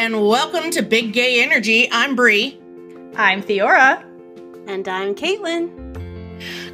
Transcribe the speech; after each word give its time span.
and 0.00 0.26
welcome 0.26 0.70
to 0.70 0.80
Big 0.80 1.12
Gay 1.12 1.42
Energy. 1.42 1.86
I'm 1.92 2.16
Bree. 2.16 2.58
I'm 3.16 3.42
Theora. 3.42 4.02
And 4.66 4.88
I'm 4.88 5.14
Caitlin. 5.14 5.68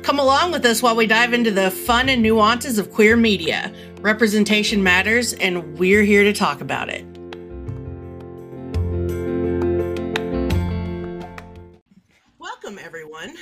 Come 0.05 0.21
along 0.21 0.53
with 0.53 0.65
us 0.65 0.81
while 0.81 0.95
we 0.95 1.09
dive 1.09 1.33
into 1.33 1.51
the 1.51 1.73
fun 1.73 2.09
and 2.09 2.23
nuances 2.23 2.79
of 2.79 2.93
queer 2.93 3.17
media. 3.17 3.75
Representation 4.01 4.81
matters, 4.81 5.33
and 5.33 5.77
we're 5.77 6.05
here 6.05 6.23
to 6.23 6.33
talk 6.33 6.61
about 6.61 6.89
it. 6.89 7.05
Welcome, 12.39 12.79
everyone. 12.79 13.35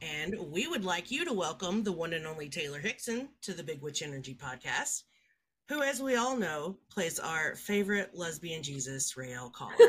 And 0.00 0.36
we 0.52 0.68
would 0.68 0.84
like 0.84 1.10
you 1.10 1.24
to 1.24 1.32
welcome 1.32 1.82
the 1.82 1.90
one 1.90 2.12
and 2.12 2.24
only 2.24 2.48
Taylor 2.48 2.78
Hickson 2.78 3.30
to 3.42 3.52
the 3.52 3.64
Big 3.64 3.82
Witch 3.82 4.00
Energy 4.00 4.36
podcast, 4.40 5.02
who, 5.68 5.82
as 5.82 6.00
we 6.02 6.14
all 6.16 6.36
know, 6.36 6.76
plays 6.90 7.18
our 7.18 7.56
favorite 7.56 8.10
lesbian 8.14 8.62
Jesus, 8.62 9.14
Raelle 9.16 9.52
Collar. 9.52 9.74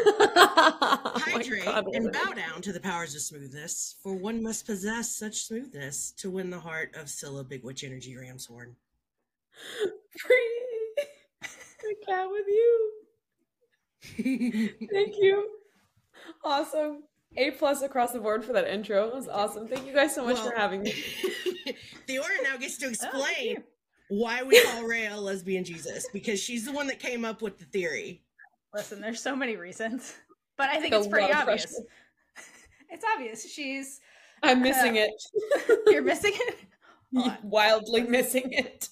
Oh 0.59 1.11
Hydrate 1.25 1.65
God, 1.65 1.85
and 1.93 2.11
bow 2.11 2.31
down 2.33 2.61
to 2.63 2.71
the 2.73 2.79
powers 2.79 3.13
of 3.15 3.21
smoothness, 3.21 3.95
for 4.01 4.15
one 4.15 4.41
must 4.41 4.65
possess 4.65 5.15
such 5.15 5.43
smoothness 5.45 6.11
to 6.17 6.29
win 6.31 6.49
the 6.49 6.59
heart 6.59 6.95
of 6.95 7.09
Scylla 7.09 7.43
Big 7.43 7.63
Witch 7.63 7.83
Energy 7.83 8.15
Ramshorn. 8.15 8.73
Free. 10.19 10.63
I 11.43 11.93
can't 12.05 12.31
with 12.31 12.47
you. 12.47 12.91
Thank 14.91 15.15
you. 15.19 15.47
Awesome. 16.43 17.03
A 17.35 17.51
plus 17.51 17.81
across 17.81 18.11
the 18.13 18.19
board 18.19 18.43
for 18.43 18.53
that 18.53 18.67
intro. 18.67 19.07
It 19.09 19.15
was 19.15 19.27
awesome. 19.27 19.67
Thank 19.67 19.85
you 19.85 19.93
guys 19.93 20.15
so 20.15 20.23
much 20.25 20.35
Well- 20.37 20.49
for 20.51 20.55
having 20.55 20.81
me. 20.83 20.93
the 22.07 22.17
order 22.19 22.33
now 22.43 22.57
gets 22.57 22.77
to 22.79 22.87
Oh, 22.87 22.89
explain 22.89 23.23
you. 23.49 23.63
Why 24.09 24.43
we 24.43 24.61
call 24.63 24.83
Ray 24.83 25.07
a 25.07 25.17
lesbian 25.17 25.63
Jesus 25.63 26.07
because 26.13 26.39
she's 26.39 26.65
the 26.65 26.71
one 26.71 26.87
that 26.87 26.99
came 26.99 27.25
up 27.25 27.41
with 27.41 27.57
the 27.57 27.65
theory. 27.65 28.23
Listen, 28.73 29.01
there's 29.01 29.21
so 29.21 29.35
many 29.35 29.55
reasons, 29.55 30.15
but 30.57 30.69
I 30.69 30.79
think 30.79 30.93
A 30.93 30.97
it's 30.97 31.07
pretty 31.07 31.31
obvious. 31.31 31.65
pressure. 31.65 31.87
It's 32.89 33.03
obvious. 33.13 33.51
She's 33.51 33.99
I'm 34.43 34.61
missing 34.61 34.97
uh, 34.97 35.07
it. 35.07 35.79
you're 35.87 36.01
missing 36.01 36.31
it. 36.33 36.55
Hold 37.13 37.31
on. 37.31 37.37
Wildly 37.43 38.03
missing 38.03 38.53
it. 38.53 38.87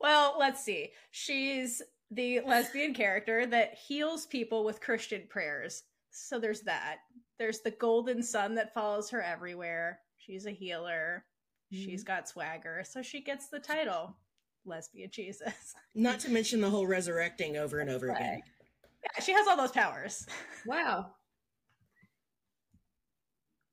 Well, 0.00 0.36
let's 0.38 0.62
see. 0.64 0.90
She's 1.12 1.80
the 2.10 2.40
lesbian 2.40 2.92
character 2.92 3.46
that 3.46 3.74
heals 3.74 4.26
people 4.26 4.64
with 4.64 4.80
Christian 4.80 5.22
prayers. 5.28 5.84
So 6.10 6.38
there's 6.38 6.60
that. 6.62 6.98
There's 7.38 7.60
the 7.60 7.70
golden 7.70 8.22
sun 8.22 8.54
that 8.56 8.74
follows 8.74 9.08
her 9.10 9.22
everywhere. 9.22 10.00
She's 10.16 10.46
a 10.46 10.50
healer. 10.50 11.24
She's 11.72 12.04
got 12.04 12.28
swagger. 12.28 12.82
So 12.88 13.02
she 13.02 13.20
gets 13.20 13.48
the 13.48 13.58
title 13.58 14.16
Lesbian 14.64 15.10
Jesus. 15.10 15.74
Not 15.94 16.20
to 16.20 16.30
mention 16.30 16.60
the 16.60 16.70
whole 16.70 16.86
resurrecting 16.86 17.56
over 17.56 17.80
and 17.80 17.90
over 17.90 18.08
again. 18.10 18.40
Yeah, 19.02 19.22
she 19.22 19.32
has 19.32 19.46
all 19.46 19.56
those 19.56 19.72
powers. 19.72 20.26
Wow. 20.66 21.10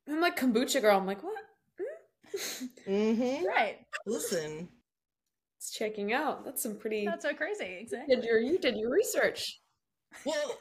I'm 0.10 0.20
like 0.20 0.38
kombucha 0.38 0.82
girl. 0.82 0.98
I'm 0.98 1.06
like, 1.06 1.24
what? 1.24 1.36
Mm-hmm. 2.86 3.46
Right. 3.48 3.78
Listen, 4.06 4.68
It's 5.58 5.72
checking 5.72 6.12
out. 6.12 6.44
That's 6.44 6.62
some 6.62 6.76
pretty. 6.76 7.06
That's 7.06 7.24
so 7.24 7.34
crazy. 7.34 7.78
Exactly. 7.82 8.14
Did 8.16 8.26
your 8.26 8.40
you 8.42 8.58
did 8.58 8.76
your 8.76 8.92
research? 8.92 9.61
Well, 10.26 10.58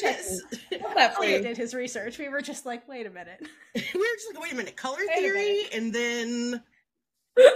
yes. 0.00 0.40
Love 0.72 0.94
that 0.94 1.12
oh, 1.12 1.16
for 1.16 1.24
Elliot 1.24 1.42
did 1.42 1.56
his 1.56 1.74
research. 1.74 2.18
We 2.18 2.28
were 2.28 2.40
just 2.40 2.66
like, 2.66 2.86
wait 2.88 3.06
a 3.06 3.10
minute. 3.10 3.40
we 3.74 3.80
were 3.80 4.04
just 4.14 4.34
like, 4.34 4.42
wait 4.42 4.52
a 4.52 4.56
minute, 4.56 4.76
color 4.76 4.98
Wait 5.06 5.18
a 5.18 5.20
theory, 5.20 5.62
and 5.72 5.92
then 5.92 6.62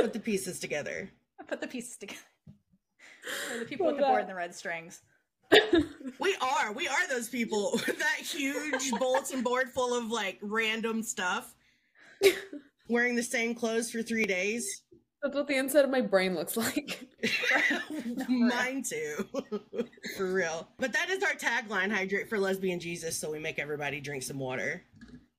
put 0.00 0.12
the 0.12 0.20
pieces 0.20 0.58
together. 0.58 1.10
I 1.40 1.42
put 1.46 1.60
the 1.60 1.66
pieces 1.66 1.96
together. 1.96 2.20
We're 3.50 3.60
the 3.60 3.64
people 3.64 3.86
Love 3.86 3.96
with 3.96 4.02
the 4.02 4.08
board 4.08 4.20
and 4.20 4.30
the 4.30 4.34
red 4.34 4.54
strings. 4.54 5.00
We 6.20 6.36
are, 6.40 6.72
we 6.72 6.86
are 6.86 7.08
those 7.08 7.28
people 7.28 7.72
with 7.72 7.98
that 7.98 8.18
huge 8.20 8.92
bulletin 8.92 9.42
board 9.42 9.68
full 9.68 9.98
of 9.98 10.10
like 10.10 10.38
random 10.40 11.02
stuff, 11.02 11.52
wearing 12.88 13.16
the 13.16 13.22
same 13.22 13.54
clothes 13.54 13.90
for 13.90 14.02
three 14.02 14.24
days. 14.24 14.83
That's 15.24 15.36
what 15.36 15.48
the 15.48 15.56
inside 15.56 15.86
of 15.86 15.90
my 15.90 16.02
brain 16.02 16.34
looks 16.34 16.54
like. 16.58 17.08
Mine 18.28 18.82
too, 18.82 19.26
for 20.18 20.26
real. 20.32 20.68
But 20.78 20.92
that 20.92 21.08
is 21.08 21.22
our 21.22 21.32
tagline: 21.32 21.90
"Hydrate 21.90 22.28
for 22.28 22.38
lesbian 22.38 22.78
Jesus." 22.78 23.16
So 23.18 23.32
we 23.32 23.38
make 23.38 23.58
everybody 23.58 24.00
drink 24.00 24.22
some 24.22 24.38
water. 24.38 24.82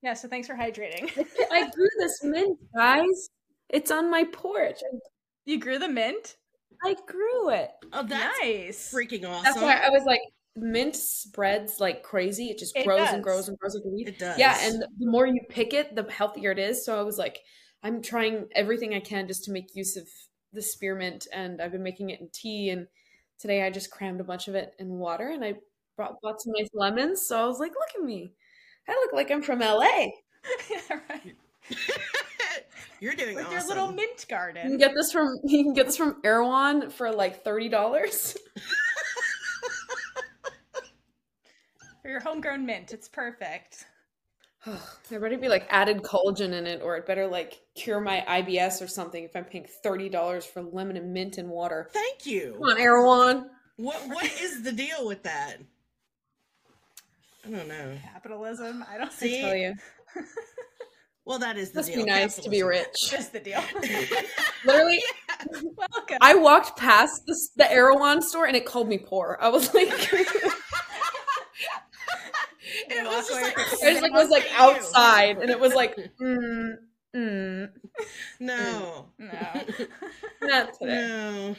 Yeah, 0.02 0.16
so 0.16 0.28
thanks 0.28 0.48
for 0.48 0.56
hydrating. 0.56 1.10
I 1.52 1.70
grew 1.70 1.88
this 2.00 2.24
mint, 2.24 2.58
guys. 2.76 3.30
It's 3.70 3.92
on 3.92 4.10
my 4.10 4.24
porch. 4.34 4.80
You 5.46 5.60
grew 5.60 5.78
the 5.78 5.88
mint? 5.88 6.38
I 6.84 6.96
grew 7.08 7.50
it. 7.52 7.70
Oh, 7.94 8.04
that's 8.04 8.40
nice. 8.42 8.92
freaking 8.92 9.28
awesome! 9.30 9.44
That's 9.44 9.62
why 9.62 9.76
I 9.78 9.90
was 9.90 10.04
like, 10.06 10.22
mint 10.56 10.96
spreads 10.96 11.80
like 11.80 12.02
crazy. 12.02 12.48
It 12.50 12.58
just 12.58 12.76
It 12.76 12.86
grows 12.88 13.02
does. 13.06 13.14
and 13.14 13.24
grows 13.24 13.48
and 13.50 13.58
grows 13.60 13.76
like 13.76 13.84
a 13.86 13.90
weed. 13.90 14.08
it 14.08 14.18
does. 14.18 14.40
Yeah, 14.40 14.58
and 14.62 14.82
the 14.82 14.88
more 15.12 15.28
you 15.28 15.42
pick 15.48 15.74
it, 15.76 15.96
the 15.96 16.04
healthier 16.12 16.50
it 16.52 16.60
is. 16.60 16.84
So 16.84 17.00
I 17.00 17.04
was 17.04 17.20
like, 17.20 17.40
I'm 17.86 18.02
trying 18.02 18.48
everything 18.56 18.96
I 18.96 19.00
can 19.00 19.28
just 19.28 19.44
to 19.44 19.52
make 19.52 19.76
use 19.76 19.96
of 19.96 20.08
the 20.54 20.62
spearmint, 20.62 21.28
and 21.32 21.62
I've 21.62 21.72
been 21.72 21.84
making 21.84 22.10
it 22.10 22.20
in 22.20 22.30
tea. 22.34 22.72
And 22.72 22.88
today 23.38 23.62
I 23.64 23.70
just 23.70 23.92
crammed 23.92 24.20
a 24.20 24.24
bunch 24.24 24.48
of 24.48 24.56
it 24.56 24.74
in 24.80 24.98
water, 24.98 25.30
and 25.30 25.46
I 25.46 25.54
brought 25.96 26.20
bought 26.24 26.42
some 26.42 26.54
nice 26.58 26.70
lemons. 26.74 27.22
So 27.28 27.40
I 27.42 27.46
was 27.46 27.60
like, 27.60 27.74
look 27.74 27.90
at 27.96 28.04
me, 28.04 28.34
I 28.90 28.94
look 28.94 29.14
like 29.14 29.30
I'm 29.32 29.42
from 29.44 29.60
LA. 29.60 29.86
Yeah, 30.70 31.00
right. 31.10 31.36
you're 33.00 33.16
doing 33.16 33.36
With 33.36 33.46
awesome. 33.48 33.58
your 33.58 33.68
little 33.68 33.92
mint 33.92 34.28
garden. 34.30 34.64
You 34.64 34.70
can 34.70 34.78
get 34.78 34.94
this 34.94 35.12
from 35.12 35.40
you 35.44 35.64
can 35.64 35.74
get 35.74 35.88
this 35.88 35.98
from 35.98 36.18
Erewhon 36.24 36.92
for 36.92 37.12
like 37.12 37.44
thirty 37.44 37.68
dollars. 37.68 38.38
For 42.04 42.10
your 42.10 42.20
homegrown 42.20 42.64
mint. 42.64 42.94
It's 42.94 43.10
perfect. 43.10 43.88
there 45.10 45.20
better 45.20 45.38
be 45.38 45.50
like 45.50 45.68
added 45.70 46.02
collagen 46.02 46.54
in 46.54 46.66
it, 46.68 46.82
or 46.82 46.98
it 46.98 47.06
better 47.06 47.28
like 47.28 47.62
cure 47.76 48.00
my 48.00 48.24
IBS 48.28 48.82
or 48.82 48.88
something. 48.88 49.24
If 49.24 49.36
I'm 49.36 49.46
paying 49.46 49.68
thirty 49.84 50.10
dollars 50.10 50.46
for 50.46 50.62
lemon 50.62 50.98
and 50.98 51.14
mint 51.14 51.38
and 51.38 51.50
water, 51.50 51.90
Thank 51.94 52.26
you. 52.26 52.54
come 52.60 52.70
on, 52.70 52.78
Erewhon. 52.80 53.50
What 53.78 54.02
what 54.08 54.26
is 54.42 54.64
the 54.64 54.72
deal 54.72 55.06
with 55.08 55.24
that? 55.24 55.58
I 57.46 57.50
don't 57.52 57.68
know. 57.68 57.98
Capitalism. 58.14 58.84
I 58.92 58.98
don't 58.98 59.12
See? 59.12 59.38
I 59.40 59.42
tell 59.42 59.56
you, 59.56 59.74
Well, 61.26 61.40
that 61.40 61.58
is 61.58 61.72
the 61.72 61.80
must 61.80 61.90
deal. 61.90 62.06
be 62.06 62.12
nice 62.12 62.36
to 62.38 62.50
be 62.50 62.62
rich. 62.64 63.10
Just 63.10 63.34
the 63.34 63.40
deal. 63.40 63.62
Literally, 64.66 65.02
Welcome. 65.76 66.18
I 66.22 66.36
walked 66.36 66.78
past 66.78 67.24
this, 67.28 67.50
the 67.56 67.70
Erewhon 67.72 68.22
store 68.22 68.46
and 68.46 68.56
it 68.56 68.66
called 68.66 68.88
me 68.88 68.98
poor. 69.00 69.38
I 69.42 69.50
was 69.50 69.74
like, 69.74 69.90
And 73.06 73.14
it 73.14 73.18
was 73.18 73.18
walk 73.18 73.28
just 73.28 73.32
away 73.32 73.42
like, 73.44 73.58
with 73.58 73.84
I 73.84 73.92
just 73.92 74.02
like 74.02 74.12
was 74.14 74.30
like 74.30 74.44
you." 74.44 74.50
outside, 74.58 75.38
and 75.38 75.50
it 75.50 75.60
was 75.60 75.74
like, 75.74 75.96
mm, 76.22 76.74
mm, 77.16 77.70
No, 78.40 79.06
no, 79.20 79.52
not 80.42 80.74
today. 80.80 81.08
no. 81.08 81.56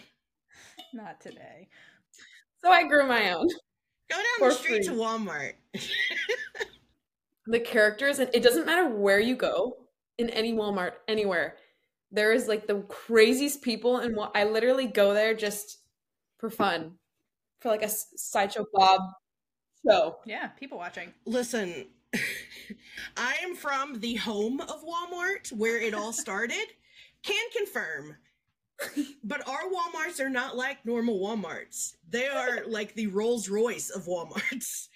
not 0.95 1.21
today. 1.21 1.69
So 2.62 2.71
I 2.71 2.87
grew 2.89 3.06
my 3.06 3.33
own. 3.33 3.47
Go 4.09 4.17
down 4.17 4.25
For 4.39 4.49
the 4.51 4.55
street 4.55 4.83
to. 4.85 4.93
Walmart. 4.93 5.55
the 7.47 7.61
characters 7.61 8.19
and 8.19 8.29
it 8.35 8.43
doesn't 8.43 8.67
matter 8.67 8.89
where 8.89 9.21
you 9.21 9.37
go 9.37 9.77
in 10.19 10.29
any 10.31 10.53
walmart 10.53 10.93
anywhere 11.06 11.55
there 12.11 12.33
is 12.33 12.49
like 12.49 12.67
the 12.67 12.81
craziest 12.89 13.62
people 13.62 13.99
and 13.99 14.17
wa- 14.17 14.31
i 14.35 14.43
literally 14.43 14.87
go 14.89 15.15
there 15.15 15.33
just 15.33 15.79
for 16.39 16.51
fun 16.51 16.93
for 17.61 17.69
like 17.69 17.83
a 17.83 17.85
s- 17.85 18.09
sideshow 18.17 18.65
bob 18.73 19.01
show 19.89 20.19
Yeah, 20.25 20.49
people 20.49 20.79
watching. 20.79 21.13
Listen, 21.25 21.87
I 23.17 23.35
am 23.43 23.55
from 23.55 24.01
the 24.01 24.15
home 24.17 24.61
of 24.61 24.85
Walmart 24.85 25.53
where 25.53 25.79
it 25.81 25.95
all 25.95 26.13
started. 26.13 26.67
Can 27.23 27.51
confirm. 27.57 28.17
But 29.25 29.49
our 29.49 29.62
Walmarts 29.71 30.21
are 30.21 30.29
not 30.29 30.56
like 30.56 30.85
normal 30.85 31.19
Walmarts. 31.19 31.94
They 32.09 32.27
are 32.29 32.61
like 32.67 32.94
the 32.94 33.06
Rolls 33.06 33.49
Royce 33.49 33.91
of 33.91 34.05
Walmarts. 34.05 34.88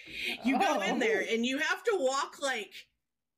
You 0.44 0.58
go 0.58 0.80
in 0.80 0.96
oh. 0.96 0.98
there 0.98 1.24
Oh. 1.26 1.34
and 1.34 1.46
you 1.46 1.58
have 1.58 1.82
to 1.84 1.96
walk 1.98 2.36
like 2.42 2.72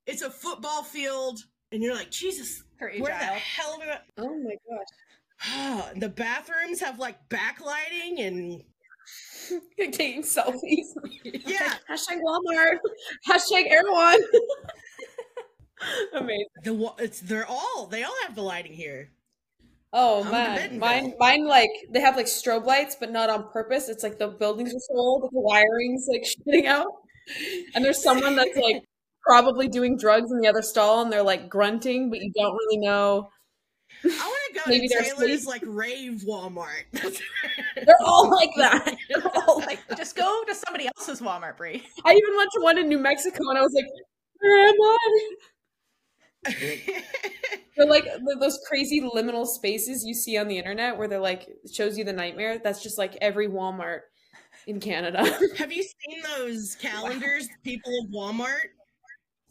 it's 0.07 0.23
a 0.23 0.31
football 0.31 0.83
field, 0.83 1.39
and 1.71 1.81
you're 1.81 1.95
like, 1.95 2.11
Jesus, 2.11 2.65
where 2.79 2.93
the 2.99 3.25
hell 3.25 3.81
am 3.81 3.89
I? 3.89 3.99
oh 4.19 4.37
my 4.43 4.57
gosh 4.69 5.93
the 5.97 6.09
bathrooms 6.09 6.81
have 6.81 6.99
like 6.99 7.29
backlighting 7.29 8.19
and 8.19 8.63
You're 9.79 9.91
taking 9.91 10.23
selfies. 10.23 10.89
Yeah, 11.25 11.75
hashtag 11.91 12.21
walmart. 12.23 12.79
Hashtag 13.29 13.71
erewhon. 13.71 14.19
Amazing. 16.13 16.47
The 16.65 16.95
it's 16.99 17.21
they're 17.21 17.47
all 17.47 17.87
they 17.87 18.03
all 18.05 18.15
have 18.27 18.35
the 18.35 18.43
lighting 18.43 18.73
here. 18.73 19.11
oh 19.93 20.25
I'm 20.25 20.31
man. 20.31 20.79
mine 20.79 21.15
mine 21.19 21.47
like 21.47 21.71
they 21.91 22.01
have 22.01 22.17
like 22.17 22.27
strobe 22.27 22.67
lights 22.67 22.97
but 22.99 23.11
not 23.13 23.31
on 23.31 23.51
purpose. 23.53 23.89
It's 23.89 24.03
like 24.03 24.19
the 24.19 24.29
buildings 24.29 24.75
are 24.75 24.81
so 24.81 24.95
old 24.97 25.23
the 25.25 25.41
wiring's 25.41 26.07
like 26.11 26.25
shooting 26.25 26.67
out. 26.67 26.89
And 27.75 27.85
there's 27.85 28.03
someone 28.03 28.37
that's 28.37 28.57
like 28.57 28.85
probably 29.27 29.69
doing 29.69 29.99
drugs 29.99 30.31
in 30.33 30.41
the 30.41 30.49
other 30.49 30.63
stall 30.63 31.03
and 31.03 31.13
they're 31.13 31.23
like 31.23 31.49
grunting 31.51 32.11
but 32.11 32.21
you 32.21 32.33
don't 32.35 32.55
really 32.55 32.79
know 32.79 33.31
I 34.05 34.09
want 34.09 34.41
to 34.49 34.55
go 34.55 34.63
Maybe 34.67 34.89
to 34.89 35.03
Taylor's 35.03 35.47
like 35.47 35.63
rave 35.67 36.23
Walmart. 36.27 36.85
They're 36.93 37.97
all 38.05 38.31
like 38.31 38.51
that. 38.57 38.97
They're 39.09 39.27
all 39.47 39.59
like 39.61 39.87
that. 39.89 39.99
Just 39.99 40.17
go 40.17 40.43
to 40.47 40.55
somebody 40.55 40.89
else's 40.97 41.21
Walmart, 41.21 41.57
Bree. 41.57 41.83
I 42.05 42.13
even 42.13 42.37
went 42.37 42.51
to 42.55 42.61
one 42.63 42.79
in 42.79 42.89
New 42.89 42.99
Mexico 42.99 43.39
and 43.49 43.59
I 43.59 43.63
was 43.63 43.73
like, 43.75 43.87
where 44.41 44.69
am 44.69 44.75
I? 44.81 45.35
They're 47.77 47.87
like 47.87 48.05
th- 48.05 48.39
those 48.41 48.59
crazy 48.69 49.01
liminal 49.01 49.47
spaces 49.47 50.05
you 50.05 50.15
see 50.15 50.37
on 50.37 50.49
the 50.49 50.59
internet 50.59 50.97
where 50.97 51.09
they're 51.09 51.21
like 51.21 51.49
shows 51.73 51.97
you 51.97 52.05
the 52.05 52.13
nightmare. 52.13 52.59
That's 52.59 52.83
just 52.83 52.99
like 52.99 53.17
every 53.21 53.49
Walmart 53.49 54.01
in 54.67 54.81
Canada. 54.81 55.25
Have 55.57 55.73
you 55.73 55.83
seen 55.83 56.23
those 56.37 56.77
calendars, 56.81 57.49
people 57.65 57.93
of 58.05 58.11
Walmart? 58.11 58.71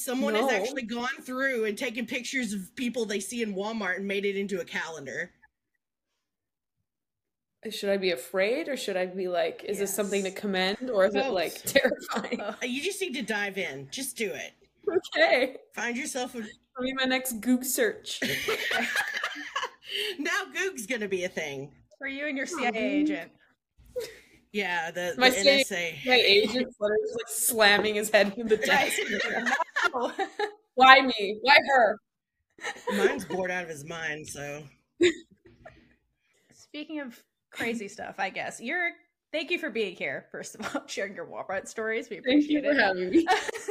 Someone 0.04 0.34
No. 0.34 0.48
has 0.48 0.52
actually 0.62 0.84
gone 0.84 1.22
through 1.22 1.66
and 1.66 1.78
taken 1.78 2.06
pictures 2.06 2.54
of 2.54 2.76
people 2.76 3.06
they 3.06 3.20
see 3.20 3.42
in 3.44 3.54
Walmart 3.54 3.98
and 3.98 4.08
made 4.08 4.26
it 4.26 4.36
into 4.36 4.60
a 4.60 4.66
calendar. 4.66 5.32
should 7.70 7.90
I 7.92 7.98
be 7.98 8.10
afraid 8.12 8.68
or 8.68 8.76
should 8.76 8.98
I 8.98 9.06
be 9.06 9.28
like, 9.28 9.64
is 9.68 9.78
this 9.78 9.94
something 9.94 10.24
to 10.24 10.32
commend 10.32 10.90
or 10.90 11.06
is 11.06 11.14
it 11.14 11.30
like 11.32 11.62
terrifying? 11.64 12.42
Uh, 12.42 12.54
You 12.64 12.82
just 12.82 13.00
need 13.02 13.14
to 13.14 13.22
dive 13.22 13.58
in. 13.60 13.88
Just 13.92 14.18
do 14.18 14.32
it. 14.32 14.54
okay. 15.16 15.58
Find 15.76 15.96
yourself 15.96 16.34
a. 16.34 16.40
That'll 16.40 16.84
be 16.84 16.94
my 16.94 17.04
next 17.06 17.34
Goog 17.42 17.64
search. 17.64 18.20
now 20.20 20.46
Goog's 20.54 20.88
gonna 20.88 21.08
be 21.08 21.24
a 21.26 21.30
thing. 21.30 21.72
for 22.00 22.08
you 22.08 22.26
and 22.28 22.36
your 22.36 22.48
CIA 22.48 22.72
agent. 22.76 23.32
Yeah, 24.54 24.92
the, 24.92 25.14
My 25.18 25.30
the 25.30 25.36
CIA 25.36 25.64
NSA. 25.64 26.06
My 26.06 26.16
agent's 26.16 26.76
literally 26.80 27.02
just 27.04 27.16
like 27.16 27.28
slamming 27.30 27.96
his 27.96 28.10
head 28.10 28.34
into 28.36 28.56
the 28.56 28.58
desk. 28.66 29.00
Why 30.76 31.02
me? 31.02 31.40
Why 31.42 31.56
her? 31.68 31.98
Mine's 32.96 33.26
bored 33.26 33.50
out 33.52 33.64
of 33.64 33.70
his 33.70 33.86
mind, 33.86 34.28
so 34.28 34.64
Speaking 36.54 37.00
of 37.00 37.22
crazy 37.52 37.88
stuff, 37.88 38.16
I 38.18 38.30
guess 38.30 38.60
you're. 38.62 38.92
Thank 39.34 39.50
you 39.50 39.60
for 39.60 39.70
being 39.70 39.96
here. 39.96 40.26
First 40.30 40.56
of 40.56 40.76
all, 40.76 40.84
sharing 40.88 41.16
your 41.16 41.26
Walmart 41.26 41.66
stories. 41.66 42.10
We 42.10 42.18
Thank 42.20 42.50
you 42.50 42.60
appreciate 42.60 42.66
for 42.66 42.72
it. 42.72 42.84
having 42.84 43.10
me. 43.12 43.26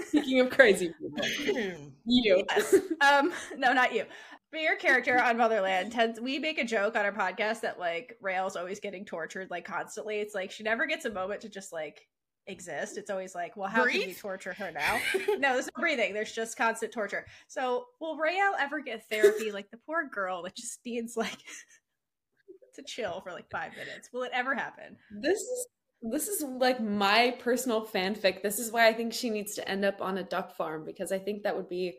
Speaking 0.07 0.41
of 0.41 0.49
crazy 0.49 0.91
people, 0.99 1.23
Hmm. 1.23 1.89
you. 2.07 2.43
Yes. 2.49 2.75
Um, 3.03 3.31
no, 3.59 3.75
not 3.75 3.95
you. 3.95 4.05
But 4.53 4.63
your 4.63 4.77
character 4.77 5.21
on 5.21 5.37
Motherland 5.37 5.93
tends 5.93 6.21
we 6.21 6.39
make 6.39 6.59
a 6.59 6.65
joke 6.65 6.97
on 6.97 7.05
our 7.05 7.13
podcast 7.13 7.61
that 7.61 7.79
like 7.79 8.17
Raelle's 8.23 8.57
always 8.57 8.81
getting 8.81 9.05
tortured 9.05 9.49
like 9.51 9.65
constantly. 9.65 10.17
It's 10.17 10.35
like 10.35 10.51
she 10.51 10.65
never 10.65 10.87
gets 10.87 11.05
a 11.05 11.11
moment 11.11 11.43
to 11.43 11.49
just 11.49 11.73
like 11.73 12.09
exist. 12.47 12.99
It's 12.99 13.11
always 13.11 13.35
like, 13.35 13.57
well, 13.57 13.69
how 13.69 13.85
can 13.85 13.99
we 13.99 14.05
Breathe? 14.07 14.19
torture 14.19 14.53
her 14.55 14.73
now? 14.73 15.01
no, 15.39 15.53
there's 15.53 15.67
no 15.67 15.81
breathing. 15.81 16.13
There's 16.15 16.33
just 16.33 16.57
constant 16.57 16.93
torture. 16.93 17.27
So 17.47 17.87
will 18.01 18.17
Raelle 18.19 18.55
ever 18.59 18.81
get 18.81 19.09
therapy? 19.09 19.53
like 19.53 19.71
the 19.71 19.79
poor 19.87 20.09
girl 20.09 20.43
that 20.43 20.57
just 20.57 20.81
needs 20.85 21.17
like 21.17 21.39
to 22.75 22.83
chill 22.83 23.21
for 23.21 23.33
like 23.33 23.51
five 23.51 23.73
minutes. 23.77 24.11
Will 24.13 24.23
it 24.23 24.33
ever 24.35 24.55
happen? 24.55 24.97
This 25.23 25.39
is 25.41 25.67
this 26.03 26.29
is 26.29 26.43
like 26.43 26.81
my 26.81 27.37
personal 27.39 27.87
fanfic. 27.87 28.43
This 28.43 28.59
is 28.59 28.73
why 28.73 28.89
I 28.89 28.93
think 28.95 29.13
she 29.13 29.29
needs 29.29 29.55
to 29.57 29.69
end 29.69 29.85
up 29.85 30.01
on 30.01 30.17
a 30.19 30.23
duck 30.25 30.57
farm 30.57 30.85
because 30.85 31.13
I 31.13 31.19
think 31.19 31.43
that 31.43 31.55
would 31.55 31.69
be 31.69 31.99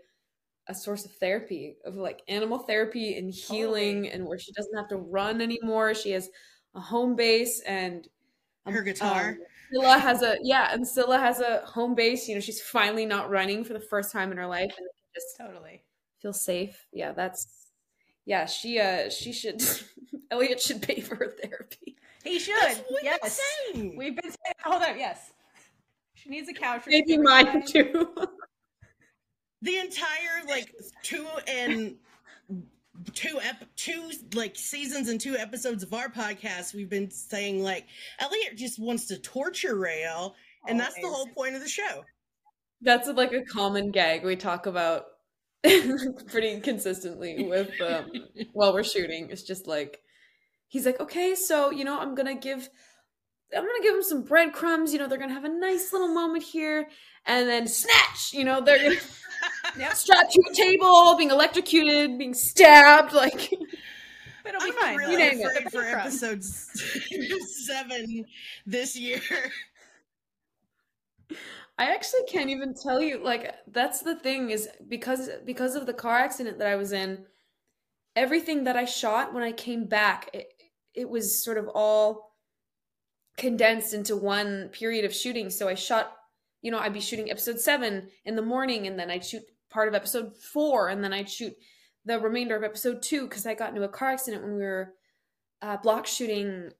a 0.68 0.75
source 0.75 1.06
of 1.06 1.12
therapy, 1.13 1.75
of 1.86 1.96
like 1.96 2.22
animal 2.28 2.60
therapy 2.60 3.18
and 3.18 3.34
healing, 3.34 4.04
Totally. 4.04 4.10
and 4.12 4.25
where 4.25 4.40
she 4.40 4.52
doesn't 4.54 4.75
have 4.78 4.88
to 4.90 4.98
run 4.98 5.42
anymore. 5.42 5.94
She 5.94 6.12
has 6.12 6.30
a 6.75 6.80
home 6.80 7.16
base 7.16 7.62
and 7.68 8.08
um, 8.66 8.74
Her 8.74 8.81
guitar. 8.84 9.30
um, 9.30 9.38
Scylla 9.74 9.98
has 9.98 10.22
a 10.22 10.38
yeah, 10.44 10.74
and 10.74 10.88
Scylla 10.88 11.18
has 11.18 11.40
a 11.40 11.62
home 11.66 11.96
base. 11.96 12.28
You 12.28 12.36
know, 12.36 12.42
she's 12.42 12.62
finally 12.62 13.06
not 13.06 13.30
running 13.30 13.63
for 13.63 13.74
the 13.74 13.80
first 13.80 14.12
time 14.12 14.31
in 14.31 14.38
her 14.38 14.48
life, 14.48 14.74
and 14.78 14.88
just 15.13 15.38
Totally. 15.38 15.81
feel 16.22 16.34
safe. 16.34 16.86
Yeah, 16.94 17.12
that's 17.13 17.48
yeah. 18.25 18.46
She 18.46 18.80
uh 18.80 19.10
she 19.10 19.34
should 19.34 19.62
Eliot 20.31 20.62
should 20.62 20.81
pay 20.81 21.00
for 21.02 21.16
her 21.16 21.36
therapy. 21.42 21.98
He 22.24 22.38
should. 22.38 22.84
Yes. 23.02 23.40
We've 23.74 24.16
been 24.16 24.24
saying 24.30 24.56
hold 24.63 24.84
on, 24.84 25.00
yes. 25.00 25.31
She 26.13 26.30
needs 26.30 26.48
a 26.50 26.54
couch. 26.54 26.84
Maybe 26.88 27.18
mine 27.18 27.66
too. 27.66 28.13
the 29.62 29.78
entire 29.78 30.46
like 30.48 30.74
two 31.04 31.25
and 31.48 31.96
two 33.13 33.40
ep- 33.42 33.75
two 33.75 34.12
like 34.34 34.56
seasons 34.56 35.10
and 35.10 35.19
two 35.19 35.36
episodes 35.38 35.84
of 35.84 35.94
our 35.94 36.10
podcast 36.10 36.74
we've 36.74 36.90
been 36.90 37.10
saying 37.10 37.63
like 37.63 37.86
Eliot 38.19 38.58
just 38.58 38.80
wants 38.80 39.08
to 39.08 39.18
torture 39.18 39.75
Raelle 39.75 40.34
and 40.68 40.80
that's 40.80 40.96
the 40.96 41.08
whole 41.08 41.28
point 41.28 41.56
of 41.56 41.62
the 41.62 41.69
show 41.69 42.04
That's 42.81 43.08
like 43.08 43.34
a 43.34 43.44
common 43.44 43.92
gag 43.92 44.25
we 44.25 44.36
talk 44.36 44.66
about 44.66 45.06
pretty 46.28 46.60
consistently 46.60 47.46
with 47.48 47.69
um, 47.81 48.12
while 48.54 48.74
we're 48.74 48.84
shooting. 48.84 49.28
It's 49.30 49.44
just 49.44 49.68
like 49.68 50.00
he's 50.68 50.86
like, 50.86 51.00
okay, 51.00 51.36
so 51.36 51.69
you 51.69 51.86
know, 51.86 52.00
I'm 52.00 52.16
gonna 52.16 52.36
give 52.36 52.68
I'm 53.56 53.63
gonna 53.63 53.84
give 53.84 53.96
him 53.96 54.04
some 54.04 54.24
breadcrumbs. 54.24 54.92
You 54.92 55.00
know, 55.00 55.08
they're 55.08 55.19
gonna 55.19 55.34
have 55.34 55.46
a 55.46 55.50
nice 55.50 55.94
little 55.94 56.08
moment 56.08 56.44
here, 56.44 56.88
and 57.25 57.48
then 57.48 57.68
snatch. 57.68 58.34
You 58.34 58.44
know, 58.44 58.62
they're 58.62 58.81
gonna 58.81 59.00
Yep. 59.77 59.93
strapped 59.95 60.31
to 60.33 60.41
a 60.51 60.53
table, 60.55 61.15
being 61.17 61.31
electrocuted, 61.31 62.17
being 62.17 62.33
stabbed. 62.33 63.13
Like 63.13 63.49
But 64.43 64.55
it'll 64.55 64.61
be 64.61 64.71
i'm 64.71 64.73
fine. 64.73 64.97
really 64.97 65.17
name 65.17 65.39
it. 65.41 65.71
for 65.71 65.83
Breadcrumb. 65.83 66.01
episodes 66.01 66.69
seven 67.67 68.25
this 68.65 68.97
year 68.97 69.21
I 71.77 71.85
actually 71.93 72.23
can't 72.27 72.49
even 72.49 72.73
tell 72.73 73.01
you 73.01 73.23
like 73.23 73.55
that's 73.67 74.01
the 74.01 74.15
thing 74.15 74.49
is 74.51 74.67
because 74.88 75.29
because 75.45 75.75
of 75.75 75.85
the 75.85 75.93
car 75.93 76.17
accident 76.19 76.59
that 76.59 76.67
I 76.67 76.75
was 76.75 76.91
in 76.91 77.25
everything 78.15 78.65
that 78.65 78.75
I 78.75 78.85
shot 78.85 79.33
when 79.33 79.43
I 79.43 79.51
came 79.51 79.85
back 79.85 80.29
it, 80.33 80.47
it 80.93 81.09
was 81.09 81.43
sort 81.43 81.57
of 81.57 81.69
all 81.73 82.35
condensed 83.38 83.93
into 83.93 84.15
one 84.15 84.69
period 84.69 85.05
of 85.05 85.13
shooting 85.15 85.49
so 85.49 85.67
I 85.67 85.75
shot 85.75 86.17
you 86.62 86.72
know 86.72 86.80
I'd 86.80 86.94
be 86.94 87.02
shooting 87.02 87.31
episode 87.31 87.60
7 87.60 88.08
in 88.25 88.36
the 88.36 88.42
morning 88.42 88.88
and 88.88 88.98
then 88.98 89.10
I'd 89.10 89.25
shoot 89.25 89.44
part 89.69 89.88
of 89.88 89.96
episode 89.96 90.36
4 90.36 90.90
and 90.90 91.04
then 91.04 91.13
I'd 91.13 91.30
shoot 91.30 91.54
the 92.06 92.19
remainder 92.19 92.56
of 92.56 92.63
episode 92.63 93.02
2 93.02 93.28
cuz 93.28 93.46
I 93.46 93.54
got 93.54 93.69
into 93.69 93.84
a 93.84 93.90
car 93.90 94.10
accident 94.10 94.44
when 94.44 94.56
we 94.56 94.63
were 94.63 94.94
uh, 95.62 95.78
block 95.78 96.08
shooting 96.08 96.72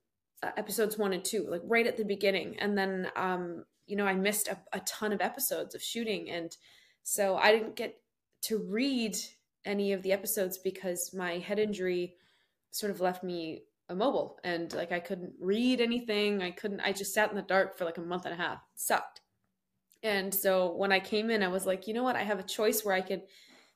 uh, 0.42 0.50
episodes 0.56 0.98
1 0.98 1.12
and 1.12 1.24
2 1.24 1.46
like 1.48 1.62
right 1.64 1.86
at 1.86 1.96
the 1.96 2.04
beginning 2.04 2.58
and 2.58 2.76
then 2.76 3.10
um 3.16 3.64
you 3.86 3.96
know, 3.96 4.06
I 4.06 4.14
missed 4.14 4.48
a, 4.48 4.58
a 4.72 4.80
ton 4.80 5.12
of 5.12 5.20
episodes 5.20 5.74
of 5.74 5.82
shooting. 5.82 6.30
And 6.30 6.56
so 7.02 7.36
I 7.36 7.52
didn't 7.52 7.76
get 7.76 7.96
to 8.42 8.58
read 8.58 9.16
any 9.64 9.92
of 9.92 10.02
the 10.02 10.12
episodes 10.12 10.58
because 10.58 11.14
my 11.14 11.38
head 11.38 11.58
injury 11.58 12.14
sort 12.70 12.90
of 12.90 13.00
left 13.00 13.22
me 13.22 13.64
immobile 13.90 14.38
and 14.44 14.72
like 14.72 14.92
I 14.92 15.00
couldn't 15.00 15.32
read 15.40 15.80
anything. 15.80 16.42
I 16.42 16.50
couldn't, 16.50 16.80
I 16.80 16.92
just 16.92 17.14
sat 17.14 17.30
in 17.30 17.36
the 17.36 17.42
dark 17.42 17.76
for 17.76 17.84
like 17.84 17.98
a 17.98 18.02
month 18.02 18.24
and 18.24 18.34
a 18.34 18.36
half. 18.36 18.58
It 18.58 18.80
sucked. 18.80 19.20
And 20.02 20.34
so 20.34 20.74
when 20.74 20.92
I 20.92 21.00
came 21.00 21.30
in, 21.30 21.42
I 21.42 21.48
was 21.48 21.66
like, 21.66 21.86
you 21.86 21.94
know 21.94 22.02
what? 22.02 22.16
I 22.16 22.22
have 22.22 22.40
a 22.40 22.44
choice 22.44 22.84
where 22.84 22.94
I 22.94 23.00
could, 23.00 23.22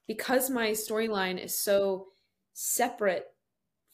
because 0.06 0.50
my 0.50 0.70
storyline 0.70 1.42
is 1.42 1.58
so 1.58 2.06
separate 2.52 3.26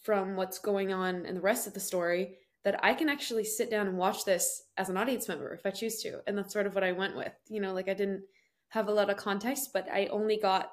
from 0.02 0.36
what's 0.36 0.58
going 0.58 0.92
on 0.92 1.26
in 1.26 1.34
the 1.34 1.40
rest 1.40 1.66
of 1.66 1.74
the 1.74 1.80
story, 1.80 2.38
that 2.64 2.82
I 2.84 2.94
can 2.94 3.08
actually 3.08 3.44
sit 3.44 3.70
down 3.70 3.86
and 3.88 3.98
watch 3.98 4.24
this 4.24 4.62
as 4.76 4.88
an 4.88 4.96
audience 4.96 5.28
member 5.28 5.52
if 5.52 5.66
I 5.66 5.70
choose 5.70 6.00
to. 6.02 6.20
And 6.26 6.38
that's 6.38 6.52
sort 6.52 6.66
of 6.66 6.74
what 6.74 6.84
I 6.84 6.92
went 6.92 7.16
with. 7.16 7.32
You 7.48 7.60
know, 7.60 7.72
like 7.74 7.88
I 7.88 7.94
didn't 7.94 8.22
have 8.68 8.88
a 8.88 8.92
lot 8.92 9.10
of 9.10 9.16
context, 9.16 9.70
but 9.72 9.88
I 9.92 10.06
only 10.06 10.38
got 10.38 10.70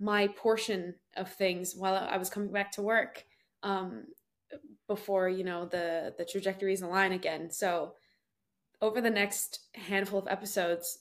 my 0.00 0.26
portion 0.28 0.94
of 1.16 1.30
things 1.32 1.74
while 1.76 1.94
I 1.94 2.16
was 2.16 2.30
coming 2.30 2.50
back 2.50 2.72
to 2.72 2.82
work 2.82 3.24
um, 3.62 4.06
before, 4.88 5.28
you 5.28 5.44
know, 5.44 5.66
the 5.66 6.14
the 6.18 6.24
trajectories 6.24 6.82
align 6.82 7.12
again. 7.12 7.50
So 7.50 7.94
over 8.82 9.00
the 9.00 9.08
next 9.10 9.60
handful 9.74 10.18
of 10.18 10.28
episodes, 10.28 10.98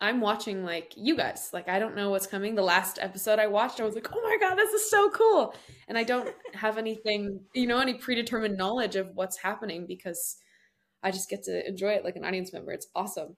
I'm 0.00 0.20
watching 0.20 0.64
like 0.64 0.92
you 0.96 1.16
guys. 1.16 1.50
Like 1.52 1.68
I 1.68 1.78
don't 1.78 1.94
know 1.96 2.10
what's 2.10 2.26
coming. 2.26 2.54
The 2.54 2.62
last 2.62 2.98
episode 3.00 3.38
I 3.38 3.46
watched, 3.46 3.80
I 3.80 3.84
was 3.84 3.94
like, 3.94 4.08
"Oh 4.12 4.20
my 4.22 4.36
god, 4.40 4.56
this 4.56 4.72
is 4.72 4.90
so 4.90 5.08
cool!" 5.10 5.54
And 5.88 5.96
I 5.96 6.02
don't 6.04 6.34
have 6.54 6.76
anything, 6.76 7.40
you 7.54 7.66
know, 7.66 7.78
any 7.78 7.94
predetermined 7.94 8.58
knowledge 8.58 8.96
of 8.96 9.08
what's 9.14 9.38
happening 9.38 9.86
because 9.86 10.36
I 11.02 11.10
just 11.10 11.30
get 11.30 11.44
to 11.44 11.66
enjoy 11.68 11.90
it 11.92 12.04
like 12.04 12.16
an 12.16 12.24
audience 12.24 12.52
member. 12.52 12.72
It's 12.72 12.88
awesome. 12.94 13.36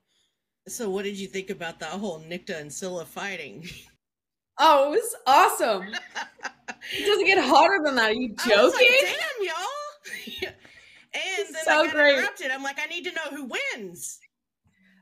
so 0.68 0.88
what 0.90 1.04
did 1.04 1.18
you 1.18 1.28
think 1.28 1.50
about 1.50 1.78
that 1.80 1.90
whole 1.90 2.20
Nicte 2.20 2.58
and 2.58 2.72
scylla 2.72 3.04
fighting 3.04 3.64
Oh, 4.58 4.86
it 4.86 4.90
was 4.96 5.14
awesome. 5.26 5.82
It 6.92 7.04
doesn't 7.06 7.26
get 7.26 7.38
hotter 7.44 7.78
than 7.84 7.94
that. 7.96 8.10
Are 8.10 8.14
you 8.14 8.34
I 8.46 8.62
was 8.64 8.72
like, 8.72 8.86
joking? 8.86 9.14
damn 9.38 9.46
y'all 9.46 9.56
and 11.16 11.54
then 11.54 11.64
So 11.64 11.80
i 11.80 11.86
got 11.86 11.94
great. 11.94 12.14
interrupted 12.14 12.50
i'm 12.50 12.62
like 12.62 12.78
i 12.80 12.86
need 12.86 13.04
to 13.04 13.12
know 13.12 13.36
who 13.36 13.44
wins 13.74 14.20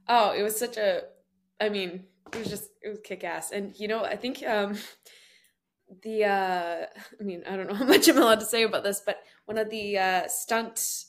Oh, 0.09 0.33
it 0.37 0.43
was 0.43 0.59
such 0.59 0.77
a 0.77 1.03
I 1.61 1.69
mean, 1.69 2.05
it 2.33 2.39
was 2.39 2.49
just 2.49 2.69
it 2.83 2.89
was 2.89 2.99
kick 3.03 3.25
ass. 3.25 3.53
And 3.53 3.79
you 3.79 3.89
know, 3.89 4.05
I 4.05 4.17
think 4.17 4.43
um 4.47 4.77
the 6.03 6.25
uh 6.25 6.87
I 7.21 7.23
mean, 7.23 7.43
I 7.49 7.57
don't 7.57 7.69
know 7.69 7.75
how 7.83 7.85
much 7.87 8.09
I'm 8.09 8.19
allowed 8.19 8.41
to 8.41 8.47
say 8.47 8.63
about 8.65 8.85
this, 8.85 9.03
but 9.05 9.19
one 9.47 9.59
of 9.59 9.71
the 9.71 9.99
uh 9.99 10.29
stunt 10.29 11.05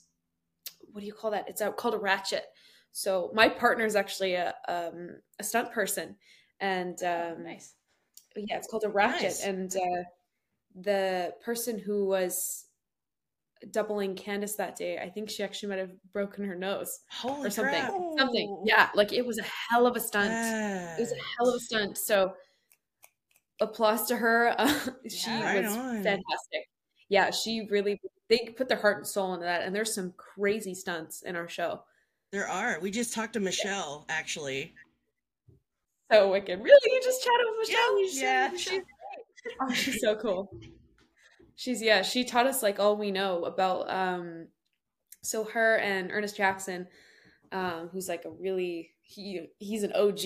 what 0.91 1.01
do 1.01 1.07
you 1.07 1.13
call 1.13 1.31
that? 1.31 1.49
It's 1.49 1.61
out 1.61 1.75
called 1.75 1.93
a 1.93 1.97
ratchet. 1.99 2.45
So 2.93 3.31
my 3.33 3.49
partner 3.49 3.85
is 3.85 3.95
actually 3.97 4.35
a 4.35 4.53
um 4.67 5.17
a 5.39 5.43
stunt 5.43 5.71
person 5.71 6.15
and 6.61 7.01
um 7.03 7.43
nice. 7.43 7.73
yeah, 8.37 8.57
it's 8.57 8.67
called 8.67 8.85
a 8.85 8.89
ratchet 8.89 9.23
Nice. 9.23 9.43
and 9.43 9.75
uh 9.75 10.03
the 10.79 11.33
person 11.43 11.79
who 11.79 12.05
was 12.05 12.64
doubling 13.71 14.15
Candace 14.15 14.55
that 14.55 14.75
day, 14.75 14.97
I 14.99 15.09
think 15.09 15.29
she 15.29 15.43
actually 15.43 15.69
might 15.69 15.79
have 15.79 15.91
broken 16.13 16.45
her 16.45 16.55
nose 16.55 16.99
Holy 17.09 17.47
or 17.47 17.49
something. 17.49 17.81
crap. 17.81 17.93
Something. 18.17 18.63
Yeah, 18.65 18.89
like 18.95 19.13
it 19.13 19.25
was 19.25 19.37
a 19.39 19.43
hell 19.43 19.87
of 19.87 19.95
a 19.95 19.99
stunt. 19.99 20.31
It 20.31 20.99
was 21.01 21.11
a 21.11 21.15
hell 21.37 21.49
of 21.49 21.55
a 21.55 21.59
stunt. 21.59 21.97
So 21.97 22.33
applause 23.61 24.07
to 24.07 24.15
her. 24.17 24.53
Uh, 24.57 24.67
she 25.09 25.29
Yeah. 25.29 25.43
Right 25.43 25.63
was 25.63 25.73
on. 25.75 26.03
fantastic. 26.03 26.69
Yeah, 27.09 27.31
she 27.31 27.67
really 27.69 27.99
they 28.29 28.53
put 28.57 28.67
their 28.67 28.79
heart 28.79 28.97
and 28.97 29.07
soul 29.07 29.33
into 29.35 29.45
that, 29.45 29.61
and 29.63 29.75
there's 29.75 29.93
some 29.93 30.13
crazy 30.17 30.73
stunts 30.73 31.21
in 31.21 31.35
our 31.35 31.47
show. 31.47 31.83
There 32.31 32.47
are. 32.47 32.79
We 32.81 32.89
just 32.91 33.13
talked 33.13 33.33
to 33.33 33.39
Michelle, 33.39 34.05
actually. 34.09 34.73
So 36.11 36.29
wicked. 36.31 36.59
Really, 36.61 36.91
you 36.91 37.01
just 37.03 37.23
chatted 37.23 37.45
with 37.57 37.69
Michelle? 37.69 38.03
Yeah. 38.23 38.49
chatted. 38.57 38.83
Oh, 39.61 39.71
she's 39.73 40.01
so 40.01 40.15
cool. 40.15 40.51
She's 41.55 41.81
yeah, 41.81 42.01
she 42.01 42.23
taught 42.23 42.47
us 42.47 42.61
like 42.63 42.79
all 42.79 42.97
we 42.97 43.11
know 43.11 43.45
about 43.45 43.89
um 43.89 44.47
so 45.21 45.43
her 45.45 45.77
and 45.77 46.11
Ernest 46.11 46.37
Jackson, 46.37 46.87
um, 47.51 47.89
who's 47.91 48.07
like 48.09 48.25
a 48.25 48.29
really 48.29 48.91
he 49.01 49.47
he's 49.59 49.83
an 49.83 49.93
OG 49.95 50.25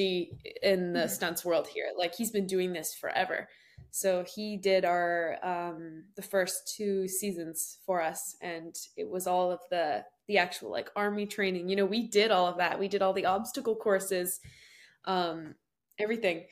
in 0.63 0.93
the 0.93 1.01
Mhm. 1.01 1.09
stunts 1.09 1.45
world 1.45 1.67
here. 1.67 1.89
Like 1.97 2.15
he's 2.15 2.31
been 2.31 2.47
doing 2.47 2.73
this 2.73 2.93
forever. 2.95 3.47
So 3.91 4.23
he 4.23 4.57
did 4.57 4.85
our 4.85 5.37
um 5.43 6.05
the 6.15 6.21
first 6.21 6.73
two 6.75 7.07
seasons 7.07 7.79
for 7.85 8.01
us 8.01 8.35
and 8.41 8.75
it 8.97 9.09
was 9.09 9.27
all 9.27 9.51
of 9.51 9.59
the 9.69 10.03
the 10.27 10.37
actual 10.37 10.71
like 10.71 10.89
army 10.95 11.25
training. 11.25 11.69
You 11.69 11.75
know, 11.75 11.85
we 11.85 12.07
did 12.07 12.31
all 12.31 12.47
of 12.47 12.57
that. 12.57 12.79
We 12.79 12.87
did 12.87 13.01
all 13.01 13.13
the 13.13 13.25
obstacle 13.25 13.75
courses, 13.75 14.39
um 15.05 15.55
everything. 15.99 16.45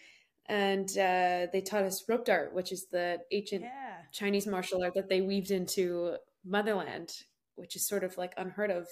And 0.48 0.90
uh 0.98 1.48
they 1.52 1.62
taught 1.66 1.84
us 1.84 2.08
rope 2.08 2.26
dart, 2.26 2.54
which 2.54 2.72
is 2.72 2.88
the 2.92 3.20
ancient 3.32 3.64
Yeah. 3.64 3.87
Chinese 4.12 4.48
martial 4.48 4.84
art 4.84 4.94
that 4.96 5.10
they 5.10 5.22
weaved 5.22 5.52
into 5.52 6.16
Motherland, 6.46 7.12
which 7.56 7.76
is 7.76 7.88
sort 7.88 8.04
of 8.04 8.18
like 8.18 8.34
unheard 8.38 8.72
of. 8.72 8.88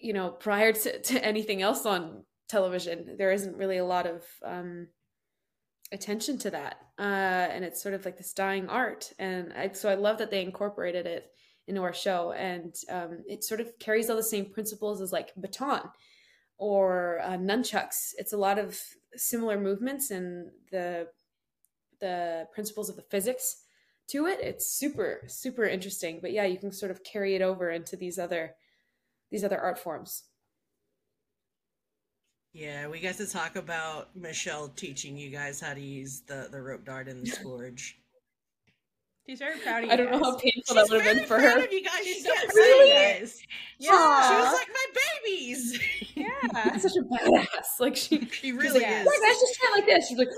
You 0.00 0.12
know, 0.12 0.30
prior 0.30 0.72
to, 0.72 1.00
to 1.10 1.24
anything 1.24 1.62
else 1.62 1.86
on 1.86 2.24
television, 2.48 3.16
there 3.18 3.32
isn't 3.32 3.56
really 3.56 3.78
a 3.78 3.84
lot 3.84 4.06
of 4.06 4.22
um, 4.44 4.88
attention 5.92 6.38
to 6.38 6.50
that, 6.50 6.76
uh, 6.98 7.02
and 7.02 7.64
it's 7.64 7.82
sort 7.82 7.94
of 7.94 8.04
like 8.04 8.16
this 8.16 8.32
dying 8.32 8.68
art. 8.68 9.12
And 9.18 9.52
I, 9.52 9.72
so 9.72 9.88
I 9.88 9.94
love 9.94 10.18
that 10.18 10.30
they 10.30 10.42
incorporated 10.42 11.06
it 11.06 11.30
into 11.66 11.82
our 11.82 11.94
show, 11.94 12.32
and 12.32 12.74
um, 12.90 13.22
it 13.26 13.44
sort 13.44 13.60
of 13.60 13.78
carries 13.78 14.10
all 14.10 14.16
the 14.16 14.22
same 14.22 14.52
principles 14.52 15.00
as 15.00 15.12
like 15.12 15.32
baton 15.36 15.88
or 16.58 17.20
uh, 17.22 17.36
nunchucks. 17.36 18.12
It's 18.18 18.32
a 18.32 18.38
lot 18.38 18.58
of 18.58 18.78
similar 19.16 19.58
movements 19.58 20.10
and 20.10 20.50
the 20.70 21.08
the 22.00 22.46
principles 22.52 22.88
of 22.88 22.96
the 22.96 23.02
physics 23.02 23.62
to 24.08 24.26
it 24.26 24.38
it's 24.40 24.66
super 24.66 25.22
super 25.26 25.64
interesting 25.64 26.18
but 26.20 26.32
yeah 26.32 26.44
you 26.44 26.58
can 26.58 26.70
sort 26.72 26.90
of 26.90 27.02
carry 27.04 27.34
it 27.34 27.42
over 27.42 27.70
into 27.70 27.96
these 27.96 28.18
other 28.18 28.54
these 29.30 29.44
other 29.44 29.58
art 29.58 29.78
forms 29.78 30.24
Yeah, 32.52 32.86
we 32.88 33.00
got 33.00 33.16
to 33.16 33.26
talk 33.26 33.56
about 33.56 34.14
Michelle 34.14 34.68
teaching 34.68 35.16
you 35.16 35.30
guys 35.30 35.60
how 35.60 35.74
to 35.74 35.80
use 35.80 36.22
the, 36.26 36.48
the 36.52 36.60
rope 36.62 36.84
dart 36.84 37.08
and 37.08 37.20
the 37.22 37.26
scourge. 37.38 37.98
She's 39.26 39.38
very 39.40 39.58
proud 39.58 39.78
of 39.82 39.86
you. 39.86 39.90
i 39.92 39.96
don't 39.96 40.10
know 40.12 40.18
how 40.18 40.32
guys. 40.32 40.42
painful 40.42 40.74
that 40.76 40.86
would 40.90 41.02
have 41.02 41.16
been 41.16 41.26
for 41.26 41.38
proud 41.38 41.58
her 41.58 41.64
of 41.64 41.72
you 41.72 41.82
guys. 41.82 42.04
She's 42.04 42.16
She 42.16 42.22
so 42.22 42.34
can't 42.34 42.48
proud 42.52 42.54
say 42.54 42.80
of 42.80 42.86
you 42.86 42.94
that. 42.94 43.18
guys. 43.20 43.38
She 43.80 43.88
was 43.90 44.52
like 44.52 44.68
my 44.68 44.86
babies. 45.24 45.80
Yeah. 46.14 46.28
That's 46.52 46.82
such 46.82 46.96
a 46.96 47.02
badass 47.02 47.80
like 47.80 47.96
she 47.96 48.28
She 48.30 48.52
really 48.52 48.80
like, 48.80 48.88
is. 48.88 49.06
like 49.06 49.18
let's 49.22 49.40
just 49.40 49.54
try 49.58 49.70
like 49.74 49.86
this 49.86 50.08
she's 50.08 50.18
like 50.18 50.28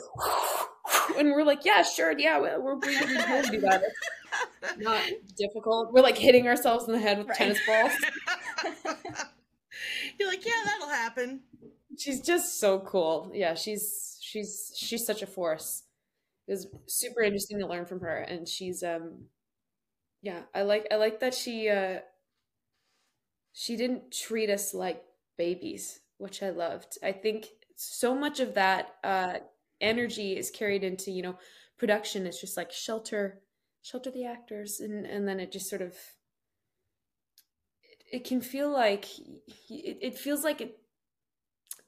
and 1.19 1.31
we're 1.33 1.45
like 1.45 1.65
yeah 1.65 1.83
sure 1.83 2.17
yeah 2.19 2.39
we're, 2.41 2.61
we're 2.61 2.75
we 2.77 2.89
we 2.99 3.17
totally 3.19 3.59
do 3.59 3.61
that. 3.61 3.83
It's 4.63 4.79
not 4.79 5.03
difficult. 5.37 5.93
We're 5.93 6.03
like 6.03 6.19
hitting 6.19 6.47
ourselves 6.49 6.87
in 6.87 6.93
the 6.93 6.99
head 7.01 7.19
with 7.19 7.29
Right. 7.29 7.37
tennis 7.37 7.59
balls. 7.67 7.93
You're 10.19 10.29
like, 10.29 10.45
yeah, 10.45 10.53
that'll 10.65 10.89
happen. 10.89 11.41
she's 11.99 12.21
just 12.21 12.61
so 12.61 12.81
cool. 12.81 13.31
Yeah 13.35 13.55
she's 13.55 14.19
she's 14.21 14.73
she's 14.77 15.07
such 15.07 15.23
a 15.23 15.27
force. 15.27 15.85
It 16.49 16.53
was 16.53 16.67
super 16.87 17.23
interesting 17.23 17.59
to 17.61 17.67
learn 17.67 17.87
from 17.87 18.01
her 18.01 18.19
and 18.19 18.47
she's 18.49 18.83
um 18.83 19.25
yeah 20.23 20.43
i 20.55 20.63
like 20.63 20.87
i 20.93 20.97
like 20.97 21.21
that 21.21 21.35
she 21.35 21.69
uh 21.69 21.99
she 23.53 23.77
didn't 23.77 24.13
treat 24.13 24.51
us 24.51 24.75
like 24.75 25.03
babies 25.39 26.01
which 26.19 26.43
i 26.43 26.51
loved. 26.51 26.99
I 27.03 27.13
think 27.13 27.47
so 27.77 28.15
much 28.15 28.41
of 28.41 28.55
that 28.55 28.95
uh 29.05 29.35
energy 29.81 30.37
is 30.37 30.51
carried 30.51 30.85
into 30.85 31.11
you 31.11 31.23
know 31.23 31.39
production. 31.79 32.27
It's 32.27 32.41
just 32.41 32.57
like 32.57 32.73
shelter 32.73 33.41
shelter 33.83 34.11
the 34.11 34.25
actors 34.25 34.81
and 34.81 35.07
and 35.07 35.29
then 35.29 35.39
it 35.39 35.53
just 35.53 35.71
sort 35.71 35.83
of 35.83 35.93
it, 37.83 38.03
it 38.13 38.25
can 38.25 38.41
feel 38.41 38.71
like 38.71 39.07
it, 39.19 39.99
it 40.03 40.19
feels 40.19 40.43
like 40.43 40.61
it 40.61 40.79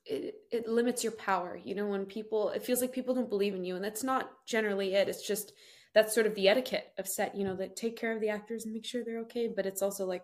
it, 0.07 0.35
it 0.51 0.69
limits 0.69 1.03
your 1.03 1.13
power 1.13 1.59
you 1.63 1.75
know 1.75 1.87
when 1.87 2.07
people 2.07 2.51
it 2.51 2.63
feels 2.63 2.81
like 2.81 2.93
people 2.93 3.15
don't 3.15 3.29
believe 3.29 3.55
in 3.55 3.65
you 3.65 3.75
and 3.75 3.85
that's 3.85 4.05
not 4.05 4.31
generally 4.47 4.95
it. 4.95 5.09
It's 5.09 5.27
just 5.27 5.53
that's 5.95 6.15
sort 6.15 6.27
of 6.27 6.35
the 6.35 6.49
etiquette 6.49 6.93
of 6.99 7.09
set 7.09 7.35
you 7.35 7.45
know 7.45 7.57
that 7.57 7.75
take 7.75 7.97
care 7.97 8.15
of 8.15 8.21
the 8.21 8.29
actors 8.29 8.65
and 8.65 8.73
make 8.73 8.87
sure 8.87 9.03
they're 9.05 9.21
okay 9.21 9.49
but 9.55 9.67
it's 9.67 9.83
also 9.83 10.07
like 10.07 10.23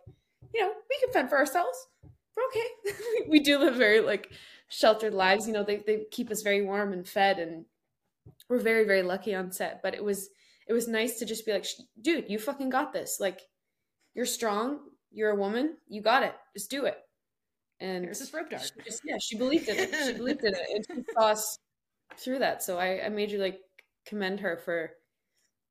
you 0.55 0.61
know 0.61 0.71
we 0.89 0.99
can 1.01 1.13
fend 1.13 1.29
for 1.29 1.39
ourselves. 1.39 1.89
We're 2.37 2.45
okay. 2.49 2.99
We 3.29 3.41
do 3.41 3.59
live 3.59 3.75
very 3.75 4.01
like 4.01 4.33
sheltered 4.75 5.15
lives 5.15 5.47
you 5.47 5.53
know 5.53 5.63
they, 5.63 5.77
they 5.87 6.05
keep 6.11 6.31
us 6.31 6.43
very 6.43 6.63
warm 6.63 6.93
and 6.93 7.07
fed 7.09 7.39
and 7.39 7.65
we're 8.49 8.59
very 8.59 8.85
very 8.85 9.03
lucky 9.03 9.35
on 9.35 9.53
set 9.53 9.81
but 9.83 9.95
it 9.95 10.03
was 10.03 10.31
it 10.67 10.73
was 10.73 10.89
nice 10.89 11.19
to 11.19 11.27
just 11.27 11.47
be 11.47 11.53
like 11.53 11.67
dude 12.01 12.29
you 12.29 12.39
fucking 12.39 12.71
got 12.71 12.93
this 12.93 13.19
like 13.21 13.41
you're 14.15 14.27
strong 14.27 14.81
you're 15.13 15.31
a 15.31 15.37
woman 15.37 15.77
you 15.89 16.03
got 16.03 16.23
it 16.23 16.35
just 16.55 16.71
do 16.71 16.87
it 16.87 16.99
and 17.81 18.09
this 18.09 18.33
rope 18.33 18.51
dart. 18.51 18.63
she 18.63 18.83
just, 18.83 19.03
yeah, 19.05 19.19
she 19.21 19.37
believed 19.37 19.69
in 19.69 19.77
it. 19.79 19.95
She 20.07 20.13
believed 20.17 20.45
in 20.45 20.55
it, 20.55 20.67
and 20.75 20.85
she 20.87 21.13
saw 21.13 21.29
us 21.29 21.59
through 22.17 22.39
that. 22.39 22.63
So 22.63 22.79
I, 22.79 23.07
I 23.07 23.09
majorly 23.09 23.39
like 23.39 23.61
commend 24.07 24.41
her 24.41 24.57
for, 24.57 24.91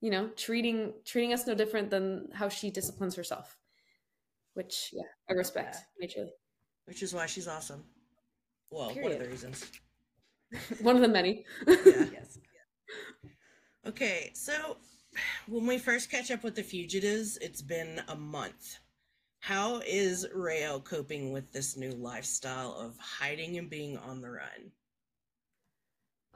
you 0.02 0.12
know, 0.12 0.30
treating 0.36 0.94
treating 1.06 1.34
us 1.34 1.48
no 1.48 1.56
different 1.56 1.90
than 1.90 2.30
how 2.34 2.50
she 2.50 2.70
disciplines 2.70 3.16
herself, 3.16 3.58
which 4.54 4.90
yeah, 4.94 5.04
I 5.30 5.34
respect 5.34 5.78
majorly. 6.02 6.30
Which 6.86 7.02
is 7.02 7.14
why 7.14 7.26
she's 7.28 7.48
awesome. 7.48 7.84
Well, 8.70 8.90
one 8.96 9.12
of 9.12 9.20
the 9.20 9.28
reasons. 9.28 9.72
One 10.82 10.96
of 10.96 11.02
the 11.02 11.08
many. 11.08 11.46
Yeah. 11.68 11.76
Yes. 12.14 12.38
Okay, 13.86 14.32
so 14.34 14.78
when 15.48 15.68
we 15.68 15.78
first 15.78 16.10
catch 16.10 16.32
up 16.32 16.44
with 16.44 16.56
the 16.56 16.64
fugitives, 16.64 17.38
it's 17.38 17.62
been 17.62 18.02
a 18.08 18.16
month. 18.16 18.78
How 19.40 19.82
is 19.86 20.26
Raelle 20.34 20.80
coping 20.84 21.34
with 21.34 21.52
this 21.52 21.76
new 21.76 21.92
lifestyle 21.92 22.74
of 22.74 22.98
hiding 22.98 23.58
and 23.58 23.70
being 23.70 23.98
on 23.98 24.22
the 24.22 24.30
run? 24.30 24.72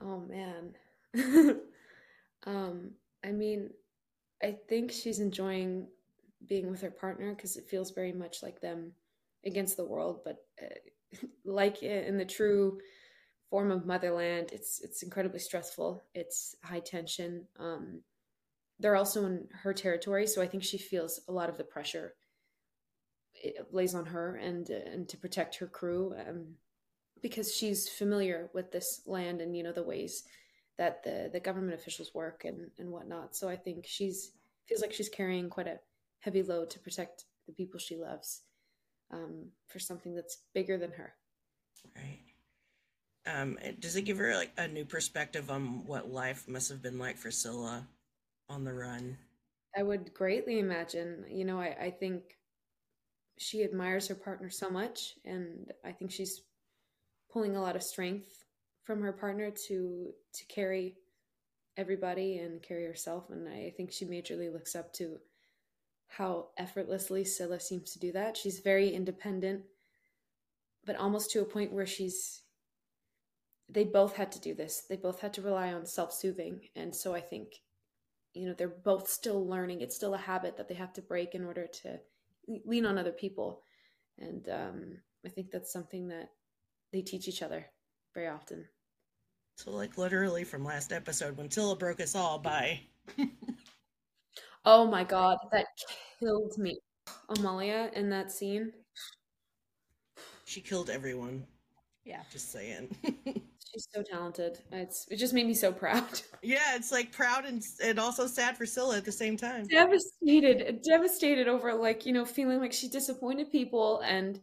Oh 0.01 0.19
man. 0.19 0.75
um, 2.45 2.91
I 3.23 3.31
mean, 3.31 3.69
I 4.43 4.57
think 4.67 4.91
she's 4.91 5.19
enjoying 5.19 5.87
being 6.47 6.69
with 6.69 6.81
her 6.81 6.91
partner 6.91 7.33
because 7.33 7.55
it 7.55 7.69
feels 7.69 7.91
very 7.91 8.11
much 8.11 8.43
like 8.43 8.61
them 8.61 8.91
against 9.45 9.77
the 9.77 9.85
world, 9.85 10.19
but 10.23 10.45
uh, 10.61 10.75
like 11.45 11.83
in 11.83 12.17
the 12.17 12.25
true 12.25 12.79
form 13.49 13.71
of 13.71 13.85
motherland, 13.85 14.49
it's 14.51 14.81
it's 14.81 15.03
incredibly 15.03 15.39
stressful. 15.39 16.03
It's 16.13 16.55
high 16.63 16.81
tension. 16.81 17.45
Um, 17.59 18.01
they're 18.79 18.95
also 18.95 19.25
in 19.25 19.47
her 19.63 19.73
territory, 19.73 20.27
so 20.27 20.41
I 20.41 20.47
think 20.47 20.63
she 20.63 20.77
feels 20.77 21.21
a 21.27 21.31
lot 21.31 21.49
of 21.49 21.57
the 21.57 21.63
pressure 21.63 22.15
it 23.33 23.67
lays 23.71 23.93
on 23.93 24.05
her 24.07 24.35
and 24.35 24.69
and 24.69 25.07
to 25.09 25.17
protect 25.17 25.57
her 25.57 25.67
crew. 25.67 26.13
Um, 26.27 26.55
because 27.21 27.53
she's 27.53 27.89
familiar 27.89 28.49
with 28.53 28.71
this 28.71 29.01
land 29.05 29.41
and 29.41 29.55
you 29.55 29.63
know 29.63 29.71
the 29.71 29.83
ways 29.83 30.23
that 30.77 31.03
the 31.03 31.29
the 31.31 31.39
government 31.39 31.73
officials 31.73 32.13
work 32.13 32.45
and 32.45 32.69
and 32.77 32.91
whatnot. 32.91 33.35
So 33.35 33.49
I 33.49 33.55
think 33.55 33.85
she's 33.87 34.31
feels 34.67 34.81
like 34.81 34.93
she's 34.93 35.09
carrying 35.09 35.49
quite 35.49 35.67
a 35.67 35.79
heavy 36.19 36.43
load 36.43 36.69
to 36.71 36.79
protect 36.79 37.25
the 37.47 37.53
people 37.53 37.79
she 37.79 37.95
loves 37.95 38.41
um, 39.11 39.51
for 39.67 39.79
something 39.79 40.15
that's 40.15 40.37
bigger 40.53 40.77
than 40.77 40.91
her. 40.91 41.13
Right. 41.95 42.19
Um, 43.25 43.57
does 43.79 43.95
it 43.95 44.03
give 44.03 44.17
her 44.17 44.35
like 44.35 44.51
a 44.57 44.67
new 44.67 44.85
perspective 44.85 45.51
on 45.51 45.85
what 45.85 46.09
life 46.09 46.47
must 46.47 46.69
have 46.69 46.81
been 46.81 46.97
like 46.97 47.17
for 47.17 47.31
Scylla 47.31 47.87
on 48.49 48.63
the 48.63 48.73
run? 48.73 49.17
I 49.77 49.83
would 49.83 50.13
greatly 50.13 50.59
imagine. 50.59 51.25
You 51.29 51.45
know, 51.45 51.59
I, 51.59 51.75
I 51.79 51.91
think 51.91 52.23
she 53.37 53.63
admires 53.63 54.07
her 54.07 54.15
partner 54.15 54.49
so 54.49 54.69
much, 54.69 55.13
and 55.25 55.71
I 55.85 55.91
think 55.91 56.11
she's 56.11 56.41
pulling 57.31 57.55
a 57.55 57.61
lot 57.61 57.75
of 57.75 57.83
strength 57.83 58.45
from 58.83 59.01
her 59.01 59.11
partner 59.11 59.51
to 59.67 60.13
to 60.33 60.45
carry 60.45 60.95
everybody 61.75 62.37
and 62.37 62.63
carry 62.63 62.85
herself. 62.85 63.29
And 63.29 63.47
I 63.47 63.73
think 63.75 63.91
she 63.91 64.05
majorly 64.05 64.51
looks 64.51 64.75
up 64.75 64.93
to 64.93 65.17
how 66.07 66.47
effortlessly 66.57 67.23
Scylla 67.23 67.59
seems 67.59 67.91
to 67.91 67.99
do 67.99 68.11
that. 68.13 68.37
She's 68.37 68.59
very 68.59 68.89
independent, 68.89 69.63
but 70.85 70.95
almost 70.95 71.31
to 71.31 71.41
a 71.41 71.45
point 71.45 71.73
where 71.73 71.85
she's. 71.85 72.41
They 73.69 73.83
both 73.83 74.15
had 74.15 74.31
to 74.31 74.39
do 74.39 74.53
this. 74.53 74.83
They 74.87 74.95
both 74.95 75.19
had 75.19 75.33
to 75.33 75.41
rely 75.41 75.73
on 75.73 75.85
self 75.85 76.13
soothing, 76.13 76.61
and 76.75 76.95
so 76.95 77.13
I 77.13 77.19
think 77.19 77.55
you 78.33 78.47
know 78.47 78.53
they're 78.53 78.69
both 78.69 79.09
still 79.09 79.45
learning. 79.45 79.81
It's 79.81 79.95
still 79.95 80.13
a 80.13 80.19
habit 80.19 80.55
that 80.57 80.69
they 80.69 80.75
have 80.75 80.93
to 80.93 81.01
break 81.01 81.35
in 81.35 81.43
order 81.43 81.67
to 81.83 81.99
lean 82.65 82.85
on 82.85 82.97
other 82.97 83.11
people, 83.11 83.63
and 84.17 84.47
um, 84.47 84.97
I 85.25 85.29
think 85.29 85.51
that's 85.51 85.73
something 85.73 86.07
that 86.07 86.29
they 86.93 87.01
teach 87.01 87.27
each 87.27 87.41
other 87.41 87.65
very 88.13 88.27
often. 88.27 88.65
So, 89.57 89.71
like, 89.71 89.97
literally 89.97 90.43
from 90.43 90.63
last 90.63 90.93
episode 90.93 91.35
when 91.35 91.49
Scylla 91.49 91.75
broke 91.75 91.99
us 91.99 92.15
all 92.15 92.37
by. 92.39 92.79
oh 94.67 94.85
my 94.85 95.03
god, 95.03 95.37
that 95.51 95.65
killed 96.19 96.57
me. 96.57 96.77
Amalia 97.29 97.89
in 97.93 98.09
that 98.09 98.31
scene. 98.31 98.73
She 100.45 100.59
killed 100.61 100.89
everyone. 100.89 101.45
Yeah. 102.03 102.21
Just 102.31 102.51
saying. 102.51 102.95
She's 103.25 103.87
so 103.93 104.03
talented. 104.03 104.59
It's 104.71 105.07
it 105.09 105.17
just 105.17 105.33
made 105.33 105.47
me 105.47 105.53
so 105.53 105.71
proud. 105.71 106.03
Yeah, 106.43 106.75
it's 106.75 106.91
like 106.91 107.11
proud 107.11 107.45
and 107.45 107.61
and 107.83 107.99
also 107.99 108.27
sad 108.27 108.55
for 108.57 108.65
Scylla 108.65 108.97
at 108.97 109.05
the 109.05 109.11
same 109.11 109.35
time. 109.35 109.65
Devastated, 109.65 110.81
devastated 110.87 111.47
over 111.47 111.73
like, 111.73 112.05
you 112.05 112.13
know, 112.13 112.25
feeling 112.25 112.59
like 112.59 112.71
she 112.71 112.87
disappointed 112.87 113.51
people 113.51 114.01
and 114.05 114.39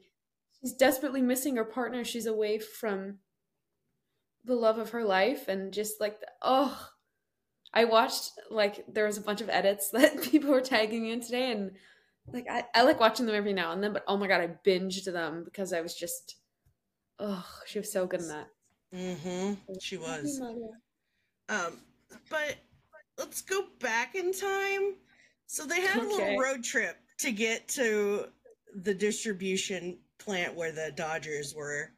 she's 0.61 0.75
desperately 0.75 1.23
missing 1.23 1.57
her 1.57 1.64
partner. 1.64 2.04
She's 2.04 2.26
away 2.26 2.59
from 2.59 3.19
the 4.45 4.54
love 4.54 4.78
of 4.78 4.90
her 4.90 5.04
life 5.04 5.49
and 5.49 5.73
just 5.73 6.00
like 6.00 6.19
oh 6.43 6.90
I 7.75 7.85
watched 7.85 8.33
like 8.50 8.85
there 8.88 9.07
was 9.07 9.19
a 9.19 9.23
bunch 9.23 9.40
of 9.40 9.49
edits 9.50 9.90
that 9.93 10.23
people 10.23 10.50
were 10.50 10.61
tagging 10.61 11.07
in 11.07 11.21
today 11.21 11.50
and 11.52 11.73
like 12.33 12.47
I, 12.50 12.64
I 12.75 12.83
like 12.83 13.00
watching 13.00 13.26
them 13.26 13.35
every 13.35 13.52
now 13.52 13.73
and 13.73 13.83
then, 13.83 13.93
but 13.93 14.04
oh 14.09 14.16
my 14.16 14.26
god, 14.28 14.40
I 14.40 14.49
binged 14.66 15.04
them 15.12 15.45
because 15.45 15.73
I 15.73 15.81
was 15.81 15.95
just 15.95 16.37
oh 17.19 17.45
she 17.66 17.78
was 17.78 17.93
so 17.93 18.07
good 18.07 18.21
in 18.21 18.28
that. 18.28 18.49
Mm-hmm. 18.95 19.54
She 19.81 19.97
was. 19.97 20.40
Um 21.49 21.81
but 22.31 22.57
let's 23.19 23.43
go 23.43 23.66
back 23.81 24.14
in 24.14 24.33
time. 24.33 24.97
So 25.47 25.66
they 25.66 25.81
had 25.81 25.99
a 25.99 26.02
Okay. 26.02 26.09
little 26.09 26.38
road 26.38 26.64
trip 26.64 26.97
to 27.19 27.33
get 27.33 27.69
to 27.69 28.26
the 28.75 28.95
distribution 28.95 29.99
plant 30.19 30.54
where 30.54 30.73
the 30.73 30.93
Dodgers 30.97 31.54
were, 31.54 31.93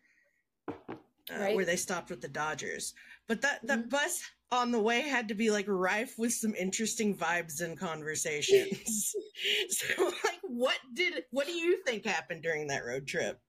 Right. 1.31 1.57
where 1.57 1.65
they 1.65 1.77
stopped 1.77 2.11
with 2.11 2.21
the 2.21 2.29
Dodgers. 2.29 2.95
But 3.27 3.41
that 3.43 3.67
that 3.67 3.87
Mhm. 3.87 3.91
bus 3.91 4.23
on 4.53 4.71
the 4.71 4.81
way 4.81 5.01
had 5.01 5.27
to 5.29 5.35
be 5.35 5.51
like 5.51 5.67
rife 5.69 6.15
with 6.19 6.33
some 6.33 6.55
interesting 6.55 7.17
vibes 7.17 7.61
and 7.61 7.77
conversations. 7.79 9.15
so, 9.71 10.05
like, 10.25 10.41
what 10.43 10.79
did 10.95 11.25
what 11.31 11.47
do 11.47 11.53
you 11.53 11.83
think 11.85 12.05
happened 12.05 12.43
during 12.43 12.69
that 12.69 12.85
road 12.85 13.07
trip? 13.09 13.41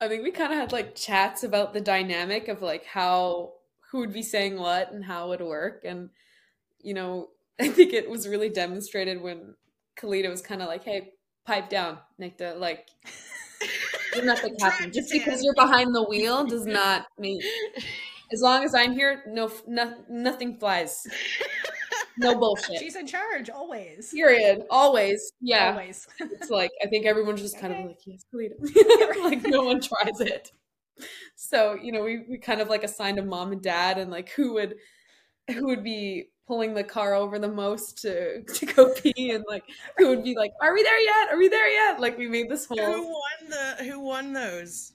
I 0.00 0.08
think 0.08 0.22
we 0.24 0.30
kind 0.30 0.52
of 0.52 0.58
had 0.58 0.72
like 0.72 0.94
chats 0.94 1.42
about 1.42 1.72
the 1.72 1.80
dynamic 1.80 2.48
of 2.48 2.60
like 2.60 2.84
how 2.84 3.54
who 3.90 4.00
would 4.00 4.12
be 4.12 4.22
saying 4.22 4.58
what 4.58 4.92
and 4.92 5.02
how 5.04 5.32
it 5.32 5.40
would 5.40 5.48
work. 5.48 5.84
And, 5.84 6.10
you 6.78 6.92
know, 6.92 7.30
I 7.60 7.68
think 7.68 7.94
it 7.94 8.10
was 8.10 8.28
really 8.28 8.50
demonstrated 8.50 9.22
when 9.22 9.54
Kalita 9.98 10.28
was 10.28 10.42
kind 10.42 10.60
of 10.60 10.68
like, 10.68 10.84
hey, 10.84 11.12
pipe 11.46 11.70
down, 11.70 11.98
Nicte. 12.20 12.58
Like, 12.60 12.88
nothing 14.24 14.56
happen. 14.60 14.92
Just 14.92 15.12
because 15.12 15.42
you're 15.42 15.54
behind 15.54 15.94
the 15.94 16.02
wheel 16.04 16.44
does 16.44 16.66
not 16.66 17.06
mean, 17.18 17.40
as 18.32 18.40
long 18.40 18.64
as 18.64 18.74
I'm 18.74 18.92
here, 18.92 19.22
no, 19.28 19.50
no 19.66 19.94
nothing 20.08 20.58
flies. 20.58 21.06
No 22.18 22.34
bullshit. 22.38 22.78
She's 22.78 22.96
in 22.96 23.06
charge 23.06 23.50
always. 23.50 24.10
Period. 24.10 24.62
Always. 24.70 25.32
Yeah. 25.40 25.70
Always. 25.72 26.06
It's 26.20 26.50
like 26.50 26.70
I 26.82 26.86
think 26.88 27.06
everyone's 27.06 27.40
just 27.42 27.58
kind 27.58 27.72
Okay. 27.72 27.82
of 27.82 27.88
like, 27.88 27.98
yes, 28.06 28.24
like 29.22 29.42
no 29.46 29.62
one 29.64 29.80
tries 29.80 30.20
it. 30.20 30.50
So, 31.34 31.74
you 31.74 31.92
know, 31.92 32.02
we, 32.02 32.24
we 32.28 32.38
kind 32.38 32.60
of 32.60 32.68
like 32.68 32.82
assigned 32.82 33.18
a 33.18 33.24
mom 33.24 33.52
and 33.52 33.62
dad 33.62 33.98
and 33.98 34.10
like 34.10 34.30
who 34.30 34.54
would 34.54 34.76
who 35.50 35.66
would 35.66 35.84
be 35.84 36.30
pulling 36.46 36.74
the 36.74 36.84
car 36.84 37.14
over 37.14 37.38
the 37.38 37.48
most 37.48 37.98
to 38.02 38.42
to 38.42 38.66
go 38.66 38.92
pee 39.02 39.30
and 39.30 39.44
like 39.48 39.64
who 39.96 40.08
would 40.08 40.22
be 40.24 40.34
like, 40.36 40.52
Are 40.60 40.72
we 40.72 40.82
there 40.82 41.00
yet? 41.00 41.30
Are 41.30 41.38
we 41.38 41.48
there 41.48 41.68
yet? 41.68 42.00
Like 42.00 42.16
we 42.18 42.28
made 42.28 42.48
this 42.48 42.66
whole 42.66 42.76
who 42.78 43.02
won 43.02 43.50
the 43.50 43.84
who 43.84 44.00
won 44.00 44.32
those? 44.32 44.92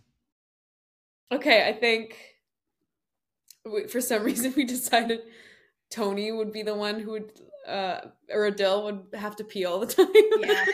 Okay, 1.32 1.68
I 1.68 1.74
think 1.74 2.18
for 3.90 4.02
some 4.02 4.24
reason 4.30 4.54
we 4.56 4.66
decided 4.66 5.22
Tony 5.90 6.32
would 6.32 6.52
be 6.52 6.64
the 6.64 6.76
one 6.76 7.00
who 7.00 7.12
would 7.12 7.32
uh 7.68 8.02
or 8.30 8.46
Adele 8.48 8.84
would 8.86 9.06
have 9.14 9.36
to 9.36 9.44
pee 9.44 9.66
all 9.66 9.80
the 9.80 9.86
time. 9.94 10.08
Yeah. 10.40 10.66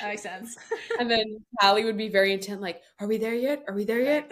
That 0.00 0.08
makes 0.08 0.22
sense. 0.22 0.56
And 0.98 1.10
then 1.10 1.44
Callie 1.60 1.84
would 1.84 1.96
be 1.96 2.08
very 2.08 2.32
intent, 2.32 2.60
like, 2.60 2.82
"Are 3.00 3.06
we 3.06 3.16
there 3.18 3.34
yet? 3.34 3.64
Are 3.68 3.74
we 3.74 3.84
there 3.84 4.00
yet?" 4.00 4.30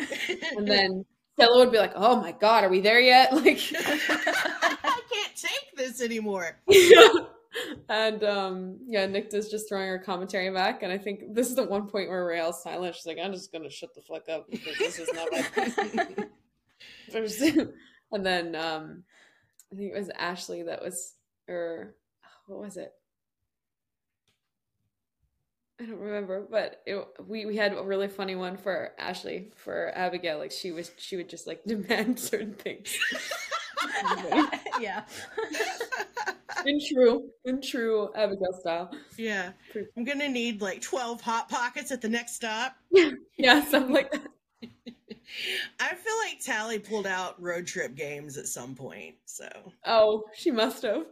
And 0.57 0.67
then 0.67 1.05
Stella 1.37 1.59
would 1.59 1.71
be 1.71 1.79
like, 1.79 1.93
"Oh 1.95 2.17
my 2.17 2.33
god, 2.33 2.65
are 2.65 2.71
we 2.71 2.81
there 2.81 3.01
yet?" 3.01 3.31
Like, 3.35 3.61
I 3.79 5.01
can't 5.13 5.37
take 5.37 5.77
this 5.77 6.01
anymore. 6.01 6.59
and 7.91 8.25
um, 8.25 8.79
yeah, 8.87 9.05
Nicte's 9.05 9.51
just 9.51 9.69
throwing 9.69 9.89
her 9.89 9.99
commentary 9.99 10.51
back, 10.51 10.83
and 10.83 10.91
I 10.91 10.97
think 10.97 11.35
this 11.35 11.51
is 11.51 11.57
the 11.57 11.65
one 11.65 11.89
point 11.89 12.09
where 12.09 12.25
Raelle's 12.25 12.63
silent. 12.63 12.95
She's 12.95 13.05
like, 13.05 13.19
"I'm 13.23 13.35
just 13.35 13.53
gonna 13.53 13.69
shut 13.69 13.95
the 13.95 14.01
fuck 14.01 14.31
up 14.31 14.51
because 14.51 14.79
this 14.79 14.99
is 14.99 15.11
not 15.13 15.29
my." 15.31 16.27
And 18.13 18.25
then 18.25 18.55
um, 18.55 19.03
I 19.71 19.77
think 19.77 19.93
it 19.93 19.99
was 19.99 20.11
Ashley 20.17 20.63
that 20.63 20.83
was, 20.83 21.17
or 21.49 21.97
what 22.47 22.61
was 22.61 22.79
it? 22.79 22.93
I 25.81 25.85
don't 25.85 25.99
remember, 25.99 26.47
but 26.51 26.81
it, 26.87 27.07
we 27.27 27.45
we 27.45 27.57
had 27.57 27.75
a 27.75 27.83
really 27.83 28.09
funny 28.09 28.35
one 28.35 28.57
for 28.57 28.93
Ashley 28.99 29.51
for 29.57 29.93
Abigail. 29.95 30.39
Like 30.39 30.51
she 30.53 30.73
was, 30.73 30.91
she 30.97 31.17
would 31.17 31.29
just 31.29 31.47
like 31.47 31.65
demand 31.67 32.19
certain 32.19 32.55
things. 32.55 32.97
yeah. 34.81 35.05
in 36.65 36.81
true, 36.93 37.29
in 37.45 37.61
true 37.61 38.09
Abigail 38.15 38.53
style. 38.59 38.91
yeah. 39.19 39.53
I'm 39.97 40.05
gonna 40.05 40.29
need 40.29 40.63
like 40.63 40.81
12 40.81 41.21
hot 41.21 41.49
pockets 41.49 41.93
at 41.93 42.01
the 42.01 42.09
next 42.09 42.35
stop. 42.35 42.77
Yeah, 43.37 43.63
something 43.67 43.93
like 43.93 44.11
that. 44.13 44.23
I 45.81 45.95
feel 45.95 46.17
like 46.25 46.41
Tally 46.43 46.79
pulled 46.79 47.07
out 47.07 47.41
road 47.43 47.67
trip 47.67 47.95
games 47.95 48.39
at 48.39 48.47
some 48.47 48.75
point, 48.75 49.17
so 49.27 49.49
Oh, 49.85 50.25
she 50.35 50.51
must 50.51 50.83
have. 50.83 51.05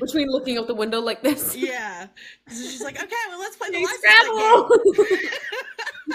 Between 0.00 0.28
looking 0.28 0.58
out 0.58 0.66
the 0.66 0.74
window 0.74 1.00
like 1.00 1.22
this. 1.22 1.54
yeah. 1.56 2.06
So 2.48 2.54
she's 2.64 2.82
like, 2.82 2.96
okay, 3.02 3.14
well 3.28 3.38
let's 3.38 3.56
play 3.56 3.68
the 3.70 3.78
license 3.82 4.00
game. 4.02 4.12
Scrabble! 4.12 4.68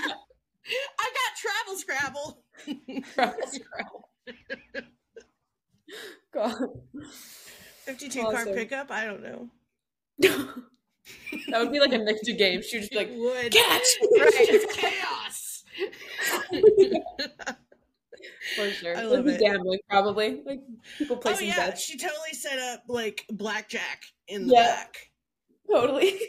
I 1.00 1.12
got 1.14 1.36
travel 1.38 1.76
Scrabble. 1.78 2.44
Scrabble, 3.12 3.48
Scrabble. 3.48 4.10
God. 6.34 6.56
52 7.86 8.22
car 8.24 8.34
Awesome. 8.34 8.54
pickup. 8.54 8.90
I 8.92 9.06
don't 9.06 9.22
know. 9.24 9.50
that 10.20 11.60
would 11.60 11.72
be 11.72 11.80
like 11.80 11.94
a 11.94 12.00
Nicte 12.00 12.36
game. 12.38 12.62
She 12.64 12.78
would 12.78 12.82
just 12.82 12.92
be 12.92 12.98
like, 12.98 13.12
would. 13.16 13.52
catch! 13.54 13.84
Right, 14.20 14.50
it's 14.50 14.76
chaos. 14.76 15.64
For 18.56 18.70
sure. 18.70 18.96
I 18.98 19.02
love 19.04 19.28
it. 19.28 19.40
gambling, 19.40 19.80
probably. 19.90 20.42
Like 20.46 20.62
people 20.98 21.16
oh 21.16 21.20
placing 21.20 21.48
yeah, 21.48 21.68
bets. 21.68 21.82
she 21.84 21.98
totally 21.98 22.34
set 22.34 22.60
up 22.60 22.84
like 22.88 23.26
blackjack 23.32 24.04
in 24.28 24.48
the 24.48 24.54
Yeah. 24.54 24.76
back. 24.76 24.96
Totally. 25.72 26.20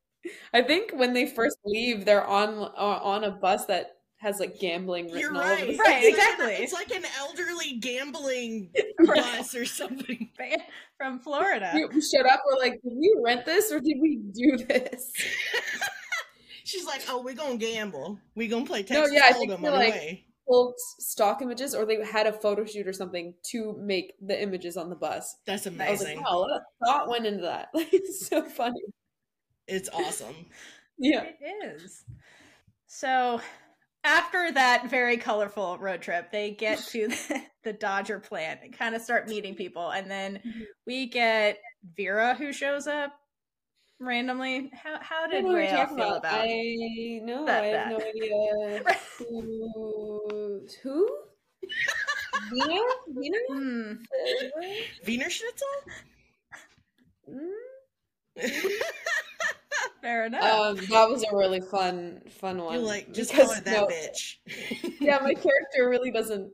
I 0.52 0.62
think 0.62 0.92
when 0.92 1.12
they 1.14 1.26
first 1.26 1.58
leave, 1.64 2.04
they're 2.04 2.26
on 2.26 2.58
uh, 2.58 3.00
on 3.02 3.24
a 3.24 3.30
bus 3.30 3.66
that 3.66 3.96
has 4.18 4.38
like 4.38 4.58
gambling 4.60 5.06
written 5.06 5.20
You're 5.20 5.34
all 5.34 5.40
right. 5.40 5.62
over 5.62 5.72
the 5.72 5.78
Right, 5.78 6.02
It's 6.04 6.18
like- 6.18 6.28
exactly. 6.28 6.52
It's 6.64 6.72
like 6.74 6.90
an 6.90 7.04
elderly 7.18 7.78
gambling 7.78 8.70
Right. 8.98 9.16
bus 9.38 9.54
or 9.54 9.64
something. 9.64 10.28
From 10.98 11.20
Florida. 11.20 11.70
We, 11.74 11.86
we 11.86 12.02
showed 12.02 12.26
up. 12.26 12.42
We're 12.44 12.58
like, 12.58 12.72
did 12.82 12.92
we 12.94 13.16
rent 13.24 13.46
this 13.46 13.72
or 13.72 13.80
did 13.80 13.96
we 13.98 14.16
do 14.34 14.58
this? 14.58 15.10
She's 16.64 16.84
like, 16.84 17.00
"Oh, 17.08 17.22
we're 17.22 17.34
gonna 17.34 17.56
gamble. 17.56 18.18
We're 18.36 18.50
gonna 18.50 18.66
play 18.66 18.80
No, 18.90 19.06
Texas 19.08 19.12
yeah, 19.14 19.32
Hold'em 19.32 19.46
they're 19.48 19.56
on 19.56 19.62
the 19.62 19.70
like- 19.72 19.94
way." 19.94 20.26
Pulled 20.50 20.74
stock 20.98 21.42
images, 21.42 21.76
or 21.76 21.86
they 21.86 22.04
had 22.04 22.26
a 22.26 22.32
photo 22.32 22.64
shoot 22.64 22.88
or 22.88 22.92
something 22.92 23.34
to 23.52 23.76
make 23.78 24.14
the 24.20 24.40
images 24.42 24.76
on 24.76 24.90
the 24.90 24.96
bus. 24.96 25.36
That's 25.46 25.66
I 25.66 25.70
amazing. 25.70 26.16
like, 26.18 26.26
wow, 26.28 26.42
a 26.42 26.84
thought 26.84 27.08
went 27.08 27.24
into 27.26 27.42
that. 27.42 27.68
Like, 27.74 27.94
it's 27.94 28.26
so 28.26 28.42
funny. 28.42 28.80
It's 29.68 29.88
awesome. 29.92 30.34
Yeah. 30.98 31.22
It 31.22 31.36
is. 31.76 32.04
So 32.88 33.40
after 34.02 34.50
that 34.50 34.90
very 34.90 35.16
colorful 35.18 35.78
road 35.78 36.02
trip, 36.02 36.32
they 36.32 36.50
get 36.50 36.78
to 36.88 37.06
the, 37.28 37.42
the 37.62 37.72
Dodger 37.72 38.18
plant 38.18 38.60
and 38.64 38.76
kind 38.76 38.96
of 38.96 39.02
start 39.02 39.28
meeting 39.28 39.54
people. 39.54 39.90
And 39.90 40.10
then 40.10 40.40
Mhm. 40.44 40.62
we 40.84 41.06
get 41.06 41.58
Vera 41.96 42.34
who 42.34 42.52
shows 42.52 42.88
up 42.88 43.12
randomly. 44.00 44.70
How 44.74 44.98
how 45.00 45.26
did 45.28 45.44
know 45.44 45.50
what 45.52 45.58
you're 45.58 45.66
Raelle 45.68 45.76
talking 45.82 45.96
feel 45.96 46.14
about? 46.14 46.22
That? 46.22 46.44
I 46.48 47.20
know. 47.22 47.46
I 47.46 47.52
have 47.52 47.62
that? 47.72 47.90
no 47.90 47.96
idea 47.98 48.84
who. 50.74 51.06
Who? 52.50 52.56
Wiener? 52.56 52.80
Wiener? 53.08 53.38
Hmm. 53.48 53.92
Wiener 55.06 55.30
Schnitzel? 55.30 55.68
Mm? 57.30 57.50
fair 60.00 60.26
enough. 60.26 60.42
Um, 60.42 60.76
that 60.90 61.08
was 61.08 61.24
a 61.24 61.36
really 61.36 61.60
fun, 61.60 62.22
fun 62.30 62.58
one. 62.62 62.74
you 62.74 62.80
like 62.80 63.12
just 63.12 63.30
because, 63.30 63.48
call 63.48 63.56
it 63.58 63.64
that 63.64 63.72
no, 63.72 63.86
bitch. 63.86 64.36
yeah, 65.00 65.18
my 65.22 65.34
character 65.34 65.88
really 65.88 66.10
doesn't 66.10 66.50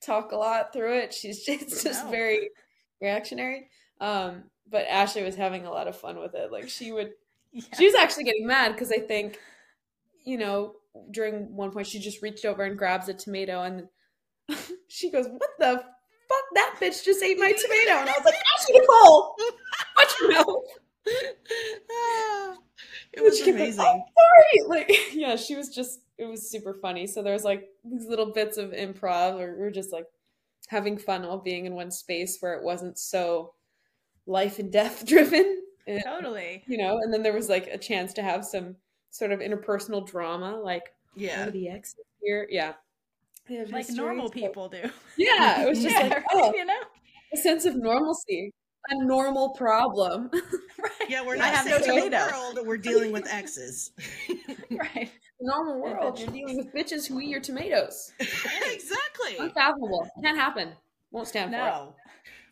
talk 0.00 0.32
a 0.32 0.36
lot 0.36 0.72
through 0.72 0.98
it. 0.98 1.12
She's 1.12 1.42
just, 1.44 1.62
it's 1.62 1.82
just 1.82 2.04
No. 2.04 2.10
very, 2.10 2.50
reactionary. 3.00 3.68
Um, 4.00 4.44
but 4.70 4.86
Ashley 4.88 5.22
was 5.22 5.34
having 5.34 5.66
a 5.66 5.70
lot 5.70 5.88
of 5.88 5.96
fun 5.96 6.18
with 6.18 6.34
it. 6.34 6.50
Like 6.50 6.68
she 6.68 6.92
would, 6.92 7.10
Yeah. 7.52 7.64
she 7.76 7.84
was 7.86 7.94
actually 7.94 8.24
getting 8.24 8.46
mad 8.46 8.72
because 8.72 8.90
I 8.92 8.98
think, 8.98 9.38
you 10.24 10.38
know, 10.38 10.76
during 11.10 11.54
one 11.56 11.70
point 11.70 11.86
she 11.86 11.98
just 11.98 12.22
reached 12.22 12.44
over 12.44 12.64
and 12.64 12.78
grabs 12.78 13.08
a 13.08 13.14
tomato 13.14 13.62
and 13.62 13.88
she 14.88 15.10
goes, 15.10 15.26
"What 15.28 15.50
the 15.58 15.76
fuck? 15.76 16.44
That 16.54 16.76
bitch 16.80 17.04
just 17.04 17.22
ate 17.22 17.38
my 17.38 17.52
tomato!" 17.52 18.00
And 18.00 18.08
I 18.08 18.14
was 18.16 18.24
like, 18.24 18.34
"Ashley 18.58 18.78
Nicole, 18.78 19.36
watch 19.96 20.14
your 20.20 20.32
mouth." 20.32 20.64
Ah, 21.90 22.56
it 23.12 23.22
was 23.22 23.38
She 23.38 23.46
goes, 23.46 23.54
amazing. 23.54 23.84
"Oh, 23.84 24.02
sorry. 24.18 24.68
Like, 24.68 24.90
yeah, 25.14 25.36
she 25.36 25.54
was 25.56 25.68
just, 25.74 26.00
it 26.18 26.24
was 26.24 26.50
super 26.50 26.74
funny. 26.74 27.06
So 27.06 27.22
there 27.22 27.32
was 27.32 27.44
like 27.44 27.68
these 27.84 28.06
little 28.06 28.32
bits 28.32 28.56
of 28.56 28.70
improv 28.70 29.36
where 29.36 29.54
we're 29.58 29.70
just 29.70 29.92
like 29.92 30.06
having 30.68 30.98
fun 30.98 31.22
while 31.22 31.38
being 31.38 31.66
in 31.66 31.74
one 31.74 31.90
space 31.90 32.38
where 32.40 32.54
it 32.54 32.64
wasn't 32.64 32.98
so 32.98 33.54
life 34.26 34.58
and 34.58 34.72
death 34.72 35.06
driven. 35.08 35.62
And, 35.86 36.02
Totally. 36.04 36.64
you 36.66 36.78
know, 36.78 36.98
and 36.98 37.12
then 37.12 37.22
there 37.22 37.34
was 37.34 37.48
like 37.48 37.66
a 37.66 37.78
chance 37.78 38.14
to 38.14 38.22
have 38.22 38.44
some 38.44 38.76
sort 39.14 39.30
of 39.30 39.38
interpersonal 39.38 40.04
drama, 40.06 40.56
like, 40.60 40.92
Yeah. 41.14 41.44
oh, 41.46 41.50
the 41.50 41.68
ex 41.68 41.94
here. 42.20 42.48
Yeah. 42.50 42.72
Like 43.48 43.68
histories, 43.86 43.94
normal 43.96 44.24
but- 44.28 44.32
people 44.34 44.68
do. 44.68 44.90
Yeah, 45.16 45.62
it 45.62 45.68
was 45.68 45.82
just 45.82 45.94
Yeah, 46.00 46.08
like, 46.08 46.24
oh, 46.32 46.52
you 46.54 46.64
know? 46.64 46.80
a 47.32 47.36
sense 47.36 47.64
of 47.64 47.76
normalcy, 47.76 48.52
a 48.90 49.04
normal 49.04 49.50
problem. 49.50 50.30
Right. 50.76 51.08
Yeah, 51.08 51.24
we're 51.24 51.36
I 51.36 51.38
not 51.38 51.54
have 51.54 51.66
no 51.66 51.76
in 51.76 51.80
the 51.82 51.86
tomato. 52.10 52.30
world 52.32 52.58
we're 52.66 52.76
dealing 52.76 53.10
with 53.12 53.26
exes. 53.32 53.92
Right. 54.70 55.10
The 55.40 55.46
normal 55.46 55.80
world. 55.80 56.18
You're 56.18 56.28
dealing 56.30 56.56
with 56.58 56.74
bitches 56.74 57.06
who 57.06 57.20
eat 57.20 57.28
your 57.28 57.40
tomatoes. 57.40 58.12
exactly. 58.18 59.36
Unfathomable. 59.38 60.06
Can't 60.22 60.36
happen. 60.36 60.72
Won't 61.10 61.28
stand 61.28 61.52
for. 61.52 61.56
No. 61.56 61.94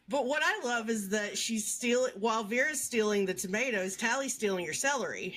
But 0.08 0.24
what 0.26 0.42
I 0.42 0.60
love 0.64 0.88
is 0.88 1.08
that 1.10 1.36
she's 1.36 1.66
stealing 1.66 2.12
while 2.18 2.42
Vera's 2.44 2.80
stealing 2.80 3.26
the 3.26 3.34
tomatoes, 3.34 3.96
Tally's 3.96 4.32
stealing 4.34 4.64
your 4.64 4.72
celery. 4.74 5.34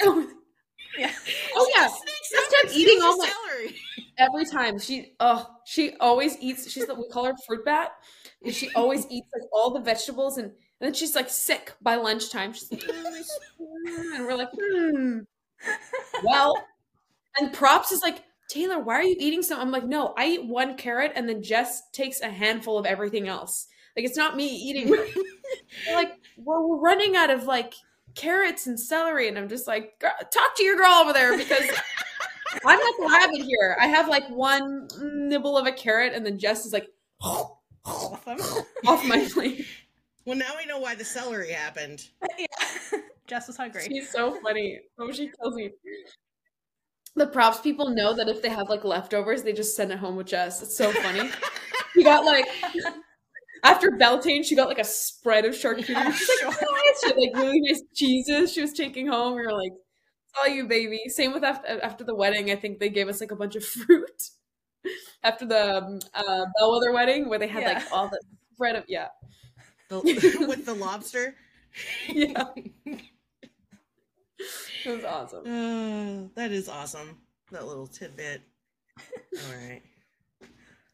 It. 0.00 0.28
Yeah. 0.98 1.12
oh 1.54 1.70
yeah. 1.74 1.88
She 2.70 2.80
eating 2.82 3.02
all 3.02 3.16
my- 3.16 3.28
celery. 3.28 3.76
Every 4.18 4.44
time 4.46 4.78
she 4.78 5.12
oh 5.20 5.46
she 5.64 5.94
always 6.00 6.36
eats. 6.40 6.70
She's 6.70 6.86
the 6.86 6.94
we 6.94 7.08
call 7.08 7.24
her 7.24 7.34
fruit 7.46 7.64
bat. 7.64 7.92
And 8.44 8.54
she 8.54 8.70
always 8.74 9.06
eats 9.10 9.28
like 9.34 9.48
all 9.52 9.70
the 9.72 9.80
vegetables 9.80 10.38
and, 10.38 10.46
and 10.48 10.54
then 10.80 10.94
she's 10.94 11.14
like 11.14 11.30
sick 11.30 11.72
by 11.80 11.96
lunchtime. 11.96 12.52
She's 12.52 12.70
like, 12.70 12.82
"Mm," 12.82 14.16
and 14.16 14.26
we're 14.26 14.36
like, 14.36 14.50
hmm. 14.52 15.18
Well, 16.24 16.54
and 17.38 17.52
props 17.52 17.92
is 17.92 18.02
like, 18.02 18.24
Taylor, 18.50 18.80
why 18.80 18.94
are 18.96 19.04
you 19.04 19.16
eating 19.18 19.42
some? 19.42 19.60
I'm 19.60 19.70
like, 19.70 19.84
no, 19.84 20.14
I 20.16 20.26
eat 20.28 20.46
one 20.46 20.76
carrot 20.76 21.12
and 21.14 21.28
then 21.28 21.42
Jess 21.42 21.82
takes 21.92 22.20
a 22.20 22.30
handful 22.30 22.78
of 22.78 22.86
everything 22.86 23.28
else. 23.28 23.66
Like 23.96 24.06
it's 24.06 24.16
not 24.16 24.36
me 24.36 24.46
eating. 24.48 24.94
Like, 25.92 26.12
well, 26.36 26.68
we're 26.68 26.78
running 26.78 27.16
out 27.16 27.30
of 27.30 27.44
like 27.44 27.74
carrots 28.18 28.66
and 28.66 28.78
celery, 28.78 29.28
and 29.28 29.38
I'm 29.38 29.48
just 29.48 29.66
like, 29.66 29.98
talk 30.00 30.56
to 30.56 30.64
your 30.64 30.76
girl 30.76 30.92
over 30.92 31.12
there 31.12 31.36
because 31.38 31.64
I'm 32.66 32.78
not 32.78 32.94
the 32.98 33.06
rabbit 33.06 33.46
here. 33.46 33.76
I 33.80 33.86
have 33.86 34.08
like 34.08 34.28
one 34.28 34.88
nibble 35.00 35.56
of 35.56 35.66
a 35.66 35.72
carrot, 35.72 36.12
and 36.14 36.26
then 36.26 36.38
Jess 36.38 36.66
is 36.66 36.72
like, 36.72 36.88
Awesome. 37.20 38.38
off 38.86 39.04
my 39.06 39.26
plate. 39.32 39.66
Well, 40.24 40.36
now 40.36 40.52
we 40.58 40.66
know 40.66 40.78
why 40.78 40.94
the 40.94 41.04
celery 41.04 41.52
happened. 41.52 42.06
yeah. 42.38 42.46
Jess 43.26 43.46
was 43.46 43.56
hungry. 43.56 43.82
She's 43.86 44.10
so 44.10 44.38
funny. 44.42 44.80
Oh, 44.98 45.10
she 45.12 45.30
kills 45.40 45.54
me. 45.54 45.70
The 47.14 47.26
props 47.26 47.60
people 47.60 47.90
know 47.90 48.14
that 48.14 48.28
if 48.28 48.42
they 48.42 48.48
have 48.48 48.68
like 48.68 48.84
leftovers, 48.84 49.42
they 49.42 49.52
just 49.52 49.74
send 49.74 49.90
it 49.92 49.98
home 49.98 50.16
with 50.16 50.26
Jess. 50.26 50.62
It's 50.62 50.76
so 50.76 50.92
funny. 50.92 51.30
She 51.94 52.04
got 52.04 52.24
like 52.24 52.46
after 53.64 53.90
Beltane, 53.92 54.44
she 54.44 54.54
got 54.54 54.68
like 54.68 54.78
a 54.78 54.84
spread 54.84 55.44
of 55.44 55.54
charcuterie. 55.54 56.12
She's 56.12 56.44
like, 56.44 56.56
she 57.02 57.08
had 57.08 57.16
like 57.16 57.34
really 57.34 57.60
nice 57.60 57.82
cheeses 57.94 58.52
she 58.52 58.60
was 58.60 58.72
taking 58.72 59.06
home. 59.06 59.34
We 59.34 59.42
were 59.42 59.52
like, 59.52 59.72
"It's 59.72 60.34
all 60.38 60.48
you, 60.48 60.66
baby." 60.66 61.00
Same 61.08 61.32
with 61.32 61.44
after, 61.44 61.80
after 61.82 62.04
the 62.04 62.14
wedding. 62.14 62.50
I 62.50 62.56
think 62.56 62.78
they 62.80 62.88
gave 62.90 63.08
us 63.08 63.20
like 63.20 63.30
a 63.30 63.36
bunch 63.36 63.56
of 63.56 63.64
fruit 63.66 64.30
after 65.22 65.46
the 65.46 65.76
um, 65.78 65.98
uh, 66.14 66.44
Bellweather 66.60 66.92
wedding, 66.94 67.28
where 67.28 67.38
they 67.38 67.48
had 67.48 67.64
like 67.64 67.92
all 67.92 68.08
the 68.08 68.20
spread 68.54 68.76
of 68.76 68.84
yeah, 68.88 69.08
The, 69.88 70.00
with 70.48 70.66
the 70.66 70.74
lobster. 70.74 71.34
yeah. 72.08 72.44
It 74.84 74.90
was 74.90 75.04
awesome. 75.04 75.42
Oh, 75.46 76.30
that 76.34 76.52
is 76.52 76.68
awesome. 76.68 77.18
That 77.50 77.66
little 77.66 77.86
tidbit. 77.86 78.42
All 78.98 79.54
right. 79.56 79.82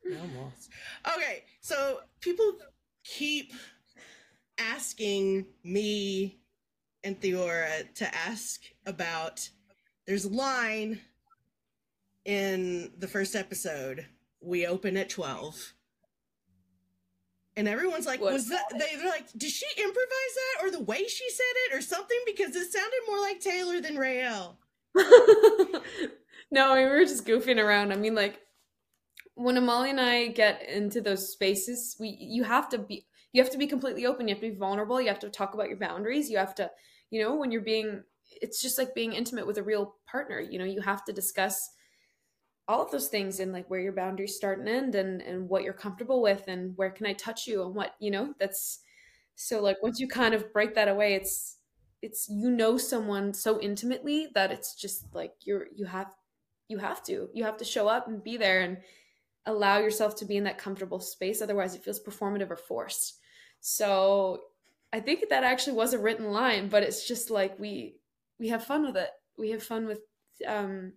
Almost. 0.07 0.69
Okay, 1.17 1.45
so 1.61 2.01
people 2.21 2.59
keep 3.05 3.53
asking 4.59 5.47
me 5.62 6.38
and 7.03 7.21
Theora 7.21 7.93
to 7.95 8.14
ask 8.14 8.62
about 8.87 9.49
there's 10.07 10.25
a 10.25 10.31
line 10.31 11.01
in 12.25 12.93
the 12.99 13.09
first 13.09 13.35
episode. 13.35 14.07
We 14.40 14.67
open 14.67 14.97
at 14.97 15.09
12. 15.09 15.75
And 17.57 17.69
everyone's 17.69 18.07
like, 18.07 18.21
What? 18.21 18.33
was 18.33 18.49
that 18.49 18.64
they, 18.73 18.97
they're 18.97 19.09
like, 19.09 19.31
did 19.37 19.51
she 19.51 19.67
improvise 19.77 20.03
that 20.05 20.64
or 20.64 20.71
the 20.71 20.83
way 20.83 21.07
she 21.07 21.31
said 21.31 21.45
it 21.67 21.77
or 21.77 21.81
something? 21.81 22.19
Because 22.27 22.57
it 22.57 22.73
sounded 22.73 23.01
more 23.07 23.21
like 23.21 23.40
Taylor 23.40 23.81
than 23.81 23.97
Raelle. 23.97 24.57
no, 26.51 26.75
we 26.75 26.85
were 26.85 27.05
just 27.05 27.27
goofing 27.27 27.62
around. 27.62 27.93
I 27.93 27.97
mean, 27.97 28.14
like 28.14 28.40
when 29.35 29.57
Amali 29.57 29.90
and 29.90 30.01
I 30.01 30.29
get 30.29 30.69
into 30.69 31.01
those 31.01 31.33
spaces, 31.33 31.97
we 31.99 32.17
you 32.21 32.43
have 32.45 32.69
to 32.71 32.79
be 32.79 33.07
you 33.35 33.42
have 33.42 33.51
to 33.51 33.59
be 33.59 33.66
completely 33.66 34.07
open. 34.07 34.27
You 34.29 34.35
have 34.35 34.42
to 34.42 34.51
be 34.51 34.57
vulnerable. 34.57 35.01
You 35.01 35.09
have 35.09 35.18
to 35.18 35.29
talk 35.29 35.53
about 35.55 35.68
your 35.68 35.77
boundaries. 35.77 36.31
You 36.31 36.38
have 36.38 36.55
to, 36.55 36.70
you 37.11 37.20
know, 37.20 37.35
when 37.35 37.51
you're 37.51 37.61
being, 37.61 38.05
it's 38.40 38.62
just 38.62 38.79
like 38.79 38.94
being 38.94 39.12
intimate 39.12 39.47
with 39.47 39.59
a 39.59 39.62
real 39.62 39.97
partner. 40.11 40.40
You 40.40 40.59
know, 40.59 40.64
you 40.64 40.81
have 40.81 41.05
to 41.05 41.12
discuss 41.12 41.68
all 42.68 42.83
of 42.83 42.92
those 42.92 43.09
things 43.09 43.40
and 43.40 43.53
like 43.53 43.68
where 43.68 43.81
your 43.81 43.92
boundaries 43.92 44.37
start 44.37 44.61
and 44.61 44.68
end, 44.68 44.94
and 44.94 45.20
and 45.20 45.49
what 45.49 45.64
you're 45.64 45.75
comfortable 45.75 46.23
with, 46.23 46.44
and 46.49 46.77
where 46.77 46.90
can 46.90 47.07
I 47.07 47.12
touch 47.12 47.47
you, 47.47 47.62
and 47.62 47.75
what 47.75 47.94
you 47.99 48.11
know. 48.11 48.35
That's 48.38 48.79
so 49.35 49.61
like 49.61 49.83
once 49.83 50.01
you 50.01 50.09
kind 50.09 50.33
of 50.33 50.53
break 50.53 50.75
that 50.77 50.88
away, 50.88 51.14
it's 51.14 51.59
it's 52.03 52.29
you 52.31 52.51
know 52.51 52.79
someone 52.79 53.35
so 53.35 53.61
intimately 53.61 54.29
that 54.35 54.53
it's 54.53 54.75
just 54.75 55.12
like 55.14 55.33
you're 55.44 55.66
you 55.75 55.87
have 55.87 56.14
you 56.68 56.79
have 56.79 57.03
to 57.05 57.29
you 57.35 57.44
have 57.44 57.57
to 57.57 57.64
show 57.64 57.88
up 57.88 58.07
and 58.07 58.23
be 58.23 58.37
there 58.37 58.61
and 58.61 58.79
allow 59.47 59.79
yourself 59.79 60.14
to 60.16 60.25
be 60.25 60.37
in 60.37 60.44
that 60.44 60.59
comfortable 60.59 61.01
space 61.01 61.42
otherwise 61.42 61.75
it 61.75 61.83
feels 61.83 62.03
performative 62.03 62.51
or 62.51 62.57
forced 62.57 63.18
so 63.66 64.40
i 64.92 65.00
think 65.00 65.24
that 65.31 65.42
actually 65.42 65.72
was 65.72 65.94
a 65.94 65.98
written 65.98 66.31
line 66.31 66.68
but 66.68 66.83
it's 66.83 67.09
just 67.09 67.31
like 67.31 67.59
we 67.59 67.96
we 68.38 68.48
have 68.48 68.62
fun 68.62 68.85
with 68.85 68.96
it 68.96 69.09
we 69.38 69.50
have 69.50 69.62
fun 69.62 69.87
with 69.87 70.00
um 70.46 70.92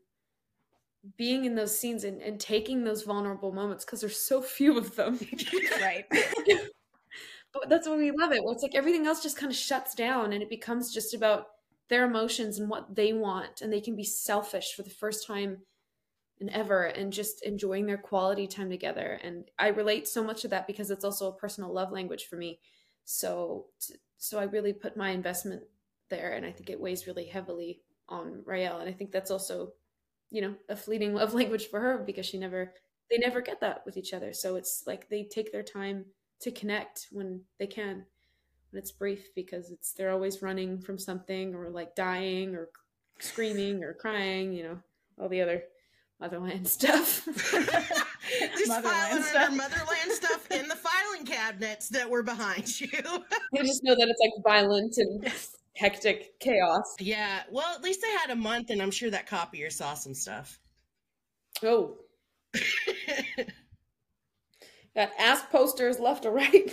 being 1.15 1.45
in 1.45 1.56
those 1.56 1.77
scenes 1.77 2.03
and, 2.03 2.21
and 2.21 2.39
taking 2.39 2.84
those 2.84 3.03
vulnerable 3.03 3.53
moments 3.53 3.86
because 3.86 4.01
there's 4.01 4.19
so 4.19 4.41
few 4.41 4.77
of 4.77 4.95
them 4.97 5.17
right. 5.82 6.06
but 7.53 7.69
that's 7.69 7.88
why 7.88 7.95
we 7.95 8.12
love 8.12 8.32
it. 8.32 8.43
Well, 8.43 8.53
it's 8.53 8.63
like 8.63 8.75
everything 8.75 9.08
else 9.08 9.23
just 9.23 9.38
kind 9.38 9.51
of 9.51 9.58
shuts 9.58 9.95
down 9.95 10.34
and 10.34 10.41
it 10.41 10.49
becomes 10.49 10.93
just 10.93 11.13
about 11.13 11.47
their 11.89 12.06
emotions 12.06 12.60
and 12.60 12.69
what 12.69 12.95
they 12.95 13.13
want. 13.13 13.62
And 13.62 13.71
they 13.71 13.82
can 13.82 13.95
be 13.95 14.03
selfish 14.03 14.73
for 14.75 14.84
the 14.84 14.89
first 14.89 15.25
time 15.25 15.60
and 16.39 16.50
ever 16.50 16.86
and 16.86 17.12
just 17.12 17.43
enjoying 17.43 17.86
their 17.86 17.97
quality 17.97 18.47
time 18.47 18.69
together. 18.69 19.19
And 19.23 19.50
I 19.58 19.69
relate 19.69 20.08
so 20.08 20.23
much 20.23 20.41
to 20.41 20.47
that 20.50 20.67
because 20.67 20.91
it's 20.91 21.06
also 21.06 21.30
a 21.30 21.36
personal 21.36 21.73
love 21.73 21.91
language 21.91 22.28
for 22.28 22.36
me. 22.36 22.60
So, 23.06 23.65
so 24.17 24.39
I 24.39 24.43
really 24.43 24.73
put 24.73 24.97
my 24.97 25.10
investment 25.10 25.63
there. 26.10 26.34
And 26.34 26.45
I 26.45 26.52
think 26.52 26.69
it 26.69 26.80
weighs 26.80 27.08
really 27.08 27.26
heavily 27.26 27.82
on 28.08 28.43
Raelle. 28.45 28.80
And 28.80 28.89
I 28.89 28.93
think 28.93 29.12
that's 29.12 29.32
also, 29.32 29.73
you 30.30 30.41
know, 30.41 30.56
a 30.69 30.76
fleeting 30.76 31.13
love 31.13 31.34
language 31.36 31.67
for 31.67 31.80
her 31.80 32.04
because 32.06 32.26
she 32.26 32.38
never, 32.38 32.73
they 33.10 33.17
never 33.17 33.41
get 33.41 33.62
that 33.62 33.84
with 33.86 33.97
each 33.97 34.13
other. 34.13 34.34
So 34.34 34.56
it's 34.56 34.84
like 34.86 35.10
they 35.10 35.23
take 35.23 35.52
their 35.52 35.63
time 35.63 36.06
to 36.41 36.52
connect 36.52 37.08
when 37.12 37.41
they 37.60 37.67
can 37.67 38.06
when 38.71 38.82
it's 38.82 38.91
brief 38.91 39.34
because 39.34 39.71
it's 39.71 39.93
they're 39.93 40.12
always 40.12 40.41
running 40.41 40.80
from 40.80 40.97
something 40.97 41.56
or 41.56 41.69
like 41.69 41.95
dying 41.95 42.56
or 42.56 42.69
screaming 43.19 43.84
or 43.84 43.93
crying 43.93 44.54
you 44.54 44.63
know 44.63 44.78
all 45.19 45.30
the 45.30 45.41
other 45.41 45.63
motherland 46.19 46.67
stuff 46.67 47.25
Just 47.25 48.67
Motherland 48.67 48.84
filing 48.84 49.23
stuff. 49.23 49.43
under 49.49 49.56
motherland 49.56 50.12
stuff 50.12 50.51
in 50.51 50.67
the 50.67 50.75
filing 50.75 51.25
cabinets 51.25 51.89
that 51.89 52.10
were 52.10 52.23
behind 52.23 52.82
you. 52.82 52.89
you 53.53 53.63
just 53.63 53.84
know 53.84 53.95
that 53.95 54.08
it's 54.10 54.19
like 54.19 54.32
violent 54.43 54.97
and 54.97 55.23
Yes. 55.23 55.56
hectic 55.75 56.39
chaos 56.39 56.95
yeah, 56.99 57.43
well, 57.51 57.73
at 57.75 57.84
least 57.84 58.01
they 58.01 58.12
had 58.12 58.32
a 58.32 58.36
month, 58.36 58.69
and 58.71 58.82
I'm 58.82 58.91
sure 58.91 59.10
that 59.12 59.27
copier 59.27 59.69
saw 59.69 59.93
some 59.93 60.13
stuff. 60.15 60.60
oh 61.63 61.97
got 64.95 65.10
ass 65.19 65.43
posters 65.51 65.99
left 65.99 66.25
or 66.25 66.32
right 66.32 66.71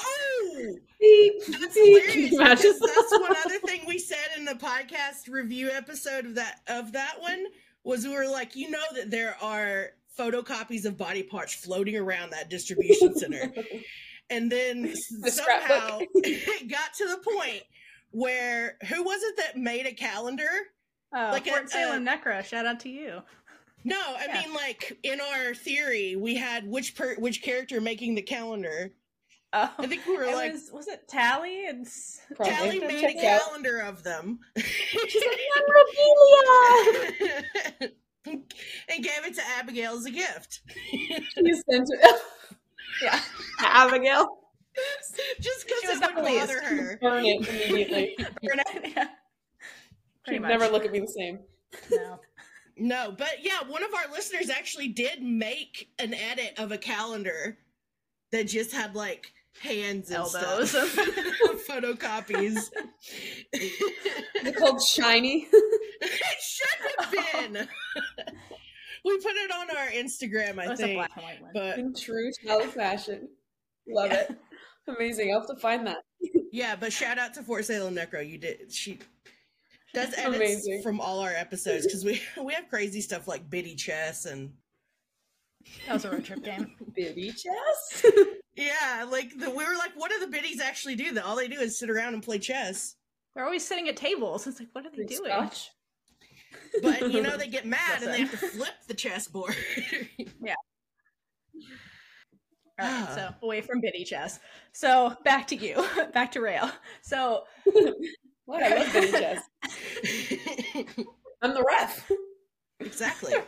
oh, 0.00 0.74
Beep, 1.00 1.32
that's 1.60 1.74
beep. 1.74 2.02
hilarious. 2.02 2.12
Can 2.12 2.20
you 2.22 2.30
because 2.30 2.38
imagine? 2.40 2.72
that's 2.80 3.12
one 3.20 3.36
other 3.44 3.58
thing 3.60 3.82
we 3.86 3.98
said 3.98 4.18
in 4.36 4.44
the 4.44 4.54
podcast 4.54 5.28
review 5.28 5.70
episode 5.70 6.26
of 6.26 6.34
that 6.36 6.60
of 6.68 6.92
that 6.92 7.16
one 7.20 7.44
was 7.84 8.06
we 8.06 8.14
were 8.14 8.28
like, 8.28 8.54
you 8.56 8.70
know 8.70 8.82
that 8.94 9.10
there 9.10 9.36
are 9.42 9.90
photocopies 10.18 10.84
of 10.84 10.96
body 10.96 11.22
parts 11.22 11.54
floating 11.54 11.96
around 11.96 12.30
that 12.30 12.50
distribution 12.50 13.14
center. 13.16 13.52
and 14.30 14.50
then 14.50 14.82
The 15.20 15.30
somehow 15.30 15.98
scrapbook. 15.98 16.08
it 16.14 16.68
got 16.70 16.94
to 16.94 17.08
the 17.08 17.18
point 17.38 17.62
where 18.10 18.76
who 18.88 19.02
was 19.02 19.22
it 19.22 19.36
that 19.38 19.56
made 19.56 19.86
a 19.86 19.92
calendar? 19.92 20.48
Oh, 21.14 21.30
Like 21.32 21.46
a- 21.46 21.50
Fort 21.50 21.70
Salem 21.70 22.06
a- 22.06 22.10
Necro, 22.10 22.44
shout 22.44 22.66
out 22.66 22.80
to 22.80 22.88
you. 22.88 23.20
No, 23.84 23.98
I 23.98 24.26
Yeah. 24.28 24.42
mean 24.42 24.54
like 24.54 24.96
in 25.02 25.20
our 25.20 25.54
theory, 25.54 26.14
we 26.16 26.36
had 26.36 26.66
which 26.68 26.94
per 26.94 27.16
which 27.16 27.42
character 27.42 27.80
making 27.80 28.14
the 28.14 28.22
calendar. 28.22 28.92
Oh, 29.54 29.70
I 29.78 29.86
think 29.86 30.06
we 30.06 30.16
were 30.16 30.24
it 30.24 30.34
like 30.34 30.52
was, 30.52 30.70
was 30.72 30.88
it 30.88 31.06
Tally 31.08 31.66
and 31.66 31.86
Probably. 32.36 32.54
Tally 32.54 32.80
made 32.80 33.04
a 33.04 33.08
it 33.10 33.24
out. 33.24 33.42
calendar 33.42 33.80
of 33.80 34.02
them. 34.02 34.38
She's 34.56 35.22
like, 35.26 35.38
memorabilia! 37.84 37.92
and 38.26 39.04
gave 39.04 39.24
it 39.26 39.34
to 39.34 39.42
Abigail 39.58 39.92
as 39.94 40.06
a 40.06 40.10
gift. 40.10 40.60
She 40.90 41.52
sent 41.70 41.88
it. 41.90 42.20
yeah, 43.02 43.20
Abigail. 43.60 44.38
Just 45.40 45.66
because 45.66 45.82
was 45.86 45.96
it 45.98 46.00
not 46.00 46.14
would 46.14 46.24
pleased. 46.24 46.40
bother 46.46 46.62
her. 46.62 46.98
Burn 47.02 47.24
it 47.26 47.46
immediately. 47.46 48.14
Burn 48.18 48.58
it, 48.60 48.92
yeah. 48.96 49.08
Pretty 50.24 50.36
She'd 50.36 50.40
much. 50.40 50.48
never 50.50 50.68
look 50.68 50.86
at 50.86 50.92
me 50.92 51.00
the 51.00 51.06
same. 51.08 51.40
No. 51.90 52.20
No, 52.78 53.14
but 53.16 53.36
yeah, 53.42 53.68
one 53.68 53.82
of 53.84 53.92
our 53.92 54.10
listeners 54.10 54.48
actually 54.48 54.88
did 54.88 55.22
make 55.22 55.90
an 55.98 56.14
edit 56.14 56.54
of 56.58 56.72
a 56.72 56.78
calendar 56.78 57.58
that 58.30 58.44
just 58.48 58.72
had 58.72 58.94
like 58.94 59.30
hands 59.60 60.08
and 60.10 60.18
Elbows. 60.18 60.70
stuff. 60.70 60.94
photocopies. 61.68 62.70
They're 64.42 64.52
called 64.52 64.82
shiny. 64.82 65.48
it 65.52 66.40
should 66.40 66.90
have 66.98 67.10
been. 67.52 67.68
we 69.04 69.16
put 69.18 69.32
it 69.36 69.50
on 69.52 69.70
our 69.76 69.88
Instagram, 69.90 70.58
I 70.58 70.74
think. 70.74 70.96
black 70.96 71.10
and 71.16 71.24
white 71.24 71.42
one. 71.42 71.50
But 71.54 71.78
In 71.78 71.94
true 71.94 72.32
style 72.32 72.60
fashion. 72.68 73.28
Love 73.88 74.10
Yeah. 74.10 74.20
it. 74.20 74.38
Amazing. 74.88 75.32
I'll 75.32 75.40
have 75.40 75.48
to 75.48 75.56
find 75.60 75.86
that. 75.86 75.98
yeah, 76.52 76.74
but 76.76 76.92
shout 76.92 77.18
out 77.18 77.34
to 77.34 77.42
Fort 77.42 77.64
Salem 77.64 77.94
Necro. 77.94 78.28
You 78.28 78.38
did 78.38 78.72
she 78.72 78.98
does 79.94 80.14
edits 80.16 80.36
Amazing. 80.36 80.82
from 80.82 81.00
all 81.00 81.20
our 81.20 81.30
episodes 81.34 81.86
because 81.86 82.04
we 82.04 82.20
we 82.42 82.52
have 82.54 82.68
crazy 82.68 83.00
stuff 83.00 83.28
like 83.28 83.48
biddy 83.50 83.74
chess 83.76 84.24
and 84.24 84.52
that 85.86 85.94
was 85.94 86.04
a 86.04 86.10
road 86.10 86.24
trip 86.24 86.42
game. 86.44 86.72
Biddy 86.94 87.30
chess. 87.32 88.04
yeah, 88.56 89.06
like 89.10 89.36
the, 89.38 89.50
we 89.50 89.64
were 89.64 89.76
like, 89.76 89.92
what 89.96 90.10
do 90.10 90.18
the 90.20 90.26
biddies 90.26 90.60
actually 90.60 90.94
do? 90.96 91.12
That 91.12 91.24
all 91.24 91.36
they 91.36 91.48
do 91.48 91.58
is 91.60 91.78
sit 91.78 91.90
around 91.90 92.14
and 92.14 92.22
play 92.22 92.38
chess. 92.38 92.96
They're 93.34 93.44
always 93.44 93.66
sitting 93.66 93.88
at 93.88 93.96
tables. 93.96 94.46
It's 94.46 94.58
like, 94.60 94.68
what 94.72 94.84
are 94.86 94.90
they 94.90 94.96
Drink 95.04 95.10
doing? 95.10 95.30
scotch. 95.30 95.70
But 96.82 97.10
you 97.12 97.22
know 97.22 97.36
they 97.36 97.48
get 97.48 97.66
mad 97.66 98.02
and 98.02 98.12
they 98.12 98.20
have 98.20 98.30
to 98.30 98.36
flip 98.36 98.72
the 98.88 98.94
chessboard. 98.94 99.54
Yeah. 100.42 100.54
All 102.78 102.86
right, 102.88 103.06
Ah. 103.08 103.12
so 103.14 103.46
away 103.46 103.60
from 103.60 103.80
biddy 103.80 104.04
chess. 104.04 104.38
So 104.72 105.14
back 105.24 105.46
to 105.48 105.56
you, 105.56 105.84
back 106.14 106.32
to 106.32 106.40
Raelle. 106.40 106.70
So 107.02 107.44
What? 108.46 108.62
I 108.62 108.74
love 108.76 108.92
biddy 108.92 109.12
chess. 109.12 109.42
I'm 111.42 111.54
the 111.54 111.62
ref. 111.66 112.10
exactly. 112.80 113.34
are 113.34 113.42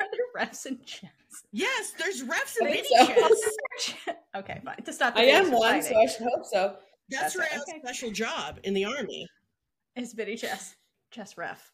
there 0.00 0.46
refs 0.46 0.66
in 0.66 0.78
chess? 0.84 1.10
Yes, 1.52 1.92
there's 1.98 2.22
refs 2.22 2.54
in 2.60 2.66
I 2.66 2.70
biddy 2.70 2.82
think 2.88 3.18
so. 3.18 3.28
chess. 3.78 4.16
okay, 4.36 4.60
fine. 4.64 4.82
To 4.84 4.92
stop 4.92 5.14
the 5.14 5.20
I 5.20 5.24
am 5.24 5.44
games 5.44 5.48
from 5.50 5.58
one, 5.58 5.82
so. 5.82 5.96
I 5.96 6.06
should 6.06 6.26
hope 6.34 6.44
so. 6.44 6.76
That's 7.08 7.34
That's 7.34 7.36
right, 7.36 7.50
Raelle's 7.50 7.64
okay. 7.68 7.80
special 7.84 8.10
job 8.10 8.58
in 8.64 8.74
the 8.74 8.84
army. 8.84 9.26
It's 9.94 10.12
biddy 10.12 10.36
chess. 10.36 10.74
Chess 11.10 11.38
ref. 11.38 11.72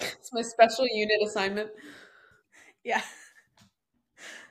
It's 0.00 0.32
my 0.32 0.42
special 0.42 0.86
unit 0.86 1.20
assignment. 1.26 1.70
Yeah. 2.84 3.02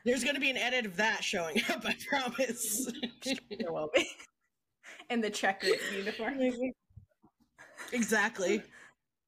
There's 0.06 0.24
going 0.24 0.36
to 0.36 0.42
be 0.42 0.50
an 0.50 0.58
edit 0.58 0.86
of 0.86 0.96
that 0.98 1.24
showing 1.24 1.62
up, 1.70 1.84
I 1.86 1.96
promise. 2.08 2.92
There 3.24 3.72
will 3.72 3.90
be. 3.94 4.08
In 5.10 5.22
the 5.22 5.30
checkered 5.30 5.80
uniform. 5.96 6.40
exactly. 7.92 8.62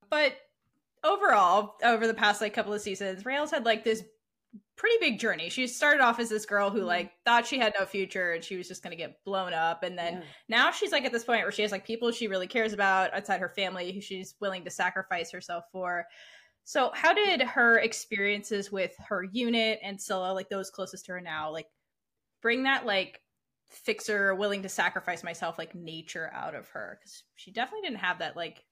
But 0.10 0.34
overall, 1.04 1.76
over 1.84 2.08
the 2.08 2.14
past 2.14 2.42
like 2.42 2.54
couple 2.54 2.74
of 2.74 2.82
seasons, 2.82 3.26
Raelle's 3.26 3.52
had 3.52 3.66
like 3.66 3.84
this 3.84 4.04
pretty 4.82 4.98
big 5.00 5.20
journey. 5.20 5.48
She 5.48 5.68
started 5.68 6.02
off 6.02 6.20
as 6.20 6.28
this 6.28 6.48
girl 6.48 6.72
who 6.72 6.82
like 6.82 7.12
thought 7.24 7.46
she 7.46 7.60
had 7.60 7.76
no 7.80 7.86
future 7.86 8.34
and 8.34 8.44
she 8.44 8.58
was 8.58 8.68
just 8.68 8.82
gonna 8.82 8.96
get 8.96 9.24
blown 9.24 9.54
up. 9.54 9.84
And 9.84 9.96
then 9.96 10.16
Yeah. 10.16 10.24
now 10.50 10.72
she's 10.72 10.92
like 10.92 11.06
at 11.06 11.12
this 11.12 11.24
point 11.24 11.44
where 11.44 11.52
she 11.52 11.62
has 11.62 11.72
like 11.72 11.86
people 11.86 12.12
she 12.12 12.28
really 12.28 12.48
cares 12.48 12.74
about 12.74 13.14
outside 13.14 13.40
her 13.42 13.50
family 13.50 13.92
who 13.92 14.02
she's 14.02 14.34
willing 14.42 14.64
to 14.66 14.72
sacrifice 14.72 15.30
herself 15.30 15.66
for. 15.72 16.08
So 16.64 16.90
how 16.96 17.14
did 17.14 17.42
her 17.42 17.78
experiences 17.78 18.72
with 18.72 18.96
her 19.08 19.24
unit 19.24 19.78
and 19.84 20.02
Scylla, 20.02 20.34
like 20.34 20.50
those 20.50 20.72
closest 20.72 21.06
to 21.06 21.12
her 21.12 21.22
now, 21.22 21.52
like 21.52 21.68
bring 22.42 22.64
that 22.64 22.84
like 22.84 23.22
fixer, 23.70 24.34
willing 24.34 24.64
to 24.64 24.70
sacrifice 24.70 25.24
myself 25.24 25.60
like 25.60 25.76
nature 25.76 26.32
out 26.34 26.56
of 26.56 26.68
her? 26.70 26.98
Because 27.00 27.24
she 27.36 27.52
definitely 27.52 27.88
didn't 27.88 28.02
have 28.02 28.18
that 28.18 28.36
like 28.36 28.64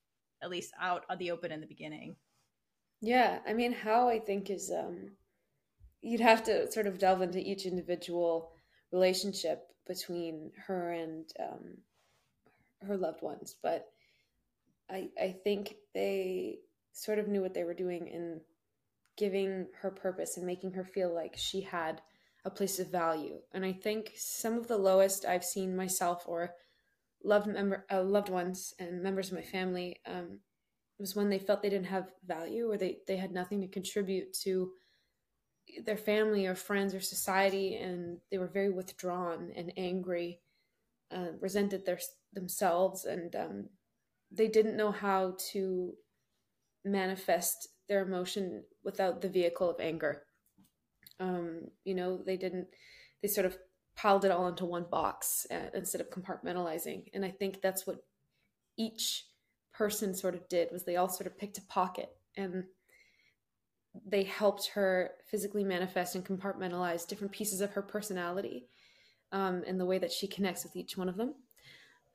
at 0.41 0.49
least 0.49 0.73
out 0.81 1.05
on 1.07 1.19
the 1.19 1.29
open 1.29 1.51
in 1.51 1.61
the 1.61 1.67
beginning. 1.67 2.15
Yeah, 2.99 3.41
I 3.47 3.53
mean, 3.53 3.73
how 3.73 4.09
I 4.09 4.19
think 4.19 4.49
is 4.49 4.71
um, 4.71 5.11
you'd 6.01 6.21
have 6.21 6.43
to 6.43 6.71
sort 6.71 6.87
of 6.87 6.97
delve 6.97 7.21
into 7.21 7.39
each 7.39 7.65
individual 7.65 8.51
relationship 8.91 9.67
between 9.87 10.51
her 10.67 10.91
and 10.91 11.25
um, 11.39 11.77
her 12.87 12.97
loved 12.97 13.21
ones, 13.21 13.55
but 13.61 13.87
I 14.89 15.09
I 15.19 15.35
think 15.43 15.75
they 15.93 16.59
sort 16.93 17.19
of 17.19 17.27
knew 17.27 17.41
what 17.41 17.53
they 17.53 17.63
were 17.63 17.73
doing 17.73 18.07
in 18.07 18.41
giving 19.17 19.67
her 19.81 19.91
purpose 19.91 20.37
and 20.37 20.45
making 20.45 20.71
her 20.71 20.83
feel 20.83 21.13
like 21.13 21.35
she 21.35 21.61
had 21.61 22.01
a 22.45 22.49
place 22.49 22.79
of 22.79 22.89
value. 22.89 23.39
And 23.53 23.65
I 23.65 23.73
think 23.73 24.13
some 24.15 24.57
of 24.57 24.67
the 24.67 24.77
lowest 24.77 25.25
I've 25.25 25.43
seen 25.43 25.75
myself 25.75 26.23
or 26.25 26.53
loved 27.23 27.47
member 27.47 27.85
uh, 27.91 28.01
loved 28.01 28.29
ones 28.29 28.73
and 28.79 29.03
members 29.03 29.27
of 29.27 29.35
my 29.35 29.43
family 29.43 29.97
um, 30.05 30.39
was 30.97 31.15
when 31.15 31.29
they 31.29 31.39
felt 31.39 31.61
they 31.61 31.69
didn't 31.69 31.87
have 31.87 32.11
value 32.25 32.71
or 32.71 32.77
they, 32.77 32.97
they 33.07 33.17
had 33.17 33.31
nothing 33.31 33.61
to 33.61 33.67
contribute 33.67 34.33
to 34.33 34.71
their 35.85 35.97
family 35.97 36.45
or 36.45 36.55
friends 36.55 36.93
or 36.93 36.99
society 36.99 37.75
and 37.75 38.19
they 38.31 38.37
were 38.37 38.47
very 38.47 38.69
withdrawn 38.69 39.51
and 39.55 39.71
angry 39.77 40.39
uh, 41.11 41.31
resented 41.39 41.85
their 41.85 41.99
themselves 42.33 43.05
and 43.05 43.35
um, 43.35 43.69
they 44.31 44.47
didn't 44.47 44.77
know 44.77 44.91
how 44.91 45.35
to 45.51 45.93
manifest 46.85 47.67
their 47.87 48.01
emotion 48.01 48.63
without 48.83 49.21
the 49.21 49.29
vehicle 49.29 49.69
of 49.69 49.79
anger. 49.79 50.23
Um, 51.19 51.71
you 51.83 51.95
know 51.95 52.17
they 52.17 52.37
didn't 52.37 52.67
they 53.21 53.27
sort 53.27 53.45
of 53.45 53.57
piled 53.95 54.23
it 54.23 54.31
all 54.31 54.47
into 54.47 54.63
one 54.63 54.85
box 54.89 55.45
uh, 55.51 55.69
instead 55.73 55.99
of 55.99 56.09
compartmentalizing 56.09 57.03
and 57.13 57.25
i 57.25 57.29
think 57.29 57.61
that's 57.61 57.85
what 57.85 57.97
each 58.77 59.25
person 59.73 60.15
sort 60.15 60.35
of 60.35 60.47
did 60.47 60.69
was 60.71 60.85
they 60.85 60.95
all 60.95 61.09
sort 61.09 61.27
of 61.27 61.37
picked 61.37 61.57
a 61.57 61.61
pocket 61.63 62.09
and 62.37 62.63
they 64.05 64.23
helped 64.23 64.67
her 64.67 65.11
physically 65.25 65.63
manifest 65.63 66.15
and 66.15 66.25
compartmentalize 66.25 67.07
different 67.07 67.31
pieces 67.33 67.61
of 67.61 67.71
her 67.71 67.81
personality 67.81 68.67
um, 69.31 69.63
and 69.67 69.79
the 69.79 69.85
way 69.85 69.97
that 69.97 70.11
she 70.11 70.27
connects 70.27 70.63
with 70.63 70.75
each 70.75 70.97
one 70.97 71.09
of 71.09 71.17
them 71.17 71.33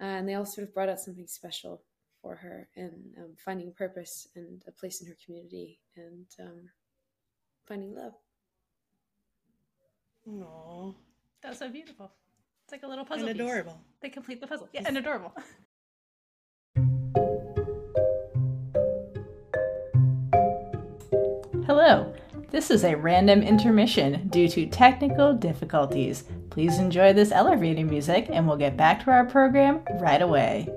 and 0.01 0.29
they 0.29 0.35
all 0.35 0.45
sort 0.45 0.67
of 0.67 0.75
brought 0.75 0.89
out 0.89 1.01
something 1.01 1.27
special 1.27 1.83
for 2.21 2.37
her 2.37 2.69
and 2.77 3.15
um, 3.19 3.35
finding 3.37 3.73
purpose 3.73 4.29
and 4.35 4.63
a 4.67 4.73
place 4.73 5.01
in 5.01 5.07
her 5.07 5.17
community 5.25 5.81
and 5.97 6.27
um, 6.41 6.69
finding 7.67 7.95
love 7.95 8.15
Aww. 10.29 10.95
That's 11.43 11.59
so 11.59 11.69
beautiful. 11.69 12.11
It's 12.65 12.73
like 12.73 12.83
a 12.83 12.87
little 12.87 13.05
puzzle. 13.05 13.29
And 13.29 13.37
piece. 13.37 13.45
adorable. 13.45 13.81
They 14.01 14.09
complete 14.09 14.41
the 14.41 14.47
puzzle. 14.47 14.69
Yeah, 14.73 14.83
and 14.87 14.97
adorable. 14.97 15.33
This 22.55 22.71
is 22.71 22.85
a 22.85 22.95
random 22.95 23.43
intermission 23.43 24.29
due 24.29 24.47
to 24.51 24.67
technical 24.67 25.35
difficulties. 25.35 26.23
Please 26.51 26.79
enjoy 26.79 27.13
this 27.13 27.33
elevator 27.33 27.85
music 27.85 28.29
and 28.31 28.47
we'll 28.47 28.57
get 28.57 28.77
back 28.77 29.03
to 29.03 29.11
our 29.11 29.25
program 29.25 29.81
right 29.99 30.23
away. 30.23 30.69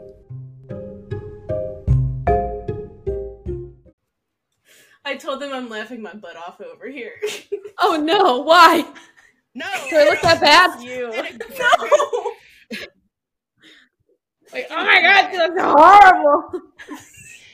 I 5.06 5.18
told 5.20 5.40
them 5.40 5.54
I'm 5.54 5.70
laughing 5.70 6.02
my 6.02 6.16
butt 6.16 6.36
off 6.36 6.60
over 6.62 6.90
here. 6.90 7.12
oh 7.78 7.96
no 8.02 8.40
why 8.40 8.84
No. 9.54 9.68
do 9.88 9.98
i 9.98 10.06
look 10.06 10.22
that 10.22 10.42
bad 10.42 10.82
you. 10.82 11.12
No. 11.60 12.32
like 14.52 14.66
oh 14.72 14.84
my 14.84 15.00
god 15.00 15.32
look 15.32 15.60
horrible 15.60 16.62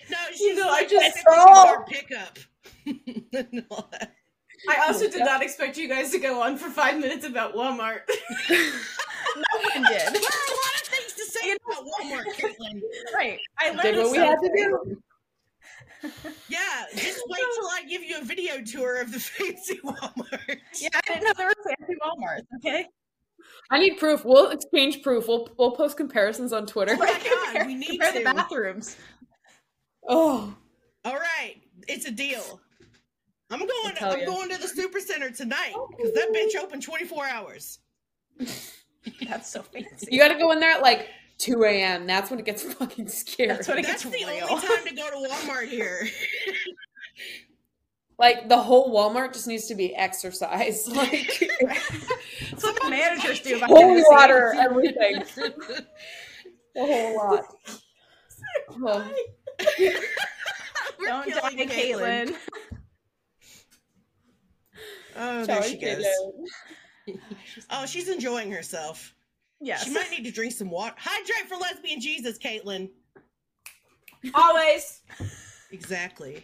No, 0.09 0.17
she's 0.31 0.39
You 0.39 0.55
know, 0.55 0.67
I 0.69 0.71
like 0.71 0.89
just- 0.89 1.13
just 1.13 1.27
our 1.27 1.83
pickup. 1.83 2.37
And 2.85 3.65
all 3.71 3.87
that. 3.91 4.13
I 4.69 4.77
oh, 4.79 4.87
also 4.87 5.09
did 5.09 5.25
not 5.25 5.41
expect 5.41 5.77
you 5.77 5.89
guys 5.89 6.11
to 6.11 6.19
go 6.19 6.41
on 6.41 6.57
for 6.57 6.69
five 6.69 6.99
minutes 6.99 7.25
about 7.25 7.53
Walmart. 7.53 8.01
no 8.49 8.55
one 8.55 9.83
did. 9.83 9.83
There 9.83 10.07
are 10.07 10.11
did. 10.11 10.23
a 10.23 10.55
lot 10.55 10.75
of 10.75 10.87
things 10.87 11.13
to 11.13 11.25
say 11.25 11.51
about 11.51 11.83
Walmart, 11.83 12.25
Caitlin. 12.35 12.81
Right. 13.13 13.39
I 13.59 13.69
learned 13.71 13.81
did 13.81 13.97
what 13.97 14.11
we 14.11 14.17
had 14.17 14.39
to 14.39 14.51
do 14.55 15.01
Yeah, 16.49 16.59
just 16.95 17.21
wait 17.27 17.43
till 17.55 17.67
I 17.67 17.83
give 17.89 18.03
you 18.03 18.19
a 18.19 18.23
video 18.23 18.61
tour 18.61 19.01
of 19.01 19.11
the 19.11 19.19
fancy 19.19 19.79
Walmart. 19.83 20.59
Yeah, 20.79 20.89
I 20.93 21.01
didn't 21.07 21.23
know 21.23 21.33
there 21.35 21.47
were 21.47 21.75
fancy 21.77 21.95
Walmarts. 22.01 22.45
Okay. 22.57 22.87
I 23.71 23.79
need 23.79 23.97
proof. 23.97 24.23
We'll 24.25 24.51
exchange 24.51 25.01
proof. 25.01 25.27
We'll 25.27 25.49
we'll 25.57 25.71
post 25.71 25.97
comparisons 25.97 26.53
on 26.53 26.65
Twitter. 26.65 26.93
Oh 26.93 26.97
my 26.97 27.53
god, 27.55 27.67
we 27.67 27.75
need 27.75 27.99
Compare 27.99 28.13
to. 28.13 28.19
the 28.19 28.25
bathrooms. 28.25 28.97
Oh, 30.07 30.53
All 31.05 31.15
right, 31.15 31.55
it's 31.87 32.05
a 32.05 32.11
deal. 32.11 32.59
I'm 33.53 33.59
going. 33.59 33.95
I'm 34.01 34.19
ya. 34.21 34.25
going 34.25 34.49
to 34.49 34.59
the 34.59 34.67
super 34.67 34.99
center 34.99 35.29
tonight 35.29 35.75
because 35.91 36.11
that 36.13 36.29
oh. 36.29 36.33
bitch 36.33 36.59
open 36.59 36.81
24 36.81 37.27
hours. 37.27 37.79
That's 39.27 39.49
so 39.49 39.61
fancy. 39.61 40.07
you 40.09 40.19
got 40.19 40.29
to 40.29 40.39
go 40.39 40.51
in 40.51 40.59
there 40.59 40.71
at 40.71 40.81
like 40.81 41.09
2 41.37 41.63
a.m. 41.65 42.07
That's 42.07 42.31
when 42.31 42.39
it 42.39 42.45
gets 42.45 42.63
fucking 42.73 43.07
scary. 43.09 43.49
That's 43.49 43.67
when 43.67 43.77
it 43.77 43.85
That's 43.85 44.03
gets 44.05 44.15
the 44.15 44.25
real. 44.25 44.47
only 44.49 44.67
time 44.67 44.85
to 44.87 44.95
go 44.95 45.09
to 45.09 45.29
Walmart 45.33 45.67
here. 45.67 46.07
like 48.17 48.49
the 48.49 48.57
whole 48.57 48.91
Walmart 48.91 49.33
just 49.33 49.47
needs 49.47 49.67
to 49.67 49.75
be 49.75 49.95
exercised. 49.95 50.87
Like 50.95 51.51
That's 51.61 52.63
what 52.63 52.81
the 52.81 52.89
managers 52.89 53.41
do. 53.41 53.59
behind 53.59 53.71
holy 53.71 54.03
water, 54.09 54.55
everything, 54.57 55.23
the 55.35 55.85
whole 56.77 57.15
lot. 57.17 57.45
Oh. 58.71 59.11
Don't 61.05 61.29
die, 61.29 61.55
Caitlin. 61.55 61.67
Caitlin. 61.67 62.35
Oh, 65.15 65.45
there 65.45 65.63
she 65.63 65.77
goes. 65.77 66.05
Caitlin. 66.05 66.45
Oh, 67.69 67.85
she's 67.85 68.07
enjoying 68.09 68.51
herself. 68.51 69.13
Yes. 69.59 69.83
She 69.85 69.91
might 69.91 70.09
need 70.11 70.23
to 70.23 70.31
drink 70.31 70.53
some 70.53 70.69
water. 70.69 70.95
Hydrate 70.97 71.49
for 71.49 71.55
lesbian 71.57 71.99
Jesus, 71.99 72.37
Caitlin. 72.37 72.89
Always. 74.33 75.01
Exactly. 75.71 76.43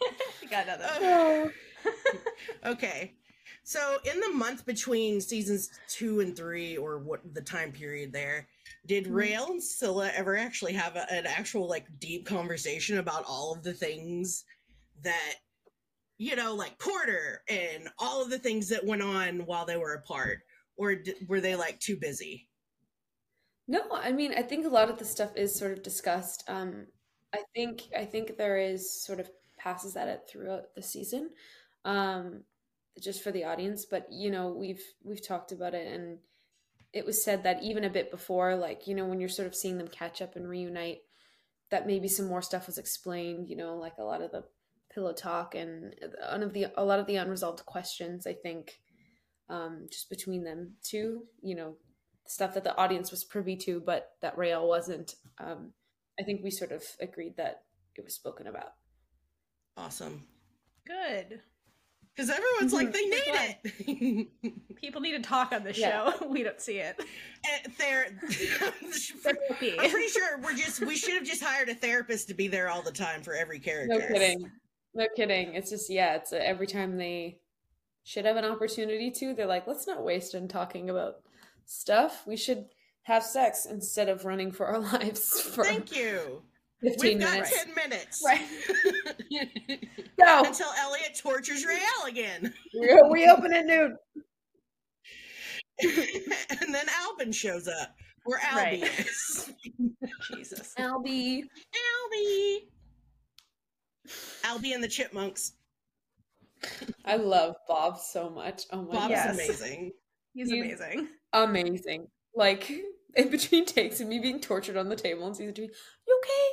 We 0.42 0.48
got 0.48 0.64
another. 0.64 0.84
Oh. 1.00 1.50
Okay. 2.66 3.14
So 3.62 3.98
in 4.12 4.18
the 4.20 4.30
month 4.30 4.66
between 4.66 5.20
seasons 5.20 5.70
two 5.88 6.20
and 6.20 6.36
three, 6.36 6.76
or 6.76 6.98
what 6.98 7.20
the 7.34 7.40
time 7.40 7.70
period 7.72 8.12
there, 8.12 8.48
did 8.86 9.04
Mhm. 9.06 9.12
Raelle 9.12 9.50
and 9.50 9.62
Scylla 9.62 10.10
ever 10.14 10.36
actually 10.36 10.72
have 10.72 10.96
a, 10.96 11.10
an 11.12 11.26
actual 11.26 11.68
like 11.68 11.86
deep 12.00 12.26
conversation 12.26 12.98
about 12.98 13.24
all 13.26 13.54
of 13.54 13.62
the 13.62 13.72
things 13.74 14.44
that 15.02 15.34
you 16.20 16.36
know, 16.36 16.54
like 16.54 16.78
Porter 16.78 17.40
and 17.48 17.88
all 17.98 18.22
of 18.22 18.28
the 18.28 18.38
things 18.38 18.68
that 18.68 18.84
went 18.84 19.00
on 19.00 19.46
while 19.46 19.64
they 19.64 19.78
were 19.78 19.94
apart, 19.94 20.40
or 20.76 20.94
d- 20.94 21.14
were 21.26 21.40
they 21.40 21.56
like 21.56 21.80
too 21.80 21.96
busy? 21.96 22.46
No, 23.66 23.80
I 23.90 24.12
mean, 24.12 24.34
I 24.36 24.42
think 24.42 24.66
a 24.66 24.68
lot 24.68 24.90
of 24.90 24.98
the 24.98 25.04
stuff 25.06 25.34
is 25.34 25.58
sort 25.58 25.72
of 25.72 25.82
discussed. 25.82 26.44
Um, 26.46 26.88
I 27.32 27.38
think 27.54 27.84
I 27.96 28.04
think 28.04 28.36
there 28.36 28.58
is 28.58 29.02
sort 29.02 29.18
of 29.18 29.30
passes 29.56 29.96
at 29.96 30.08
it 30.08 30.24
throughout 30.28 30.74
the 30.74 30.82
season, 30.82 31.30
um, 31.86 32.42
just 33.00 33.22
for 33.22 33.32
the 33.32 33.44
audience. 33.44 33.86
But 33.86 34.06
you 34.12 34.30
know, 34.30 34.48
we've 34.48 34.84
we've 35.02 35.26
talked 35.26 35.52
about 35.52 35.72
it, 35.72 35.90
and 35.90 36.18
it 36.92 37.06
was 37.06 37.24
said 37.24 37.44
that 37.44 37.62
even 37.62 37.84
a 37.84 37.90
bit 37.90 38.10
before, 38.10 38.56
like 38.56 38.86
you 38.86 38.94
know, 38.94 39.06
when 39.06 39.20
you're 39.20 39.30
sort 39.30 39.48
of 39.48 39.54
seeing 39.54 39.78
them 39.78 39.88
catch 39.88 40.20
up 40.20 40.36
and 40.36 40.46
reunite, 40.46 40.98
that 41.70 41.86
maybe 41.86 42.08
some 42.08 42.26
more 42.26 42.42
stuff 42.42 42.66
was 42.66 42.76
explained. 42.76 43.48
You 43.48 43.56
know, 43.56 43.76
like 43.76 43.94
a 43.98 44.04
lot 44.04 44.20
of 44.20 44.32
the 44.32 44.44
pillow 44.94 45.12
talk 45.12 45.54
and 45.54 45.94
one 46.30 46.42
of 46.42 46.52
the 46.52 46.66
a 46.76 46.84
lot 46.84 46.98
of 46.98 47.06
the 47.06 47.16
unresolved 47.16 47.64
questions. 47.66 48.26
I 48.26 48.32
think 48.34 48.80
um, 49.48 49.86
just 49.90 50.08
between 50.10 50.44
them 50.44 50.74
two, 50.82 51.24
you 51.42 51.54
know, 51.54 51.76
stuff 52.26 52.54
that 52.54 52.64
the 52.64 52.76
audience 52.76 53.10
was 53.10 53.24
privy 53.24 53.56
to, 53.56 53.80
but 53.80 54.12
that 54.22 54.36
Raelle 54.36 54.66
wasn't. 54.68 55.14
Um, 55.38 55.72
I 56.18 56.22
think 56.22 56.42
we 56.42 56.50
sort 56.50 56.72
of 56.72 56.82
agreed 57.00 57.36
that 57.36 57.62
it 57.96 58.04
was 58.04 58.14
spoken 58.14 58.46
about. 58.46 58.72
Awesome. 59.76 60.24
Good. 60.86 61.40
Because 62.14 62.28
everyone's 62.30 62.72
like, 62.72 62.88
Mhm. 62.88 62.92
they 62.92 63.04
need 63.06 64.28
it. 64.34 64.76
People 64.76 65.00
need 65.00 65.12
to 65.12 65.20
talk 65.22 65.52
on 65.52 65.64
the 65.64 65.72
Yeah. 65.72 66.12
show. 66.12 66.26
We 66.28 66.42
don't 66.42 66.60
see 66.60 66.78
it. 66.78 67.00
And 67.64 67.72
they're, 67.78 68.06
I'm 69.80 69.90
pretty 69.90 70.08
sure 70.08 70.38
we're 70.40 70.54
just 70.54 70.80
we 70.84 70.96
should 70.96 71.14
have 71.14 71.24
just 71.24 71.42
hired 71.42 71.68
a 71.68 71.74
therapist 71.74 72.28
to 72.28 72.34
be 72.34 72.48
there 72.48 72.68
all 72.68 72.82
the 72.82 72.92
time 72.92 73.22
for 73.22 73.34
every 73.34 73.58
character. 73.60 73.98
No 73.98 74.06
kidding. 74.08 74.50
No 74.94 75.06
kidding. 75.16 75.54
It's 75.54 75.70
just 75.70 75.90
yeah. 75.90 76.16
It's 76.16 76.32
uh, 76.32 76.40
every 76.42 76.66
time 76.66 76.96
they 76.96 77.38
should 78.04 78.24
have 78.24 78.36
an 78.36 78.44
opportunity 78.44 79.10
to, 79.12 79.34
they're 79.34 79.46
like, 79.46 79.66
let's 79.66 79.86
not 79.86 80.04
waste 80.04 80.34
on 80.34 80.48
talking 80.48 80.90
about 80.90 81.16
stuff. 81.64 82.26
We 82.26 82.36
should 82.36 82.66
have 83.02 83.22
sex 83.22 83.66
instead 83.66 84.08
of 84.08 84.24
running 84.24 84.50
for 84.52 84.66
our 84.66 84.78
lives 84.92 85.40
for 85.40 85.64
Thank 85.64 85.94
you. 85.96 86.42
15 86.82 87.18
We've 87.18 87.20
got 87.20 87.32
minutes. 87.34 87.64
ten 87.64 87.74
minutes. 87.74 88.22
Right. 88.24 88.40
Go. 90.18 90.42
Until 90.44 90.68
Eliot 90.78 91.18
tortures 91.20 91.64
Raelle 91.66 92.08
again. 92.08 92.54
We, 92.72 93.02
we 93.10 93.28
open 93.28 93.52
at 93.52 93.66
noon. 93.66 93.96
and 95.82 96.74
then 96.74 96.86
Albin 97.02 97.32
shows 97.32 97.68
up. 97.68 97.94
Where 98.24 98.38
Albie 98.38 98.54
Right. 98.56 98.82
is. 99.00 99.50
Jesus. 100.34 100.74
Albie. 100.78 101.42
Albie. 101.74 102.58
Albie 104.44 104.74
and 104.74 104.82
the 104.82 104.88
Chipmunks. 104.88 105.52
I 107.04 107.16
love 107.16 107.56
Bob 107.66 107.98
so 107.98 108.28
much. 108.30 108.64
Oh 108.70 108.82
my 108.82 108.92
Bob's 108.92 109.00
god. 109.02 109.10
Yes. 109.10 109.34
amazing. 109.34 109.92
He's 110.34 110.50
You- 110.50 110.62
amazing. 110.64 111.08
amazing. 111.32 112.06
Like 112.34 112.70
in 113.16 113.28
between 113.30 113.64
takes 113.66 114.00
and 114.00 114.08
me 114.08 114.18
being 114.18 114.40
tortured 114.40 114.76
on 114.76 114.88
the 114.88 114.96
table 114.96 115.26
and 115.26 115.34
season 115.36 115.54
two, 115.54 115.62
you 115.62 116.20
okay? 116.22 116.46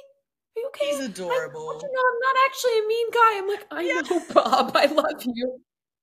Are 0.55 0.59
you 0.59 0.67
okay? 0.69 0.85
He's 0.91 1.01
I'm- 1.01 1.11
adorable. 1.11 1.73
you 1.81 1.89
know, 1.93 2.03
I'm 2.09 2.19
not 2.21 2.35
actually 2.45 2.79
a 2.79 2.87
mean 2.87 3.11
guy. 3.11 3.37
I'm 3.37 3.47
like, 3.47 3.67
I 3.69 3.83
know, 4.01 4.33
Bob. 4.33 4.71
I 4.75 4.85
love 4.85 5.05
you. 5.25 5.59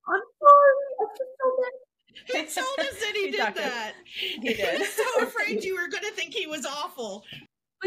I'm 0.07 0.21
sorry. 0.39 0.75
I'm 1.01 1.07
just 1.17 1.31
so 1.41 1.61
mad. 1.61 1.71
He 2.27 2.33
told 2.61 2.79
us 2.87 2.99
that 2.99 3.11
he, 3.15 3.25
He 3.25 3.31
did 3.31 3.37
ducked 3.37 3.57
it. 3.57 3.63
that. 3.63 3.93
He 4.05 4.53
did. 4.53 4.79
was 4.79 4.87
so 4.89 5.03
afraid 5.23 5.63
you 5.63 5.73
were 5.75 5.89
going 5.89 6.03
to 6.03 6.11
think 6.11 6.33
he 6.33 6.47
was 6.47 6.65
awful. 6.65 7.23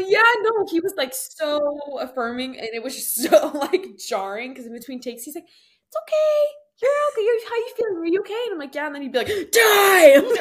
Yeah, 0.07 0.23
no, 0.43 0.65
he 0.71 0.79
was 0.79 0.93
like 0.97 1.13
so 1.13 1.59
affirming, 1.99 2.57
and 2.59 2.69
it 2.73 2.81
was 2.83 2.95
just 2.95 3.15
so 3.15 3.51
like 3.55 3.85
jarring 4.07 4.51
because 4.51 4.65
in 4.65 4.73
between 4.73 4.99
takes, 5.01 5.23
he's 5.23 5.35
like, 5.35 5.45
"It's 5.45 5.97
okay, 6.03 6.41
you're 6.81 6.91
okay. 7.11 7.21
You're, 7.23 7.49
how 7.49 7.55
you 7.55 7.73
feeling? 7.77 7.97
Are 7.97 8.05
you 8.07 8.19
okay?" 8.21 8.41
And 8.45 8.53
I'm 8.53 8.59
like, 8.59 8.75
"Yeah." 8.75 8.85
And 8.87 8.95
then 8.95 9.01
he'd 9.03 9.11
be 9.11 9.19
like, 9.19 9.27
"Die!" 9.51 10.15
Roland, 10.15 10.37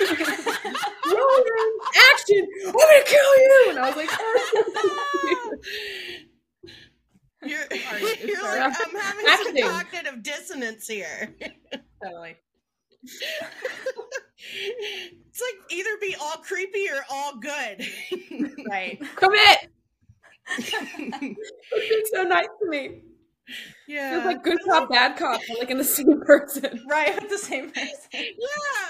action! 2.12 2.46
I'm 2.66 2.72
gonna 2.72 3.04
kill 3.06 3.36
you! 3.38 3.66
And 3.70 3.78
I 3.78 3.88
was 3.88 3.96
like, 3.96 4.08
"Oh, 4.12 5.54
You're, 7.44 7.60
you're 8.24 8.42
like, 8.42 8.74
I'm 8.84 9.00
having 9.00 9.26
Acting. 9.28 9.62
some 9.62 9.70
cognitive 9.70 10.22
dissonance 10.22 10.86
here. 10.88 11.34
Totally. 12.02 12.36
It's 14.54 15.40
like 15.40 15.70
either 15.70 15.90
be 16.00 16.14
all 16.20 16.36
creepy 16.38 16.88
or 16.88 17.04
all 17.10 17.36
good. 17.38 17.86
Right. 18.68 19.00
commit!" 19.16 19.58
It's 20.58 22.10
so 22.14 22.22
nice 22.22 22.46
to 22.62 22.68
me. 22.68 23.02
yeah. 23.86 24.12
Feels 24.12 24.24
like 24.26 24.44
good 24.44 24.58
cop, 24.66 24.90
bad 24.90 25.16
cop, 25.16 25.40
but 25.48 25.58
like 25.58 25.70
in 25.70 25.78
the 25.78 25.84
same 25.84 26.20
person. 26.22 26.84
Right. 26.88 27.14
With 27.20 27.30
the 27.30 27.38
same 27.38 27.70
person. 27.70 27.96
yeah, 28.12 28.20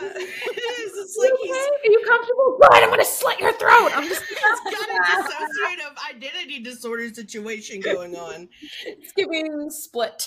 it 0.03 0.18
is. 0.18 0.92
It's 0.97 1.16
like 1.18 1.33
okay? 1.33 1.42
he's, 1.42 1.57
Are 1.57 1.92
you 1.92 2.03
comfortable? 2.07 2.59
Good. 2.61 2.83
I'm 2.83 2.90
gonna 2.90 3.05
slit 3.05 3.38
your 3.40 3.53
throat. 3.55 3.90
I'm 3.94 4.09
just 4.09 4.23
he's 4.29 4.38
got 4.40 4.88
a 4.88 5.01
dissociative 5.23 6.14
identity 6.14 6.61
disorder 6.61 7.12
situation 7.12 7.81
going 7.81 8.16
on. 8.16 8.49
it's 8.87 9.12
giving 9.12 9.71
split. 9.71 10.27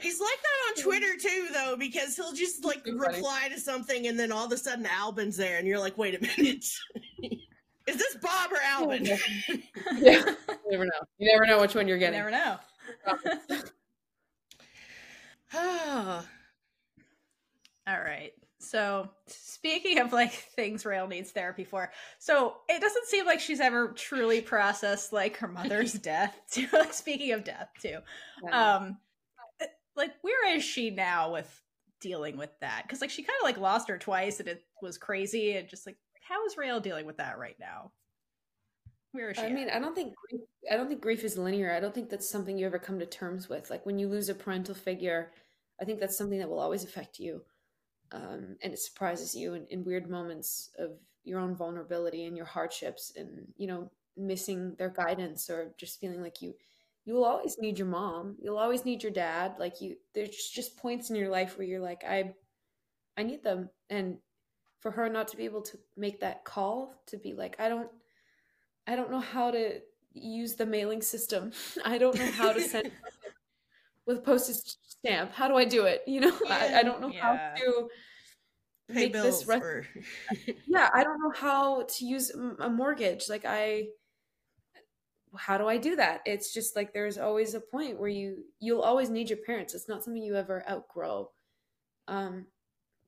He's 0.00 0.20
like 0.20 0.28
that 0.42 0.78
on 0.78 0.82
Twitter 0.84 1.16
too, 1.20 1.48
though, 1.52 1.76
because 1.78 2.16
he'll 2.16 2.32
just 2.32 2.64
like 2.64 2.84
reply 2.86 3.48
to 3.52 3.58
something 3.60 4.06
and 4.06 4.18
then 4.18 4.32
all 4.32 4.46
of 4.46 4.52
a 4.52 4.56
sudden 4.56 4.86
Albin's 4.86 5.36
there 5.36 5.58
and 5.58 5.66
you're 5.66 5.78
like, 5.78 5.96
wait 5.98 6.14
a 6.14 6.20
minute. 6.38 6.64
Is 7.86 7.96
this 7.96 8.16
Bob 8.22 8.50
or 8.52 8.58
Albin? 8.64 9.04
yeah. 9.06 9.16
You 10.70 10.72
never 10.72 10.84
know. 10.84 11.00
You 11.18 11.32
never 11.32 11.46
know 11.46 11.60
which 11.62 11.74
one 11.74 11.88
you're 11.88 11.96
You 11.96 12.00
getting. 12.10 12.18
never 12.18 12.30
know. 12.30 12.56
Ah, 15.54 16.24
All 17.88 17.98
right. 18.00 18.32
So, 18.60 19.08
speaking 19.26 19.98
of 20.00 20.12
like 20.12 20.32
things 20.32 20.84
Raelle 20.84 21.08
needs 21.08 21.30
therapy 21.30 21.64
for, 21.64 21.90
so 22.18 22.56
it 22.68 22.80
doesn't 22.82 23.06
seem 23.06 23.24
like 23.24 23.40
she's 23.40 23.60
ever 23.60 23.88
truly 23.92 24.42
processed 24.42 25.12
like 25.12 25.36
her 25.38 25.48
mother's 25.48 25.92
death. 25.94 26.38
Too. 26.50 26.66
speaking 26.90 27.32
of 27.32 27.44
death, 27.44 27.70
too. 27.80 27.98
Yeah. 28.44 28.74
Um, 28.76 28.98
like 29.98 30.12
where 30.22 30.54
is 30.56 30.64
she 30.64 30.90
now 30.90 31.32
with 31.32 31.62
dealing 32.00 32.36
with 32.36 32.50
that? 32.60 32.82
Because 32.84 33.00
like 33.00 33.10
she 33.10 33.22
kind 33.22 33.36
of 33.40 33.44
like 33.44 33.58
lost 33.58 33.88
her 33.88 33.98
twice, 33.98 34.40
and 34.40 34.48
it 34.48 34.64
was 34.80 34.96
crazy. 34.96 35.56
And 35.56 35.68
just 35.68 35.86
like, 35.86 35.96
how 36.26 36.44
is 36.46 36.56
Raelle 36.56 36.80
dealing 36.82 37.06
with 37.06 37.18
that 37.18 37.38
right 37.38 37.56
now? 37.60 37.92
Where 39.12 39.30
is 39.30 39.36
she? 39.36 39.42
I 39.42 39.46
at? 39.46 39.52
mean, 39.52 39.68
I 39.70 39.78
don't 39.78 39.94
think 39.94 40.14
grief, 40.16 40.42
I 40.70 40.76
don't 40.76 40.88
think 40.88 41.00
grief 41.00 41.24
is 41.24 41.36
linear. 41.36 41.72
I 41.72 41.80
don't 41.80 41.94
think 41.94 42.08
that's 42.08 42.28
something 42.28 42.56
you 42.56 42.66
ever 42.66 42.78
come 42.78 42.98
to 42.98 43.06
terms 43.06 43.48
with. 43.48 43.70
Like 43.70 43.84
when 43.84 43.98
you 43.98 44.08
lose 44.08 44.28
a 44.28 44.34
parental 44.34 44.74
figure, 44.74 45.32
I 45.80 45.84
think 45.84 46.00
that's 46.00 46.16
something 46.16 46.38
that 46.38 46.48
will 46.48 46.60
always 46.60 46.84
affect 46.84 47.18
you, 47.18 47.42
um, 48.12 48.56
and 48.62 48.72
it 48.72 48.78
surprises 48.78 49.34
you 49.34 49.54
in, 49.54 49.66
in 49.68 49.84
weird 49.84 50.08
moments 50.08 50.70
of 50.78 50.92
your 51.24 51.40
own 51.40 51.54
vulnerability 51.54 52.24
and 52.24 52.36
your 52.36 52.46
hardships, 52.46 53.12
and 53.16 53.46
you 53.56 53.66
know, 53.66 53.90
missing 54.16 54.74
their 54.78 54.90
guidance 54.90 55.48
or 55.48 55.72
just 55.78 56.00
feeling 56.00 56.22
like 56.22 56.42
you 56.42 56.54
you 57.08 57.14
will 57.14 57.24
always 57.24 57.56
need 57.58 57.78
your 57.78 57.88
mom. 57.88 58.36
You'll 58.38 58.58
always 58.58 58.84
need 58.84 59.02
your 59.02 59.12
dad. 59.12 59.54
Like 59.58 59.80
you, 59.80 59.96
there's 60.14 60.50
just 60.54 60.76
points 60.76 61.08
in 61.08 61.16
your 61.16 61.30
life 61.30 61.56
where 61.56 61.66
you're 61.66 61.80
like, 61.80 62.04
I, 62.06 62.34
I 63.16 63.24
need 63.24 63.42
them, 63.42 63.70
and 63.90 64.18
for 64.80 64.90
her 64.92 65.08
not 65.08 65.28
to 65.28 65.36
be 65.38 65.46
able 65.46 65.62
to 65.62 65.78
make 65.96 66.20
that 66.20 66.44
call 66.44 66.94
to 67.06 67.16
be 67.16 67.34
like 67.34 67.56
i 67.60 67.68
don't 67.68 67.90
i 68.86 68.96
don't 68.96 69.10
know 69.10 69.20
how 69.20 69.50
to 69.50 69.80
use 70.14 70.54
the 70.56 70.66
mailing 70.66 71.02
system 71.02 71.52
i 71.84 71.98
don't 71.98 72.18
know 72.18 72.30
how 72.30 72.52
to 72.52 72.60
send 72.60 72.84
with 74.06 74.24
postage 74.24 74.76
stamp 74.86 75.32
how 75.32 75.48
do 75.48 75.56
i 75.56 75.64
do 75.64 75.84
it 75.84 76.02
you 76.06 76.20
know 76.20 76.32
I, 76.48 76.80
I 76.80 76.82
don't 76.82 77.00
know 77.00 77.12
Yeah. 77.12 77.22
how 77.22 77.40
to 77.56 77.88
Pay 78.88 78.94
make 79.00 79.12
bills 79.12 79.40
this 79.40 79.48
re- 79.48 79.60
or 79.60 79.86
yeah 80.66 80.88
i 80.94 81.02
don't 81.04 81.20
know 81.22 81.32
how 81.34 81.82
to 81.82 82.04
use 82.04 82.30
a 82.30 82.70
mortgage 82.70 83.28
like 83.28 83.44
i 83.44 83.86
how 85.36 85.58
do 85.58 85.66
i 85.68 85.76
do 85.76 85.96
that? 85.96 86.22
It's 86.26 86.52
just 86.54 86.76
like 86.76 86.92
there's 86.92 87.18
always 87.18 87.54
a 87.54 87.60
point 87.60 87.98
where 87.98 88.08
you 88.08 88.44
you'll 88.60 88.82
always 88.82 89.10
need 89.10 89.28
your 89.30 89.38
parents. 89.46 89.74
It's 89.74 89.88
not 89.88 90.04
something 90.04 90.22
you 90.22 90.36
ever 90.36 90.64
outgrow. 90.70 91.30
Um 92.08 92.46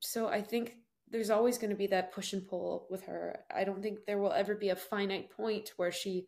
so 0.01 0.29
i 0.29 0.41
think 0.43 0.77
there's 1.11 1.31
always 1.31 1.59
going 1.59 1.71
to 1.71 1.77
be 1.77 1.89
that 1.89 2.13
push 2.13 2.33
and 2.33 2.47
pull 2.47 2.87
with 2.89 3.03
her. 3.05 3.41
I 3.55 3.65
don't 3.65 3.83
think 3.83 4.07
there 4.07 4.19
will 4.19 4.33
ever 4.33 4.55
be 4.55 4.69
a 4.71 4.77
finite 4.77 5.31
point 5.31 5.73
where 5.77 5.91
she 5.93 6.27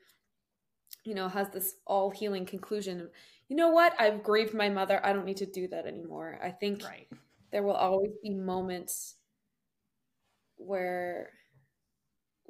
you 1.04 1.14
know 1.14 1.28
has 1.28 1.48
this 1.50 1.74
all 1.86 2.10
healing 2.10 2.46
conclusion 2.46 3.00
of 3.00 3.10
you 3.48 3.56
know 3.56 3.68
what? 3.70 3.94
I've 4.00 4.22
grieved 4.22 4.54
my 4.54 4.70
mother. 4.70 5.04
I 5.04 5.12
don't 5.12 5.26
need 5.26 5.36
to 5.38 5.46
do 5.46 5.68
that 5.68 5.86
anymore. 5.86 6.38
I 6.42 6.50
think 6.50 6.82
Right. 6.84 7.08
there 7.50 7.62
will 7.62 7.74
always 7.74 8.12
be 8.22 8.30
moments 8.30 9.16
where 10.56 11.30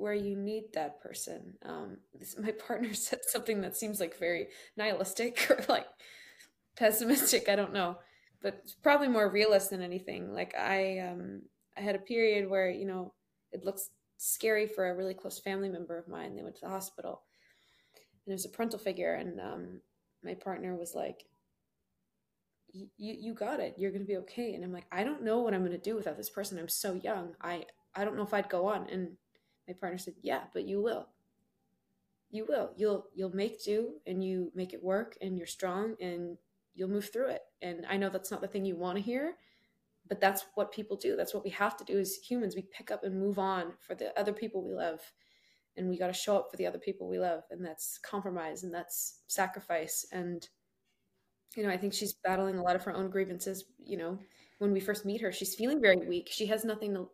where 0.02 0.14
you 0.14 0.36
need 0.36 0.64
that 0.74 1.00
person. 1.00 1.54
Um 1.64 1.98
this, 2.18 2.36
my 2.38 2.52
partner 2.52 2.94
said 3.08 3.20
something 3.28 3.60
that 3.62 3.76
seems 3.76 4.00
like 4.00 4.18
very 4.18 4.48
nihilistic 4.76 5.50
or 5.50 5.64
like 5.68 5.86
pessimistic 6.76 7.48
i 7.50 7.56
don't 7.56 7.72
know 7.74 7.96
but 8.42 8.60
it's 8.64 8.74
probably 8.74 9.08
more 9.08 9.30
realist 9.30 9.70
than 9.70 9.80
anything. 9.82 10.32
Like 10.34 10.54
i 10.56 10.98
um 10.98 11.42
i 11.78 11.80
had 11.80 11.94
a 11.94 12.00
period 12.00 12.50
where 12.50 12.68
you 12.70 12.86
know 12.86 13.14
it 13.52 13.64
looks 13.64 13.90
scary 14.18 14.66
for 14.66 14.88
a 14.88 14.96
really 14.96 15.14
close 15.14 15.38
family 15.38 15.68
member 15.68 15.96
of 15.96 16.08
mine. 16.08 16.34
They 16.34 16.42
went 16.42 16.56
to 16.56 16.62
the 16.62 16.68
hospital 16.68 17.22
and 17.94 18.32
it 18.32 18.34
was 18.34 18.44
a 18.44 18.50
parental 18.50 18.78
figure 18.78 19.14
and 19.14 19.40
um 19.40 19.80
my 20.24 20.34
partner 20.34 20.76
was 20.76 20.94
like 20.94 21.24
you 22.72 22.88
you 22.98 23.34
got 23.34 23.60
it. 23.60 23.74
You're 23.76 23.92
gonna 23.92 24.04
be 24.04 24.16
okay. 24.18 24.54
And 24.54 24.64
i'm 24.64 24.72
like 24.72 24.86
i 24.92 25.04
don't 25.04 25.22
know 25.22 25.40
what 25.40 25.54
i'm 25.54 25.64
gonna 25.64 25.78
do 25.78 25.96
without 25.96 26.16
this 26.16 26.30
person. 26.30 26.58
I'm 26.58 26.68
so 26.68 26.94
young. 26.94 27.34
I 27.40 27.64
i 27.94 28.04
don't 28.04 28.16
know 28.16 28.22
if 28.22 28.34
i'd 28.34 28.48
go 28.48 28.66
on. 28.66 28.88
And 28.90 29.16
my 29.68 29.74
partner 29.74 29.98
said 29.98 30.14
yeah 30.22 30.42
but 30.52 30.64
you 30.66 30.80
will. 30.82 31.08
You 32.30 32.46
will. 32.48 32.72
You'll 32.76 33.06
you'll 33.14 33.36
make 33.36 33.62
do 33.62 33.94
and 34.06 34.24
you 34.24 34.50
make 34.54 34.72
it 34.72 34.82
work 34.82 35.16
and 35.20 35.36
you're 35.36 35.46
strong 35.46 35.96
and 36.00 36.38
you'll 36.74 36.88
move 36.88 37.10
through 37.12 37.28
it. 37.28 37.42
And 37.60 37.84
i 37.88 37.96
know 37.96 38.08
that's 38.08 38.30
not 38.30 38.40
the 38.40 38.48
thing 38.48 38.64
you 38.64 38.76
want 38.76 38.96
to 38.98 39.02
hear 39.04 39.34
but 40.08 40.20
that's 40.20 40.44
what 40.56 40.72
people 40.72 40.96
do. 40.96 41.16
That's 41.16 41.32
what 41.32 41.44
we 41.44 41.50
have 41.50 41.76
to 41.78 41.84
do 41.84 41.98
as 41.98 42.16
humans. 42.16 42.54
We 42.54 42.62
pick 42.62 42.90
up 42.90 43.04
and 43.04 43.18
move 43.18 43.38
on 43.38 43.72
for 43.80 43.94
the 43.94 44.18
other 44.18 44.32
people 44.32 44.62
we 44.62 44.74
love 44.74 45.00
and 45.76 45.88
we 45.88 45.98
got 45.98 46.08
to 46.08 46.12
show 46.12 46.36
up 46.36 46.50
for 46.50 46.56
the 46.56 46.66
other 46.66 46.78
people 46.78 47.08
we 47.08 47.18
love 47.18 47.44
and 47.50 47.64
that's 47.64 47.98
compromise 47.98 48.62
and 48.62 48.74
that's 48.74 49.20
sacrifice. 49.28 50.04
And 50.12 50.46
you 51.56 51.62
know 51.62 51.70
i 51.70 51.76
think 51.76 51.92
she's 51.92 52.14
battling 52.14 52.58
a 52.58 52.62
lot 52.62 52.76
of 52.76 52.82
her 52.84 52.94
own 52.94 53.10
grievances 53.10 53.64
you 53.84 53.96
know. 53.96 54.18
When 54.58 54.72
we 54.72 54.80
first 54.80 55.04
meet 55.04 55.20
her 55.20 55.32
she's 55.32 55.54
feeling 55.54 55.80
very 55.80 56.06
weak. 56.06 56.28
She 56.30 56.46
has 56.46 56.64
nothing 56.64 56.94
to 56.94 57.08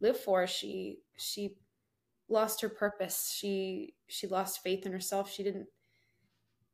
live 0.00 0.18
for. 0.18 0.46
She 0.46 0.98
she 1.16 1.56
lost 2.28 2.60
her 2.60 2.68
purpose. 2.68 3.34
She 3.36 3.94
she 4.08 4.26
lost 4.26 4.62
faith 4.62 4.86
in 4.86 4.92
herself. 4.92 5.30
She 5.30 5.42
didn't 5.42 5.66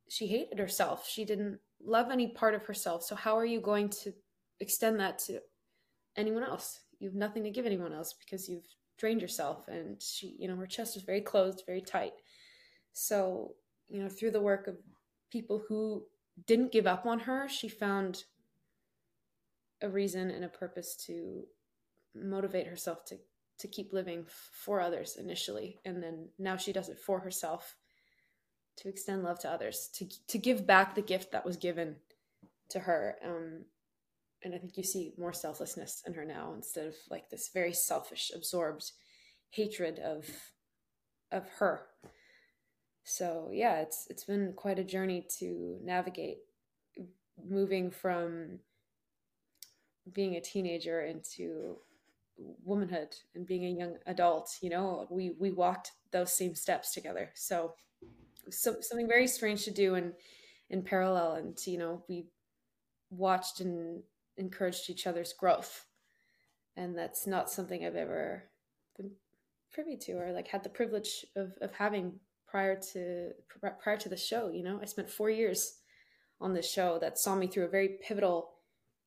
she 0.08 0.26
hated 0.26 0.58
herself. 0.58 1.08
She 1.08 1.24
didn't 1.24 1.58
love 1.82 2.10
any 2.10 2.28
part 2.28 2.54
of 2.54 2.64
herself. 2.66 3.02
So 3.02 3.14
how 3.14 3.36
are 3.36 3.46
you 3.46 3.60
going 3.60 3.88
to 3.90 4.12
extend 4.60 5.00
that 5.00 5.18
to 5.20 5.40
anyone 6.16 6.42
else? 6.42 6.80
You 6.98 7.08
have 7.08 7.16
nothing 7.16 7.42
to 7.44 7.50
give 7.50 7.66
anyone 7.66 7.92
else 7.92 8.14
because 8.18 8.48
you've 8.48 8.66
drained 8.98 9.22
yourself. 9.22 9.68
And 9.68 10.00
she 10.02 10.36
you 10.38 10.48
know 10.48 10.56
her 10.56 10.66
chest 10.66 10.96
was 10.96 11.04
very 11.04 11.20
closed 11.20 11.62
very 11.66 11.82
tight. 11.82 12.14
So 12.92 13.54
you 13.88 14.02
know 14.02 14.08
through 14.08 14.32
the 14.32 14.40
work 14.40 14.66
of 14.66 14.76
people 15.30 15.62
who 15.68 16.04
didn't 16.46 16.72
give 16.72 16.86
up 16.86 17.06
on 17.06 17.20
her 17.20 17.48
she 17.48 17.68
found 17.68 18.24
a 19.82 19.88
reason 19.88 20.30
and 20.30 20.44
a 20.44 20.48
purpose 20.48 20.96
to 20.96 21.44
motivate 22.14 22.66
herself 22.66 23.04
to 23.04 23.16
to 23.58 23.68
keep 23.68 23.92
living 23.92 24.24
for 24.52 24.80
others 24.80 25.16
initially 25.16 25.80
and 25.84 26.02
then 26.02 26.28
now 26.38 26.56
she 26.56 26.72
does 26.72 26.88
it 26.88 26.98
for 26.98 27.20
herself 27.20 27.76
to 28.76 28.88
extend 28.88 29.22
love 29.22 29.38
to 29.38 29.50
others 29.50 29.88
to 29.94 30.08
to 30.26 30.38
give 30.38 30.66
back 30.66 30.94
the 30.94 31.02
gift 31.02 31.32
that 31.32 31.44
was 31.44 31.56
given 31.56 31.96
to 32.68 32.80
her 32.80 33.16
um 33.24 33.64
and 34.42 34.54
i 34.54 34.58
think 34.58 34.76
you 34.76 34.82
see 34.82 35.12
more 35.16 35.32
selflessness 35.32 36.02
in 36.06 36.14
her 36.14 36.24
now 36.24 36.52
instead 36.54 36.86
of 36.86 36.94
like 37.10 37.30
this 37.30 37.50
very 37.54 37.72
selfish 37.72 38.32
absorbed 38.34 38.90
hatred 39.50 40.00
of 40.00 40.26
of 41.30 41.48
her. 41.58 41.86
So 43.04 43.50
yeah 43.52 43.80
it's 43.80 44.06
it's 44.08 44.24
been 44.24 44.54
quite 44.54 44.78
a 44.78 44.84
journey 44.84 45.26
to 45.38 45.78
navigate 45.82 46.38
moving 47.46 47.90
from 47.90 48.60
being 50.12 50.36
a 50.36 50.40
teenager 50.40 51.02
into 51.02 51.76
womanhood 52.36 53.14
and 53.34 53.46
being 53.46 53.64
a 53.64 53.78
young 53.78 53.96
adult 54.06 54.56
you 54.60 54.68
know 54.68 55.06
we 55.10 55.36
we 55.38 55.50
walked 55.50 55.92
those 56.10 56.36
same 56.36 56.54
steps 56.54 56.92
together. 56.92 57.30
So 57.34 57.74
so 58.50 58.76
something 58.80 59.08
very 59.08 59.26
strange 59.26 59.64
to 59.64 59.70
do 59.70 59.94
in 59.94 60.12
in 60.70 60.82
parallel 60.82 61.32
and 61.32 61.58
you 61.66 61.78
know 61.78 62.02
we 62.08 62.26
watched 63.10 63.60
and 63.60 64.02
encouraged 64.36 64.90
each 64.90 65.06
other's 65.06 65.32
growth. 65.32 65.86
And 66.76 66.98
that's 66.98 67.26
not 67.26 67.50
something 67.50 67.84
i've 67.84 67.94
ever 67.94 68.44
been 68.96 69.12
privy 69.72 69.96
to 69.96 70.12
or 70.12 70.32
like 70.32 70.48
had 70.48 70.64
the 70.64 70.68
privilege 70.68 71.24
of 71.36 71.52
of 71.60 71.72
having 71.74 72.18
prior 72.46 72.78
to 72.92 73.30
prior 73.80 73.96
to 73.96 74.08
the 74.08 74.16
show 74.16 74.50
you 74.50 74.62
know? 74.62 74.80
I 74.82 74.86
spent 74.86 75.10
4 75.10 75.30
years 75.30 75.78
on 76.40 76.52
this 76.52 76.70
show 76.70 76.98
that 76.98 77.18
saw 77.18 77.34
me 77.36 77.46
through 77.46 77.64
a 77.64 77.68
very 77.68 77.90
pivotal 78.06 78.50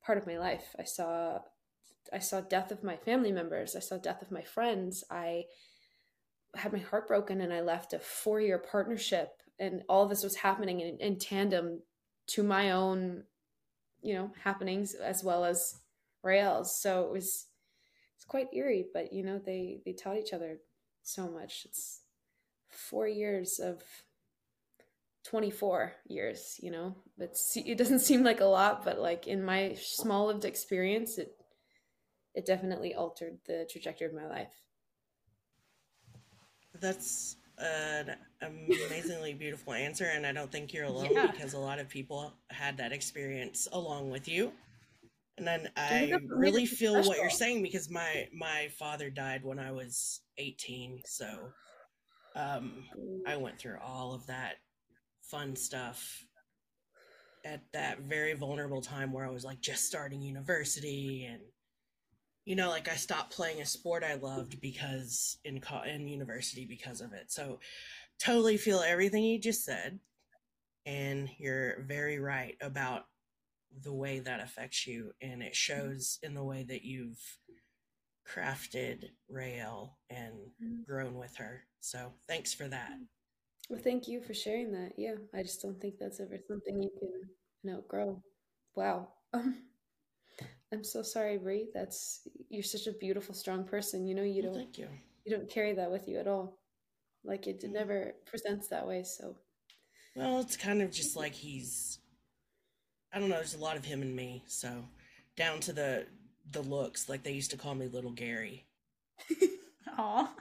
part 0.01 0.17
of 0.17 0.25
my 0.25 0.37
life. 0.37 0.75
I 0.79 0.83
saw 0.83 1.39
I 2.13 2.19
saw 2.19 2.41
death 2.41 2.71
of 2.71 2.83
my 2.83 2.95
family 2.95 3.31
members. 3.31 3.75
I 3.75 3.79
saw 3.79 3.97
death 3.97 4.21
of 4.21 4.31
my 4.31 4.43
friends. 4.43 5.03
I 5.09 5.45
had 6.55 6.73
my 6.73 6.79
heart 6.79 7.07
broken 7.07 7.41
and 7.41 7.53
I 7.53 7.61
left 7.61 7.93
a 7.93 7.99
four 7.99 8.41
year 8.41 8.57
partnership. 8.57 9.41
And 9.59 9.83
all 9.89 10.07
this 10.07 10.23
was 10.23 10.35
happening 10.35 10.81
in, 10.81 10.97
in 10.97 11.17
tandem 11.17 11.81
to 12.27 12.43
my 12.43 12.71
own, 12.71 13.23
you 14.01 14.13
know, 14.13 14.31
happenings 14.43 14.93
as 14.93 15.23
well 15.23 15.45
as 15.45 15.79
Raelle's. 16.23 16.79
So 16.79 17.05
it 17.05 17.11
was, 17.11 17.47
it's 18.15 18.25
quite 18.25 18.53
eerie, 18.53 18.85
but 18.93 19.13
you 19.13 19.23
know, 19.23 19.39
they, 19.39 19.79
they 19.85 19.93
taught 19.93 20.17
each 20.17 20.33
other 20.33 20.59
so 21.03 21.29
much. 21.29 21.65
It's 21.65 22.01
four 22.69 23.07
years 23.07 23.59
of 23.59 23.81
24 25.27 25.93
years, 26.07 26.55
you 26.61 26.71
know, 26.71 26.95
it's, 27.19 27.57
it 27.57 27.77
doesn't 27.77 27.99
seem 27.99 28.23
like 28.23 28.39
a 28.39 28.45
lot, 28.45 28.85
but 28.85 28.99
like 28.99 29.27
in 29.27 29.43
my 29.43 29.75
small 29.79 30.27
lived 30.27 30.45
experience, 30.45 31.17
it, 31.17 31.35
it 32.37 32.45
definitely 32.45 32.93
altered 32.93 33.39
the 33.47 33.67
trajectory 33.67 34.05
of 34.05 34.13
my 34.13 34.27
life. 34.27 34.53
That's 36.79 37.35
an 37.57 38.15
amazingly 38.43 39.33
beautiful 39.33 39.73
answer, 39.73 40.05
and 40.05 40.23
I 40.23 40.31
don't 40.31 40.51
think 40.51 40.71
you're 40.71 40.85
alone 40.85 41.09
Yeah. 41.11 41.31
because 41.31 41.55
a 41.55 41.59
lot 41.59 41.79
of 41.79 41.89
people 41.89 42.31
had 42.51 42.77
that 42.77 42.91
experience 42.91 43.67
along 43.71 44.11
with 44.11 44.27
you. 44.27 44.53
And 45.39 45.47
then 45.47 45.71
I 45.75 45.85
I 45.85 45.89
think 45.89 46.11
that's 46.11 46.23
what 46.25 46.37
really 46.37 46.67
feel 46.67 47.01
what 47.03 47.17
you're 47.17 47.31
saying 47.31 47.63
because 47.63 47.89
my 47.89 48.27
my 48.31 48.69
father 48.77 49.09
died 49.09 49.43
when 49.43 49.57
I 49.57 49.71
was 49.71 50.21
18, 50.37 51.01
so 51.05 51.51
um, 52.35 52.83
I 53.25 53.35
went 53.37 53.57
through 53.57 53.79
all 53.83 54.13
of 54.13 54.27
that 54.27 54.57
fun 55.23 55.55
stuff 55.55 56.23
at 57.43 57.61
that 57.73 58.01
very 58.01 58.33
vulnerable 58.33 58.81
time 58.81 59.11
where 59.11 59.25
I 59.25 59.31
was 59.31 59.43
like 59.43 59.59
just 59.59 59.85
starting 59.85 60.21
university 60.21 61.25
and 61.25 61.41
you 62.47 62.55
know 62.55 62.69
like 62.69 62.87
I 62.87 62.95
stopped 62.95 63.35
playing 63.35 63.61
a 63.61 63.65
sport 63.65 64.05
I 64.05 64.13
loved 64.15 64.61
because 64.61 65.37
in 65.43 65.59
co- 65.59 65.81
in 65.81 66.07
university 66.07 66.65
because 66.65 67.01
of 67.01 67.11
it. 67.11 67.29
So 67.29 67.59
totally 68.19 68.55
feel 68.55 68.79
everything 68.79 69.23
you 69.23 69.37
just 69.37 69.65
said 69.65 69.99
and 70.85 71.29
you're 71.37 71.81
very 71.83 72.19
right 72.19 72.55
about 72.61 73.07
the 73.83 73.93
way 73.93 74.19
that 74.19 74.39
affects 74.39 74.87
you 74.87 75.11
and 75.21 75.43
it 75.43 75.55
shows 75.55 76.19
in 76.23 76.33
the 76.33 76.43
way 76.43 76.63
that 76.63 76.83
you've 76.83 77.19
crafted 78.25 79.09
Raelle 79.29 79.97
and 80.09 80.33
Mhm. 80.63 80.85
grown 80.85 81.15
with 81.15 81.35
her. 81.35 81.65
So 81.81 82.13
thanks 82.29 82.53
for 82.53 82.69
that. 82.69 82.93
Well, 83.69 83.81
thank 83.81 84.07
you 84.07 84.21
for 84.21 84.33
sharing 84.33 84.71
that. 84.71 84.93
Yeah, 84.97 85.15
I 85.33 85.43
just 85.43 85.61
don't 85.61 85.81
think 85.81 85.97
that's 85.99 86.21
ever 86.21 86.39
something 86.47 86.81
you 86.81 86.91
can 86.97 87.29
you 87.63 87.71
know, 87.71 87.81
grow. 87.81 88.23
Wow. 88.73 89.09
I'm 90.73 90.83
so 90.83 91.01
sorry, 91.01 91.37
Bree. 91.37 91.69
That's 91.73 92.27
you're 92.49 92.63
such 92.63 92.87
a 92.87 92.91
beautiful, 92.93 93.33
strong 93.33 93.63
person. 93.63 94.05
You 94.07 94.15
know, 94.15 94.23
you 94.23 94.43
Well, 94.43 94.53
don't 94.53 94.61
thank 94.63 94.77
you. 94.77 94.89
you 95.25 95.35
don't 95.35 95.49
carry 95.49 95.73
that 95.73 95.91
with 95.91 96.07
you 96.07 96.17
at 96.19 96.27
all. 96.27 96.59
Like 97.23 97.47
it 97.47 97.61
Mhm. 97.61 97.71
never 97.71 98.13
presents 98.25 98.67
that 98.69 98.87
way. 98.87 99.03
So 99.03 99.37
Well, 100.15 100.39
it's 100.39 100.57
kind 100.57 100.81
of 100.81 100.91
just 100.91 101.15
like 101.15 101.33
he's 101.33 101.99
I 103.13 103.19
don't 103.19 103.29
know, 103.29 103.35
there's 103.37 103.53
a 103.53 103.57
lot 103.59 103.77
of 103.77 103.85
him 103.85 104.01
in 104.01 104.13
me, 104.15 104.43
so 104.47 104.89
down 105.35 105.59
to 105.61 105.73
the 105.73 106.07
the 106.51 106.61
looks, 106.61 107.09
like 107.09 107.23
they 107.23 107.31
used 107.33 107.51
to 107.51 107.57
call 107.57 107.75
me 107.75 107.87
little 107.87 108.11
Gary. 108.11 108.67
Aw. 109.97 110.35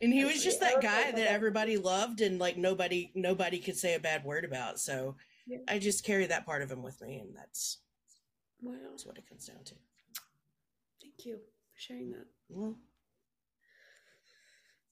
And 0.00 0.12
he 0.12 0.24
was 0.24 0.42
just 0.42 0.60
that 0.60 0.80
guy 0.82 1.04
that 1.04 1.16
that 1.16 1.30
everybody 1.30 1.76
loved 1.76 2.20
and 2.22 2.38
like 2.38 2.56
nobody 2.56 3.10
nobody 3.14 3.58
could 3.58 3.76
say 3.76 3.94
a 3.94 4.00
bad 4.00 4.24
word 4.24 4.44
about. 4.44 4.80
So 4.80 5.16
Yeah. 5.46 5.58
I 5.68 5.78
just 5.78 6.04
carry 6.04 6.26
that 6.26 6.46
part 6.46 6.62
of 6.62 6.70
him 6.70 6.82
with 6.82 7.00
me 7.02 7.18
and 7.18 7.36
that's 7.36 7.78
Wow. 8.62 8.74
that's 8.90 9.06
what 9.06 9.16
it 9.18 9.28
comes 9.28 9.46
down 9.46 9.62
to. 9.64 9.74
Thank 11.02 11.24
you 11.24 11.36
for 11.36 11.78
sharing 11.80 12.10
that. 12.12 12.26
Well, 12.48 12.76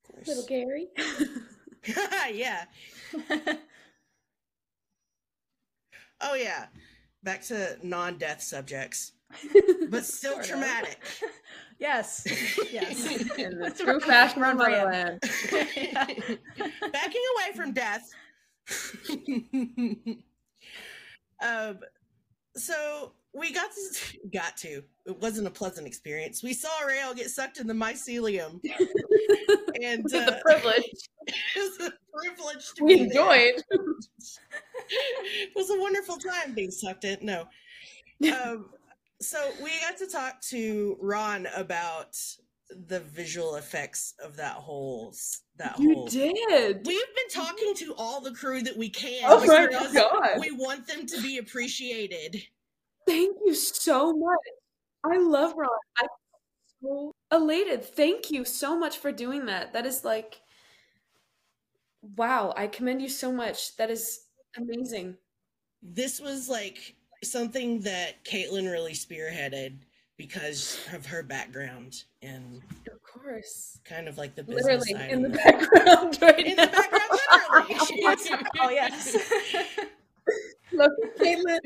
of 0.08 0.14
course. 0.14 0.28
Little 0.28 0.46
Gary. 0.46 0.88
yeah. 2.32 2.64
Oh 6.20 6.34
yeah. 6.34 6.66
Back 7.22 7.42
to 7.44 7.76
non-death 7.84 8.42
subjects, 8.42 9.12
but 9.88 10.04
still 10.04 10.32
Sort 10.32 10.44
of. 10.44 10.50
traumatic. 10.50 10.98
yes. 11.78 12.24
Yes. 12.72 13.06
In 13.38 13.50
the 13.58 13.66
That's 13.66 13.80
true 13.80 13.94
right. 13.94 14.02
fashion 14.02 14.42
of 14.42 14.48
On 14.48 14.56
brand. 14.56 15.20
Motherland. 15.22 16.38
Backing 16.92 17.22
away 17.36 17.54
from 17.54 17.72
death. 17.72 18.10
um, 21.40 21.78
so 22.56 23.12
we 23.38 23.52
got 23.52 23.70
to, 23.72 24.18
got 24.32 24.56
to. 24.58 24.82
It 25.06 25.20
wasn't 25.20 25.46
a 25.46 25.50
pleasant 25.50 25.86
experience. 25.86 26.42
We 26.42 26.52
saw 26.52 26.68
Rael 26.86 27.14
get 27.14 27.30
sucked 27.30 27.58
in 27.58 27.66
the 27.66 27.74
mycelium, 27.74 28.60
and 29.82 30.04
With 30.04 30.12
the 30.12 30.36
uh, 30.36 30.40
privilege 30.42 30.84
it 31.26 31.34
was 31.56 31.88
a 31.88 31.92
privilege 32.18 32.72
to 32.76 32.84
we 32.84 33.00
enjoyed. 33.00 33.62
it 33.70 35.50
was 35.54 35.70
a 35.70 35.80
wonderful 35.80 36.16
time 36.16 36.54
being 36.54 36.70
sucked 36.70 37.04
in. 37.04 37.18
No. 37.22 37.46
Um, 38.22 38.66
so 39.20 39.50
we 39.62 39.70
got 39.80 39.96
to 39.98 40.06
talk 40.06 40.40
to 40.42 40.96
Ron 41.00 41.46
about 41.56 42.16
the 42.70 43.00
visual 43.00 43.56
effects 43.56 44.14
of 44.22 44.36
that 44.36 44.54
whole 44.54 45.14
that 45.56 45.78
You 45.78 45.94
whole. 45.94 46.06
did. 46.06 46.86
We've 46.86 47.14
been 47.16 47.30
talking 47.30 47.74
to 47.76 47.94
all 47.96 48.20
the 48.20 48.32
crew 48.32 48.62
that 48.62 48.76
we 48.76 48.90
can. 48.90 49.22
Oh 49.26 49.44
my 49.46 49.66
God. 49.92 50.38
We 50.40 50.50
want 50.52 50.86
them 50.86 51.06
to 51.06 51.22
be 51.22 51.38
appreciated. 51.38 52.42
Thank 53.08 53.38
you 53.46 53.54
so 53.54 54.12
much. 54.12 54.38
I 55.02 55.16
love 55.16 55.54
Ron. 55.56 55.68
I'm 55.98 56.08
so 56.82 57.14
elated. 57.32 57.82
Thank 57.82 58.30
you 58.30 58.44
so 58.44 58.78
much 58.78 58.98
for 58.98 59.10
doing 59.10 59.46
that. 59.46 59.72
That 59.72 59.86
is 59.86 60.04
like, 60.04 60.40
wow. 62.16 62.52
I 62.54 62.66
commend 62.66 63.00
you 63.00 63.08
so 63.08 63.32
much. 63.32 63.76
That 63.76 63.90
is 63.90 64.26
amazing. 64.58 65.16
This 65.82 66.20
was 66.20 66.50
like 66.50 66.96
something 67.24 67.80
that 67.80 68.22
Caitlin 68.24 68.70
really 68.70 68.92
spearheaded 68.92 69.78
because 70.18 70.78
of 70.92 71.06
her 71.06 71.22
background 71.22 72.04
and 72.22 72.60
Of 72.92 73.02
course. 73.02 73.78
kind 73.84 74.06
of 74.06 74.18
like 74.18 74.34
the 74.34 74.42
business 74.42 74.64
Literally 74.64 74.92
side 74.92 75.10
in 75.12 75.22
the 75.22 75.28
background 75.30 76.18
right 76.22 76.46
in 76.46 76.56
the 76.56 76.66
background, 76.66 77.80
literally. 77.90 78.44
oh 78.60 78.68
yes. 78.68 79.16
Love 80.72 80.90
Caitlin. 81.18 81.60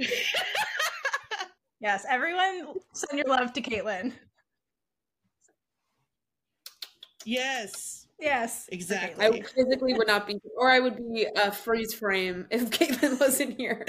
Yes. 1.83 2.07
Everyone 2.09 2.69
send 2.93 3.19
your 3.19 3.29
love 3.29 3.53
to 3.53 3.61
Caitlin. 3.61 4.13
yes, 7.27 8.03
Yes. 8.23 8.69
Exactly. 8.71 9.27
I 9.27 9.43
physically 9.43 9.95
would 9.95 10.07
not 10.07 10.29
be, 10.29 10.39
or 10.57 10.71
I 10.71 10.79
would 10.79 10.97
be 10.97 11.27
a 11.35 11.51
freeze 11.51 11.93
frame 11.93 12.47
if 12.51 12.71
Caitlin 12.71 13.19
wasn't 13.21 13.59
here. 13.59 13.85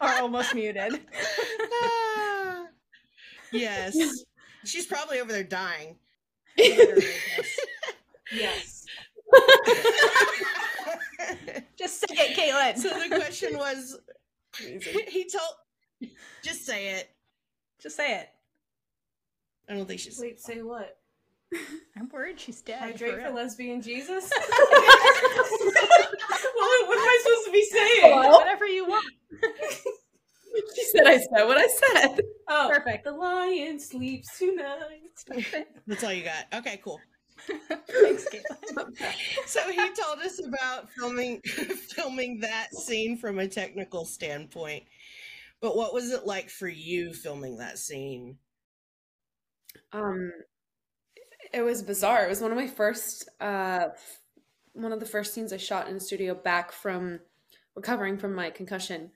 Or 0.00 0.08
almost 0.20 0.54
muted. 0.54 1.00
Yes, 3.52 3.94
she's 4.64 4.86
probably 4.86 5.20
over 5.20 5.30
there 5.30 5.44
dying. 5.44 5.96
Yes. 6.56 7.04
Just 11.78 12.00
say 12.00 12.16
it, 12.16 12.36
Caitlin. 12.36 12.76
so 12.76 12.88
the 12.98 13.14
question 13.14 13.56
was, 13.56 13.96
he 14.58 15.28
told, 15.30 15.54
just 16.42 16.64
say 16.64 16.88
it. 16.98 17.10
Just 17.80 17.96
say 17.96 18.20
it. 18.20 18.28
I 19.68 19.74
don't 19.74 19.86
think 19.86 20.00
she's. 20.00 20.18
Wait, 20.20 20.40
say 20.40 20.62
what? 20.62 20.98
I'm 21.96 22.08
worried 22.12 22.40
she's 22.40 22.60
dead. 22.62 22.80
Hydrate 22.80 23.12
for 23.12 23.18
real. 23.18 23.34
lesbian 23.34 23.80
Jesus? 23.80 24.30
what, 24.48 24.48
what 26.88 26.98
am 26.98 27.04
I 27.04 27.18
supposed 27.22 27.46
to 27.46 27.52
be 27.52 27.64
saying? 27.70 28.02
Well- 28.18 28.38
Whatever 28.40 28.66
you 28.66 28.86
want. 28.86 29.04
She 30.76 30.84
said 30.92 31.06
I 31.06 31.18
said 31.18 31.44
what 31.46 31.58
I 31.58 31.66
said. 31.66 32.20
Oh, 32.48 32.70
Perfect. 32.72 33.04
the 33.04 33.10
lion 33.12 33.80
sleeps 33.80 34.38
tonight. 34.38 35.00
That's 35.86 36.04
all 36.04 36.12
you 36.12 36.22
got. 36.24 36.46
Okay, 36.60 36.80
cool. 36.84 37.00
Thanks, 37.48 38.26
Caitlin. 38.32 38.94
So 39.46 39.60
he 39.70 39.76
told 39.78 40.20
us 40.24 40.40
about 40.46 40.88
filming 40.92 41.40
filming 41.42 42.38
that 42.40 42.72
scene 42.72 43.16
from 43.18 43.40
a 43.40 43.48
technical 43.48 44.04
standpoint. 44.04 44.84
But 45.64 45.78
what 45.78 45.94
was 45.94 46.12
it 46.12 46.26
like 46.26 46.50
for 46.50 46.68
you 46.68 47.14
filming 47.14 47.56
that 47.56 47.78
scene? 47.78 48.36
Um, 49.94 50.30
it 51.54 51.62
was 51.62 51.82
bizarre. 51.82 52.26
It 52.26 52.28
was 52.28 52.42
one 52.42 52.50
of 52.50 52.58
my 52.58 52.66
first, 52.66 53.30
uh, 53.40 53.86
one 54.74 54.92
of 54.92 55.00
the 55.00 55.06
first 55.06 55.32
scenes 55.32 55.54
I 55.54 55.56
shot 55.56 55.88
in 55.88 55.94
the 55.94 56.00
studio 56.00 56.34
back 56.34 56.70
from 56.70 57.20
recovering 57.74 58.18
from 58.18 58.34
my 58.34 58.50
concussion. 58.50 59.12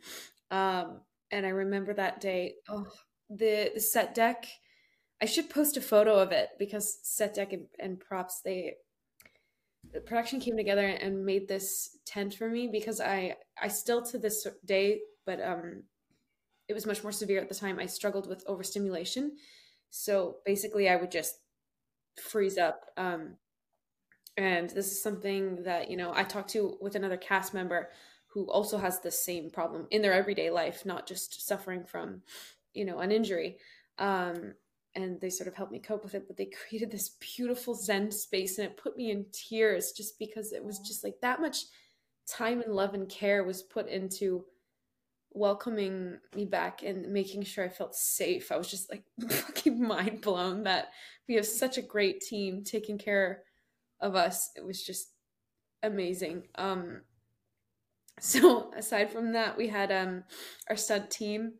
Um, 0.50 1.02
and 1.30 1.44
I 1.44 1.50
remember 1.50 1.92
that 1.92 2.18
day. 2.18 2.54
Oh, 2.66 2.86
the 3.28 3.70
the 3.74 3.80
set 3.80 4.14
deck. 4.14 4.46
I 5.20 5.26
should 5.26 5.50
post 5.50 5.76
a 5.76 5.82
photo 5.82 6.14
of 6.18 6.32
it 6.32 6.48
because 6.58 6.98
set 7.02 7.34
deck 7.34 7.52
and, 7.52 7.66
and 7.78 8.00
props 8.00 8.40
they 8.42 8.76
the 9.92 10.00
production 10.00 10.40
came 10.40 10.56
together 10.56 10.86
and 10.86 11.26
made 11.26 11.46
this 11.46 11.98
tent 12.06 12.32
for 12.32 12.48
me 12.48 12.68
because 12.72 13.02
I 13.02 13.36
I 13.60 13.68
still 13.68 14.00
to 14.06 14.16
this 14.16 14.46
day, 14.64 15.00
but 15.26 15.42
um, 15.42 15.82
it 16.68 16.74
was 16.74 16.86
much 16.86 17.02
more 17.02 17.12
severe 17.12 17.40
at 17.40 17.48
the 17.48 17.54
time. 17.54 17.78
I 17.78 17.86
struggled 17.86 18.28
with 18.28 18.44
overstimulation, 18.46 19.36
so 19.90 20.36
basically 20.44 20.88
I 20.88 20.96
would 20.96 21.10
just 21.10 21.38
freeze 22.16 22.58
up. 22.58 22.86
Um, 22.96 23.36
and 24.36 24.70
this 24.70 24.92
is 24.92 25.02
something 25.02 25.62
that 25.64 25.90
you 25.90 25.96
know 25.96 26.12
I 26.14 26.24
talked 26.24 26.50
to 26.50 26.76
with 26.80 26.94
another 26.94 27.16
cast 27.16 27.54
member 27.54 27.90
who 28.28 28.50
also 28.50 28.76
has 28.78 29.00
the 29.00 29.10
same 29.10 29.50
problem 29.50 29.86
in 29.90 30.02
their 30.02 30.12
everyday 30.12 30.50
life, 30.50 30.84
not 30.84 31.06
just 31.06 31.46
suffering 31.46 31.84
from 31.84 32.22
you 32.74 32.84
know 32.84 32.98
an 32.98 33.10
injury. 33.10 33.58
Um, 33.98 34.54
and 34.94 35.20
they 35.20 35.30
sort 35.30 35.48
of 35.48 35.54
helped 35.54 35.70
me 35.70 35.78
cope 35.78 36.02
with 36.02 36.14
it 36.14 36.26
but 36.26 36.36
they 36.36 36.46
created 36.68 36.90
this 36.90 37.10
beautiful 37.20 37.74
zen 37.74 38.10
space 38.10 38.58
and 38.58 38.66
it 38.66 38.76
put 38.76 38.96
me 38.96 39.10
in 39.10 39.26
tears 39.32 39.92
just 39.92 40.18
because 40.18 40.52
it 40.52 40.64
was 40.64 40.78
just 40.78 41.04
like 41.04 41.20
that 41.20 41.40
much 41.40 41.64
time 42.28 42.60
and 42.60 42.74
love 42.74 42.94
and 42.94 43.08
care 43.08 43.44
was 43.44 43.62
put 43.62 43.88
into 43.88 44.44
welcoming 45.32 46.18
me 46.34 46.44
back 46.44 46.82
and 46.82 47.12
making 47.12 47.42
sure 47.42 47.64
I 47.64 47.68
felt 47.68 47.94
safe. 47.94 48.50
I 48.50 48.56
was 48.56 48.70
just 48.70 48.90
like 48.90 49.04
fucking 49.30 49.80
mind 49.82 50.20
blown 50.20 50.64
that 50.64 50.88
we 51.28 51.34
have 51.34 51.46
such 51.46 51.78
a 51.78 51.82
great 51.82 52.20
team 52.20 52.64
taking 52.64 52.98
care 52.98 53.42
of 54.00 54.14
us. 54.14 54.50
It 54.56 54.64
was 54.64 54.82
just 54.82 55.12
amazing. 55.82 56.48
Um 56.56 57.02
so 58.20 58.72
aside 58.76 59.10
from 59.10 59.32
that, 59.32 59.56
we 59.56 59.68
had 59.68 59.92
um 59.92 60.24
our 60.68 60.76
stunt 60.76 61.10
team 61.10 61.52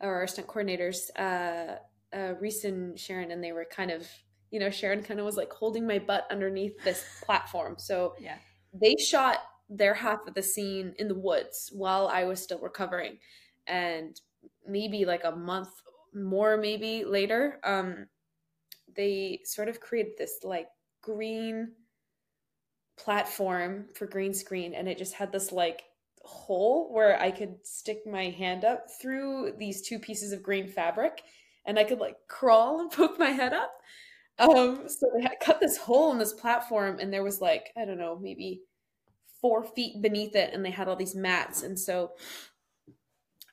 or 0.00 0.14
our 0.14 0.26
stunt 0.26 0.46
coordinators, 0.46 1.10
uh 1.18 1.76
uh 2.14 2.34
Reese 2.40 2.64
and 2.64 2.98
Sharon, 2.98 3.30
and 3.30 3.42
they 3.42 3.52
were 3.52 3.64
kind 3.70 3.90
of 3.90 4.06
you 4.52 4.60
know, 4.60 4.70
Sharon 4.70 5.02
kind 5.02 5.18
of 5.18 5.26
was 5.26 5.36
like 5.36 5.52
holding 5.52 5.86
my 5.86 5.98
butt 5.98 6.24
underneath 6.30 6.80
this 6.84 7.04
platform. 7.24 7.74
So 7.78 8.14
Yeah. 8.20 8.36
they 8.72 8.94
shot 8.96 9.38
their 9.68 9.94
half 9.94 10.26
of 10.26 10.34
the 10.34 10.42
scene 10.42 10.94
in 10.98 11.08
the 11.08 11.14
woods 11.14 11.70
while 11.72 12.08
I 12.08 12.24
was 12.24 12.42
still 12.42 12.60
recovering. 12.60 13.18
And 13.66 14.20
maybe 14.66 15.04
like 15.04 15.24
a 15.24 15.34
month 15.34 15.70
more, 16.14 16.56
maybe 16.56 17.04
later, 17.04 17.60
um, 17.64 18.06
they 18.94 19.40
sort 19.44 19.68
of 19.68 19.80
created 19.80 20.12
this 20.16 20.40
like 20.44 20.68
green 21.02 21.72
platform 22.96 23.86
for 23.94 24.06
green 24.06 24.32
screen. 24.32 24.74
And 24.74 24.88
it 24.88 24.98
just 24.98 25.14
had 25.14 25.32
this 25.32 25.52
like 25.52 25.82
hole 26.22 26.92
where 26.92 27.20
I 27.20 27.30
could 27.30 27.56
stick 27.64 28.06
my 28.06 28.30
hand 28.30 28.64
up 28.64 28.86
through 29.00 29.54
these 29.58 29.82
two 29.82 29.98
pieces 29.98 30.32
of 30.32 30.42
green 30.42 30.68
fabric 30.68 31.22
and 31.66 31.78
I 31.78 31.84
could 31.84 31.98
like 31.98 32.16
crawl 32.28 32.80
and 32.80 32.90
poke 32.92 33.18
my 33.18 33.30
head 33.30 33.52
up. 33.52 33.72
Um, 34.38 34.88
so 34.88 35.06
they 35.14 35.22
had 35.22 35.40
cut 35.40 35.60
this 35.60 35.78
hole 35.78 36.12
in 36.12 36.18
this 36.18 36.34
platform, 36.34 36.98
and 37.00 37.10
there 37.10 37.24
was 37.24 37.40
like, 37.40 37.72
I 37.76 37.86
don't 37.86 37.98
know, 37.98 38.18
maybe 38.20 38.62
four 39.40 39.64
feet 39.64 40.00
beneath 40.02 40.34
it, 40.34 40.52
and 40.52 40.64
they 40.64 40.70
had 40.70 40.88
all 40.88 40.96
these 40.96 41.14
mats. 41.14 41.62
And 41.62 41.78
so 41.78 42.12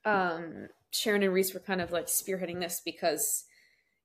um 0.05 0.67
Sharon 0.91 1.23
and 1.23 1.33
Reese 1.33 1.53
were 1.53 1.59
kind 1.59 1.81
of 1.81 1.91
like 1.91 2.05
spearheading 2.05 2.59
this 2.59 2.81
because, 2.83 3.45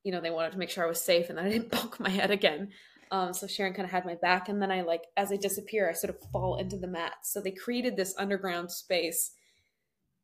you 0.04 0.12
know, 0.12 0.20
they 0.20 0.30
wanted 0.30 0.52
to 0.52 0.58
make 0.58 0.70
sure 0.70 0.84
I 0.84 0.88
was 0.88 1.02
safe 1.02 1.28
and 1.28 1.36
that 1.36 1.44
I 1.44 1.50
didn't 1.50 1.70
poke 1.72 2.00
my 2.00 2.08
head 2.08 2.30
again. 2.30 2.70
Um, 3.10 3.32
so 3.32 3.46
Sharon 3.46 3.72
kind 3.72 3.86
of 3.86 3.90
had 3.90 4.04
my 4.04 4.16
back, 4.16 4.48
and 4.48 4.60
then 4.60 4.70
I 4.70 4.82
like 4.82 5.04
as 5.16 5.32
I 5.32 5.36
disappear, 5.36 5.88
I 5.88 5.94
sort 5.94 6.14
of 6.14 6.30
fall 6.30 6.56
into 6.56 6.76
the 6.76 6.86
mat. 6.86 7.14
So 7.22 7.40
they 7.40 7.50
created 7.50 7.96
this 7.96 8.14
underground 8.18 8.70
space 8.70 9.32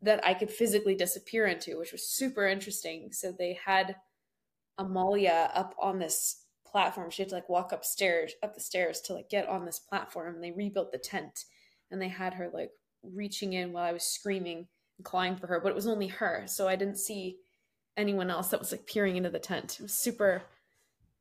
that 0.03 0.25
I 0.27 0.35
could 0.35 0.51
physically 0.51 0.95
disappear 0.95 1.47
into, 1.47 1.79
which 1.79 1.93
was 1.93 2.07
super 2.07 2.47
interesting. 2.47 3.11
So 3.13 3.33
they 3.33 3.59
had 3.65 3.97
Amalia 4.77 5.51
up 5.55 5.75
on 5.81 5.99
this 5.99 6.44
platform. 6.75 7.09
She 7.09 7.23
had 7.23 7.29
to 7.29 7.37
like 7.37 7.49
walk 7.49 7.71
upstairs, 7.71 8.33
up 8.43 8.53
the 8.53 8.61
stairs 8.61 9.01
to 9.03 9.15
like 9.15 9.31
get 9.31 9.49
on 9.49 9.65
this 9.65 9.79
platform. 9.79 10.35
And 10.35 10.43
they 10.43 10.51
rebuilt 10.51 10.91
the 10.91 10.99
tent 10.99 11.45
and 11.93 12.03
they 12.03 12.09
had 12.09 12.35
her 12.35 12.51
like 12.53 12.73
reaching 13.05 13.53
in 13.53 13.73
while 13.73 13.85
I 13.85 13.93
was 13.93 14.03
screaming 14.03 14.67
and 14.99 15.05
clawing 15.05 15.37
for 15.37 15.47
her, 15.47 15.61
but 15.61 15.69
it 15.69 15.77
was 15.77 15.87
only 15.87 16.09
her. 16.09 16.43
So 16.47 16.67
I 16.67 16.75
didn't 16.75 16.99
see 16.99 17.37
anyone 17.97 18.29
else 18.29 18.49
that 18.49 18.59
was 18.59 18.73
like 18.73 18.89
peering 18.89 19.15
into 19.15 19.31
the 19.31 19.39
tent. 19.39 19.77
It 19.79 19.83
was 19.83 19.95
super 19.95 20.43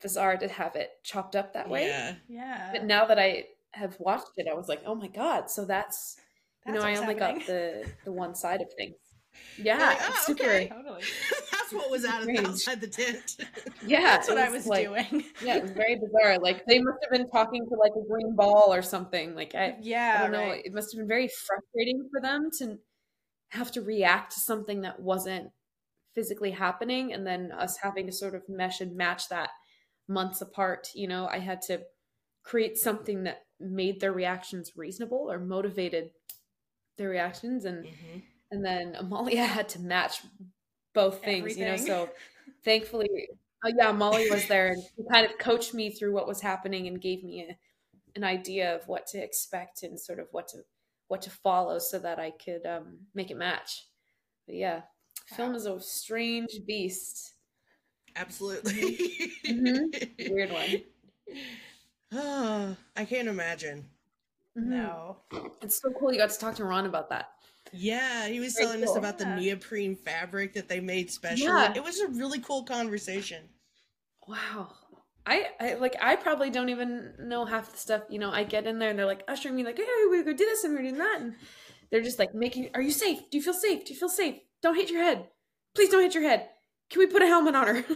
bizarre 0.01 0.37
to 0.37 0.47
have 0.47 0.75
it 0.75 0.89
chopped 1.03 1.35
up 1.35 1.53
that 1.53 1.69
way. 1.69 1.85
Yeah. 1.85 2.15
Yeah. 2.27 2.69
But 2.73 2.85
now 2.85 3.05
that 3.05 3.19
I 3.19 3.45
have 3.73 3.95
watched 3.99 4.31
it, 4.37 4.47
I 4.51 4.55
was 4.55 4.67
like, 4.67 4.81
oh 4.87 4.95
my 4.95 5.07
God. 5.07 5.51
So 5.51 5.65
that's, 5.65 6.17
you 6.65 6.73
know, 6.73 6.81
I 6.81 6.89
what's 6.89 7.01
only 7.01 7.13
got 7.13 7.45
the, 7.45 7.85
the 8.05 8.11
one 8.11 8.33
side 8.33 8.61
of 8.61 8.73
things. 8.73 8.95
Yeah. 9.57 9.77
like, 9.77 9.97
"Oh, 10.01 10.23
super. 10.25 10.43
okay." 10.43 10.67
Totally. 10.67 11.01
What 11.73 11.89
was 11.91 12.05
out 12.05 12.23
of 12.23 12.29
outside 12.45 12.81
the 12.81 12.87
tent. 12.87 13.37
Yeah. 13.85 14.01
That's 14.01 14.29
what 14.29 14.37
I 14.37 14.49
was 14.49 14.65
like- 14.65 14.87
doing. 14.87 15.25
Yeah, 15.43 15.57
it 15.57 15.63
was 15.63 15.71
very 15.83 15.95
bizarre. 15.95 16.39
Like 16.39 16.65
they 16.65 16.79
must 16.79 16.97
have 17.03 17.11
been 17.11 17.29
talking 17.29 17.65
to 17.67 17.75
like 17.75 17.91
a 17.97 18.07
green 18.07 18.35
ball 18.35 18.73
or 18.73 18.81
something. 18.81 19.35
Like 19.35 19.55
I, 19.55 19.75
yeah. 19.81 20.17
I 20.19 20.21
don't 20.23 20.31
know. 20.31 20.51
It 20.51 20.73
must 20.73 20.93
have 20.93 20.99
been 20.99 21.07
very 21.07 21.27
frustrating 21.47 22.07
for 22.11 22.21
them 22.21 22.49
to 22.59 22.77
have 23.49 23.71
to 23.73 23.81
react 23.81 24.33
to 24.33 24.39
something 24.39 24.81
that 24.81 24.99
wasn't 24.99 25.49
physically 26.15 26.51
happening, 26.51 27.11
and 27.13 27.25
then 27.25 27.51
us 27.51 27.77
having 27.81 28.05
to 28.05 28.11
sort 28.11 28.35
of 28.35 28.43
mesh 28.47 28.81
and 28.81 28.95
match 28.95 29.29
that 29.29 29.49
months 30.07 30.41
apart. 30.41 30.87
You 30.95 31.07
know, 31.07 31.27
I 31.27 31.39
had 31.39 31.61
to 31.63 31.81
create 32.43 32.77
something 32.77 33.23
that 33.23 33.39
made 33.59 33.99
their 33.99 34.11
reactions 34.11 34.71
reasonable 34.75 35.31
or 35.31 35.39
motivated 35.39 36.09
their 36.97 37.09
reactions, 37.09 37.65
and 37.65 37.85
Mhm. 37.85 38.23
and 38.51 38.63
then 38.65 38.95
Amalia 38.95 39.45
had 39.45 39.67
to 39.69 39.79
match 39.79 40.21
both 40.93 41.23
things. 41.23 41.57
You 41.57 41.65
know, 41.65 41.77
so 41.77 42.09
thankfully 42.63 43.27
uh, 43.63 43.71
yeah, 43.77 43.91
Molly 43.91 44.29
was 44.29 44.47
there 44.47 44.67
and 44.67 44.83
kind 45.11 45.25
of 45.25 45.37
coached 45.37 45.73
me 45.73 45.89
through 45.89 46.13
what 46.13 46.27
was 46.27 46.41
happening 46.41 46.87
and 46.87 46.99
gave 47.01 47.23
me 47.23 47.47
a, 47.49 47.57
an 48.15 48.23
idea 48.23 48.75
of 48.75 48.87
what 48.87 49.07
to 49.07 49.17
expect 49.17 49.83
and 49.83 49.99
sort 49.99 50.19
of 50.19 50.27
what 50.31 50.47
to 50.49 50.59
what 51.07 51.21
to 51.21 51.29
follow 51.29 51.79
so 51.79 51.99
that 51.99 52.19
I 52.19 52.31
could 52.31 52.65
um, 52.65 52.97
make 53.13 53.31
it 53.31 53.37
match. 53.37 53.87
But 54.45 54.55
yeah, 54.55 54.81
film 55.27 55.55
is 55.55 55.65
a 55.65 55.79
strange 55.79 56.59
beast. 56.65 57.33
Absolutely. 58.15 58.97
Mhm. 59.45 60.29
Weird 60.31 60.51
one. 60.51 60.83
Oh, 62.11 62.75
I 62.95 63.05
can't 63.05 63.27
imagine. 63.27 63.85
Mhm. 64.57 64.65
No. 64.65 65.17
It's 65.61 65.81
so 65.81 65.91
cool 65.91 66.11
you 66.11 66.19
got 66.19 66.29
to 66.29 66.39
talk 66.39 66.55
to 66.55 66.65
Ron 66.65 66.85
about 66.85 67.09
that. 67.09 67.32
Yeah, 67.71 68.27
he 68.27 68.39
was 68.39 68.53
Very 68.53 68.65
telling 68.65 68.83
us 68.83 68.89
cool. 68.89 68.97
about 68.97 69.17
the 69.17 69.25
neoprene 69.25 69.95
fabric 69.95 70.53
that 70.53 70.69
they 70.69 70.79
made 70.79 71.09
special. 71.09 71.47
Yeah. 71.47 71.73
It 71.75 71.83
was 71.83 71.99
a 71.99 72.07
really 72.07 72.39
cool 72.39 72.63
conversation. 72.63 73.43
Wow. 74.27 74.73
I, 75.25 75.47
I 75.59 75.73
like 75.75 75.95
I 76.01 76.15
probably 76.17 76.49
don't 76.49 76.69
even 76.69 77.13
know 77.19 77.45
half 77.45 77.71
the 77.71 77.77
stuff. 77.77 78.03
You 78.09 78.19
know, 78.19 78.31
I 78.31 78.43
get 78.43 78.67
in 78.67 78.77
there 78.79 78.89
and 78.89 78.99
they're 78.99 79.05
like 79.05 79.23
ushering 79.27 79.55
me 79.55 79.63
like, 79.63 79.77
hey, 79.77 79.85
we're 80.09 80.23
gonna 80.23 80.35
do 80.35 80.45
this 80.45 80.63
and 80.65 80.73
we're 80.75 80.81
doing 80.81 80.97
that, 80.97 81.21
and 81.21 81.35
they're 81.91 82.01
just 82.01 82.19
like 82.19 82.35
making. 82.35 82.71
Are 82.75 82.81
you 82.81 82.91
safe? 82.91 83.19
Do 83.31 83.37
you 83.37 83.43
feel 83.43 83.53
safe? 83.53 83.85
Do 83.85 83.93
you 83.93 83.99
feel 83.99 84.09
safe? 84.09 84.35
Don't 84.61 84.75
hit 84.75 84.89
your 84.89 85.01
head. 85.01 85.29
Please 85.75 85.89
don't 85.89 86.01
hit 86.01 86.13
your 86.13 86.23
head. 86.23 86.49
Can 86.89 86.99
we 86.99 87.07
put 87.07 87.21
a 87.21 87.27
helmet 87.27 87.55
on 87.55 87.67
her? 87.67 87.85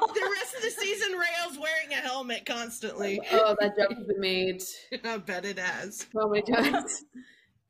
the 0.14 0.30
rest 0.32 0.56
of 0.56 0.62
the 0.62 0.70
season, 0.70 1.12
Raelle's 1.12 1.58
wearing 1.58 1.92
a 1.92 1.96
helmet 1.96 2.46
constantly. 2.46 3.20
oh, 3.32 3.56
that 3.60 3.76
joke 3.76 3.92
has 3.92 4.06
been 4.06 4.20
made 4.20 4.62
I 5.04 5.18
bet 5.18 5.44
it 5.44 5.58
has. 5.58 6.06
so 6.12 6.28
many 6.28 6.42
times, 6.42 7.04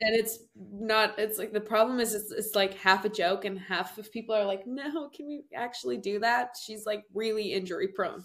and 0.00 0.14
it's 0.14 0.38
not. 0.56 1.18
It's 1.18 1.38
like 1.38 1.52
the 1.52 1.60
problem 1.60 2.00
is 2.00 2.14
it's, 2.14 2.30
it's 2.32 2.54
like 2.54 2.74
half 2.74 3.04
a 3.04 3.08
joke 3.08 3.44
and 3.44 3.58
half 3.58 3.98
of 3.98 4.10
people 4.12 4.34
are 4.34 4.44
like, 4.46 4.66
no, 4.66 5.08
can 5.14 5.26
we 5.26 5.42
actually 5.54 5.98
do 5.98 6.18
that? 6.20 6.50
She's 6.64 6.86
like 6.86 7.04
really 7.14 7.52
injury 7.52 7.88
prone. 7.88 8.24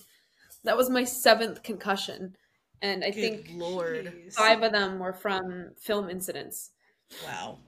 That 0.64 0.78
was 0.78 0.90
my 0.90 1.04
seventh 1.04 1.62
concussion, 1.64 2.36
and 2.82 3.04
I 3.04 3.12
Good 3.12 3.16
think 3.22 3.50
lord. 3.54 4.14
Five 4.32 4.64
of 4.64 4.72
them 4.72 5.00
were 5.00 5.14
from 5.14 5.72
film 5.80 6.10
incidents, 6.10 6.72
Wow. 7.24 7.60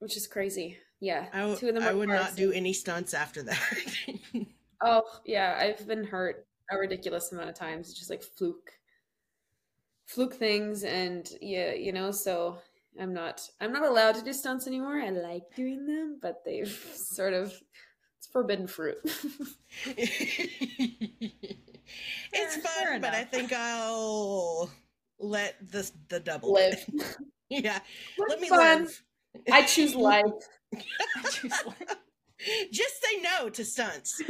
which 0.00 0.16
is 0.16 0.26
crazy. 0.26 0.78
Yeah, 1.00 1.26
I, 1.32 1.40
w- 1.40 1.56
two 1.56 1.68
of 1.68 1.74
them. 1.74 1.84
I 1.84 1.92
would 1.92 2.08
cars. 2.08 2.20
not 2.20 2.36
do 2.36 2.50
any 2.50 2.72
stunts 2.72 3.14
after 3.14 3.42
that. 3.44 3.60
Oh 4.86 5.02
yeah, 5.24 5.56
I've 5.58 5.86
been 5.86 6.04
hurt 6.04 6.46
a 6.70 6.76
ridiculous 6.76 7.32
amount 7.32 7.48
of 7.48 7.54
times. 7.54 7.88
It's 7.88 7.98
just 7.98 8.10
like 8.10 8.22
fluke, 8.22 8.72
fluke 10.06 10.34
things, 10.34 10.84
and 10.84 11.28
yeah, 11.40 11.72
you 11.72 11.92
know. 11.92 12.10
So 12.10 12.58
I'm 13.00 13.12
not. 13.12 13.48
I'm 13.60 13.72
not 13.72 13.84
allowed 13.84 14.14
to 14.16 14.22
do 14.22 14.32
stunts 14.32 14.66
anymore. 14.66 15.00
I 15.00 15.10
like 15.10 15.42
doing 15.56 15.86
them, 15.86 16.18
but 16.22 16.42
they've 16.44 16.68
sort 16.94 17.34
of 17.34 17.52
it's 18.18 18.26
forbidden 18.32 18.66
fruit. 18.66 18.98
it's 19.86 20.36
Fair- 22.32 22.62
fun, 22.62 22.72
fair 22.84 23.00
but 23.00 23.14
I 23.14 23.24
think 23.24 23.52
I'll 23.52 24.70
let 25.18 25.56
the 25.70 25.90
the 26.08 26.20
double 26.20 26.52
Live. 26.52 26.84
yeah, 27.48 27.80
let 28.28 28.40
me 28.40 28.48
fun. 28.48 28.82
live. 28.84 29.02
I 29.50 29.62
choose 29.62 29.94
life. 29.94 30.24
I 30.74 31.28
choose 31.30 31.52
life. 31.66 31.96
Just 32.70 33.02
say 33.02 33.20
no 33.22 33.48
to 33.48 33.64
stunts. 33.64 34.20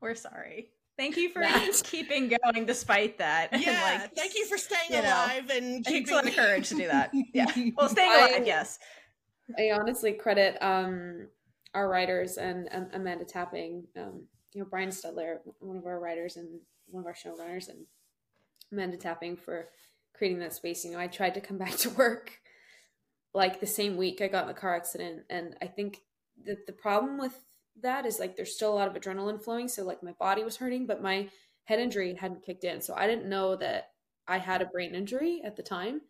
We're 0.00 0.14
sorry. 0.14 0.70
Thank 1.00 1.16
you 1.16 1.30
for 1.30 1.40
That. 1.40 1.80
keeping 1.84 2.28
going 2.28 2.66
despite 2.66 3.16
that. 3.18 3.48
and, 3.52 3.62
Yeah, 3.66 3.82
like, 3.82 4.14
thank 4.14 4.34
you 4.34 4.44
for 4.44 4.58
staying 4.58 4.90
you 4.90 5.00
know, 5.00 5.08
alive 5.08 5.48
and 5.48 5.76
It 5.76 5.86
keeping 5.86 5.92
takes 6.04 6.10
a 6.10 6.14
lot 6.14 6.26
of 6.26 6.36
courage 6.36 6.68
to 6.68 6.74
do 6.74 6.86
that. 6.88 7.10
Yeah. 7.32 7.46
Well, 7.74 7.88
staying 7.96 8.10
I- 8.12 8.28
alive, 8.28 8.46
yes. 8.46 8.78
I 9.58 9.70
honestly 9.72 10.12
credit 10.12 10.58
um, 10.60 11.28
our 11.72 11.88
writers 11.88 12.36
and 12.36 12.68
um, 12.70 12.88
Amanda 12.92 13.24
Tapping, 13.24 13.84
um, 13.96 14.26
you 14.52 14.60
know, 14.60 14.66
Brian 14.70 14.90
Studler, 14.90 15.38
one 15.58 15.78
of 15.78 15.86
our 15.86 15.98
writers 15.98 16.36
and 16.36 16.60
one 16.86 17.02
of 17.02 17.06
our 17.06 17.14
showrunners, 17.14 17.68
and 17.70 17.86
Amanda 18.70 18.98
Tapping 18.98 19.36
for 19.38 19.68
creating 20.14 20.38
that 20.40 20.52
space. 20.52 20.84
You 20.84 20.92
know, 20.92 20.98
I 21.00 21.06
tried 21.06 21.32
to 21.34 21.40
come 21.40 21.56
back 21.56 21.76
to 21.78 21.90
work 21.90 22.32
like 23.32 23.58
the 23.58 23.66
same 23.66 23.96
week 23.96 24.20
I 24.20 24.28
got 24.28 24.44
in 24.44 24.50
a 24.50 24.54
car 24.54 24.76
accident, 24.76 25.22
and 25.30 25.56
I 25.62 25.66
think 25.66 26.02
that 26.44 26.66
the 26.66 26.72
problem 26.72 27.18
with 27.18 27.34
that 27.82 28.06
is 28.06 28.18
like 28.18 28.36
there's 28.36 28.54
still 28.54 28.72
a 28.72 28.76
lot 28.76 28.88
of 28.88 28.94
adrenaline 28.94 29.42
flowing, 29.42 29.68
so 29.68 29.84
like 29.84 30.02
my 30.02 30.12
body 30.12 30.44
was 30.44 30.56
hurting, 30.56 30.86
but 30.86 31.02
my 31.02 31.28
head 31.64 31.80
injury 31.80 32.14
hadn't 32.14 32.44
kicked 32.44 32.64
in, 32.64 32.80
so 32.80 32.94
I 32.96 33.06
didn't 33.06 33.28
know 33.28 33.56
that 33.56 33.90
I 34.26 34.38
had 34.38 34.62
a 34.62 34.66
brain 34.66 34.94
injury 34.94 35.42
at 35.44 35.56
the 35.56 35.62
time, 35.62 36.00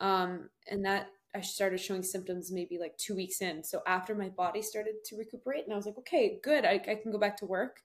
um, 0.00 0.48
and 0.68 0.84
that 0.84 1.08
I 1.34 1.40
started 1.40 1.80
showing 1.80 2.02
symptoms 2.02 2.50
maybe 2.50 2.78
like 2.78 2.96
two 2.96 3.14
weeks 3.14 3.42
in. 3.42 3.62
So 3.62 3.82
after 3.86 4.14
my 4.14 4.30
body 4.30 4.62
started 4.62 4.94
to 5.06 5.16
recuperate, 5.16 5.64
and 5.64 5.72
I 5.72 5.76
was 5.76 5.86
like, 5.86 5.98
okay, 5.98 6.38
good, 6.42 6.64
I, 6.64 6.80
I 6.88 6.94
can 6.94 7.12
go 7.12 7.18
back 7.18 7.36
to 7.38 7.46
work. 7.46 7.80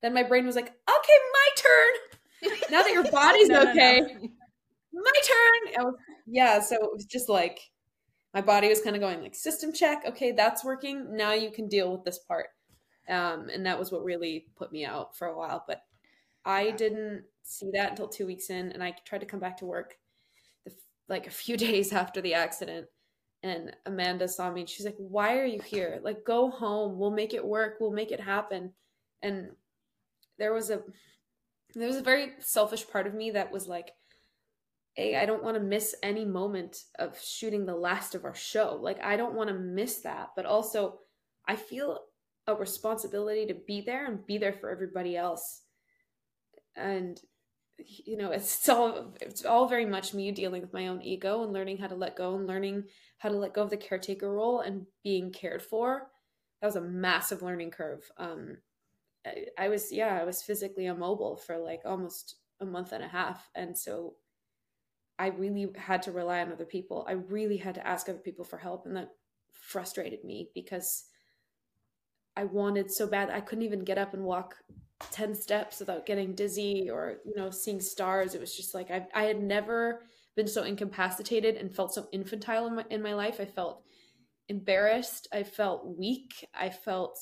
Then 0.00 0.14
my 0.14 0.22
brain 0.22 0.46
was 0.46 0.56
like, 0.56 0.68
okay, 0.68 1.18
my 1.32 1.48
turn. 1.56 2.60
now 2.70 2.82
that 2.82 2.92
your 2.92 3.10
body's 3.10 3.48
No, 3.48 3.62
no, 3.62 3.64
no. 3.64 3.70
okay, 3.70 4.00
my 4.92 5.12
turn. 5.22 5.84
Was, 5.84 5.94
yeah, 6.26 6.60
so 6.60 6.76
it 6.76 6.90
was 6.92 7.04
just 7.04 7.28
like 7.28 7.60
my 8.32 8.40
body 8.40 8.68
was 8.68 8.80
kind 8.80 8.96
of 8.96 9.00
going 9.00 9.22
like 9.22 9.34
system 9.34 9.72
check. 9.72 10.02
Okay, 10.06 10.32
that's 10.32 10.64
working. 10.64 11.16
Now 11.16 11.32
you 11.34 11.50
can 11.50 11.68
deal 11.68 11.92
with 11.92 12.04
this 12.04 12.18
part. 12.18 12.46
Um, 13.08 13.48
and 13.52 13.66
that 13.66 13.78
was 13.78 13.92
what 13.92 14.04
really 14.04 14.46
put 14.56 14.72
me 14.72 14.84
out 14.84 15.16
for 15.16 15.28
a 15.28 15.36
while. 15.36 15.64
But 15.66 15.82
I 16.44 16.70
didn't 16.70 17.24
see 17.42 17.70
that 17.74 17.90
until 17.90 18.08
two 18.08 18.26
weeks 18.26 18.50
in, 18.50 18.72
and 18.72 18.82
I 18.82 18.94
tried 19.04 19.20
to 19.20 19.26
come 19.26 19.40
back 19.40 19.58
to 19.58 19.66
work 19.66 19.96
the, 20.64 20.72
like 21.08 21.26
a 21.26 21.30
few 21.30 21.56
days 21.68 21.92
after 21.92 22.20
the 22.20 22.34
accident. 22.34 22.86
And 23.42 23.76
Amanda 23.84 24.26
saw 24.26 24.50
me 24.50 24.62
and 24.62 24.70
she's 24.70 24.86
like, 24.86 24.96
Why 24.96 25.36
are 25.38 25.44
you 25.44 25.60
here? 25.60 26.00
Like, 26.02 26.24
go 26.24 26.50
home. 26.50 26.98
We'll 26.98 27.10
make 27.10 27.34
it 27.34 27.44
work. 27.44 27.76
We'll 27.78 27.92
make 27.92 28.10
it 28.10 28.20
happen. 28.20 28.72
And 29.22 29.50
there 30.38 30.54
was 30.54 30.70
a 30.70 30.82
there 31.74 31.88
was 31.88 31.96
a 31.96 32.02
very 32.02 32.32
selfish 32.38 32.88
part 32.88 33.06
of 33.06 33.14
me 33.14 33.32
that 33.32 33.52
was 33.52 33.68
like, 33.68 33.90
Hey, 34.94 35.16
I 35.16 35.26
don't 35.26 35.42
want 35.42 35.56
to 35.56 35.62
miss 35.62 35.94
any 36.02 36.24
moment 36.24 36.78
of 36.98 37.20
shooting 37.20 37.66
the 37.66 37.74
last 37.74 38.14
of 38.14 38.24
our 38.24 38.34
show. 38.34 38.78
Like, 38.80 39.02
I 39.04 39.16
don't 39.16 39.34
want 39.34 39.48
to 39.48 39.54
miss 39.54 40.00
that. 40.00 40.30
But 40.36 40.46
also, 40.46 41.00
I 41.46 41.56
feel 41.56 41.98
a 42.46 42.54
responsibility 42.54 43.46
to 43.46 43.54
be 43.54 43.80
there 43.80 44.06
and 44.06 44.26
be 44.26 44.38
there 44.38 44.52
for 44.52 44.70
everybody 44.70 45.16
else. 45.16 45.62
And 46.76 47.20
you 47.78 48.16
know, 48.16 48.30
it's 48.30 48.68
all 48.68 49.14
it's 49.20 49.44
all 49.44 49.68
very 49.68 49.86
much 49.86 50.14
me 50.14 50.30
dealing 50.30 50.62
with 50.62 50.72
my 50.72 50.88
own 50.88 51.02
ego 51.02 51.42
and 51.42 51.52
learning 51.52 51.78
how 51.78 51.88
to 51.88 51.94
let 51.94 52.16
go 52.16 52.36
and 52.36 52.46
learning 52.46 52.84
how 53.18 53.28
to 53.28 53.36
let 53.36 53.54
go 53.54 53.62
of 53.62 53.70
the 53.70 53.76
caretaker 53.76 54.32
role 54.32 54.60
and 54.60 54.86
being 55.02 55.32
cared 55.32 55.62
for. 55.62 56.08
That 56.60 56.68
was 56.68 56.76
a 56.76 56.80
massive 56.80 57.42
learning 57.42 57.72
curve. 57.72 58.02
Um, 58.16 58.58
I, 59.26 59.46
I 59.58 59.68
was 59.68 59.92
yeah, 59.92 60.18
I 60.20 60.24
was 60.24 60.42
physically 60.42 60.86
immobile 60.86 61.36
for 61.36 61.58
like 61.58 61.80
almost 61.84 62.36
a 62.60 62.64
month 62.64 62.92
and 62.92 63.02
a 63.02 63.08
half, 63.08 63.50
and 63.54 63.76
so 63.76 64.14
I 65.18 65.28
really 65.28 65.68
had 65.76 66.02
to 66.02 66.12
rely 66.12 66.40
on 66.40 66.52
other 66.52 66.64
people. 66.64 67.04
I 67.08 67.12
really 67.12 67.56
had 67.56 67.74
to 67.76 67.86
ask 67.86 68.08
other 68.08 68.18
people 68.18 68.44
for 68.44 68.58
help, 68.58 68.86
and 68.86 68.96
that 68.96 69.10
frustrated 69.52 70.24
me 70.24 70.50
because 70.54 71.04
I 72.36 72.44
wanted 72.44 72.90
so 72.90 73.06
bad. 73.06 73.30
I 73.30 73.40
couldn't 73.40 73.64
even 73.64 73.84
get 73.84 73.98
up 73.98 74.14
and 74.14 74.24
walk 74.24 74.56
10 75.10 75.34
steps 75.34 75.80
without 75.80 76.06
getting 76.06 76.34
dizzy 76.34 76.88
or, 76.90 77.18
you 77.24 77.34
know, 77.36 77.50
seeing 77.50 77.80
stars. 77.80 78.34
It 78.34 78.40
was 78.40 78.56
just 78.56 78.74
like 78.74 78.90
I, 78.90 79.06
I 79.14 79.24
had 79.24 79.42
never 79.42 80.02
been 80.36 80.48
so 80.48 80.64
incapacitated 80.64 81.56
and 81.56 81.74
felt 81.74 81.94
so 81.94 82.08
infantile 82.12 82.66
in 82.66 82.74
my, 82.76 82.84
in 82.90 83.02
my 83.02 83.14
life. 83.14 83.40
I 83.40 83.44
felt 83.44 83.84
embarrassed. 84.48 85.28
I 85.32 85.42
felt 85.42 85.96
weak. 85.96 86.46
I 86.54 86.70
felt 86.70 87.18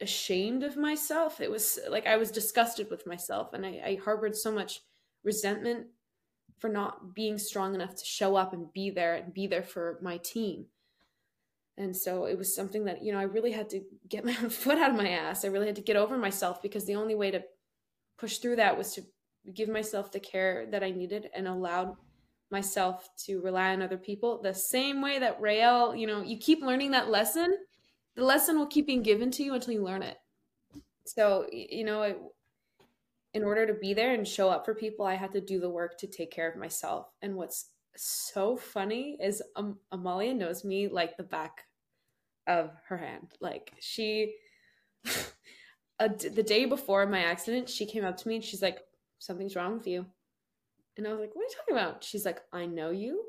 ashamed 0.00 0.62
of 0.62 0.76
myself. 0.76 1.40
It 1.40 1.50
was 1.50 1.78
like 1.88 2.06
I 2.06 2.16
was 2.16 2.30
disgusted 2.30 2.90
with 2.90 3.06
myself, 3.06 3.52
and 3.52 3.66
I, 3.66 3.80
I 3.84 3.98
harbored 4.02 4.36
so 4.36 4.52
much 4.52 4.80
resentment 5.24 5.88
for 6.58 6.68
not 6.68 7.14
being 7.14 7.38
strong 7.38 7.74
enough 7.74 7.94
to 7.96 8.04
show 8.04 8.36
up 8.36 8.52
and 8.52 8.72
be 8.72 8.90
there 8.90 9.14
and 9.14 9.32
be 9.32 9.46
there 9.46 9.62
for 9.62 9.98
my 10.02 10.16
team. 10.18 10.66
And 11.78 11.96
so 11.96 12.24
it 12.24 12.36
was 12.36 12.54
something 12.54 12.84
that, 12.84 13.04
you 13.04 13.12
know, 13.12 13.18
I 13.18 13.22
really 13.22 13.52
had 13.52 13.70
to 13.70 13.80
get 14.08 14.24
my 14.26 14.36
own 14.42 14.50
foot 14.50 14.78
out 14.78 14.90
of 14.90 14.96
my 14.96 15.08
ass. 15.08 15.44
I 15.44 15.48
really 15.48 15.66
had 15.66 15.76
to 15.76 15.82
get 15.82 15.96
over 15.96 16.18
myself 16.18 16.60
because 16.60 16.84
the 16.84 16.96
only 16.96 17.14
way 17.14 17.30
to 17.30 17.42
push 18.18 18.38
through 18.38 18.56
that 18.56 18.76
was 18.76 18.92
to 18.94 19.02
give 19.54 19.68
myself 19.68 20.12
the 20.12 20.20
care 20.20 20.66
that 20.70 20.82
I 20.82 20.90
needed 20.90 21.30
and 21.34 21.46
allowed 21.46 21.96
myself 22.50 23.08
to 23.26 23.40
rely 23.40 23.72
on 23.72 23.82
other 23.82 23.98
people 23.98 24.40
the 24.42 24.54
same 24.54 25.00
way 25.00 25.18
that 25.18 25.40
Raelle, 25.40 25.98
you 25.98 26.06
know, 26.06 26.22
you 26.22 26.38
keep 26.38 26.62
learning 26.62 26.90
that 26.90 27.10
lesson, 27.10 27.56
the 28.16 28.24
lesson 28.24 28.58
will 28.58 28.66
keep 28.66 28.86
being 28.86 29.02
given 29.02 29.30
to 29.32 29.44
you 29.44 29.54
until 29.54 29.74
you 29.74 29.84
learn 29.84 30.02
it. 30.02 30.16
So, 31.06 31.46
you 31.52 31.84
know, 31.84 32.02
it, 32.02 32.18
in 33.34 33.44
order 33.44 33.66
to 33.66 33.74
be 33.74 33.94
there 33.94 34.14
and 34.14 34.26
show 34.26 34.48
up 34.48 34.64
for 34.64 34.74
people, 34.74 35.06
I 35.06 35.14
had 35.14 35.32
to 35.32 35.40
do 35.40 35.60
the 35.60 35.70
work 35.70 35.98
to 35.98 36.06
take 36.06 36.30
care 36.30 36.50
of 36.50 36.56
myself. 36.56 37.06
And 37.22 37.36
what's 37.36 37.70
so 37.96 38.56
funny 38.56 39.18
is 39.22 39.42
um, 39.56 39.78
Amalia 39.92 40.34
knows 40.34 40.64
me 40.64 40.88
like 40.88 41.16
the 41.16 41.22
back 41.22 41.64
of 42.48 42.70
her 42.88 42.96
hand. 42.96 43.34
Like 43.40 43.72
she, 43.80 44.34
a, 45.98 46.08
the 46.08 46.42
day 46.42 46.64
before 46.64 47.06
my 47.06 47.20
accident, 47.20 47.68
she 47.68 47.86
came 47.86 48.04
up 48.04 48.16
to 48.16 48.28
me 48.28 48.36
and 48.36 48.44
she's 48.44 48.62
like, 48.62 48.80
"Something's 49.18 49.54
wrong 49.54 49.74
with 49.78 49.86
you." 49.86 50.06
And 50.96 51.06
I 51.06 51.10
was 51.10 51.20
like, 51.20 51.34
"What 51.34 51.42
are 51.42 51.48
you 51.48 51.54
talking 51.56 51.74
about?" 51.74 52.02
She's 52.02 52.24
like, 52.24 52.40
"I 52.52 52.66
know 52.66 52.90
you. 52.90 53.24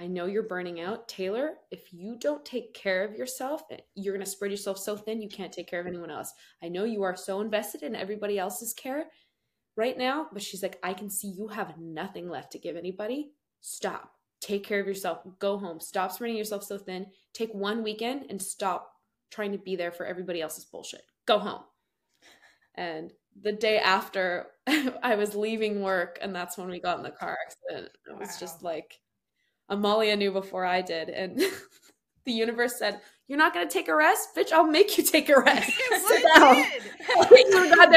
I 0.00 0.06
know 0.06 0.26
you're 0.26 0.44
burning 0.44 0.80
out, 0.80 1.08
Taylor. 1.08 1.54
If 1.72 1.92
you 1.92 2.16
don't 2.20 2.44
take 2.44 2.72
care 2.72 3.02
of 3.04 3.16
yourself, 3.16 3.62
eh, 3.72 3.78
you're 3.96 4.14
gonna 4.14 4.26
spread 4.26 4.52
yourself 4.52 4.78
so 4.78 4.96
thin 4.96 5.20
you 5.20 5.28
can't 5.28 5.52
take 5.52 5.68
care 5.68 5.80
of 5.80 5.88
anyone 5.88 6.10
else. 6.10 6.32
I 6.62 6.68
know 6.68 6.84
you 6.84 7.02
are 7.02 7.16
so 7.16 7.40
invested 7.40 7.82
in 7.82 7.96
everybody 7.96 8.38
else's 8.38 8.74
care." 8.74 9.06
right 9.78 9.96
now, 9.96 10.26
but 10.32 10.42
she's 10.42 10.62
like, 10.62 10.78
I 10.82 10.92
can 10.92 11.08
see 11.08 11.28
you 11.28 11.46
have 11.48 11.78
nothing 11.78 12.28
left 12.28 12.52
to 12.52 12.58
give 12.58 12.76
anybody. 12.76 13.30
Stop. 13.60 14.17
Take 14.40 14.64
care 14.64 14.80
of 14.80 14.86
yourself. 14.86 15.20
Go 15.38 15.58
home. 15.58 15.80
Stop 15.80 16.12
spreading 16.12 16.36
yourself 16.36 16.62
so 16.64 16.78
thin. 16.78 17.06
Take 17.32 17.52
one 17.52 17.82
weekend 17.82 18.26
and 18.30 18.40
stop 18.40 18.92
trying 19.30 19.52
to 19.52 19.58
be 19.58 19.76
there 19.76 19.92
for 19.92 20.06
everybody 20.06 20.40
else's 20.40 20.64
bullshit. 20.64 21.02
Go 21.26 21.38
home. 21.38 21.62
And 22.74 23.12
the 23.42 23.52
day 23.52 23.78
after, 23.78 24.46
I 25.02 25.16
was 25.16 25.34
leaving 25.34 25.82
work, 25.82 26.18
and 26.22 26.34
that's 26.34 26.56
when 26.56 26.68
we 26.68 26.80
got 26.80 26.98
in 26.98 27.02
the 27.02 27.10
car 27.10 27.36
accident. 27.44 27.92
It 28.06 28.18
was 28.18 28.28
wow. 28.28 28.36
just 28.40 28.62
like 28.62 29.00
Amalia 29.68 30.16
knew 30.16 30.32
before 30.32 30.64
I 30.64 30.82
did. 30.82 31.08
And 31.08 31.38
the 32.24 32.32
universe 32.32 32.78
said, 32.78 33.00
You're 33.26 33.38
not 33.38 33.52
going 33.52 33.66
to 33.66 33.72
take 33.72 33.88
a 33.88 33.96
rest? 33.96 34.28
Bitch, 34.36 34.52
I'll 34.52 34.66
make 34.66 34.96
you 34.96 35.04
take 35.04 35.28
a 35.28 35.40
rest. 35.44 35.72
Sit 35.72 36.22
down. 36.36 36.64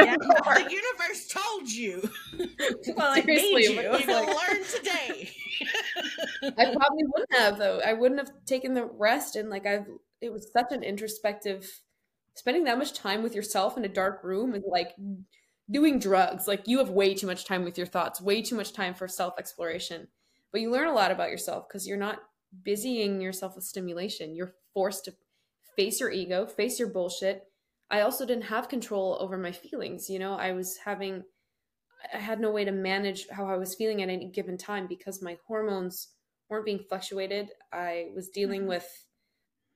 yeah, 0.06 0.16
the 0.18 0.72
universe 0.72 1.28
told 1.28 1.70
you. 1.72 2.10
well, 2.96 3.12
I 3.12 3.22
made 3.22 3.42
you. 3.42 3.82
You're 3.82 4.00
to 4.00 4.22
learn 4.22 4.64
today. 4.76 5.32
I 6.58 6.66
probably 6.66 7.04
wouldn't 7.06 7.34
have, 7.34 7.58
though. 7.58 7.80
I 7.86 7.94
wouldn't 7.94 8.20
have 8.20 8.32
taken 8.46 8.74
the 8.74 8.86
rest. 8.86 9.36
And 9.36 9.50
like, 9.50 9.66
I've, 9.66 9.88
it 10.22 10.32
was 10.32 10.52
such 10.52 10.72
an 10.72 10.84
introspective, 10.84 11.70
spending 12.36 12.64
that 12.66 12.78
much 12.78 12.94
time 12.94 13.24
with 13.24 13.36
yourself 13.36 13.78
in 13.78 13.86
a 13.86 13.90
dark 13.90 14.24
room 14.24 14.54
is 14.56 14.64
like 14.68 14.96
doing 15.70 16.00
drugs. 16.00 16.48
Like, 16.48 16.68
you 16.68 16.80
have 16.80 16.90
way 16.90 17.14
too 17.14 17.28
much 17.28 17.46
time 17.46 17.64
with 17.64 17.78
your 17.78 17.88
thoughts, 17.88 18.22
way 18.22 18.42
too 18.42 18.56
much 18.56 18.74
time 18.74 18.94
for 18.94 19.08
self 19.08 19.36
exploration. 19.38 20.08
But 20.52 20.62
you 20.62 20.72
learn 20.72 20.88
a 20.88 20.94
lot 20.94 21.12
about 21.12 21.30
yourself 21.30 21.68
because 21.68 21.88
you're 21.88 21.98
not 21.98 22.20
busying 22.64 23.22
yourself 23.22 23.56
with 23.56 23.64
stimulation. 23.64 24.36
You're 24.36 24.56
forced 24.74 25.06
to 25.06 25.14
face 25.76 26.00
your 26.00 26.12
ego, 26.12 26.46
face 26.46 26.80
your 26.80 26.90
bullshit. 26.90 27.44
I 27.90 28.02
also 28.02 28.26
didn't 28.26 28.46
have 28.46 28.70
control 28.70 29.18
over 29.20 29.38
my 29.38 29.52
feelings. 29.52 30.10
You 30.10 30.20
know, 30.20 30.34
I 30.34 30.52
was 30.52 30.78
having, 30.86 31.24
I 32.14 32.18
had 32.18 32.40
no 32.40 32.52
way 32.52 32.66
to 32.66 32.72
manage 32.72 33.28
how 33.30 33.46
I 33.48 33.58
was 33.58 33.76
feeling 33.76 34.02
at 34.02 34.10
any 34.10 34.30
given 34.30 34.58
time 34.58 34.88
because 34.88 35.22
my 35.22 35.38
hormones 35.48 36.10
weren't 36.52 36.66
being 36.66 36.84
fluctuated. 36.88 37.50
I 37.72 38.10
was 38.14 38.30
dealing 38.30 38.62
mm-hmm. 38.62 38.70
with 38.70 39.06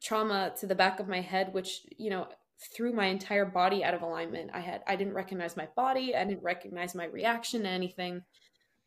trauma 0.03 0.53
to 0.59 0.67
the 0.67 0.75
back 0.75 0.99
of 0.99 1.07
my 1.07 1.21
head, 1.21 1.53
which, 1.53 1.81
you 1.97 2.09
know, 2.09 2.27
threw 2.75 2.93
my 2.93 3.05
entire 3.05 3.45
body 3.45 3.83
out 3.83 3.93
of 3.93 4.01
alignment. 4.01 4.51
I 4.53 4.59
had, 4.59 4.83
I 4.85 4.97
didn't 4.97 5.13
recognize 5.13 5.57
my 5.57 5.69
body. 5.75 6.15
I 6.15 6.25
didn't 6.25 6.43
recognize 6.43 6.93
my 6.93 7.05
reaction 7.05 7.63
to 7.63 7.69
anything. 7.69 8.21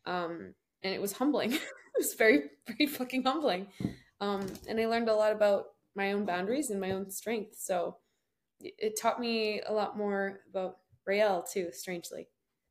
Um, 0.05 0.53
and 0.83 0.93
it 0.93 1.01
was 1.01 1.13
humbling. 1.13 1.53
it 1.53 1.61
was 1.97 2.13
very, 2.13 2.43
very 2.67 2.85
fucking 2.85 3.23
humbling. 3.23 3.67
Um, 4.21 4.45
and 4.67 4.79
I 4.79 4.85
learned 4.85 5.09
a 5.09 5.15
lot 5.15 5.33
about 5.33 5.65
my 5.95 6.13
own 6.13 6.25
boundaries 6.25 6.69
and 6.69 6.79
my 6.79 6.91
own 6.91 7.09
strength. 7.09 7.55
So 7.59 7.97
it, 8.61 8.73
it 8.77 8.99
taught 9.01 9.19
me 9.19 9.61
a 9.67 9.73
lot 9.73 9.97
more 9.97 10.41
about 10.49 10.77
Raelle 11.07 11.43
too, 11.51 11.69
strangely. 11.71 12.27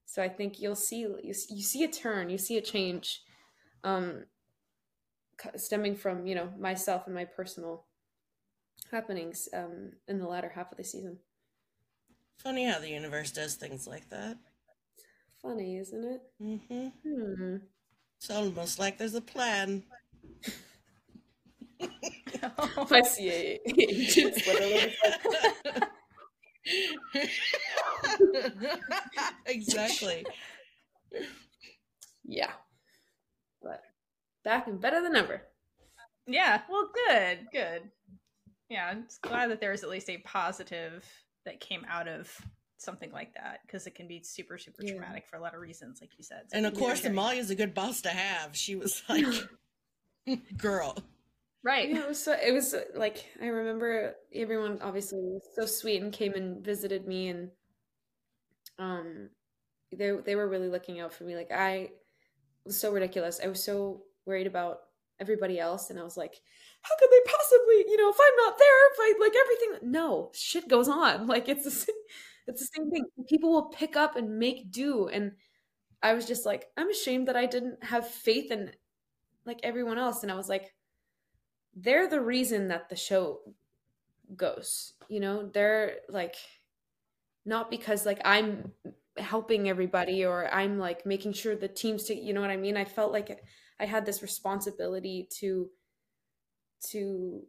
So 0.06 0.22
I 0.22 0.28
think 0.28 0.60
you'll 0.60 0.76
see 0.76 1.00
you, 1.00 1.18
you 1.22 1.34
see 1.34 1.84
a 1.84 1.88
turn, 1.88 2.30
you 2.30 2.38
see 2.38 2.56
a 2.56 2.62
change, 2.62 3.20
um, 3.84 4.24
stemming 5.56 5.96
from 5.96 6.26
you 6.26 6.34
know 6.34 6.50
myself 6.58 7.06
and 7.06 7.14
my 7.14 7.24
personal 7.24 7.84
happenings 8.90 9.48
um, 9.54 9.92
in 10.06 10.18
the 10.18 10.26
latter 10.26 10.52
half 10.54 10.72
of 10.72 10.78
the 10.78 10.84
season. 10.84 11.18
Funny 12.38 12.64
how 12.64 12.78
the 12.78 12.90
universe 12.90 13.32
does 13.32 13.54
things 13.54 13.86
like 13.86 14.08
that. 14.10 14.36
Funny, 15.42 15.76
isn't 15.76 16.04
it? 16.04 16.22
Mm-hmm. 16.42 16.88
Hmm. 17.04 17.56
It's 18.16 18.30
almost 18.30 18.78
like 18.78 18.98
there's 18.98 19.14
a 19.14 19.20
plan. 19.20 19.82
I 22.90 23.02
see 23.02 23.58
agents 23.66 24.42
exactly. 29.46 30.24
Yeah. 32.30 32.52
But 34.48 34.54
back 34.54 34.66
and 34.66 34.80
better 34.80 35.02
than 35.02 35.14
ever. 35.14 35.42
Yeah. 36.26 36.62
Well, 36.70 36.90
good. 37.06 37.48
Good. 37.52 37.82
Yeah. 38.70 38.88
I'm 38.90 39.04
just 39.04 39.20
glad 39.20 39.50
that 39.50 39.60
there's 39.60 39.82
at 39.82 39.90
least 39.90 40.08
a 40.08 40.18
positive 40.18 41.04
that 41.44 41.60
came 41.60 41.84
out 41.88 42.08
of 42.08 42.30
something 42.78 43.12
like 43.12 43.34
that 43.34 43.60
because 43.66 43.86
it 43.86 43.94
can 43.96 44.06
be 44.06 44.22
super 44.22 44.56
super 44.56 44.84
yeah. 44.84 44.92
traumatic 44.92 45.26
for 45.26 45.36
a 45.36 45.40
lot 45.40 45.52
of 45.52 45.60
reasons 45.60 46.00
like 46.00 46.10
you 46.16 46.22
said 46.22 46.42
so 46.46 46.56
and 46.56 46.64
of 46.64 46.74
course 46.74 47.04
amalia's 47.04 47.50
a 47.50 47.56
good 47.56 47.74
boss 47.74 48.02
to 48.02 48.08
have 48.08 48.54
she 48.54 48.76
was 48.76 49.02
like 49.08 49.26
girl 50.56 50.96
right 51.64 51.88
yeah, 51.88 51.98
it 51.98 52.08
was 52.08 52.22
so 52.22 52.36
it 52.40 52.52
was 52.52 52.76
like 52.94 53.24
i 53.42 53.46
remember 53.46 54.14
everyone 54.32 54.78
obviously 54.80 55.18
was 55.18 55.42
so 55.56 55.66
sweet 55.66 56.00
and 56.00 56.12
came 56.12 56.34
and 56.34 56.64
visited 56.64 57.04
me 57.04 57.26
and 57.26 57.50
um 58.78 59.28
they 59.90 60.12
they 60.24 60.36
were 60.36 60.48
really 60.48 60.68
looking 60.68 61.00
out 61.00 61.12
for 61.12 61.24
me 61.24 61.34
like 61.34 61.50
i 61.50 61.90
was 62.64 62.78
so 62.78 62.92
ridiculous 62.92 63.40
i 63.42 63.48
was 63.48 63.64
so 63.64 64.04
worried 64.28 64.46
about 64.46 64.78
everybody 65.20 65.58
else 65.58 65.90
and 65.90 65.98
i 65.98 66.04
was 66.04 66.16
like 66.16 66.40
how 66.82 66.94
could 66.96 67.10
they 67.10 67.30
possibly 67.32 67.90
you 67.90 67.96
know 67.96 68.10
if 68.10 68.16
i'm 68.20 68.36
not 68.46 68.56
there 68.56 68.92
if 68.92 68.98
i 69.00 69.14
like 69.20 69.34
everything 69.34 69.90
no 69.90 70.30
shit 70.32 70.68
goes 70.68 70.88
on 70.88 71.26
like 71.34 71.48
it's 71.48 71.64
the 71.64 71.92
it's 72.48 72.62
the 72.62 72.68
same 72.74 72.90
thing. 72.90 73.04
People 73.28 73.52
will 73.52 73.66
pick 73.66 73.94
up 73.94 74.16
and 74.16 74.38
make 74.38 74.72
do. 74.72 75.08
And 75.08 75.32
I 76.02 76.14
was 76.14 76.26
just 76.26 76.46
like, 76.46 76.66
I'm 76.76 76.88
ashamed 76.88 77.28
that 77.28 77.36
I 77.36 77.46
didn't 77.46 77.84
have 77.84 78.08
faith 78.08 78.50
in 78.50 78.72
like 79.44 79.60
everyone 79.62 79.98
else. 79.98 80.22
And 80.22 80.32
I 80.32 80.34
was 80.34 80.48
like, 80.48 80.74
they're 81.76 82.08
the 82.08 82.20
reason 82.20 82.68
that 82.68 82.88
the 82.88 82.96
show 82.96 83.40
goes. 84.34 84.94
You 85.08 85.20
know, 85.20 85.50
they're 85.52 85.96
like 86.08 86.36
not 87.44 87.70
because 87.70 88.06
like 88.06 88.20
I'm 88.24 88.72
helping 89.18 89.68
everybody 89.68 90.24
or 90.24 90.52
I'm 90.52 90.78
like 90.78 91.04
making 91.04 91.34
sure 91.34 91.54
the 91.54 91.68
teams 91.68 92.04
to 92.04 92.14
you 92.14 92.32
know 92.32 92.40
what 92.40 92.50
I 92.50 92.56
mean? 92.56 92.78
I 92.78 92.84
felt 92.84 93.12
like 93.12 93.42
I 93.80 93.86
had 93.86 94.04
this 94.04 94.22
responsibility 94.22 95.28
to 95.40 95.70
to 96.90 97.42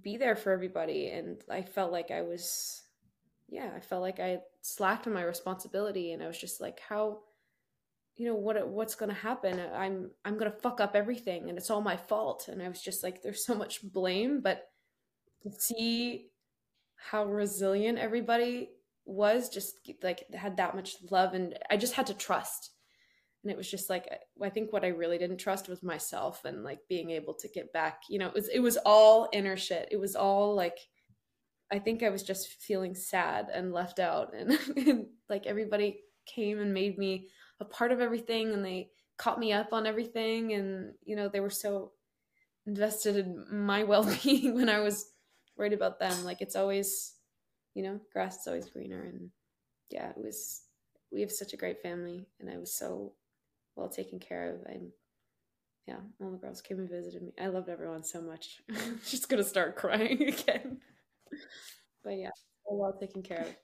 be 0.00 0.16
there 0.16 0.36
for 0.36 0.52
everybody. 0.52 1.08
And 1.08 1.42
I 1.50 1.62
felt 1.62 1.92
like 1.92 2.10
I 2.10 2.22
was 2.22 2.82
yeah, 3.48 3.70
I 3.76 3.80
felt 3.80 4.02
like 4.02 4.18
I 4.18 4.38
slacked 4.62 5.06
on 5.06 5.12
my 5.12 5.22
responsibility. 5.22 6.12
And 6.12 6.22
I 6.22 6.26
was 6.26 6.38
just 6.38 6.60
like, 6.60 6.80
how 6.80 7.20
you 8.16 8.26
know 8.26 8.34
what 8.34 8.68
what's 8.68 8.94
going 8.94 9.08
to 9.08 9.14
happen? 9.14 9.60
I'm 9.74 10.10
i'm 10.24 10.38
going 10.38 10.50
to 10.50 10.58
fuck 10.58 10.80
up 10.80 10.94
everything 10.94 11.48
and 11.48 11.58
it's 11.58 11.70
all 11.70 11.80
my 11.80 11.96
fault. 11.96 12.48
And 12.48 12.62
i 12.62 12.68
was 12.68 12.82
just 12.82 13.02
like 13.02 13.22
there's 13.22 13.44
so 13.44 13.54
much 13.54 13.80
blame 13.82 14.40
but 14.42 14.68
see 15.58 16.28
how 16.96 17.24
resilient 17.24 17.98
everybody 17.98 18.70
was 19.04 19.48
just 19.48 19.74
like 20.02 20.24
had 20.32 20.56
that 20.56 20.76
much 20.76 20.96
love 21.10 21.34
and 21.34 21.58
i 21.70 21.76
just 21.76 21.94
had 21.94 22.06
to 22.06 22.14
trust 22.14 22.70
and 23.42 23.50
it 23.50 23.56
was 23.56 23.70
just 23.70 23.90
like 23.90 24.08
i 24.42 24.48
think 24.48 24.72
what 24.72 24.84
i 24.84 24.88
really 24.88 25.18
didn't 25.18 25.38
trust 25.38 25.68
was 25.68 25.82
myself 25.82 26.44
and 26.44 26.62
like 26.62 26.80
being 26.88 27.10
able 27.10 27.34
to 27.34 27.48
get 27.48 27.72
back 27.72 28.02
you 28.08 28.18
know 28.18 28.28
it 28.28 28.34
was 28.34 28.48
it 28.48 28.60
was 28.60 28.76
all 28.84 29.28
inner 29.32 29.56
shit 29.56 29.88
it 29.90 29.98
was 29.98 30.14
all 30.16 30.54
like 30.54 30.78
I 31.72 31.78
think 31.78 32.02
I 32.02 32.10
was 32.10 32.22
just 32.22 32.60
feeling 32.60 32.94
sad 32.94 33.48
and 33.52 33.72
left 33.72 33.98
out. 33.98 34.34
And, 34.34 34.58
and, 34.76 35.06
like 35.30 35.46
everybody 35.46 36.00
came 36.26 36.60
and 36.60 36.74
made 36.74 36.98
me 36.98 37.28
a 37.60 37.64
part 37.64 37.90
of 37.90 38.00
everything 38.00 38.52
and 38.52 38.62
they 38.62 38.90
caught 39.16 39.40
me 39.40 39.52
up 39.52 39.72
on 39.72 39.86
everything. 39.86 40.52
And, 40.52 40.92
you 41.02 41.16
know, 41.16 41.30
they 41.30 41.40
were 41.40 41.48
so 41.48 41.92
invested 42.66 43.16
in 43.16 43.46
my 43.50 43.84
well 43.84 44.06
being 44.22 44.54
when 44.54 44.68
I 44.68 44.80
was 44.80 45.06
worried 45.56 45.72
about 45.72 45.98
them. 45.98 46.24
Like 46.24 46.42
it's 46.42 46.56
always, 46.56 47.14
you 47.74 47.82
know, 47.82 47.98
grass 48.12 48.40
is 48.40 48.46
always 48.46 48.68
greener. 48.68 49.02
And 49.02 49.30
yeah, 49.88 50.10
it 50.10 50.18
was. 50.18 50.62
We 51.10 51.20
have 51.20 51.30
such 51.30 51.52
a 51.52 51.58
great 51.58 51.82
family, 51.82 52.26
and 52.40 52.48
I 52.48 52.56
was 52.56 52.74
so 52.74 53.12
well 53.76 53.88
taken 53.88 54.18
care 54.18 54.54
of. 54.54 54.62
And 54.66 54.90
yeah, 55.86 55.96
all 56.20 56.30
the 56.30 56.38
girls 56.38 56.60
came 56.62 56.78
and 56.78 56.88
visited 56.88 57.22
me. 57.22 57.32
I 57.40 57.48
loved 57.48 57.68
everyone 57.68 58.04
so 58.04 58.20
much. 58.20 58.60
Just 59.08 59.28
gonna 59.28 59.42
start 59.44 59.76
crying 59.76 60.22
again. 60.28 60.78
but 62.04 62.10
yeah, 62.16 62.30
so 62.66 62.74
well 62.76 62.92
taken 62.98 63.22
care 63.22 63.40
of. 63.40 63.46
It 63.48 63.56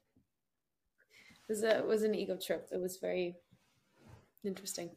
was 1.48 1.62
a 1.62 1.78
it 1.78 1.86
was 1.86 2.02
an 2.02 2.14
ego 2.14 2.36
trip. 2.44 2.68
It 2.72 2.80
was 2.80 2.98
very 3.00 3.36
interesting. 4.44 4.90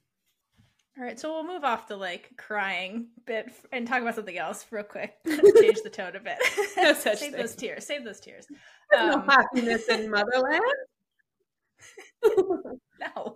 All 0.97 1.05
right, 1.05 1.17
so 1.17 1.31
we'll 1.31 1.47
move 1.47 1.63
off 1.63 1.87
the 1.87 1.95
like 1.95 2.31
crying 2.37 3.07
bit 3.25 3.49
and 3.71 3.87
talk 3.87 4.01
about 4.01 4.15
something 4.15 4.37
else 4.37 4.65
real 4.71 4.83
quick. 4.83 5.13
Change 5.25 5.81
the 5.83 5.89
tone 5.89 6.17
a 6.17 6.19
bit. 6.19 6.37
No 6.75 6.93
save 6.93 7.17
thing. 7.17 7.31
those 7.31 7.55
tears. 7.55 7.85
Save 7.87 8.03
those 8.03 8.19
tears. 8.19 8.45
There's 8.91 9.15
Um, 9.15 9.25
no 9.25 9.31
happiness 9.33 9.87
in 9.87 10.09
motherland. 10.11 10.61
no. 12.99 13.35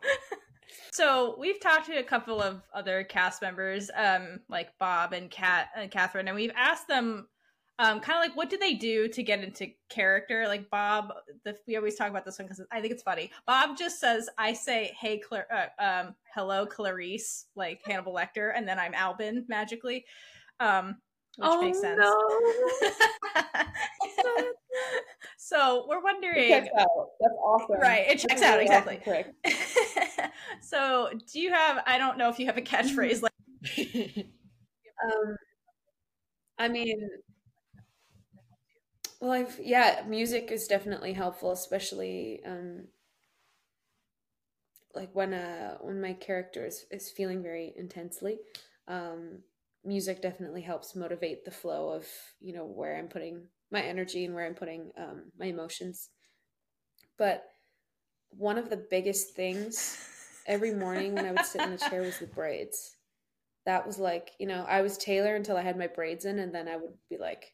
So 0.95 1.35
we've 1.37 1.59
talked 1.59 1.87
to 1.87 1.99
a 1.99 2.03
couple 2.03 2.41
of 2.41 2.61
other 2.73 3.03
cast 3.03 3.41
members, 3.41 3.91
um, 3.97 4.39
like 4.47 4.69
Bob 4.79 5.11
and 5.11 5.29
Kat 5.29 5.67
and 5.75 5.91
Catherine, 5.91 6.29
and 6.29 6.35
we've 6.35 6.53
asked 6.55 6.87
them, 6.87 7.27
um, 7.79 7.99
kind 7.99 8.17
of 8.17 8.21
like, 8.25 8.37
what 8.37 8.49
do 8.49 8.57
they 8.57 8.75
do 8.75 9.09
to 9.09 9.21
get 9.21 9.43
into 9.43 9.67
character? 9.89 10.47
Like 10.47 10.69
Bob, 10.69 11.11
the, 11.43 11.57
we 11.67 11.75
always 11.75 11.95
talk 11.95 12.09
about 12.09 12.23
this 12.23 12.39
one 12.39 12.47
because 12.47 12.65
I 12.71 12.79
think 12.79 12.93
it's 12.93 13.03
funny. 13.03 13.29
Bob 13.45 13.77
just 13.77 13.99
says, 13.99 14.29
"I 14.37 14.53
say, 14.53 14.95
hey, 14.97 15.19
Clar- 15.19 15.47
uh, 15.51 15.83
um, 15.83 16.15
hello, 16.33 16.65
Clarice," 16.65 17.47
like 17.57 17.81
Hannibal 17.83 18.13
Lecter, 18.13 18.53
and 18.55 18.65
then 18.65 18.79
I'm 18.79 18.93
Albin 18.93 19.43
magically, 19.49 20.05
um, 20.61 20.95
which 21.35 21.49
oh 21.51 21.61
makes 21.61 21.81
sense. 21.81 21.99
no! 21.99 22.39
so 25.38 25.86
we're 25.88 26.01
It 26.34 26.45
wondering, 26.45 26.47
checks 26.47 26.70
out. 26.78 27.09
That's 27.20 27.34
awesome. 27.43 27.82
right? 27.82 28.05
It 28.07 28.20
checks 28.20 28.41
out 28.41 28.59
really 28.59 28.66
exactly. 28.66 29.01
awesome 29.05 29.34
so 30.61 31.09
do 31.32 31.39
you 31.39 31.51
have 31.51 31.84
i 31.86 31.97
don't 31.97 32.18
know 32.18 32.30
if 32.30 32.39
you 32.39 32.45
have 32.47 32.57
a 32.57 32.61
catchphrase 32.61 33.22
like 33.22 33.32
Um, 35.03 35.38
I 36.57 36.68
mean, 36.68 37.09
well, 39.20 39.32
I've 39.32 39.59
yeah, 39.61 40.03
music 40.07 40.51
is 40.51 40.68
definitely 40.68 41.13
helpful, 41.13 41.51
especially 41.51 42.41
um, 42.45 42.88
like 44.93 45.09
when 45.13 45.34
uh 45.34 45.78
when 45.82 45.99
my 46.01 46.13
character 46.13 46.66
is, 46.66 46.86
is 46.91 47.09
feeling 47.11 47.43
very 47.43 47.74
intensely. 47.76 48.39
Um, 48.88 49.39
music 49.84 50.22
definitely 50.22 50.61
helps 50.61 50.95
motivate 50.95 51.45
the 51.45 51.51
flow 51.51 51.89
of 51.89 52.05
you 52.39 52.53
know 52.53 52.66
where 52.66 52.97
I'm 52.97 53.07
putting 53.07 53.47
my 53.76 53.82
energy 53.82 54.26
and 54.26 54.34
where 54.34 54.45
I'm 54.45 54.55
putting 54.55 54.91
um, 54.97 55.23
my 55.38 55.47
emotions. 55.47 56.09
But 57.17 57.43
one 58.30 58.57
of 58.57 58.69
the 58.69 58.86
biggest 58.89 59.36
things 59.36 59.97
every 60.47 60.73
morning 60.73 61.13
when 61.13 61.26
I 61.26 61.32
would 61.32 61.45
sit 61.45 61.61
in 61.61 61.71
the 61.71 61.78
chair 61.78 62.01
was 62.01 62.19
the 62.19 62.28
braids. 62.28 62.95
That 63.65 63.86
was 63.86 63.99
like, 63.99 64.32
you 64.39 64.47
know, 64.47 64.65
I 64.67 64.82
was 64.82 64.97
Taylor 64.97 65.36
until 65.36 65.57
I 65.57 65.61
had 65.61 65.78
my 65.78 65.88
braids 65.88 66.26
in, 66.26 66.39
and 66.39 66.53
then 66.53 66.67
I 66.67 66.78
would 66.78 66.93
be 67.09 67.17
like, 67.17 67.53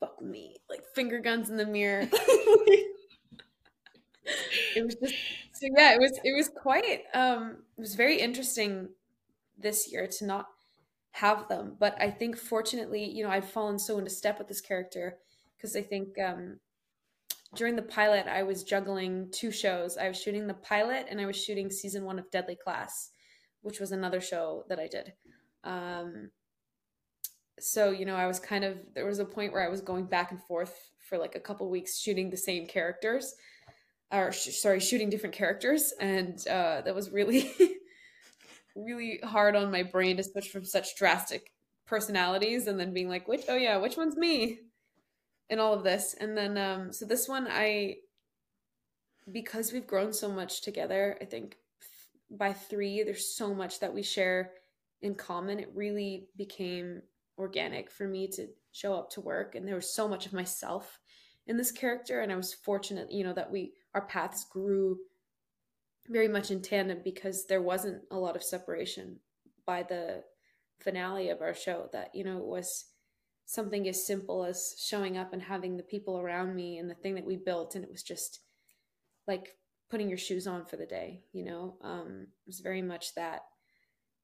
fuck 0.00 0.20
me, 0.22 0.56
like 0.68 0.84
finger 0.94 1.20
guns 1.20 1.50
in 1.50 1.56
the 1.56 1.66
mirror. 1.66 2.08
it 4.74 4.84
was 4.84 4.94
just 4.96 5.14
so 5.52 5.68
yeah, 5.76 5.94
it 5.94 6.00
was 6.00 6.18
it 6.24 6.34
was 6.36 6.48
quite 6.48 7.02
um 7.14 7.58
it 7.76 7.80
was 7.80 7.94
very 7.94 8.20
interesting 8.20 8.88
this 9.58 9.92
year 9.92 10.08
to 10.18 10.26
not 10.26 10.46
have 11.12 11.48
them. 11.48 11.76
But 11.78 11.96
I 12.00 12.10
think 12.10 12.36
fortunately, 12.36 13.04
you 13.04 13.22
know, 13.22 13.30
I'd 13.30 13.44
fallen 13.44 13.78
so 13.78 13.98
into 13.98 14.10
step 14.10 14.38
with 14.38 14.48
this 14.48 14.60
character 14.60 15.18
because 15.56 15.76
I 15.76 15.82
think 15.82 16.18
um 16.18 16.58
during 17.54 17.76
the 17.76 17.82
pilot 17.82 18.26
I 18.26 18.42
was 18.42 18.64
juggling 18.64 19.28
two 19.30 19.50
shows. 19.50 19.96
I 19.96 20.08
was 20.08 20.20
shooting 20.20 20.46
the 20.46 20.54
pilot 20.54 21.06
and 21.10 21.20
I 21.20 21.26
was 21.26 21.36
shooting 21.36 21.70
season 21.70 22.04
one 22.04 22.18
of 22.18 22.30
Deadly 22.30 22.56
Class, 22.56 23.10
which 23.60 23.78
was 23.78 23.92
another 23.92 24.20
show 24.20 24.64
that 24.68 24.78
I 24.78 24.88
did. 24.88 25.12
Um 25.64 26.30
so 27.60 27.90
you 27.90 28.04
know 28.04 28.16
i 28.16 28.26
was 28.26 28.40
kind 28.40 28.64
of 28.64 28.76
there 28.94 29.06
was 29.06 29.20
a 29.20 29.24
point 29.24 29.52
where 29.52 29.64
i 29.64 29.68
was 29.68 29.80
going 29.80 30.04
back 30.04 30.32
and 30.32 30.42
forth 30.42 30.90
for 30.98 31.16
like 31.16 31.34
a 31.36 31.40
couple 31.40 31.68
weeks 31.70 31.98
shooting 31.98 32.28
the 32.28 32.36
same 32.36 32.66
characters 32.66 33.34
or 34.10 34.32
sh- 34.32 34.56
sorry 34.56 34.80
shooting 34.80 35.08
different 35.08 35.34
characters 35.34 35.92
and 36.00 36.46
uh 36.48 36.80
that 36.80 36.94
was 36.94 37.10
really 37.10 37.52
really 38.74 39.20
hard 39.22 39.56
on 39.56 39.70
my 39.70 39.82
brain 39.82 40.16
to 40.16 40.22
switch 40.22 40.48
from 40.50 40.64
such 40.64 40.96
drastic 40.96 41.52
personalities 41.86 42.66
and 42.66 42.78
then 42.78 42.92
being 42.92 43.08
like 43.08 43.28
which 43.28 43.42
oh 43.48 43.56
yeah 43.56 43.76
which 43.76 43.96
one's 43.96 44.16
me? 44.16 44.60
in 45.50 45.58
all 45.58 45.74
of 45.74 45.84
this. 45.84 46.14
And 46.18 46.36
then 46.36 46.56
um 46.56 46.92
so 46.92 47.04
this 47.04 47.28
one 47.28 47.46
i 47.48 47.96
because 49.30 49.72
we've 49.72 49.86
grown 49.86 50.12
so 50.12 50.28
much 50.28 50.62
together 50.62 51.16
i 51.20 51.24
think 51.24 51.56
by 52.30 52.52
three 52.52 53.04
there's 53.04 53.36
so 53.36 53.54
much 53.54 53.78
that 53.80 53.94
we 53.94 54.02
share 54.02 54.52
in 55.02 55.14
common. 55.14 55.60
It 55.60 55.70
really 55.74 56.28
became 56.36 57.02
organic 57.38 57.90
for 57.90 58.08
me 58.08 58.28
to 58.28 58.48
show 58.72 58.94
up 58.94 59.10
to 59.10 59.20
work 59.20 59.54
and 59.54 59.68
there 59.68 59.74
was 59.74 59.94
so 59.94 60.08
much 60.08 60.26
of 60.26 60.32
myself 60.32 60.98
in 61.46 61.56
this 61.56 61.72
character 61.72 62.20
and 62.20 62.30
i 62.30 62.36
was 62.36 62.54
fortunate 62.54 63.10
you 63.10 63.24
know 63.24 63.32
that 63.32 63.50
we 63.50 63.72
our 63.94 64.06
paths 64.06 64.44
grew 64.44 64.98
very 66.08 66.28
much 66.28 66.50
in 66.50 66.60
tandem 66.60 67.00
because 67.04 67.46
there 67.46 67.62
wasn't 67.62 68.02
a 68.10 68.18
lot 68.18 68.36
of 68.36 68.42
separation 68.42 69.18
by 69.66 69.82
the 69.82 70.24
finale 70.80 71.30
of 71.30 71.40
our 71.40 71.54
show. 71.54 71.88
That 71.92 72.14
you 72.14 72.24
know 72.24 72.38
it 72.38 72.46
was 72.46 72.86
something 73.44 73.88
as 73.88 74.06
simple 74.06 74.44
as 74.44 74.74
showing 74.78 75.16
up 75.18 75.32
and 75.32 75.42
having 75.42 75.76
the 75.76 75.82
people 75.82 76.18
around 76.18 76.54
me 76.54 76.78
and 76.78 76.88
the 76.88 76.94
thing 76.94 77.14
that 77.14 77.24
we 77.24 77.36
built 77.36 77.74
and 77.74 77.84
it 77.84 77.90
was 77.90 78.02
just 78.02 78.40
like 79.26 79.56
putting 79.90 80.08
your 80.08 80.16
shoes 80.16 80.46
on 80.46 80.64
for 80.64 80.76
the 80.76 80.86
day 80.86 81.22
you 81.32 81.44
know? 81.44 81.76
Um 81.82 82.28
it 82.30 82.46
was 82.46 82.60
very 82.60 82.82
much 82.82 83.14
that. 83.14 83.42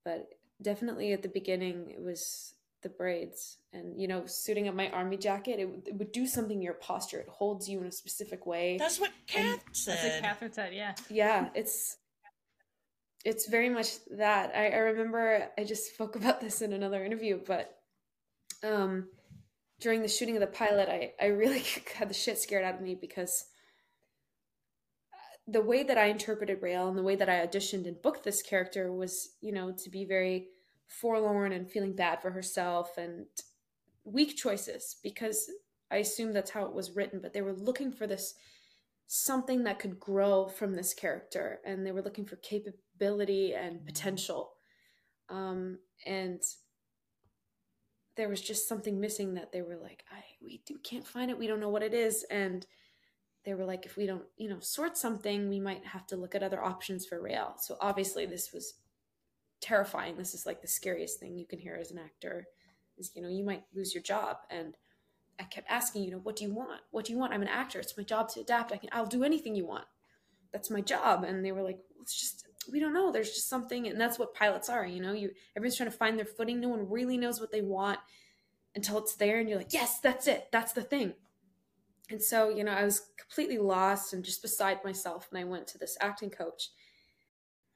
But 0.03 0.29
definitely 0.61 1.13
at 1.13 1.21
the 1.21 1.29
beginning 1.29 1.91
it 1.91 2.01
was 2.01 2.55
the 2.81 2.89
braids 2.89 3.57
and 3.73 3.99
you 3.99 4.07
know 4.07 4.25
suiting 4.25 4.67
up 4.67 4.75
my 4.75 4.89
army 4.91 5.17
jacket 5.17 5.59
it, 5.59 5.69
would- 5.69 5.87
it 5.87 5.95
would 5.95 6.11
do 6.11 6.25
something 6.25 6.57
to 6.59 6.63
your 6.63 6.73
posture. 6.75 7.19
It 7.19 7.27
holds 7.29 7.67
you 7.67 7.81
in 7.81 7.87
a 7.87 7.91
specific 7.91 8.45
way. 8.45 8.77
That's 8.77 8.99
what 8.99 9.11
Kath 9.27 9.59
that's 9.65 9.87
what 9.87 10.21
catherine 10.21 10.53
said 10.53 10.73
yeah. 10.73 10.93
Yeah 11.09 11.49
it's 11.55 11.97
it's 13.25 13.47
very 13.49 13.69
much 13.69 13.87
that. 14.17 14.55
I, 14.55 14.69
I 14.69 14.77
remember 14.77 15.49
i 15.57 15.63
just 15.63 15.93
spoke 15.93 16.15
about 16.15 16.39
this 16.41 16.61
in 16.61 16.71
another 16.73 17.03
interview 17.03 17.39
but 17.45 17.75
um 18.63 19.07
during 19.81 20.01
the 20.01 20.07
shooting 20.07 20.35
of 20.35 20.41
the 20.41 20.47
pilot 20.47 20.87
i 20.89 21.11
i 21.21 21.27
really 21.27 21.63
had 21.95 22.09
the 22.09 22.13
shit 22.13 22.37
scared 22.37 22.63
out 22.63 22.75
of 22.75 22.81
me 22.81 22.95
because 22.95 23.45
the 25.47 25.61
way 25.61 25.83
that 25.83 25.97
i 25.97 26.05
interpreted 26.05 26.61
Raelle 26.61 26.87
and 26.89 26.97
the 26.97 27.03
way 27.03 27.15
that 27.15 27.29
i 27.29 27.45
auditioned 27.45 27.87
and 27.87 28.01
booked 28.01 28.23
this 28.23 28.41
character 28.41 28.91
was 28.91 29.29
you 29.41 29.51
know 29.51 29.71
to 29.83 29.89
be 29.89 30.05
very 30.05 30.47
forlorn 30.89 31.53
and 31.53 31.69
feeling 31.69 31.95
bad 31.95 32.21
for 32.21 32.31
herself 32.31 32.97
and 32.97 33.25
weak 34.03 34.35
choices 34.35 34.97
because 35.03 35.49
i 35.91 35.97
assume 35.97 36.33
that's 36.33 36.51
how 36.51 36.65
it 36.65 36.73
was 36.73 36.95
written 36.95 37.19
but 37.21 37.31
they 37.31 37.41
were 37.41 37.53
looking 37.53 37.91
for 37.91 38.07
this 38.07 38.33
something 39.11 39.63
that 39.63 39.79
could 39.79 39.99
grow 39.99 40.47
from 40.47 40.75
this 40.75 40.93
character 40.93 41.59
and 41.65 41.83
they 41.83 41.91
were 41.91 42.03
looking 42.03 42.25
for 42.25 42.35
capability 42.35 43.55
and 43.55 43.83
potential. 43.83 44.51
Um, 45.29 45.79
and 46.05 46.39
there 48.15 48.29
was 48.29 48.39
just 48.39 48.67
something 48.67 48.99
missing 48.99 49.33
that 49.33 49.51
they 49.51 49.63
were 49.63 49.77
like 49.77 50.03
i 50.11 50.23
we 50.43 50.61
do, 50.65 50.77
can't 50.83 51.07
find 51.07 51.31
it. 51.31 51.39
We 51.39 51.47
don't 51.47 51.59
know 51.59 51.69
what 51.69 51.81
it 51.81 51.93
is. 51.95 52.23
And 52.29 52.67
they 53.45 53.55
were 53.55 53.65
like 53.65 53.85
if 53.87 53.97
we 53.97 54.05
don't 54.05 54.25
you 54.37 54.47
know 54.47 54.59
sort 54.59 54.95
something 54.95 55.49
we 55.49 55.59
might 55.59 55.85
have 55.85 56.05
to 56.07 56.15
look 56.15 56.35
at 56.35 56.43
other 56.43 56.63
options 56.63 57.07
for 57.07 57.19
Raelle. 57.19 57.55
so 57.59 57.77
obviously 57.81 58.27
this 58.27 58.53
was 58.53 58.75
terrifying 59.61 60.15
this 60.15 60.33
is 60.33 60.45
like 60.45 60.61
the 60.61 60.67
scariest 60.67 61.19
thing 61.19 61.37
you 61.37 61.45
can 61.45 61.59
hear 61.59 61.75
as 61.75 61.91
an 61.91 61.97
actor 61.97 62.45
is 62.97 63.11
you 63.15 63.21
know 63.21 63.29
you 63.29 63.43
might 63.43 63.63
lose 63.73 63.93
your 63.93 64.03
job 64.03 64.37
and 64.49 64.75
I 65.39 65.43
kept 65.43 65.69
asking, 65.69 66.03
you 66.03 66.11
know, 66.11 66.17
what 66.17 66.35
do 66.35 66.43
you 66.43 66.53
want? 66.53 66.81
What 66.91 67.05
do 67.05 67.13
you 67.13 67.17
want? 67.17 67.33
I'm 67.33 67.41
an 67.41 67.47
actor. 67.47 67.79
It's 67.79 67.97
my 67.97 68.03
job 68.03 68.27
to 68.29 68.41
adapt. 68.41 68.73
I 68.73 68.77
can, 68.77 68.89
I'll 68.91 69.05
do 69.05 69.23
anything 69.23 69.55
you 69.55 69.65
want. 69.65 69.85
That's 70.51 70.69
my 70.69 70.81
job. 70.81 71.23
And 71.23 71.45
they 71.45 71.53
were 71.53 71.61
like, 71.61 71.79
well, 71.95 72.01
it's 72.01 72.19
just, 72.19 72.45
we 72.69 72.79
don't 72.79 72.93
know. 72.93 73.11
There's 73.11 73.33
just 73.33 73.47
something, 73.47 73.87
and 73.87 73.99
that's 73.99 74.19
what 74.19 74.33
pilots 74.33 74.69
are. 74.69 74.85
You 74.85 75.01
know, 75.01 75.13
you 75.13 75.31
everyone's 75.55 75.77
trying 75.77 75.89
to 75.89 75.95
find 75.95 76.17
their 76.17 76.25
footing. 76.25 76.59
No 76.59 76.67
one 76.67 76.89
really 76.89 77.17
knows 77.17 77.39
what 77.39 77.51
they 77.51 77.61
want 77.61 77.99
until 78.75 78.97
it's 78.97 79.15
there, 79.15 79.39
and 79.39 79.47
you're 79.47 79.57
like, 79.57 79.73
yes, 79.73 79.99
that's 80.01 80.27
it. 80.27 80.49
That's 80.51 80.73
the 80.73 80.81
thing. 80.81 81.13
And 82.11 82.21
so, 82.21 82.49
you 82.49 82.63
know, 82.63 82.71
I 82.71 82.83
was 82.83 83.03
completely 83.17 83.59
lost 83.59 84.13
and 84.13 84.25
just 84.25 84.41
beside 84.41 84.83
myself. 84.83 85.27
And 85.31 85.39
I 85.39 85.45
went 85.45 85.67
to 85.67 85.77
this 85.77 85.97
acting 86.01 86.31
coach, 86.31 86.69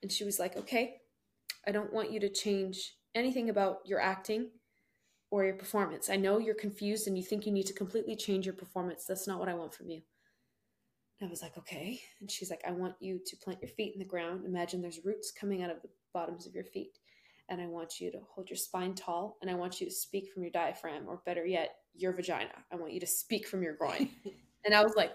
and 0.01 0.11
she 0.11 0.25
was 0.25 0.37
like, 0.37 0.57
okay, 0.57 0.97
I 1.67 1.71
don't 1.71 1.93
want 1.93 2.11
you 2.11 2.19
to 2.21 2.29
change 2.29 2.95
anything 3.15 3.49
about 3.49 3.79
your 3.85 3.99
acting 3.99 4.49
or 5.31 5.45
your 5.45 5.55
performance. 5.55 6.09
I 6.09 6.15
know 6.15 6.37
you're 6.37 6.55
confused 6.55 7.07
and 7.07 7.17
you 7.17 7.23
think 7.23 7.45
you 7.45 7.51
need 7.51 7.65
to 7.67 7.73
completely 7.73 8.15
change 8.15 8.45
your 8.45 8.55
performance. 8.55 9.05
That's 9.05 9.27
not 9.27 9.39
what 9.39 9.49
I 9.49 9.55
want 9.55 9.73
from 9.73 9.89
you. 9.89 10.01
And 11.19 11.27
I 11.27 11.31
was 11.31 11.41
like, 11.41 11.57
okay. 11.57 12.01
And 12.19 12.29
she's 12.29 12.49
like, 12.49 12.61
I 12.67 12.71
want 12.71 12.95
you 12.99 13.19
to 13.25 13.37
plant 13.37 13.61
your 13.61 13.69
feet 13.69 13.93
in 13.93 13.99
the 13.99 14.05
ground. 14.05 14.45
Imagine 14.45 14.81
there's 14.81 15.05
roots 15.05 15.31
coming 15.31 15.63
out 15.63 15.71
of 15.71 15.81
the 15.81 15.89
bottoms 16.13 16.45
of 16.45 16.53
your 16.53 16.65
feet. 16.65 16.99
and 17.49 17.61
I 17.61 17.65
want 17.67 17.99
you 17.99 18.11
to 18.11 18.19
hold 18.33 18.49
your 18.49 18.57
spine 18.57 18.93
tall 18.93 19.37
and 19.41 19.49
I 19.49 19.55
want 19.55 19.81
you 19.81 19.87
to 19.87 19.93
speak 19.93 20.31
from 20.31 20.43
your 20.43 20.51
diaphragm 20.51 21.03
or 21.07 21.21
better 21.25 21.45
yet, 21.45 21.75
your 21.95 22.13
vagina. 22.13 22.53
I 22.71 22.75
want 22.75 22.93
you 22.93 22.99
to 22.99 23.07
speak 23.07 23.47
from 23.47 23.63
your 23.63 23.73
groin. 23.73 24.09
and 24.65 24.73
I 24.73 24.83
was 24.83 24.93
like, 24.95 25.11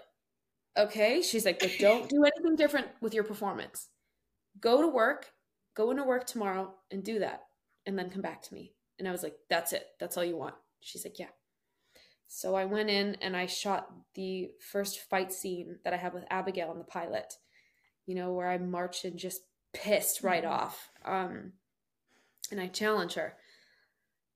okay. 0.77 1.21
She's 1.21 1.45
like, 1.45 1.59
but 1.59 1.71
don't 1.79 2.09
do 2.09 2.23
anything 2.23 2.55
different 2.55 2.87
with 3.01 3.13
your 3.13 3.23
performance. 3.23 3.87
Go 4.59 4.81
to 4.81 4.87
work, 4.87 5.27
go 5.79 5.91
into 5.91 6.03
work 6.03 6.27
tomorrow 6.27 6.73
and 6.91 7.05
do 7.05 7.19
that 7.19 7.43
and 7.85 7.97
then 7.97 8.09
come 8.09 8.21
back 8.21 8.41
to 8.41 8.53
me. 8.53 8.73
And 8.99 9.07
I 9.07 9.11
was 9.13 9.23
like, 9.23 9.35
that's 9.49 9.71
it. 9.71 9.87
That's 9.97 10.17
all 10.17 10.25
you 10.25 10.35
want. 10.35 10.55
She's 10.81 11.05
like, 11.05 11.17
yeah. 11.17 11.29
So 12.27 12.53
I 12.53 12.65
went 12.65 12.89
in 12.89 13.15
and 13.21 13.35
I 13.35 13.45
shot 13.45 13.87
the 14.13 14.49
first 14.59 14.99
fight 15.09 15.31
scene 15.31 15.79
that 15.85 15.93
I 15.93 15.97
have 15.97 16.13
with 16.13 16.25
Abigail 16.29 16.73
in 16.73 16.79
the 16.79 16.83
pilot, 16.83 17.33
you 18.05 18.13
know, 18.13 18.33
where 18.33 18.49
I 18.49 18.57
march 18.57 19.05
and 19.05 19.17
just 19.17 19.39
pissed 19.73 20.21
right 20.21 20.43
Mhm. 20.43 20.51
off. 20.51 20.91
Um, 21.05 21.53
and 22.51 22.59
I 22.59 22.67
challenge 22.67 23.13
her. 23.13 23.37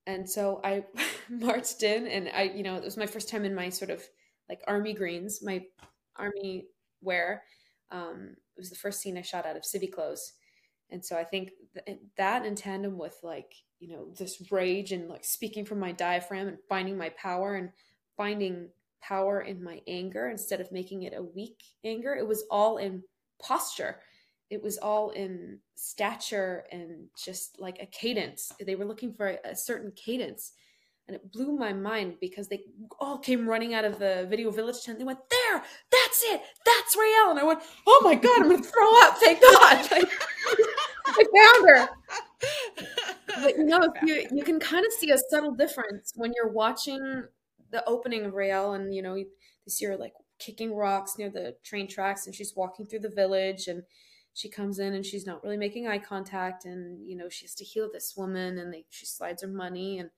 And 0.07 0.29
so 0.29 0.61
I 0.63 0.85
marched 1.29 1.83
in 1.83 2.07
and 2.07 2.29
I, 2.33 2.43
you 2.43 2.63
know, 2.63 2.77
it 2.77 2.83
was 2.83 2.95
my 2.97 3.05
first 3.05 3.27
time 3.27 3.43
in 3.43 3.53
my 3.53 3.67
sort 3.67 3.91
of 3.91 4.01
like 4.47 4.61
army 4.65 4.93
greens, 4.93 5.41
my 5.43 5.65
army 6.15 6.67
wear. 7.01 7.43
Um, 7.91 8.37
it 8.55 8.59
was 8.59 8.69
the 8.69 8.77
first 8.77 9.01
scene 9.01 9.17
I 9.17 9.21
shot 9.23 9.45
out 9.45 9.57
of 9.57 9.63
civvy 9.63 9.91
clothes. 9.91 10.33
And 10.93 11.03
so 11.03 11.17
I 11.17 11.25
think 11.25 11.51
th- 11.85 11.99
that 12.17 12.45
in 12.45 12.55
tandem 12.55 12.97
with 12.97 13.17
like, 13.23 13.55
you 13.79 13.89
know, 13.89 14.05
this 14.17 14.41
rage 14.51 14.93
and 14.93 15.09
like 15.09 15.25
speaking 15.25 15.65
from 15.65 15.79
my 15.79 15.91
diaphragm 15.91 16.47
and 16.47 16.59
finding 16.69 16.97
my 16.97 17.09
power 17.09 17.55
and 17.55 17.71
finding 18.15 18.69
power 19.01 19.41
in 19.41 19.61
my 19.61 19.81
anger 19.87 20.29
instead 20.29 20.61
of 20.61 20.71
making 20.71 21.03
it 21.03 21.13
a 21.17 21.23
weak 21.23 21.59
anger, 21.83 22.15
it 22.15 22.27
was 22.27 22.45
all 22.51 22.77
in 22.77 23.03
posture. 23.41 23.99
It 24.51 24.61
was 24.61 24.77
all 24.77 25.09
in 25.09 25.59
stature 25.75 26.65
and 26.71 27.07
just 27.17 27.59
like 27.59 27.81
a 27.81 27.87
cadence. 27.87 28.51
They 28.63 28.75
were 28.75 28.85
looking 28.85 29.13
for 29.13 29.29
a, 29.29 29.51
a 29.51 29.55
certain 29.55 29.91
cadence. 29.95 30.53
And 31.07 31.15
it 31.15 31.31
blew 31.33 31.51
my 31.57 31.73
mind 31.73 32.15
because 32.21 32.47
they 32.47 32.61
all 32.99 33.17
came 33.17 33.49
running 33.49 33.73
out 33.73 33.83
of 33.83 33.99
the 33.99 34.25
video 34.29 34.51
village 34.51 34.83
tent. 34.83 34.99
They 34.99 35.03
went, 35.03 35.19
There, 35.29 35.63
that's 35.91 36.23
it, 36.27 36.41
that's 36.65 36.95
Raelle. 36.95 37.31
And 37.31 37.39
I 37.39 37.43
went, 37.43 37.59
Oh 37.87 38.01
my 38.05 38.15
God, 38.15 38.43
I'm 38.43 38.49
gonna 38.49 38.63
throw 38.63 39.01
up, 39.01 39.17
thank 39.17 39.41
God. 39.41 39.89
Like, 39.91 40.62
I 41.13 41.23
found 41.35 41.69
her. 41.69 41.89
But 43.41 43.57
you 43.57 43.63
know, 43.63 43.79
if 43.81 44.07
you 44.07 44.27
you 44.31 44.43
can 44.43 44.59
kind 44.59 44.85
of 44.85 44.91
see 44.93 45.09
a 45.11 45.17
subtle 45.17 45.55
difference 45.55 46.13
when 46.15 46.33
you're 46.35 46.51
watching 46.51 47.23
the 47.71 47.83
opening 47.89 48.25
of 48.25 48.33
Raelle, 48.33 48.75
and 48.75 48.93
you 48.93 49.01
know, 49.01 49.15
you 49.15 49.25
see 49.67 49.85
her 49.85 49.97
like 49.97 50.13
kicking 50.39 50.75
rocks 50.75 51.17
near 51.17 51.29
the 51.29 51.55
train 51.63 51.87
tracks, 51.87 52.25
and 52.25 52.35
she's 52.35 52.55
walking 52.55 52.85
through 52.85 52.99
the 52.99 53.09
village, 53.09 53.67
and 53.67 53.83
she 54.33 54.49
comes 54.49 54.79
in 54.79 54.93
and 54.93 55.05
she's 55.05 55.25
not 55.25 55.43
really 55.43 55.57
making 55.57 55.87
eye 55.87 55.99
contact, 55.99 56.65
and 56.65 57.05
you 57.07 57.15
know, 57.15 57.29
she 57.29 57.45
has 57.45 57.55
to 57.55 57.63
heal 57.63 57.89
this 57.91 58.13
woman, 58.15 58.57
and 58.57 58.73
they 58.73 58.85
she 58.89 59.05
slides 59.05 59.41
her 59.41 59.47
money, 59.47 59.99
and 59.99 60.09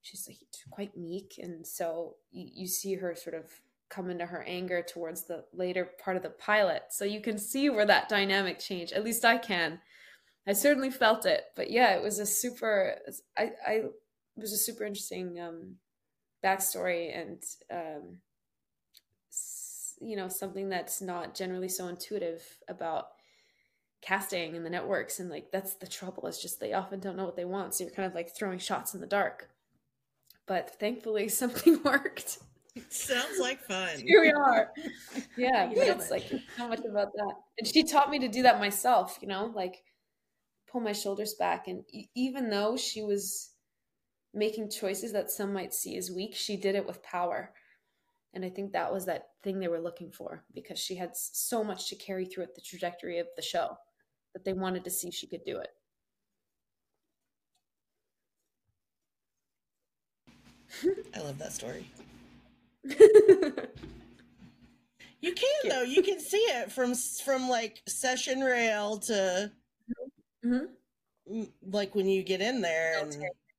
she's 0.00 0.26
like 0.26 0.38
quite 0.70 0.96
meek, 0.96 1.34
and 1.38 1.66
so 1.66 2.16
you, 2.30 2.48
you 2.54 2.66
see 2.66 2.94
her 2.94 3.14
sort 3.14 3.34
of 3.34 3.44
come 3.90 4.10
into 4.10 4.26
her 4.26 4.42
anger 4.46 4.82
towards 4.82 5.24
the 5.24 5.44
later 5.52 5.90
part 6.02 6.16
of 6.16 6.22
the 6.22 6.30
pilot, 6.30 6.84
so 6.90 7.04
you 7.04 7.20
can 7.20 7.38
see 7.38 7.68
where 7.70 7.86
that 7.86 8.08
dynamic 8.08 8.58
change. 8.58 8.92
At 8.92 9.04
least 9.04 9.24
I 9.24 9.38
can. 9.38 9.80
I 10.48 10.54
certainly 10.54 10.90
felt 10.90 11.26
it, 11.26 11.44
but 11.56 11.70
yeah, 11.70 11.94
it 11.96 12.02
was 12.02 12.18
a 12.18 12.26
super. 12.26 12.96
I, 13.36 13.52
I 13.66 13.72
it 13.74 13.92
was 14.42 14.52
a 14.52 14.58
super 14.58 14.84
interesting 14.84 15.38
um, 15.40 15.76
backstory, 16.44 17.16
and 17.16 17.42
um, 17.72 18.20
s- 19.30 19.96
you 20.00 20.16
know 20.16 20.28
something 20.28 20.68
that's 20.68 21.00
not 21.00 21.34
generally 21.34 21.68
so 21.68 21.88
intuitive 21.88 22.42
about 22.68 23.08
casting 24.02 24.56
and 24.56 24.64
the 24.66 24.70
networks, 24.70 25.20
and 25.20 25.30
like 25.30 25.50
that's 25.52 25.76
the 25.76 25.86
trouble. 25.86 26.26
Is 26.26 26.40
just 26.40 26.60
they 26.60 26.72
often 26.74 27.00
don't 27.00 27.16
know 27.16 27.24
what 27.24 27.36
they 27.36 27.44
want, 27.44 27.74
so 27.74 27.84
you're 27.84 27.92
kind 27.94 28.08
of 28.08 28.14
like 28.14 28.34
throwing 28.36 28.58
shots 28.58 28.94
in 28.94 29.00
the 29.00 29.06
dark. 29.06 29.50
But 30.46 30.78
thankfully, 30.80 31.28
something 31.30 31.82
worked. 31.84 32.38
Sounds 32.90 33.38
like 33.40 33.60
fun. 33.62 33.98
Here 34.06 34.20
we 34.22 34.32
are. 34.32 34.70
Yeah, 35.36 35.72
but 35.74 35.88
it's 35.88 36.10
like 36.10 36.28
so 36.58 36.68
much 36.68 36.80
about 36.80 37.12
that. 37.14 37.34
And 37.58 37.66
she 37.68 37.84
taught 37.84 38.10
me 38.10 38.18
to 38.20 38.28
do 38.28 38.42
that 38.42 38.60
myself, 38.60 39.18
you 39.22 39.28
know, 39.28 39.52
like 39.54 39.82
pull 40.70 40.80
my 40.80 40.92
shoulders 40.92 41.34
back. 41.34 41.68
And 41.68 41.84
e- 41.92 42.08
even 42.14 42.50
though 42.50 42.76
she 42.76 43.02
was 43.02 43.50
making 44.34 44.70
choices 44.70 45.12
that 45.12 45.30
some 45.30 45.52
might 45.52 45.74
see 45.74 45.96
as 45.96 46.10
weak, 46.10 46.34
she 46.34 46.56
did 46.56 46.74
it 46.74 46.86
with 46.86 47.02
power. 47.02 47.52
And 48.34 48.44
I 48.44 48.50
think 48.50 48.72
that 48.72 48.92
was 48.92 49.06
that 49.06 49.28
thing 49.42 49.58
they 49.58 49.68
were 49.68 49.80
looking 49.80 50.10
for 50.10 50.44
because 50.54 50.78
she 50.78 50.96
had 50.96 51.16
so 51.16 51.64
much 51.64 51.88
to 51.88 51.96
carry 51.96 52.26
through 52.26 52.44
it, 52.44 52.54
the 52.54 52.60
trajectory 52.60 53.18
of 53.18 53.26
the 53.36 53.42
show, 53.42 53.76
that 54.34 54.44
they 54.44 54.52
wanted 54.52 54.84
to 54.84 54.90
see 54.90 55.10
she 55.10 55.26
could 55.26 55.44
do 55.44 55.58
it. 55.58 55.70
I 61.16 61.20
love 61.20 61.38
that 61.38 61.52
story. 61.52 61.90
You 65.20 65.34
can 65.34 65.68
though. 65.68 65.82
You 65.82 66.02
can 66.02 66.20
see 66.20 66.36
it 66.38 66.70
from 66.70 66.94
from 66.94 67.48
like 67.48 67.82
session 67.88 68.40
Raelle 68.40 68.98
to 69.06 69.50
Mhm. 70.42 70.78
mm, 71.30 71.52
like 71.62 71.94
when 71.94 72.08
you 72.08 72.22
get 72.22 72.40
in 72.40 72.60
there 72.60 73.00
and 73.02 73.16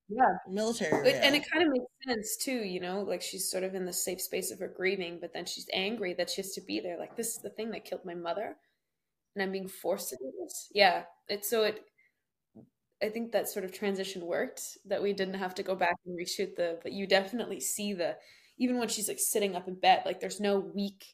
Yeah. 0.07 0.38
military 0.47 1.03
But, 1.03 1.15
and 1.23 1.36
it 1.36 1.49
kind 1.51 1.63
of 1.65 1.71
makes 1.73 1.86
sense 2.07 2.38
too, 2.38 2.63
you 2.63 2.80
know, 2.80 3.01
like 3.03 3.21
she's 3.21 3.49
sort 3.51 3.63
of 3.63 3.75
in 3.75 3.86
the 3.86 3.93
safe 3.93 4.21
space 4.21 4.51
of 4.51 4.59
her 4.59 4.67
grieving, 4.67 5.19
but 5.19 5.34
then 5.34 5.45
she's 5.45 5.67
angry 5.73 6.13
that 6.15 6.30
she 6.32 6.41
has 6.41 6.53
to 6.53 6.61
be 6.61 6.80
there. 6.80 6.97
Like 6.97 7.15
this 7.15 7.36
is 7.36 7.41
the 7.41 7.49
thing 7.51 7.71
that 7.71 7.86
killed 7.86 8.05
my 8.05 8.15
mother, 8.15 8.57
and 9.36 9.43
I'm 9.43 9.51
being 9.51 9.67
forced 9.69 10.09
to 10.09 10.17
do 10.17 10.32
this. 10.41 10.69
Yeah, 10.73 11.05
it's 11.30 11.49
so 11.49 11.63
it. 11.65 11.86
I 13.01 13.09
think 13.09 13.32
that 13.32 13.47
sort 13.47 13.65
of 13.65 13.71
transition 13.71 14.25
worked. 14.25 14.77
That 14.86 15.01
we 15.01 15.13
didn't 15.13 15.36
have 15.36 15.55
to 15.55 15.63
go 15.63 15.75
back 15.75 15.95
and 16.05 16.17
reshoot 16.19 16.55
the, 16.55 16.80
but 16.84 16.91
you 16.91 17.07
definitely 17.07 17.59
see 17.59 17.93
the, 17.93 18.17
even 18.57 18.77
when 18.77 18.89
she's 18.89 19.07
like 19.07 19.19
sitting 19.19 19.55
up 19.55 19.67
in 19.67 19.75
bed, 19.75 20.03
like 20.05 20.19
there's 20.19 20.39
no 20.41 20.59
weak 20.59 21.05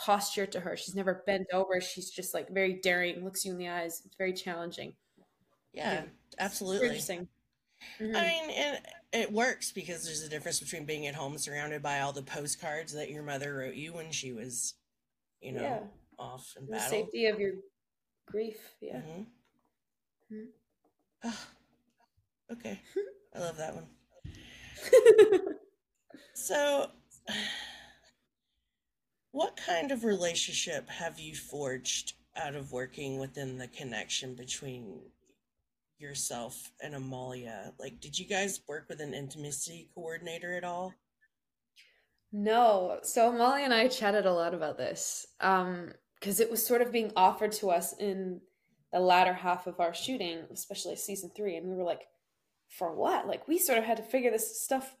posture 0.00 0.46
to 0.46 0.60
her. 0.60 0.76
She's 0.76 0.94
never 0.94 1.22
bent 1.26 1.46
over. 1.52 1.80
She's 1.80 2.10
just 2.10 2.32
like 2.34 2.48
very 2.50 2.74
daring, 2.74 3.22
looks 3.22 3.44
you 3.44 3.52
in 3.52 3.58
the 3.58 3.68
eyes. 3.68 4.02
It's 4.04 4.16
very 4.16 4.32
challenging. 4.32 4.94
yeah, 5.72 5.92
yeah. 5.92 6.02
absolutely. 6.38 6.86
Interesting. 6.88 7.28
Mhm. 8.00 8.16
I 8.16 8.20
mean, 8.26 8.50
and 8.50 8.78
it 9.12 9.32
works 9.32 9.72
because 9.72 10.04
there's 10.04 10.22
a 10.22 10.28
difference 10.28 10.60
between 10.60 10.84
being 10.84 11.06
at 11.06 11.14
home 11.14 11.38
surrounded 11.38 11.82
by 11.82 12.00
all 12.00 12.12
the 12.12 12.22
postcards 12.22 12.92
that 12.94 13.10
your 13.10 13.22
mother 13.22 13.54
wrote 13.54 13.74
you 13.74 13.92
when 13.92 14.10
she 14.10 14.32
was, 14.32 14.74
you 15.40 15.52
know, 15.52 15.62
yeah, 15.62 15.80
off 16.18 16.54
in 16.58 16.66
the 16.66 16.72
battle. 16.72 16.90
safety 16.90 17.26
of 17.26 17.40
your 17.40 17.52
grief. 18.26 18.74
Yeah. 18.80 19.00
Mhm. 19.00 19.26
Mhm. 20.32 20.46
Ah, 21.24 21.48
okay, 22.52 22.80
I 23.34 23.38
love 23.38 23.56
that 23.58 23.74
one. 23.74 23.86
So, 26.34 26.90
what 29.32 29.56
kind 29.56 29.90
of 29.92 30.04
relationship 30.04 30.88
have 30.88 31.18
you 31.18 31.34
forged 31.34 32.14
out 32.36 32.54
of 32.54 32.72
working 32.72 33.18
within 33.18 33.58
the 33.58 33.68
connection 33.68 34.34
between 34.34 35.00
yourself 35.98 36.72
and 36.82 36.94
Amalia? 36.94 37.72
Like, 37.78 38.00
did 38.00 38.18
you 38.18 38.26
guys 38.26 38.60
work 38.66 38.86
with 38.88 39.00
an 39.00 39.14
intimacy 39.14 39.88
coordinator 39.94 40.54
at 40.54 40.64
all? 40.64 40.94
No. 42.32 42.98
So 43.02 43.32
Molly 43.32 43.64
and 43.64 43.74
I 43.74 43.88
chatted 43.88 44.26
a 44.26 44.32
lot 44.32 44.54
about 44.54 44.78
this 44.78 45.26
um, 45.40 45.92
because 46.18 46.40
it 46.40 46.50
was 46.50 46.64
sort 46.64 46.82
of 46.82 46.92
being 46.92 47.12
offered 47.16 47.52
to 47.52 47.70
us 47.70 47.94
in 47.98 48.40
the 48.92 49.00
latter 49.00 49.32
half 49.32 49.66
of 49.66 49.78
our 49.80 49.94
shooting, 49.94 50.40
especially 50.52 50.96
season 50.96 51.30
three. 51.36 51.56
And 51.56 51.68
we 51.68 51.76
were 51.76 51.84
like, 51.84 52.02
for 52.68 52.94
what? 52.94 53.26
Like, 53.26 53.46
we 53.48 53.58
sort 53.58 53.78
of 53.78 53.84
had 53.84 53.96
to 53.96 54.02
figure 54.02 54.30
this 54.30 54.60
stuff 54.60 54.96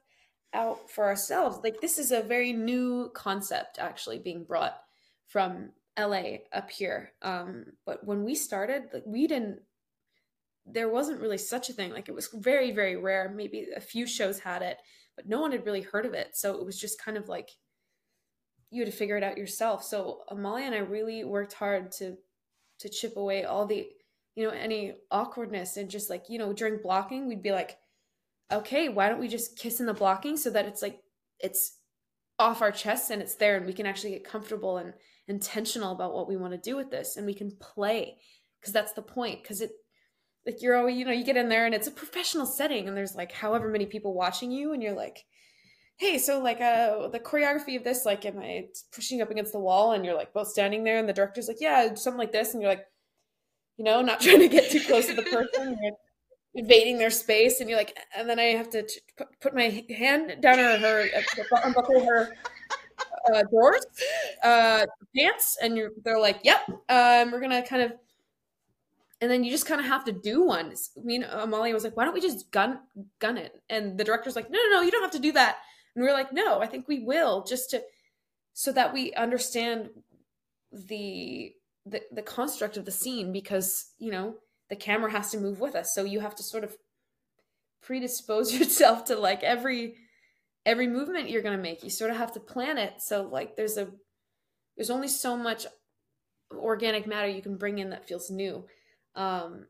out 0.52 0.90
for 0.90 1.04
ourselves. 1.04 1.58
Like, 1.62 1.80
this 1.80 1.98
is 1.98 2.12
a 2.12 2.22
very 2.22 2.52
new 2.52 3.10
concept 3.14 3.78
actually 3.78 4.18
being 4.18 4.44
brought 4.44 4.76
from 5.28 5.70
LA 5.98 6.38
up 6.52 6.70
here. 6.70 7.12
Um, 7.22 7.66
but 7.86 8.04
when 8.04 8.24
we 8.24 8.34
started, 8.34 8.84
like, 8.92 9.04
we 9.06 9.26
didn't, 9.26 9.60
there 10.66 10.88
wasn't 10.88 11.20
really 11.20 11.38
such 11.38 11.70
a 11.70 11.72
thing. 11.72 11.92
Like, 11.92 12.08
it 12.08 12.14
was 12.14 12.28
very, 12.32 12.70
very 12.70 12.96
rare. 12.96 13.32
Maybe 13.34 13.66
a 13.74 13.80
few 13.80 14.06
shows 14.06 14.40
had 14.40 14.62
it 14.62 14.78
but 15.20 15.28
no 15.28 15.40
one 15.40 15.52
had 15.52 15.66
really 15.66 15.82
heard 15.82 16.06
of 16.06 16.14
it. 16.14 16.30
So 16.34 16.58
it 16.58 16.64
was 16.64 16.78
just 16.78 17.02
kind 17.02 17.18
of 17.18 17.28
like 17.28 17.50
you 18.70 18.82
had 18.82 18.90
to 18.90 18.96
figure 18.96 19.18
it 19.18 19.22
out 19.22 19.36
yourself. 19.36 19.84
So 19.84 20.20
Amalia 20.28 20.66
and 20.66 20.74
I 20.74 20.78
really 20.78 21.24
worked 21.24 21.52
hard 21.52 21.92
to 21.92 22.16
to 22.78 22.88
chip 22.88 23.18
away 23.18 23.44
all 23.44 23.66
the 23.66 23.86
you 24.34 24.44
know 24.44 24.50
any 24.50 24.94
awkwardness 25.10 25.76
and 25.76 25.90
just 25.90 26.08
like 26.08 26.24
you 26.30 26.38
know 26.38 26.54
during 26.54 26.80
blocking 26.80 27.28
we'd 27.28 27.42
be 27.42 27.52
like 27.52 27.76
okay 28.52 28.88
why 28.88 29.08
don't 29.08 29.20
we 29.20 29.28
just 29.28 29.58
kiss 29.58 29.80
in 29.80 29.86
the 29.86 29.94
blocking 29.94 30.36
so 30.36 30.50
that 30.50 30.66
it's 30.66 30.82
like 30.82 31.00
it's 31.38 31.78
off 32.38 32.62
our 32.62 32.72
chests 32.72 33.10
and 33.10 33.20
it's 33.20 33.34
there 33.34 33.56
and 33.56 33.66
we 33.66 33.72
can 33.72 33.86
actually 33.86 34.10
get 34.10 34.24
comfortable 34.24 34.78
and 34.78 34.94
intentional 35.28 35.92
about 35.92 36.14
what 36.14 36.28
we 36.28 36.36
want 36.36 36.52
to 36.52 36.70
do 36.70 36.76
with 36.76 36.90
this 36.90 37.16
and 37.16 37.26
we 37.26 37.34
can 37.34 37.52
play 37.60 38.16
because 38.60 38.72
that's 38.72 38.92
the 38.94 39.02
point 39.02 39.42
because 39.42 39.60
it 39.60 39.70
like 40.46 40.62
you're 40.62 40.76
always 40.76 40.96
you 40.96 41.04
know 41.04 41.12
you 41.12 41.24
get 41.24 41.36
in 41.36 41.48
there 41.48 41.66
and 41.66 41.74
it's 41.74 41.86
a 41.86 41.92
professional 41.92 42.46
setting 42.46 42.88
and 42.88 42.96
there's 42.96 43.14
like 43.14 43.30
however 43.30 43.68
many 43.68 43.86
people 43.86 44.14
watching 44.14 44.50
you 44.50 44.72
and 44.72 44.82
you're 44.82 44.94
like 44.94 45.24
hey 45.98 46.18
so 46.18 46.42
like 46.42 46.60
uh 46.60 47.08
the 47.08 47.20
choreography 47.20 47.76
of 47.76 47.84
this 47.84 48.06
like 48.06 48.24
am 48.24 48.38
i 48.38 48.64
pushing 48.92 49.20
up 49.20 49.30
against 49.30 49.52
the 49.52 49.58
wall 49.58 49.92
and 49.92 50.04
you're 50.04 50.16
like 50.16 50.32
both 50.32 50.48
standing 50.48 50.82
there 50.82 50.98
and 50.98 51.08
the 51.08 51.12
director's 51.12 51.46
like 51.46 51.60
yeah 51.60 51.94
something 51.94 52.18
like 52.18 52.32
this 52.32 52.54
and 52.54 52.62
you're 52.62 52.70
like 52.70 52.86
you 53.76 53.84
know 53.84 54.00
not 54.00 54.20
trying 54.20 54.40
to 54.40 54.48
get 54.48 54.70
too 54.70 54.80
close 54.80 55.06
to 55.06 55.14
the 55.14 55.22
person 55.22 55.78
invading 56.54 56.98
their 56.98 57.10
space, 57.10 57.60
and 57.60 57.68
you're 57.68 57.78
like, 57.78 57.96
and 58.16 58.28
then 58.28 58.38
I 58.38 58.44
have 58.44 58.70
to 58.70 58.86
put, 59.16 59.28
put 59.40 59.54
my 59.54 59.84
hand 59.96 60.40
down 60.40 60.58
her, 60.58 60.78
her 60.78 61.08
unbuckle 61.64 62.04
her 62.04 62.32
uh, 63.32 63.42
drawers, 63.50 63.86
uh, 64.42 64.86
pants, 65.16 65.56
and 65.62 65.76
you're 65.76 65.90
they're 66.04 66.20
like, 66.20 66.40
yep, 66.42 66.60
um, 66.88 67.30
we're 67.30 67.40
gonna 67.40 67.62
kind 67.66 67.82
of, 67.82 67.92
and 69.20 69.30
then 69.30 69.44
you 69.44 69.50
just 69.50 69.66
kind 69.66 69.80
of 69.80 69.86
have 69.86 70.04
to 70.04 70.12
do 70.12 70.44
one. 70.44 70.74
Me 71.02 71.16
and 71.16 71.24
Amalia 71.24 71.74
was 71.74 71.84
like, 71.84 71.96
why 71.96 72.04
don't 72.04 72.14
we 72.14 72.20
just 72.20 72.50
gun 72.50 72.80
gun 73.18 73.36
it? 73.38 73.60
And 73.68 73.96
the 73.96 74.04
director's 74.04 74.36
like, 74.36 74.50
no, 74.50 74.58
no, 74.58 74.76
no, 74.76 74.82
you 74.82 74.90
don't 74.90 75.02
have 75.02 75.10
to 75.12 75.18
do 75.18 75.32
that. 75.32 75.58
And 75.94 76.04
we 76.04 76.10
are 76.10 76.14
like, 76.14 76.32
no, 76.32 76.60
I 76.60 76.66
think 76.66 76.88
we 76.88 77.00
will, 77.00 77.44
just 77.44 77.70
to 77.70 77.82
so 78.52 78.72
that 78.72 78.92
we 78.92 79.12
understand 79.14 79.90
the 80.72 81.52
the 81.86 82.02
the 82.12 82.22
construct 82.22 82.76
of 82.76 82.84
the 82.84 82.90
scene 82.90 83.32
because 83.32 83.92
you 83.98 84.10
know 84.10 84.34
the 84.70 84.76
camera 84.76 85.10
has 85.10 85.30
to 85.32 85.38
move 85.38 85.60
with 85.60 85.74
us. 85.74 85.92
So 85.94 86.04
you 86.04 86.20
have 86.20 86.36
to 86.36 86.42
sort 86.42 86.64
of 86.64 86.76
predispose 87.82 88.52
yourself 88.58 89.04
to 89.06 89.16
like 89.16 89.42
every 89.42 89.96
every 90.64 90.86
movement 90.86 91.28
you're 91.28 91.42
going 91.42 91.56
to 91.56 91.62
make. 91.62 91.82
You 91.82 91.90
sort 91.90 92.10
of 92.10 92.16
have 92.16 92.32
to 92.32 92.40
plan 92.40 92.78
it. 92.78 92.94
So 93.00 93.28
like 93.30 93.56
there's 93.56 93.76
a 93.76 93.88
there's 94.76 94.90
only 94.90 95.08
so 95.08 95.36
much 95.36 95.66
organic 96.52 97.06
matter 97.06 97.28
you 97.28 97.42
can 97.42 97.56
bring 97.56 97.78
in 97.78 97.90
that 97.90 98.08
feels 98.08 98.30
new. 98.30 98.64
Um 99.14 99.66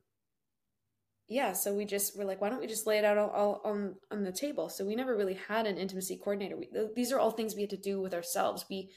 yeah 1.28 1.52
so 1.52 1.72
we 1.72 1.84
just 1.84 2.18
we're 2.18 2.24
like 2.24 2.40
why 2.40 2.48
don't 2.48 2.60
we 2.60 2.66
just 2.66 2.88
lay 2.88 2.98
it 2.98 3.04
out 3.04 3.16
all, 3.16 3.30
all 3.30 3.60
on 3.64 3.94
on 4.10 4.22
the 4.22 4.32
table? 4.32 4.68
So 4.68 4.84
we 4.84 4.94
never 4.94 5.16
really 5.16 5.38
had 5.48 5.66
an 5.66 5.78
intimacy 5.78 6.16
coordinator. 6.16 6.56
We, 6.56 6.68
these 6.94 7.12
are 7.12 7.18
all 7.18 7.30
things 7.30 7.54
we 7.54 7.62
had 7.62 7.70
to 7.70 7.76
do 7.76 8.00
with 8.02 8.12
ourselves. 8.12 8.66
We 8.68 8.90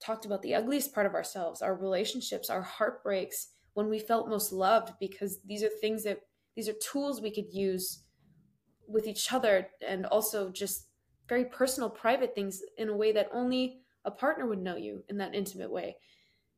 talked 0.00 0.24
about 0.24 0.40
the 0.40 0.54
ugliest 0.54 0.94
part 0.94 1.06
of 1.06 1.14
ourselves 1.14 1.60
our 1.60 1.74
relationships 1.74 2.48
our 2.48 2.62
heartbreaks 2.62 3.48
when 3.74 3.88
we 3.88 3.98
felt 3.98 4.28
most 4.28 4.52
loved 4.52 4.92
because 5.00 5.40
these 5.46 5.62
are 5.62 5.68
things 5.80 6.04
that 6.04 6.20
these 6.56 6.68
are 6.68 6.74
tools 6.74 7.20
we 7.20 7.34
could 7.34 7.52
use 7.52 8.02
with 8.88 9.06
each 9.06 9.32
other 9.32 9.68
and 9.86 10.06
also 10.06 10.50
just 10.50 10.88
very 11.28 11.44
personal 11.44 11.88
private 11.88 12.34
things 12.34 12.62
in 12.76 12.88
a 12.88 12.96
way 12.96 13.12
that 13.12 13.28
only 13.32 13.80
a 14.04 14.10
partner 14.10 14.46
would 14.46 14.60
know 14.60 14.76
you 14.76 15.04
in 15.08 15.18
that 15.18 15.34
intimate 15.34 15.70
way. 15.70 15.96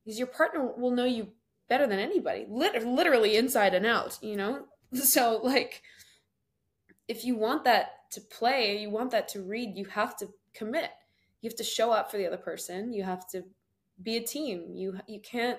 Because 0.04 0.18
your 0.18 0.28
partner 0.28 0.72
will 0.76 0.90
know 0.90 1.04
you 1.04 1.28
better 1.68 1.86
than 1.86 1.98
anybody 1.98 2.44
literally 2.48 3.36
inside 3.36 3.72
and 3.72 3.86
out 3.86 4.18
you 4.22 4.36
know? 4.36 4.64
So 4.94 5.40
like 5.42 5.82
if 7.08 7.24
you 7.24 7.36
want 7.36 7.64
that 7.64 8.10
to 8.12 8.20
play 8.20 8.78
you 8.78 8.90
want 8.90 9.10
that 9.12 9.28
to 9.28 9.42
read 9.42 9.76
you 9.76 9.86
have 9.86 10.16
to 10.18 10.28
commit. 10.54 10.90
You 11.40 11.48
have 11.48 11.56
to 11.56 11.64
show 11.64 11.90
up 11.90 12.10
for 12.10 12.18
the 12.18 12.26
other 12.26 12.36
person. 12.36 12.92
You 12.92 13.02
have 13.02 13.28
to 13.30 13.44
be 14.02 14.16
a 14.16 14.22
team. 14.22 14.74
You 14.74 14.98
you 15.06 15.20
can't 15.20 15.58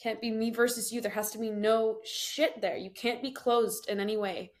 can't 0.00 0.20
be 0.20 0.30
me 0.30 0.50
versus 0.50 0.92
you. 0.92 1.00
There 1.00 1.10
has 1.10 1.30
to 1.32 1.38
be 1.38 1.50
no 1.50 1.98
shit 2.04 2.60
there. 2.60 2.76
You 2.76 2.90
can't 2.90 3.22
be 3.22 3.32
closed 3.32 3.88
in 3.88 4.00
any 4.00 4.16
way 4.16 4.52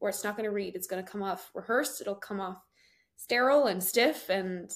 or 0.00 0.08
it's 0.08 0.24
not 0.24 0.36
going 0.36 0.48
to 0.48 0.54
read. 0.54 0.74
It's 0.74 0.88
going 0.88 1.02
to 1.02 1.10
come 1.10 1.22
off 1.22 1.50
rehearsed. 1.54 2.00
It'll 2.00 2.14
come 2.14 2.40
off 2.40 2.58
sterile 3.16 3.66
and 3.66 3.82
stiff 3.82 4.28
and 4.28 4.70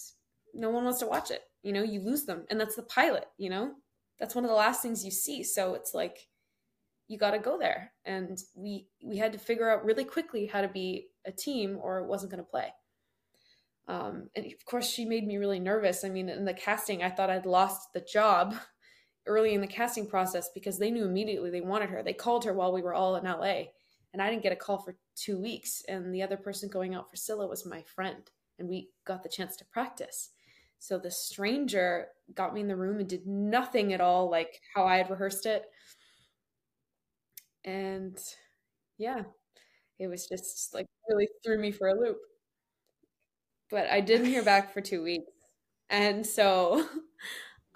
no 0.54 0.70
one 0.70 0.84
wants 0.84 1.00
to 1.00 1.06
watch 1.06 1.30
it. 1.30 1.42
You 1.62 1.72
know, 1.72 1.82
you 1.82 2.00
lose 2.00 2.24
them. 2.24 2.46
And 2.48 2.60
that's 2.60 2.76
the 2.76 2.82
pilot, 2.82 3.26
you 3.36 3.50
know? 3.50 3.72
That's 4.18 4.34
one 4.34 4.44
of 4.44 4.50
the 4.50 4.56
last 4.56 4.82
things 4.82 5.04
you 5.04 5.10
see. 5.10 5.42
So 5.42 5.74
it's 5.74 5.92
like 5.92 6.28
you 7.08 7.18
got 7.18 7.32
to 7.32 7.38
go 7.38 7.58
there. 7.58 7.92
And 8.04 8.38
we 8.54 8.86
we 9.04 9.16
had 9.18 9.32
to 9.32 9.38
figure 9.38 9.70
out 9.70 9.84
really 9.84 10.04
quickly 10.04 10.46
how 10.46 10.60
to 10.62 10.68
be 10.68 11.08
a 11.26 11.32
team 11.32 11.78
or 11.80 11.98
it 11.98 12.06
wasn't 12.06 12.30
going 12.30 12.42
to 12.42 12.50
play. 12.50 12.72
Um, 13.88 14.30
and 14.34 14.46
of 14.46 14.64
course, 14.64 14.88
she 14.88 15.04
made 15.04 15.26
me 15.26 15.36
really 15.36 15.60
nervous. 15.60 16.04
I 16.04 16.08
mean, 16.08 16.28
in 16.28 16.44
the 16.44 16.54
casting, 16.54 17.02
I 17.02 17.10
thought 17.10 17.30
I'd 17.30 17.46
lost 17.46 17.92
the 17.92 18.00
job 18.00 18.54
early 19.26 19.54
in 19.54 19.60
the 19.60 19.66
casting 19.66 20.06
process 20.06 20.48
because 20.54 20.78
they 20.78 20.90
knew 20.90 21.04
immediately 21.04 21.50
they 21.50 21.60
wanted 21.60 21.90
her. 21.90 22.02
They 22.02 22.12
called 22.12 22.44
her 22.44 22.52
while 22.52 22.72
we 22.72 22.82
were 22.82 22.94
all 22.94 23.16
in 23.16 23.26
LA, 23.26 23.64
and 24.12 24.22
I 24.22 24.30
didn't 24.30 24.42
get 24.42 24.52
a 24.52 24.56
call 24.56 24.78
for 24.78 24.96
two 25.14 25.38
weeks. 25.40 25.82
And 25.88 26.14
the 26.14 26.22
other 26.22 26.36
person 26.36 26.68
going 26.68 26.94
out 26.94 27.10
for 27.10 27.16
Scylla 27.16 27.46
was 27.46 27.66
my 27.66 27.82
friend, 27.82 28.30
and 28.58 28.68
we 28.68 28.90
got 29.04 29.22
the 29.22 29.28
chance 29.28 29.56
to 29.56 29.64
practice. 29.66 30.30
So 30.78 30.98
the 30.98 31.10
stranger 31.10 32.08
got 32.34 32.54
me 32.54 32.60
in 32.60 32.68
the 32.68 32.76
room 32.76 33.00
and 33.00 33.08
did 33.08 33.26
nothing 33.26 33.92
at 33.92 34.00
all 34.00 34.30
like 34.30 34.60
how 34.74 34.84
I 34.84 34.98
had 34.98 35.10
rehearsed 35.10 35.46
it. 35.46 35.64
And 37.64 38.18
yeah, 38.98 39.24
it 39.98 40.08
was 40.08 40.26
just 40.28 40.74
like 40.74 40.86
really 41.08 41.28
threw 41.44 41.58
me 41.58 41.72
for 41.72 41.88
a 41.88 41.94
loop. 42.00 42.18
But 43.70 43.88
I 43.90 44.00
didn't 44.00 44.26
hear 44.26 44.42
back 44.42 44.72
for 44.72 44.80
two 44.80 45.02
weeks. 45.02 45.30
And 45.90 46.26
so 46.26 46.86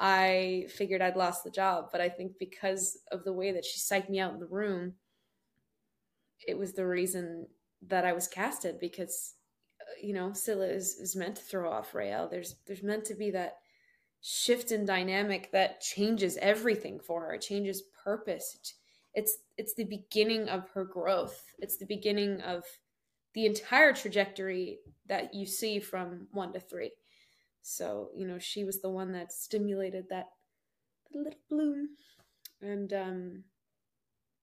I 0.00 0.66
figured 0.70 1.02
I'd 1.02 1.16
lost 1.16 1.44
the 1.44 1.50
job. 1.50 1.90
But 1.92 2.00
I 2.00 2.08
think 2.08 2.38
because 2.38 2.98
of 3.12 3.22
the 3.22 3.34
way 3.34 3.52
that 3.52 3.66
she 3.66 3.78
psyched 3.78 4.08
me 4.08 4.18
out 4.18 4.32
in 4.32 4.40
the 4.40 4.46
room, 4.46 4.94
it 6.48 6.58
was 6.58 6.72
the 6.72 6.86
reason 6.86 7.46
that 7.86 8.06
I 8.06 8.14
was 8.14 8.26
casted 8.26 8.80
because, 8.80 9.34
uh, 9.80 9.92
you 10.02 10.14
know, 10.14 10.32
Scylla 10.32 10.66
is, 10.66 10.96
is 10.96 11.14
meant 11.14 11.36
to 11.36 11.42
throw 11.42 11.70
off 11.70 11.94
Raelle. 11.94 12.28
There's 12.30 12.56
there's 12.66 12.82
meant 12.82 13.04
to 13.06 13.14
be 13.14 13.30
that 13.32 13.58
shift 14.22 14.72
in 14.72 14.86
dynamic 14.86 15.52
that 15.52 15.82
changes 15.82 16.38
everything 16.38 16.98
for 16.98 17.22
her. 17.22 17.34
It 17.34 17.42
changes 17.42 17.82
purpose. 18.02 18.56
It's 19.12 19.38
it's 19.58 19.74
the 19.74 19.84
beginning 19.84 20.48
of 20.48 20.68
her 20.70 20.84
growth. 20.84 21.42
It's 21.58 21.76
the 21.76 21.86
beginning 21.86 22.40
of 22.40 22.64
the 23.34 23.44
entire 23.44 23.92
trajectory 23.92 24.78
that 25.06 25.34
you 25.34 25.44
see 25.44 25.78
from 25.78 26.26
one 26.32 26.52
to 26.54 26.60
three. 26.60 26.92
So, 27.62 28.10
you 28.14 28.26
know, 28.26 28.38
she 28.38 28.64
was 28.64 28.80
the 28.80 28.90
one 28.90 29.12
that 29.12 29.32
stimulated 29.32 30.06
that 30.10 30.28
little 31.12 31.38
bloom. 31.48 31.90
And 32.60 32.92
um 32.92 33.44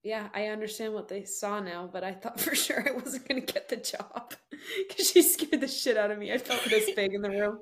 yeah, 0.02 0.28
I 0.32 0.46
understand 0.46 0.94
what 0.94 1.08
they 1.08 1.24
saw 1.24 1.60
now, 1.60 1.88
but 1.92 2.04
I 2.04 2.12
thought 2.12 2.40
for 2.40 2.54
sure 2.54 2.84
I 2.86 2.92
wasn't 2.92 3.28
going 3.28 3.44
to 3.44 3.52
get 3.52 3.68
the 3.68 3.76
job 3.76 4.34
because 4.88 5.10
she 5.10 5.22
scared 5.22 5.60
the 5.60 5.68
shit 5.68 5.96
out 5.96 6.10
of 6.10 6.18
me. 6.18 6.32
I 6.32 6.38
felt 6.38 6.64
this 6.64 6.90
big 6.96 7.14
in 7.14 7.22
the 7.22 7.30
room. 7.30 7.60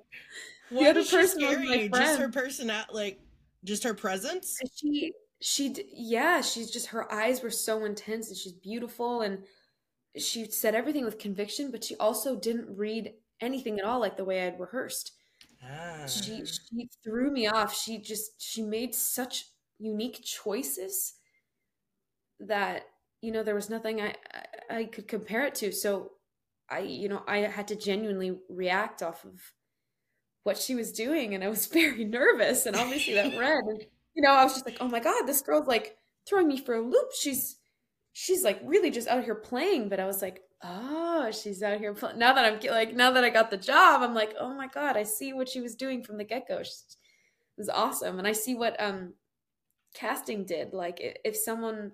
What 0.71 0.83
the 0.83 0.91
other 0.91 1.05
person 1.05 1.47
was 1.47 1.59
my 1.59 1.89
friend. 1.89 1.95
Just 1.95 2.19
her 2.21 2.29
personality, 2.29 2.93
like 2.93 3.21
just 3.65 3.85
her 3.85 3.95
presence. 3.95 4.59
She, 4.75 5.13
she, 5.41 5.75
yeah, 5.93 6.41
she's 6.41 6.71
just 6.71 6.89
her 6.89 7.11
eyes 7.13 7.43
were 7.43 7.51
so 7.51 7.85
intense, 7.85 8.29
and 8.29 8.37
she's 8.37 8.53
beautiful, 8.53 9.21
and 9.21 9.45
she 10.17 10.47
said 10.47 10.75
everything 10.75 11.05
with 11.05 11.19
conviction, 11.19 11.71
but 11.71 11.85
she 11.85 11.95
also 11.97 12.37
didn't 12.37 12.77
read 12.77 13.13
anything 13.41 13.79
at 13.79 13.85
all 13.85 14.01
like 14.01 14.17
the 14.17 14.25
way 14.25 14.47
I'd 14.47 14.59
rehearsed. 14.59 15.13
Ah. 15.69 16.07
She 16.07 16.45
she 16.47 16.89
threw 17.05 17.31
me 17.31 17.47
off. 17.49 17.75
She 17.77 17.99
just 17.99 18.41
she 18.41 18.63
made 18.63 18.95
such 18.95 19.47
unique 19.79 20.23
choices 20.25 21.15
that 22.41 22.85
you 23.23 23.33
know 23.33 23.43
there 23.43 23.55
was 23.55 23.71
nothing 23.71 24.01
I, 24.01 24.15
I 24.71 24.77
I 24.79 24.85
could 24.85 25.09
compare 25.09 25.45
it 25.45 25.55
to. 25.57 25.73
So 25.73 26.13
I 26.71 26.81
you 26.81 27.09
know 27.09 27.23
I 27.27 27.39
had 27.39 27.69
to 27.69 27.77
genuinely 27.77 28.39
react 28.49 29.03
off 29.03 29.25
of 29.25 29.41
what 30.45 30.59
she 30.59 30.75
was 30.75 30.93
doing, 30.93 31.35
and 31.35 31.43
I 31.45 31.49
was 31.49 31.67
very 31.83 32.05
nervous. 32.05 32.67
And 32.67 32.77
obviously 32.77 33.15
that 33.15 33.39
read 33.39 33.65
and 33.67 33.83
you 34.15 34.23
know 34.23 34.33
I 34.33 34.45
was 34.45 34.55
just 34.55 34.67
like, 34.67 34.79
oh 34.81 34.89
my 34.89 35.01
god, 35.01 35.27
this 35.27 35.41
girl's 35.43 35.67
like 35.67 35.97
throwing 36.29 36.49
me 36.49 36.59
for 36.59 36.75
a 36.75 36.81
loop. 36.83 37.09
She's 37.19 37.57
she's 38.13 38.45
like 38.45 38.61
really 38.65 38.91
just 38.91 39.09
out 39.09 39.25
here 39.25 39.35
playing. 39.35 39.89
But 39.89 40.01
I 40.01 40.07
was 40.07 40.23
like, 40.23 40.43
oh, 40.63 41.31
she's 41.31 41.63
out 41.63 41.79
here 41.79 41.95
pl-. 41.95 42.17
now 42.17 42.33
that 42.33 42.45
I'm 42.45 42.61
like 42.71 42.95
now 42.95 43.11
that 43.13 43.25
I 43.25 43.31
got 43.31 43.51
the 43.51 43.57
job, 43.57 44.03
I'm 44.03 44.15
like, 44.15 44.35
oh 44.39 44.55
my 44.55 44.69
god, 44.69 44.97
I 44.97 45.03
see 45.03 45.33
what 45.33 45.49
she 45.49 45.61
was 45.61 45.75
doing 45.75 46.03
from 46.03 46.19
the 46.19 46.25
get 46.25 46.49
go. 46.49 46.59
It 46.59 46.69
was 47.59 47.69
awesome, 47.69 48.19
and 48.19 48.27
I 48.27 48.33
see 48.33 48.55
what 48.55 48.81
um 48.81 49.15
casting 49.95 50.45
did. 50.45 50.73
Like 50.73 50.99
if 51.25 51.37
someone, 51.37 51.93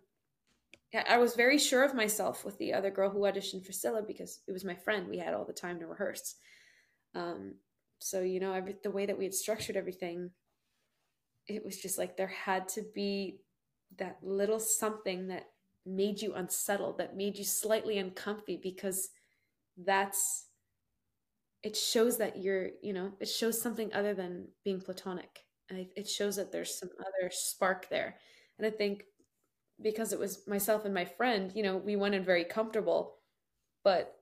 I 1.08 1.18
was 1.18 1.34
very 1.34 1.58
sure 1.58 1.84
of 1.84 1.94
myself 1.94 2.44
with 2.44 2.58
the 2.58 2.72
other 2.74 2.90
girl 2.90 3.10
who 3.10 3.20
auditioned 3.20 3.64
for 3.64 3.72
Scylla 3.72 4.02
because 4.02 4.40
it 4.46 4.52
was 4.52 4.64
my 4.64 4.74
friend. 4.74 5.08
We 5.08 5.18
had 5.18 5.34
all 5.34 5.44
the 5.44 5.52
time 5.52 5.78
to 5.80 5.86
rehearse. 5.86 6.36
Um, 7.14 7.54
so 8.00 8.20
you 8.20 8.40
know, 8.40 8.52
every, 8.52 8.76
the 8.82 8.90
way 8.90 9.06
that 9.06 9.18
we 9.18 9.24
had 9.24 9.34
structured 9.34 9.76
everything, 9.76 10.30
it 11.48 11.64
was 11.64 11.78
just 11.78 11.98
like 11.98 12.16
there 12.16 12.26
had 12.26 12.68
to 12.70 12.82
be 12.94 13.38
that 13.98 14.18
little 14.22 14.58
something 14.58 15.28
that 15.28 15.44
made 15.86 16.20
you 16.22 16.34
unsettled, 16.34 16.98
that 16.98 17.16
made 17.16 17.36
you 17.38 17.44
slightly 17.44 17.98
uncomfy 17.98 18.58
because 18.62 19.08
that's 19.76 20.46
it 21.62 21.76
shows 21.76 22.18
that 22.18 22.42
you're, 22.42 22.70
you 22.82 22.92
know, 22.92 23.12
it 23.20 23.28
shows 23.28 23.60
something 23.60 23.92
other 23.94 24.14
than 24.14 24.48
being 24.64 24.80
platonic. 24.80 25.44
It 25.70 26.08
shows 26.08 26.36
that 26.36 26.52
there's 26.52 26.78
some 26.78 26.90
other 27.00 27.30
spark 27.30 27.88
there. 27.88 28.16
And 28.58 28.66
I 28.66 28.70
think 28.70 29.04
because 29.80 30.12
it 30.12 30.18
was 30.18 30.46
myself 30.46 30.84
and 30.84 30.92
my 30.92 31.04
friend, 31.04 31.50
you 31.54 31.62
know, 31.62 31.76
we 31.78 31.96
went 31.96 32.14
in 32.14 32.24
very 32.24 32.44
comfortable, 32.44 33.16
but 33.84 34.14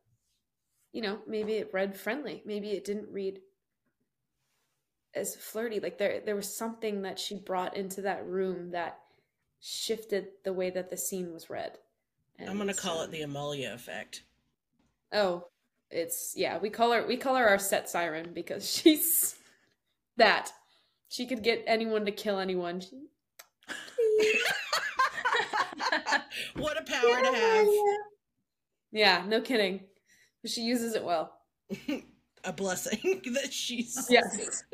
you 0.93 1.03
know, 1.03 1.19
maybe 1.27 1.55
it 1.55 1.71
read 1.73 1.97
friendly. 1.97 2.43
Maybe 2.45 2.71
it 2.71 2.85
didn't 2.85 3.13
read 3.13 3.41
as 5.15 5.35
flirty. 5.35 5.81
Like 5.81 5.99
there 5.99 6.21
there 6.21 6.37
was 6.37 6.55
something 6.55 7.03
that 7.03 7.19
she 7.19 7.37
brought 7.37 7.77
into 7.77 8.03
that 8.03 8.25
room 8.27 8.71
that 8.71 9.00
shifted 9.61 10.29
the 10.45 10.53
way 10.53 10.71
that 10.71 10.91
the 10.91 10.97
scene 10.97 11.33
was 11.33 11.51
read. 11.51 11.79
And 12.39 12.49
I'm 12.49 12.59
gonna 12.59 12.75
call 12.75 13.03
it 13.03 13.07
um, 13.07 13.11
the 13.11 13.23
Amalia 13.23 13.73
effect. 13.75 14.23
Oh, 15.13 15.47
it's 15.91 16.35
yeah. 16.37 16.59
We 16.59 16.71
call 16.71 16.93
her 16.93 17.07
we 17.07 17.17
call 17.17 17.37
her 17.37 17.47
our 17.47 17.59
set 17.59 17.89
siren 17.89 18.33
because 18.33 18.71
she's 18.75 19.37
that. 20.17 20.53
She 21.09 21.27
could 21.27 21.43
get 21.43 21.65
anyone 21.67 22.05
to 22.07 22.13
kill 22.13 22.39
anyone. 22.39 22.81
She, 22.81 23.07
what 26.57 26.81
a 26.81 26.85
power 26.85 27.09
yeah, 27.09 27.21
to 27.23 27.37
have. 27.37 27.67
Yeah, 28.93 29.25
no 29.29 29.41
kidding. 29.41 29.85
But 30.43 30.51
she 30.51 30.63
uses 30.63 30.95
it 30.97 31.05
well. 31.05 31.33
A 32.43 32.53
blessing 32.53 33.23
that 33.35 33.53
she's 33.53 34.09
Yes. 34.11 34.65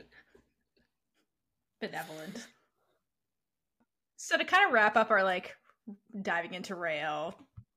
benevolent. 1.82 2.46
So 4.27 4.36
to 4.36 4.44
kind 4.44 4.66
of 4.66 4.73
wrap 4.73 4.97
up 4.97 5.12
our 5.12 5.23
like 5.23 5.55
diving 6.20 6.55
into 6.55 6.74
Raelle 6.74 7.32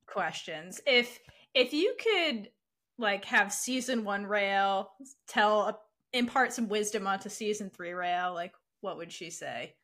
questions, 0.07 0.81
if 0.87 1.19
if 1.53 1.73
you 1.73 1.95
could 2.01 2.49
like 2.97 3.23
have 3.25 3.53
season 3.53 4.03
one 4.03 4.25
Raelle 4.25 4.87
tell 5.27 5.79
impart 6.11 6.51
some 6.51 6.67
wisdom 6.67 7.05
onto 7.05 7.29
season 7.29 7.69
three 7.69 7.91
Raelle, 7.91 8.33
like 8.33 8.53
what 8.81 8.97
would 8.97 9.11
she 9.11 9.29
say? 9.29 9.75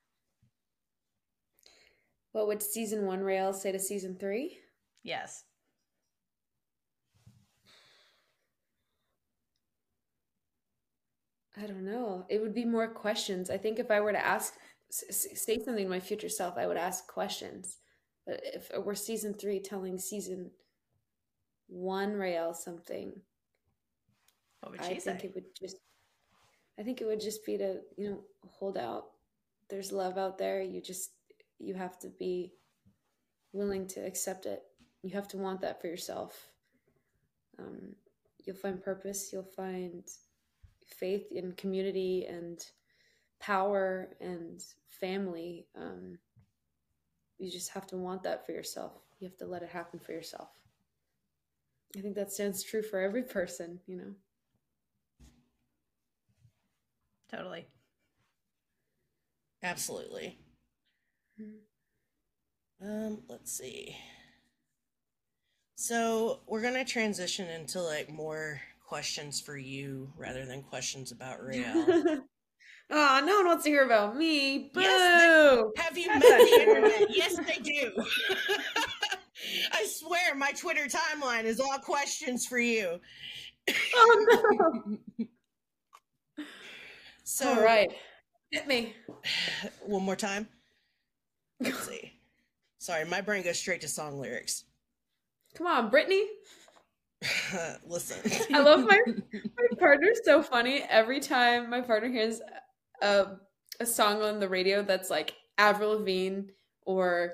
What 2.32 2.48
would 2.48 2.64
season 2.64 3.06
one 3.06 3.20
Raelle 3.20 3.54
say 3.54 3.72
to 3.72 3.78
season 3.78 4.18
three? 4.20 4.58
Yes. 5.04 5.44
I 11.56 11.68
don't 11.68 11.86
know. 11.86 12.26
It 12.28 12.42
would 12.42 12.56
be 12.56 12.66
more 12.66 12.88
questions. 12.88 13.52
I 13.52 13.58
think 13.60 13.78
if 13.78 13.92
I 13.92 14.02
were 14.02 14.12
to 14.12 14.26
ask, 14.26 14.56
say 15.10 15.58
something 15.58 15.86
to 15.86 15.90
my 15.90 16.00
future 16.00 16.30
self, 16.30 16.58
I 16.58 16.68
would 16.68 16.78
ask 16.78 17.08
questions. 17.08 17.78
But 18.26 18.42
if 18.44 18.72
it 18.72 18.84
were 18.84 18.96
season 18.96 19.34
three 19.34 19.60
telling 19.60 20.00
season 20.00 20.52
one 21.68 22.14
Raelle 22.14 22.56
something, 22.56 23.14
What 24.62 24.72
would 24.72 24.84
she 24.84 24.92
I 24.92 25.00
think 25.00 25.22
say? 25.22 25.28
it 25.28 25.36
would 25.36 25.46
just, 25.60 25.78
I 26.80 26.84
think 26.84 27.02
it 27.02 27.06
would 27.06 27.20
just 27.20 27.46
be 27.46 27.58
to, 27.58 27.80
you 27.98 28.10
know, 28.10 28.20
hold 28.50 28.78
out. 28.78 29.06
There's 29.70 29.92
love 29.92 30.18
out 30.18 30.38
there. 30.38 30.62
You 30.62 30.82
just, 30.82 31.12
you 31.60 31.74
have 31.74 32.00
to 32.00 32.10
be 32.20 32.54
willing 33.54 33.88
to 33.88 34.00
accept 34.02 34.46
it. 34.46 34.64
You 35.04 35.12
have 35.12 35.28
to 35.30 35.38
want 35.38 35.62
that 35.62 35.82
for 35.82 35.88
yourself. 35.88 36.50
Um, 37.60 37.96
you'll 38.44 38.56
find 38.56 38.84
purpose. 38.84 39.32
You'll 39.32 39.44
find 39.44 40.04
faith 40.86 41.32
in 41.32 41.52
community 41.54 42.26
and 42.28 42.64
power 43.40 44.10
and 44.20 44.64
family. 44.88 45.68
Um, 45.76 46.18
you 47.38 47.52
just 47.52 47.70
have 47.72 47.88
to 47.88 47.98
want 47.98 48.24
that 48.24 48.46
for 48.46 48.52
yourself. 48.52 48.94
You 49.20 49.28
have 49.28 49.38
to 49.38 49.46
let 49.46 49.64
it 49.64 49.70
happen 49.70 50.00
for 50.00 50.12
yourself. 50.12 50.50
I 51.98 52.02
think 52.02 52.16
that 52.16 52.32
stands 52.32 52.64
true 52.64 52.82
for 52.82 53.00
every 53.00 53.24
person, 53.38 53.80
you 53.88 53.98
know. 53.98 54.14
Totally. 57.30 57.68
Absolutely. 59.64 60.40
Mhm. 61.40 61.60
Um, 62.82 63.24
let's 63.28 63.52
see. 63.52 63.96
So 65.76 66.42
we're 66.48 66.62
gonna 66.62 66.86
transition 66.86 67.50
into 67.50 67.82
like 67.82 68.10
more 68.10 68.62
questions 68.86 69.42
for 69.42 69.58
you 69.58 70.12
rather 70.18 70.46
than 70.46 70.64
questions 70.64 71.12
about 71.12 71.40
Raelle. 71.44 72.26
Oh, 72.92 73.22
no 73.26 73.38
one 73.38 73.48
wants 73.48 73.64
to 73.64 73.70
hear 73.70 73.84
about 73.84 74.16
me. 74.16 74.70
Boo! 74.74 74.82
Yes, 74.82 75.64
Have 75.78 75.98
you 75.98 76.08
met 76.14 76.22
the 76.22 76.58
internet? 76.62 77.08
Yes, 77.10 77.36
they 77.38 77.58
do. 77.64 77.92
I 79.74 79.86
swear, 79.86 80.36
my 80.36 80.52
Twitter 80.52 80.88
timeline 80.88 81.44
is 81.46 81.60
all 81.60 81.78
questions 81.80 82.46
for 82.46 82.60
you. 82.60 83.00
oh 83.96 84.82
no! 85.18 85.26
So, 87.28 87.50
All 87.50 87.64
right, 87.64 87.92
hit 88.52 88.68
me. 88.68 88.94
one 89.82 90.04
more 90.04 90.16
time. 90.16 90.48
Let's 91.60 91.80
see. 91.88 92.14
Sorry, 92.78 93.04
my 93.04 93.20
brain 93.20 93.44
goes 93.44 93.58
straight 93.58 93.82
to 93.82 93.88
song 93.88 94.20
lyrics. 94.20 94.66
Come 95.56 95.66
on, 95.66 95.90
Britney. 95.90 96.26
Listen, 97.88 98.32
I 98.54 98.60
love 98.60 98.82
my 98.82 99.02
my 99.08 99.80
partner's 99.80 100.20
so 100.24 100.44
funny. 100.44 100.84
Every 100.88 101.20
time 101.20 101.68
my 101.72 101.82
partner 101.82 102.10
hears 102.10 102.42
a 103.02 103.38
a 103.80 103.86
song 103.86 104.22
on 104.22 104.40
the 104.40 104.50
radio 104.50 104.82
that's 104.84 105.10
like 105.10 105.36
Avril 105.58 105.94
Lavigne 106.00 106.44
or 106.86 107.34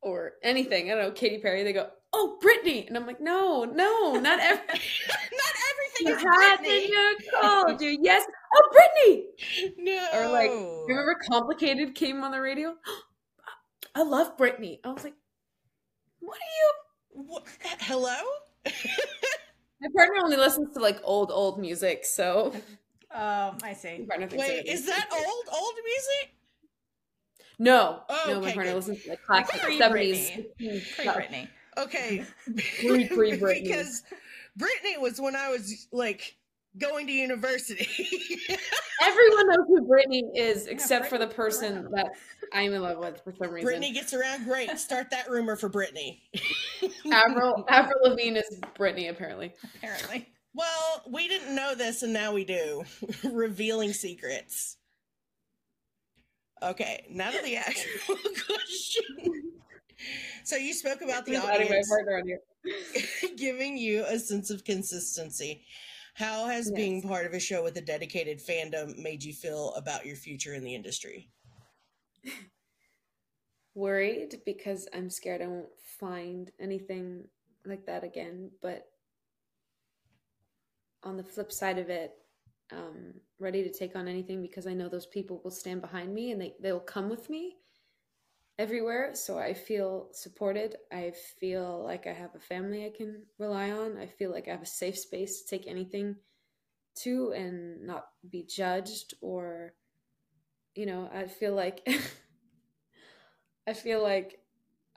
or 0.00 0.32
anything, 0.42 0.90
I 0.90 0.94
don't 0.94 1.04
know, 1.04 1.10
Katy 1.10 1.38
Perry, 1.38 1.62
they 1.64 1.72
go, 1.72 1.90
"Oh, 2.12 2.38
Britney," 2.42 2.86
and 2.86 2.96
I'm 2.96 3.06
like, 3.06 3.20
"No, 3.20 3.64
no, 3.64 4.14
not 4.20 4.38
every." 4.40 4.66
not 4.68 5.54
everything 5.70 6.06
You 6.06 6.14
is 6.14 6.22
Britney. 6.22 7.40
called 7.40 7.80
you. 7.80 7.98
Yes. 8.00 8.24
Oh, 8.54 8.70
Britney. 8.72 9.74
No. 9.76 10.08
Or 10.14 10.28
like, 10.28 10.50
remember 10.86 11.16
"Complicated" 11.30 11.94
came 11.94 12.22
on 12.22 12.30
the 12.30 12.40
radio. 12.40 12.74
I 13.94 14.02
love 14.02 14.36
Britney. 14.36 14.78
I 14.84 14.88
was 14.92 15.04
like, 15.04 15.14
"What 16.20 16.38
are 16.38 16.54
you?" 16.60 16.72
What? 17.26 17.44
Hello? 17.80 18.16
My 19.80 19.88
partner 19.94 20.22
only 20.24 20.36
listens 20.36 20.74
to 20.74 20.80
like 20.80 21.00
old, 21.04 21.30
old 21.30 21.60
music, 21.60 22.04
so 22.04 22.52
Um, 23.10 23.58
I 23.62 23.72
see. 23.74 24.04
my 24.08 24.16
Wait, 24.18 24.22
everything's 24.32 24.68
is 24.80 24.86
that 24.86 25.08
old 25.12 25.44
old 25.60 25.74
music? 25.84 26.34
No, 27.58 28.02
Oh, 28.08 28.24
no, 28.28 28.34
my 28.34 28.46
okay, 28.48 28.54
partner 28.54 28.72
good. 28.72 28.76
listens 28.76 29.02
to 29.04 29.10
like 29.10 29.22
classic 29.24 29.60
seventies. 29.78 30.30
Pre 30.58 30.80
Britney. 31.04 31.48
Okay. 31.76 32.24
Pre- 32.80 33.08
pre-Britney. 33.08 33.62
because 33.64 34.02
Britney 34.58 35.00
was 35.00 35.20
when 35.20 35.34
I 35.36 35.48
was 35.50 35.88
like 35.92 36.36
going 36.76 37.06
to 37.06 37.12
university. 37.12 37.88
Everyone 39.02 39.48
knows 39.48 39.66
who 39.68 39.88
Britney 39.88 40.22
is, 40.36 40.66
except 40.66 41.06
for 41.06 41.18
the 41.18 41.26
person 41.26 41.78
around. 41.78 41.92
that 41.94 42.10
I'm 42.52 42.72
in 42.72 42.82
love 42.82 42.98
with 42.98 43.20
for 43.24 43.32
some 43.32 43.50
reason. 43.52 43.68
Britney 43.70 43.92
gets 43.94 44.12
around 44.14 44.44
great. 44.44 44.76
Start 44.78 45.10
that 45.10 45.28
rumor 45.30 45.56
for 45.56 45.70
Britney. 45.70 46.20
Avril, 47.10 47.64
Avril 47.68 48.10
Lavigne 48.10 48.38
is 48.38 48.60
Britney, 48.78 49.08
apparently. 49.10 49.54
Apparently. 49.76 50.28
Well, 50.54 51.02
we 51.10 51.28
didn't 51.28 51.54
know 51.54 51.74
this 51.74 52.02
and 52.02 52.12
now 52.12 52.32
we 52.32 52.44
do. 52.44 52.84
Revealing 53.32 53.92
secrets. 53.92 54.76
Okay, 56.62 57.06
now 57.10 57.30
to 57.30 57.42
the 57.42 57.56
actual 57.58 58.16
question. 58.46 59.52
So 60.44 60.56
you 60.56 60.72
spoke 60.72 61.02
about 61.02 61.26
the 61.26 61.32
Just 61.32 61.46
adding 61.48 61.68
my 61.68 61.76
audience 61.76 61.88
partner 61.88 62.18
on 62.18 62.26
here. 62.26 62.40
giving 63.36 63.76
you 63.78 64.04
a 64.06 64.18
sense 64.18 64.50
of 64.50 64.64
consistency. 64.64 65.64
How 66.14 66.46
has 66.46 66.66
Yes. 66.70 66.76
being 66.76 67.02
part 67.02 67.26
of 67.26 67.32
a 67.34 67.38
show 67.40 67.62
with 67.62 67.76
a 67.76 67.80
dedicated 67.80 68.40
fandom 68.44 68.98
made 68.98 69.22
you 69.22 69.32
feel 69.32 69.72
about 69.74 70.04
your 70.06 70.16
future 70.16 70.54
in 70.54 70.64
the 70.64 70.74
industry? 70.74 71.30
Worried 73.74 74.40
because 74.44 74.88
I'm 74.92 75.10
scared 75.10 75.42
I 75.42 75.46
won't 75.46 75.68
find 76.00 76.50
anything 76.58 77.28
like 77.64 77.86
that 77.86 78.02
again. 78.02 78.50
But 78.60 78.86
on 81.02 81.16
the 81.16 81.24
flip 81.24 81.52
side 81.52 81.78
of 81.78 81.90
it, 81.90 82.12
um, 82.72 83.14
ready 83.38 83.62
to 83.62 83.72
take 83.72 83.96
on 83.96 84.08
anything 84.08 84.42
because 84.42 84.66
I 84.66 84.74
know 84.74 84.88
those 84.88 85.06
people 85.06 85.40
will 85.42 85.50
stand 85.50 85.80
behind 85.80 86.14
me 86.14 86.32
and 86.32 86.40
they, 86.40 86.54
they'll 86.60 86.80
come 86.80 87.08
with 87.08 87.30
me 87.30 87.56
everywhere. 88.58 89.14
So 89.14 89.38
I 89.38 89.54
feel 89.54 90.08
supported. 90.12 90.76
I 90.92 91.12
feel 91.40 91.82
like 91.84 92.06
I 92.06 92.12
have 92.12 92.34
a 92.34 92.40
family 92.40 92.84
I 92.84 92.90
can 92.96 93.22
rely 93.38 93.70
on. 93.70 93.96
I 93.96 94.06
feel 94.06 94.30
like 94.30 94.48
I 94.48 94.52
have 94.52 94.62
a 94.62 94.66
safe 94.66 94.98
space 94.98 95.42
to 95.42 95.48
take 95.48 95.66
anything 95.66 96.16
to 96.96 97.32
and 97.32 97.86
not 97.86 98.06
be 98.28 98.42
judged 98.42 99.14
or, 99.20 99.74
you 100.74 100.86
know, 100.86 101.08
I 101.14 101.26
feel 101.26 101.54
like 101.54 101.88
I 103.68 103.72
feel 103.74 104.02
like 104.02 104.40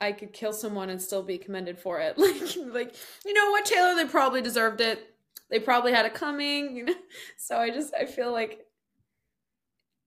I 0.00 0.10
could 0.10 0.32
kill 0.32 0.52
someone 0.52 0.90
and 0.90 1.00
still 1.00 1.22
be 1.22 1.38
commended 1.38 1.78
for 1.78 2.00
it. 2.00 2.16
Like, 2.18 2.56
like 2.74 2.94
you 3.24 3.34
know 3.34 3.50
what, 3.50 3.64
Taylor? 3.64 3.94
They 3.94 4.06
probably 4.06 4.42
deserved 4.42 4.80
it. 4.80 5.11
They 5.52 5.60
probably 5.60 5.92
had 5.92 6.06
it 6.06 6.14
coming. 6.14 6.74
You 6.74 6.86
know, 6.86 6.94
so 7.36 7.58
I 7.58 7.70
just 7.70 7.94
I 7.94 8.06
feel 8.06 8.32
like 8.32 8.66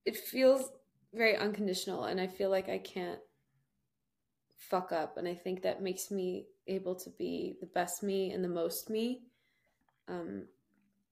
it 0.03 0.17
feels 0.17 0.71
very 1.13 1.37
unconditional, 1.37 2.05
and 2.05 2.19
I 2.19 2.25
feel 2.25 2.49
like 2.49 2.67
I 2.67 2.79
can't 2.79 3.19
fuck 4.57 4.91
up, 4.91 5.17
and 5.17 5.27
I 5.27 5.35
think 5.35 5.61
that 5.61 5.83
makes 5.83 6.09
me 6.09 6.47
able 6.67 6.95
to 6.95 7.11
be 7.11 7.57
the 7.61 7.67
best 7.67 8.01
me 8.01 8.31
and 8.31 8.43
the 8.43 8.49
most 8.49 8.89
me. 8.89 9.21
Um, 10.07 10.47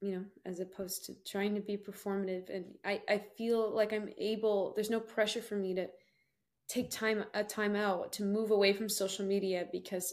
you 0.01 0.13
know, 0.15 0.25
as 0.45 0.59
opposed 0.59 1.05
to 1.05 1.13
trying 1.23 1.53
to 1.53 1.61
be 1.61 1.77
performative, 1.77 2.49
and 2.49 2.65
I 2.83 3.03
I 3.07 3.21
feel 3.37 3.69
like 3.73 3.93
I'm 3.93 4.09
able. 4.17 4.73
There's 4.75 4.89
no 4.89 4.99
pressure 4.99 5.43
for 5.43 5.55
me 5.55 5.75
to 5.75 5.87
take 6.67 6.89
time 6.89 7.23
a 7.35 7.43
time 7.43 7.75
out 7.75 8.13
to 8.13 8.23
move 8.23 8.49
away 8.49 8.73
from 8.73 8.89
social 8.89 9.27
media 9.27 9.67
because 9.71 10.11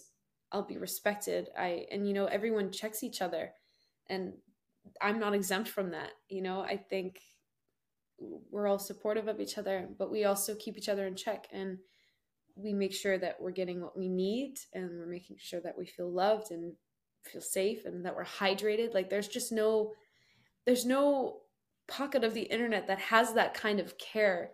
I'll 0.52 0.66
be 0.66 0.76
respected. 0.76 1.48
I 1.59 1.86
and 1.90 2.06
you 2.06 2.12
know 2.12 2.26
everyone 2.26 2.70
checks 2.70 3.02
each 3.02 3.22
other 3.22 3.52
and 4.11 4.35
I'm 5.01 5.19
not 5.19 5.35
exempt 5.35 5.70
from 5.70 5.93
that. 5.93 6.11
You 6.28 6.43
know, 6.43 6.61
I 6.61 6.77
think 6.77 7.20
we're 8.19 8.66
all 8.66 8.78
supportive 8.78 9.28
of 9.28 9.41
each 9.41 9.57
other, 9.57 9.89
but 9.99 10.11
we 10.11 10.24
also 10.24 10.55
keep 10.55 10.77
each 10.77 10.89
other 10.89 11.07
in 11.07 11.16
check 11.16 11.47
and 11.53 11.78
we 12.57 12.74
make 12.74 12.93
sure 12.93 13.16
that 13.16 13.41
we're 13.41 13.53
getting 13.53 13.81
what 13.81 13.97
we 13.97 14.09
need 14.09 14.59
and 14.74 14.91
we're 14.99 15.07
making 15.07 15.37
sure 15.39 15.61
that 15.61 15.78
we 15.78 15.87
feel 15.87 16.11
loved 16.11 16.51
and 16.51 16.74
feel 17.24 17.41
safe 17.41 17.87
and 17.87 18.05
that 18.05 18.15
we're 18.15 18.24
hydrated. 18.24 18.93
Like 18.93 19.09
there's 19.09 19.28
just 19.28 19.53
no 19.53 19.93
there's 20.66 20.85
no 20.85 21.39
pocket 21.89 22.23
of 22.23 22.35
the 22.35 22.43
internet 22.43 22.87
that 22.87 22.99
has 22.99 23.32
that 23.35 23.55
kind 23.55 23.81
of 23.81 23.97
care 23.97 24.51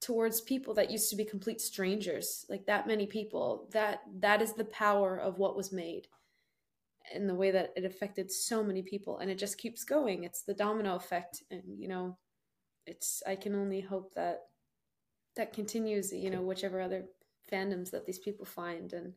towards 0.00 0.40
people 0.40 0.72
that 0.74 0.90
used 0.90 1.10
to 1.10 1.16
be 1.16 1.24
complete 1.24 1.60
strangers 1.60 2.46
like 2.48 2.64
that 2.64 2.86
many 2.86 3.04
people 3.04 3.68
that 3.70 4.00
that 4.18 4.40
is 4.40 4.54
the 4.54 4.64
power 4.64 5.18
of 5.18 5.38
what 5.38 5.56
was 5.56 5.72
made 5.72 6.06
in 7.14 7.26
the 7.26 7.34
way 7.34 7.50
that 7.50 7.72
it 7.76 7.84
affected 7.84 8.30
so 8.30 8.62
many 8.62 8.82
people 8.82 9.18
and 9.18 9.30
it 9.30 9.38
just 9.38 9.58
keeps 9.58 9.84
going. 9.84 10.24
It's 10.24 10.42
the 10.42 10.54
domino 10.54 10.96
effect 10.96 11.42
and 11.50 11.62
you 11.76 11.88
know 11.88 12.16
it's 12.86 13.22
i 13.26 13.36
can 13.36 13.54
only 13.54 13.82
hope 13.82 14.14
that 14.14 14.40
that 15.36 15.52
continues 15.52 16.12
you 16.12 16.30
know 16.30 16.40
whichever 16.40 16.80
other 16.80 17.04
fandoms 17.52 17.90
that 17.90 18.06
these 18.06 18.18
people 18.18 18.46
find 18.46 18.94
and 18.94 19.12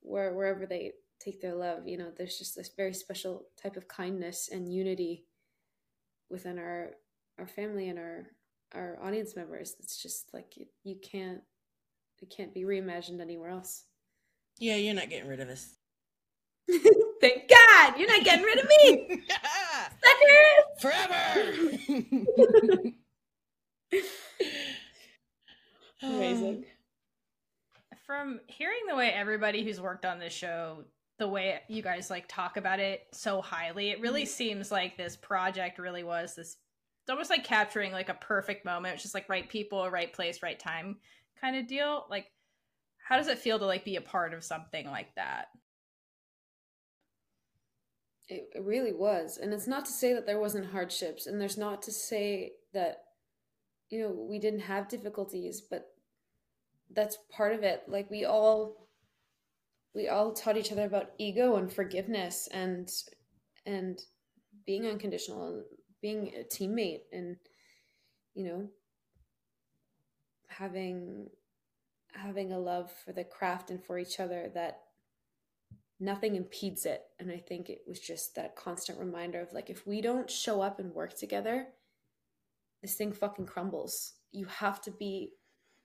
where 0.00 0.32
wherever 0.32 0.64
they 0.64 0.92
take 1.20 1.38
their 1.38 1.54
love 1.54 1.86
you 1.86 1.98
know 1.98 2.10
there's 2.16 2.38
just 2.38 2.56
this 2.56 2.70
very 2.74 2.94
special 2.94 3.44
type 3.62 3.76
of 3.76 3.86
kindness 3.88 4.48
and 4.50 4.72
unity 4.72 5.26
within 6.30 6.58
our 6.58 6.92
our 7.38 7.46
family 7.46 7.88
and 7.88 7.98
our 7.98 8.26
our 8.74 8.98
audience 9.02 9.36
members. 9.36 9.76
It's 9.80 10.00
just 10.02 10.32
like 10.32 10.56
you, 10.56 10.66
you 10.84 10.96
can't 11.02 11.40
it 12.20 12.30
can't 12.30 12.52
be 12.52 12.62
reimagined 12.62 13.20
anywhere 13.20 13.50
else. 13.50 13.84
Yeah, 14.58 14.76
you're 14.76 14.94
not 14.94 15.08
getting 15.08 15.28
rid 15.28 15.40
of 15.40 15.48
us. 15.48 15.74
thank 17.20 17.48
god 17.48 17.98
you're 17.98 18.08
not 18.08 18.24
getting 18.24 18.44
rid 18.44 18.58
of 18.58 18.66
me 18.68 19.22
Forever. 20.78 21.52
amazing 26.02 26.64
From 28.06 28.40
hearing 28.46 28.80
the 28.88 28.96
way 28.96 29.10
everybody 29.10 29.62
who's 29.62 29.82
worked 29.82 30.06
on 30.06 30.18
this 30.18 30.32
show, 30.32 30.84
the 31.18 31.28
way 31.28 31.60
you 31.68 31.82
guys 31.82 32.08
like 32.08 32.26
talk 32.26 32.56
about 32.56 32.80
it 32.80 33.02
so 33.12 33.42
highly, 33.42 33.90
it 33.90 34.00
really 34.00 34.22
mm-hmm. 34.22 34.28
seems 34.28 34.72
like 34.72 34.96
this 34.96 35.14
project 35.14 35.78
really 35.78 36.04
was 36.04 36.34
this 36.34 36.56
it's 37.02 37.10
almost 37.10 37.28
like 37.28 37.44
capturing 37.44 37.92
like 37.92 38.08
a 38.08 38.14
perfect 38.14 38.64
moment. 38.64 38.94
It's 38.94 39.02
just 39.02 39.14
like 39.14 39.28
right 39.28 39.46
people, 39.48 39.90
right 39.90 40.10
place, 40.12 40.42
right 40.42 40.58
time 40.58 40.96
kind 41.40 41.56
of 41.56 41.66
deal. 41.66 42.06
Like 42.08 42.26
how 43.06 43.16
does 43.16 43.28
it 43.28 43.38
feel 43.38 43.58
to 43.58 43.66
like 43.66 43.84
be 43.84 43.96
a 43.96 44.00
part 44.00 44.32
of 44.32 44.44
something 44.44 44.86
like 44.86 45.14
that? 45.16 45.48
It, 48.28 48.50
really 48.60 48.92
was. 48.92 49.38
And 49.38 49.54
it's 49.54 49.66
not 49.66 49.86
to 49.86 49.92
say 49.92 50.12
that 50.12 50.26
there 50.26 50.40
wasn't 50.40 50.70
hardships 50.70 51.26
and 51.26 51.40
there's 51.40 51.56
not 51.56 51.82
to 51.82 51.92
say 51.92 52.52
that 52.74 53.04
you 53.90 54.02
know, 54.02 54.10
we 54.10 54.38
didn't 54.38 54.60
have 54.60 54.88
difficulties, 54.88 55.62
but 55.62 55.86
that's 56.94 57.18
part 57.30 57.54
of 57.54 57.62
it. 57.62 57.84
Like 57.88 58.10
we 58.10 58.24
all 58.24 58.88
we 59.94 60.08
all 60.08 60.32
taught 60.32 60.56
each 60.56 60.72
other 60.72 60.84
about 60.84 61.12
ego 61.18 61.56
and 61.56 61.72
forgiveness 61.72 62.48
and 62.52 62.90
and 63.66 64.00
being 64.66 64.86
unconditional 64.86 65.48
and 65.48 65.64
being 66.00 66.32
a 66.38 66.44
teammate 66.44 67.02
and 67.12 67.36
you 68.34 68.44
know 68.44 68.68
having 70.46 71.28
having 72.12 72.52
a 72.52 72.58
love 72.58 72.90
for 73.04 73.12
the 73.12 73.24
craft 73.24 73.70
and 73.70 73.82
for 73.82 73.98
each 73.98 74.20
other 74.20 74.50
that 74.54 74.80
nothing 76.00 76.36
impedes 76.36 76.86
it. 76.86 77.02
And 77.18 77.30
i 77.30 77.38
think 77.38 77.68
it 77.68 77.82
was 77.86 78.00
just 78.00 78.34
that 78.36 78.56
constant 78.56 78.98
reminder 78.98 79.40
of 79.40 79.52
like 79.52 79.70
if 79.70 79.86
we 79.86 80.00
don't 80.00 80.30
show 80.30 80.60
up 80.60 80.78
and 80.78 80.94
work 80.94 81.16
together 81.16 81.68
this 82.82 82.94
thing 82.94 83.12
fucking 83.12 83.46
crumbles. 83.46 84.14
You 84.32 84.46
have 84.46 84.80
to 84.82 84.90
be 84.90 85.32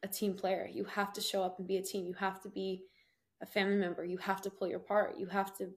a 0.03 0.07
team 0.07 0.34
player. 0.34 0.69
You 0.72 0.84
have 0.85 1.14
to 1.14 1.22
show 1.22 1.44
up 1.44 1.60
and 1.60 1.68
be 1.68 1.77
a 1.77 1.84
team. 1.84 2.06
You 2.06 2.14
have 2.14 2.41
to 2.41 2.49
be 2.49 2.84
a 3.41 3.45
family 3.45 3.76
member. 3.76 4.06
You 4.06 4.18
have 4.18 4.41
to 4.41 4.49
play 4.49 4.69
your 4.69 4.80
part. 4.80 5.18
You 5.18 5.27
have 5.27 5.56
to 5.57 5.69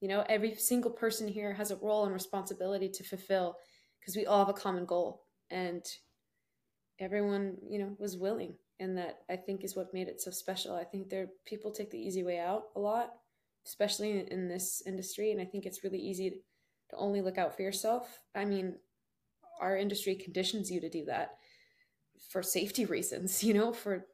you 0.00 0.08
know 0.08 0.24
every 0.28 0.54
single 0.54 0.90
person 0.90 1.26
here 1.26 1.54
has 1.54 1.70
a 1.70 1.76
role 1.76 2.04
and 2.04 2.12
responsibility 2.12 2.88
to 2.90 3.04
fulfill 3.04 3.56
because 3.98 4.14
we 4.16 4.26
all 4.26 4.40
have 4.44 4.54
a 4.54 4.58
common 4.58 4.84
goal. 4.84 5.22
And 5.50 5.84
everyone 6.98 7.56
you 7.68 7.78
know 7.78 7.94
was 7.98 8.16
willing. 8.16 8.54
And 8.78 8.98
that 8.98 9.20
i 9.30 9.36
think 9.36 9.64
is 9.64 9.74
what 9.76 9.94
made 9.94 10.08
it 10.08 10.20
so 10.20 10.30
special. 10.30 10.74
I 10.74 10.84
think 10.84 11.08
there 11.08 11.28
people 11.46 11.70
take 11.70 11.90
the 11.90 11.98
easy 11.98 12.22
way 12.22 12.38
out 12.38 12.64
a 12.74 12.80
lot 12.80 13.14
especially 13.66 14.26
in, 14.30 14.48
this 14.48 14.82
industry 14.86 15.32
and 15.32 15.40
i 15.40 15.44
think 15.44 15.66
it's 15.66 15.84
really 15.84 15.98
easy 15.98 16.30
to, 16.30 16.36
to 16.90 16.96
only 16.96 17.20
look 17.20 17.38
out 17.38 17.56
for 17.56 17.62
yourself. 17.62 18.22
I 18.34 18.44
mean 18.44 18.76
our 19.60 19.76
industry 19.76 20.14
conditions 20.14 20.70
you 20.70 20.80
to 20.80 20.88
do 20.88 21.04
that 21.06 21.36
for 22.30 22.42
safety 22.42 22.84
reasons 22.96 23.42
you 23.42 23.54
know 23.54 23.72
for 23.72 24.06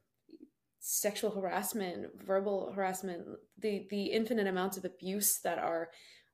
sexual 0.79 1.31
harassment 1.31 2.07
verbal 2.25 2.71
harassment 2.75 3.23
the 3.59 3.85
the 3.89 4.05
infinite 4.05 4.47
amounts 4.47 4.75
of 4.75 4.83
abuse 4.85 5.39
that 5.43 5.57
are 5.57 5.89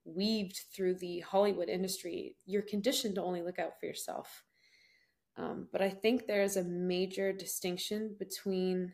weaved 0.05 0.61
through 0.75 0.95
the 0.95 1.19
hollywood 1.19 1.69
industry 1.69 2.35
you're 2.45 2.63
conditioned 2.63 3.15
to 3.15 3.23
only 3.23 3.41
look 3.41 3.59
out 3.59 3.79
for 3.79 3.85
yourself. 3.85 4.43
Um, 5.37 5.67
but 5.71 5.81
i 5.81 5.89
think 5.89 6.25
there's 6.25 6.57
a 6.57 6.63
major 6.63 7.31
distinction 7.31 8.15
between 8.17 8.93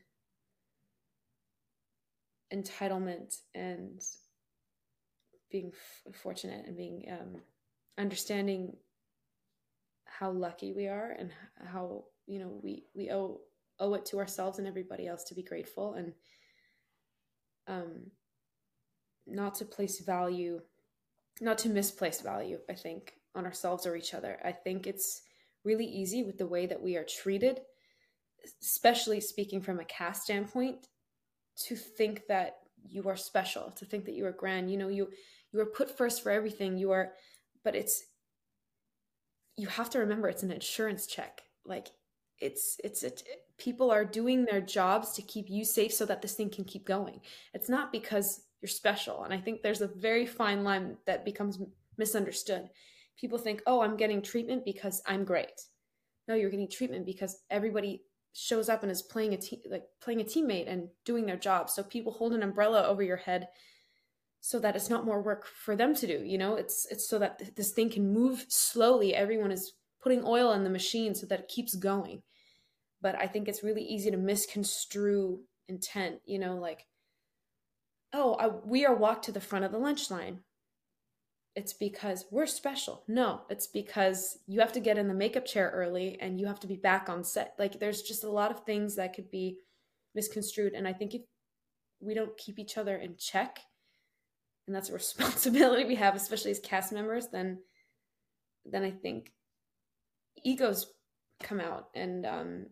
entitlement 2.54 3.38
and 3.54 4.02
being 5.52 5.72
f- 5.74 6.16
fortunate 6.16 6.66
and 6.66 6.78
being 6.78 7.06
um, 7.12 7.42
understanding 7.98 8.76
how 10.06 10.32
lucky 10.32 10.74
we 10.74 10.88
are 10.88 11.16
and 11.18 11.32
how 11.66 12.06
you 12.28 12.40
know 12.40 12.60
we 12.64 12.86
we 12.96 13.12
owe 13.12 13.40
owe 13.80 13.94
it 13.94 14.06
to 14.06 14.20
ourselves 14.20 14.60
and 14.60 14.68
everybody 14.68 15.08
else 15.08 15.24
to 15.26 15.36
be 15.36 15.44
grateful 15.44 15.96
and 15.96 16.14
um 17.68 18.06
not 19.28 19.56
to 19.56 19.66
place 19.66 20.00
value 20.00 20.62
not 21.42 21.58
to 21.58 21.70
misplace 21.70 22.22
value 22.22 22.60
i 22.70 22.74
think 22.74 23.16
on 23.36 23.46
ourselves 23.46 23.86
or 23.86 23.96
each 23.96 24.14
other. 24.14 24.40
I 24.44 24.52
think 24.52 24.88
it's 24.88 25.22
really 25.64 25.86
easy 25.86 26.24
with 26.24 26.38
the 26.38 26.48
way 26.48 26.66
that 26.66 26.82
we 26.82 26.96
are 26.96 27.04
treated 27.04 27.60
especially 28.62 29.20
speaking 29.20 29.60
from 29.60 29.80
a 29.80 29.86
cast 29.86 30.24
standpoint 30.24 30.88
to 31.56 31.76
think 31.76 32.28
that 32.28 32.58
you 32.88 33.08
are 33.10 33.16
special 33.16 33.72
to 33.72 33.86
think 33.86 34.06
that 34.06 34.16
you 34.16 34.26
are 34.26 34.32
grand. 34.32 34.72
You 34.72 34.78
know 34.78 34.90
you 34.90 35.10
you 35.52 35.60
are 35.60 35.66
put 35.66 35.96
first 35.98 36.22
for 36.22 36.32
everything. 36.32 36.78
You 36.78 36.92
are 36.92 37.14
but 37.64 37.76
it's 37.76 38.04
you 39.58 39.68
have 39.68 39.90
to 39.92 40.00
remember 40.00 40.28
it's 40.28 40.44
an 40.44 40.52
insurance 40.52 41.08
check. 41.08 41.44
Like 41.66 41.88
it's 42.40 42.78
it's 42.84 43.04
a, 43.04 43.12
people 43.58 43.92
are 43.92 44.06
doing 44.06 44.46
their 44.46 44.62
jobs 44.62 45.14
to 45.14 45.22
keep 45.22 45.50
you 45.50 45.64
safe 45.64 45.94
so 45.94 46.06
that 46.06 46.22
this 46.22 46.34
thing 46.34 46.50
can 46.50 46.66
keep 46.66 46.86
going. 46.86 47.22
It's 47.54 47.70
not 47.70 47.92
because 47.92 48.42
you're 48.62 48.70
special. 48.70 49.24
And 49.24 49.34
i 49.34 49.40
think 49.40 49.62
there's 49.62 49.82
a 49.82 49.88
very 49.88 50.26
fine 50.26 50.64
line 50.64 50.98
that 51.06 51.26
becomes 51.26 51.60
misunderstood. 51.98 52.70
People 53.18 53.38
think 53.38 53.62
oh 53.66 53.82
i'm 53.82 53.98
getting 53.98 54.22
treatment 54.22 54.66
because 54.66 55.02
i'm 55.08 55.24
great. 55.24 55.62
No 56.28 56.36
you're 56.36 56.50
getting 56.50 56.70
treatment 56.70 57.06
because 57.06 57.40
everybody 57.50 58.04
shows 58.38 58.68
up 58.68 58.84
and 58.84 58.92
is 58.92 59.02
playing 59.02 59.34
a 59.34 59.38
team 59.38 59.60
like 59.70 59.84
playing 60.02 60.22
a 60.22 60.26
teammate 60.26 60.72
and 60.72 60.90
doing 61.06 61.26
their 61.26 61.38
job. 61.38 61.70
So 61.70 61.84
people 61.84 62.12
hold 62.12 62.34
an 62.34 62.44
umbrella 62.44 62.86
over 62.86 63.02
your 63.02 63.18
head 63.18 63.48
so 64.42 64.60
that 64.60 64.76
it's 64.76 64.90
not 64.90 65.06
more 65.06 65.22
work 65.22 65.48
for 65.48 65.76
them 65.76 65.96
to 65.96 66.06
do 66.06 66.24
you 66.24 66.38
know? 66.38 66.56
It's 66.56 66.86
it's 66.92 67.10
so 67.10 67.18
that 67.20 67.40
th- 67.40 67.56
this 67.56 67.72
thing 67.72 67.90
can 67.90 68.14
move 68.14 68.46
slowly. 68.50 69.16
Everyone 69.16 69.52
is 69.52 69.74
putting 70.02 70.24
oil 70.26 70.52
in 70.52 70.64
the 70.64 70.70
machine 70.70 71.16
so 71.16 71.26
that 71.28 71.40
it 71.40 71.48
keeps 71.48 71.76
going. 71.76 72.22
But 73.02 73.16
i 73.22 73.28
think 73.28 73.48
it's 73.48 73.64
really 73.64 73.84
easy 73.84 74.10
to 74.10 74.18
misconstrue 74.18 75.40
intent 75.68 76.22
you 76.26 76.40
know 76.40 76.56
like 76.56 76.86
oh 78.14 78.34
I, 78.36 78.48
we 78.48 78.86
are 78.86 78.96
walked 78.96 79.26
to 79.26 79.32
the 79.32 79.42
front 79.42 79.66
of 79.66 79.72
the 79.72 79.78
lunch 79.78 80.10
line 80.10 80.40
it's 81.56 81.74
because 81.74 82.26
we're 82.32 82.46
special. 82.46 83.04
No 83.08 83.42
it's 83.50 83.68
because 83.68 84.40
you 84.48 84.60
have 84.60 84.74
to 84.74 84.80
get 84.80 84.98
in 84.98 85.08
the 85.08 85.14
makeup 85.14 85.46
chair 85.46 85.72
early 85.74 86.18
and 86.20 86.40
you 86.40 86.48
have 86.48 86.60
to 86.62 86.68
be 86.68 86.76
back 86.76 87.10
on 87.10 87.24
set. 87.24 87.56
Like 87.58 87.80
there's 87.80 88.02
just 88.02 88.24
a 88.24 88.30
lot 88.30 88.52
of 88.52 88.66
things 88.66 88.96
that 88.96 89.14
could 89.14 89.32
be 89.32 89.58
misconstrued 90.16 90.74
and 90.74 90.88
i 90.88 90.94
think 90.94 91.14
if 91.14 91.22
we 92.00 92.14
don't 92.14 92.38
keep 92.38 92.58
each 92.58 92.78
other 92.78 92.96
in 92.96 93.16
check 93.18 93.60
and 94.66 94.76
that's 94.76 94.90
a 94.90 94.94
responsibility 95.04 95.86
we 95.86 95.96
have 95.96 96.16
especially 96.16 96.52
as 96.52 96.60
cast 96.60 96.94
members 96.94 97.28
then 97.28 97.60
then 98.66 98.84
i 98.84 98.90
think 98.90 99.34
egos 100.44 100.88
come 101.44 101.60
out. 101.60 101.90
And 101.94 102.26
um 102.26 102.66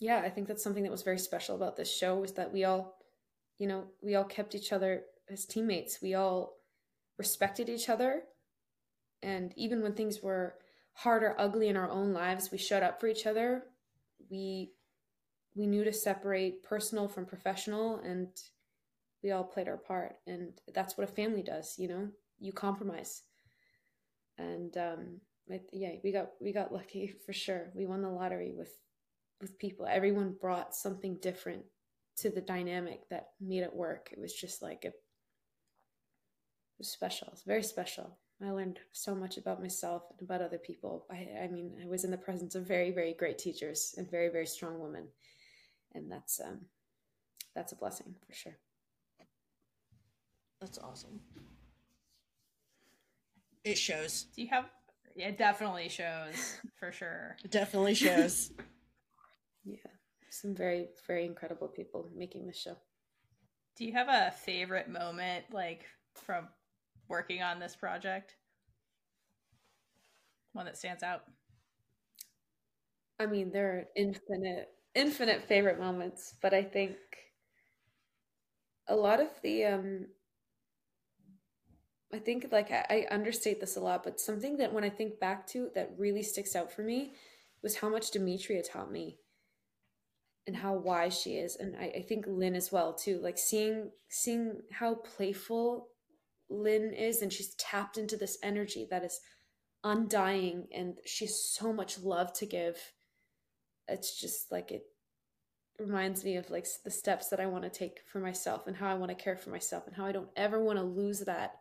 yeah 0.00 0.18
i 0.24 0.30
think 0.30 0.48
that's 0.48 0.62
something 0.62 0.82
that 0.82 0.90
was 0.90 1.02
very 1.02 1.18
special 1.18 1.54
about 1.54 1.76
this 1.76 1.94
show 1.94 2.16
was 2.16 2.32
that 2.32 2.52
we 2.52 2.64
all 2.64 2.96
you 3.58 3.68
know 3.68 3.84
we 4.02 4.14
all 4.14 4.24
kept 4.24 4.54
each 4.54 4.72
other 4.72 5.02
as 5.30 5.44
teammates. 5.44 6.00
We 6.00 6.14
all 6.14 6.55
respected 7.18 7.68
each 7.68 7.88
other. 7.88 8.22
And 9.22 9.52
even 9.56 9.82
when 9.82 9.94
things 9.94 10.20
were 10.22 10.54
hard 10.96 11.22
or 11.22 11.34
ugly 11.38 11.68
in 11.68 11.76
our 11.76 11.90
own 11.90 12.12
lives 12.14 12.50
we 12.50 12.58
showed 12.58 12.82
up 12.82 13.00
for 13.00 13.06
each 13.06 13.26
other. 13.26 13.64
We 14.30 14.72
we 15.54 15.66
knew 15.66 15.84
to 15.84 15.92
separate 15.92 16.62
personal 16.62 17.08
from 17.08 17.26
professional 17.26 17.96
and 17.98 18.28
we 19.22 19.30
all 19.30 19.44
played 19.44 19.68
our 19.68 19.76
part. 19.76 20.16
And 20.26 20.52
that's 20.74 20.96
what 20.96 21.08
a 21.08 21.12
family 21.12 21.42
does 21.42 21.74
you 21.78 21.88
know? 21.88 22.08
You 22.38 22.52
compromise. 22.52 23.22
And 24.38 24.76
um 24.76 25.20
yeah 25.72 25.92
we 26.02 26.12
got 26.12 26.30
we 26.40 26.52
got 26.52 26.72
lucky 26.72 27.08
for 27.26 27.32
sure. 27.32 27.70
We 27.74 27.86
won 27.86 28.02
the 28.02 28.08
lottery 28.08 28.52
with 28.56 28.72
with 29.40 29.58
people. 29.58 29.86
Everyone 29.86 30.36
brought 30.40 30.74
something 30.74 31.18
different 31.20 31.64
to 32.18 32.30
the 32.30 32.40
dynamic 32.40 33.08
that 33.10 33.28
made 33.40 33.62
it 33.62 33.74
work. 33.74 34.08
It 34.12 34.18
was 34.18 34.32
just 34.32 34.62
like 34.62 34.84
a, 34.84 34.88
it 34.88 34.94
was 36.78 36.88
special 36.88 37.28
it's 37.32 37.42
very 37.42 37.62
special 37.62 38.18
i 38.44 38.50
learned 38.50 38.78
so 38.92 39.14
much 39.14 39.36
about 39.38 39.60
myself 39.60 40.02
and 40.10 40.28
about 40.28 40.42
other 40.42 40.58
people 40.58 41.06
I, 41.10 41.44
I 41.44 41.48
mean 41.48 41.72
i 41.82 41.86
was 41.86 42.04
in 42.04 42.10
the 42.10 42.18
presence 42.18 42.54
of 42.54 42.66
very 42.66 42.90
very 42.90 43.14
great 43.14 43.38
teachers 43.38 43.94
and 43.96 44.10
very 44.10 44.28
very 44.28 44.46
strong 44.46 44.78
women 44.80 45.08
and 45.94 46.10
that's 46.10 46.40
um 46.40 46.66
that's 47.54 47.72
a 47.72 47.76
blessing 47.76 48.14
for 48.26 48.34
sure 48.34 48.58
That's 50.60 50.78
awesome. 50.78 51.20
It 53.64 53.76
shows. 53.78 54.26
Do 54.34 54.42
you 54.42 54.48
have? 54.48 54.66
Yeah, 55.14 55.28
it 55.28 55.38
definitely 55.38 55.88
shows 55.88 56.58
for 56.78 56.92
sure. 56.92 57.36
It 57.44 57.50
definitely 57.50 57.94
shows. 57.94 58.50
Yeah, 59.68 59.90
some 60.30 60.54
very 60.54 60.90
very 61.08 61.24
incredible 61.26 61.66
people 61.66 62.08
making 62.14 62.46
this 62.46 62.56
show. 62.56 62.76
Do 63.76 63.84
you 63.84 63.92
have 63.94 64.06
a 64.08 64.30
favorite 64.30 64.88
moment, 64.88 65.46
like 65.52 65.84
from 66.14 66.46
working 67.08 67.42
on 67.42 67.60
this 67.60 67.76
project? 67.76 68.34
One 70.52 70.66
that 70.66 70.78
stands 70.78 71.02
out. 71.02 71.22
I 73.18 73.26
mean, 73.26 73.50
there 73.50 73.68
are 73.68 73.84
infinite 73.96 74.68
infinite 74.94 75.42
favorite 75.42 75.78
moments, 75.78 76.34
but 76.40 76.54
I 76.54 76.62
think 76.62 76.96
a 78.88 78.96
lot 78.96 79.20
of 79.20 79.28
the 79.42 79.64
um 79.66 80.06
I 82.12 82.18
think 82.18 82.46
like 82.52 82.70
I, 82.70 82.84
I 82.88 83.14
understate 83.14 83.60
this 83.60 83.76
a 83.76 83.80
lot, 83.80 84.04
but 84.04 84.20
something 84.20 84.56
that 84.58 84.72
when 84.72 84.84
I 84.84 84.90
think 84.90 85.18
back 85.18 85.46
to 85.48 85.70
that 85.74 85.94
really 85.98 86.22
sticks 86.22 86.54
out 86.54 86.72
for 86.72 86.82
me 86.82 87.14
was 87.62 87.76
how 87.76 87.88
much 87.88 88.10
Demetria 88.12 88.62
taught 88.62 88.92
me 88.92 89.18
and 90.46 90.56
how 90.56 90.74
wise 90.74 91.18
she 91.20 91.32
is. 91.32 91.56
And 91.56 91.76
I, 91.76 91.92
I 91.96 92.02
think 92.02 92.26
Lyne 92.28 92.54
as 92.54 92.70
well 92.70 92.94
too. 92.94 93.18
Like 93.20 93.38
seeing 93.38 93.90
seeing 94.08 94.60
how 94.70 94.94
playful 94.94 95.88
Lyne 96.48 96.92
is 96.92 97.22
and 97.22 97.32
she's 97.32 97.54
tapped 97.54 97.98
into 97.98 98.16
this 98.16 98.38
energy 98.42 98.86
that 98.90 99.04
is 99.04 99.20
undying 99.84 100.66
and 100.72 100.94
she 101.04 101.26
has 101.26 101.42
so 101.42 101.72
much 101.72 101.98
love 101.98 102.32
to 102.34 102.46
give. 102.46 102.76
It's 103.88 104.20
just 104.20 104.50
like 104.50 104.72
it 104.72 104.82
reminds 105.78 106.24
me 106.24 106.36
of 106.36 106.50
like 106.50 106.66
the 106.84 106.90
steps 106.90 107.28
that 107.28 107.40
I 107.40 107.46
want 107.46 107.64
to 107.64 107.70
take 107.70 108.00
for 108.10 108.18
myself 108.18 108.66
and 108.66 108.76
how 108.76 108.88
I 108.88 108.94
want 108.94 109.10
to 109.10 109.22
care 109.22 109.36
for 109.36 109.50
myself 109.50 109.86
and 109.86 109.94
how 109.94 110.06
I 110.06 110.12
don't 110.12 110.30
ever 110.36 110.62
want 110.62 110.78
to 110.78 110.84
lose 110.84 111.20
that 111.20 111.56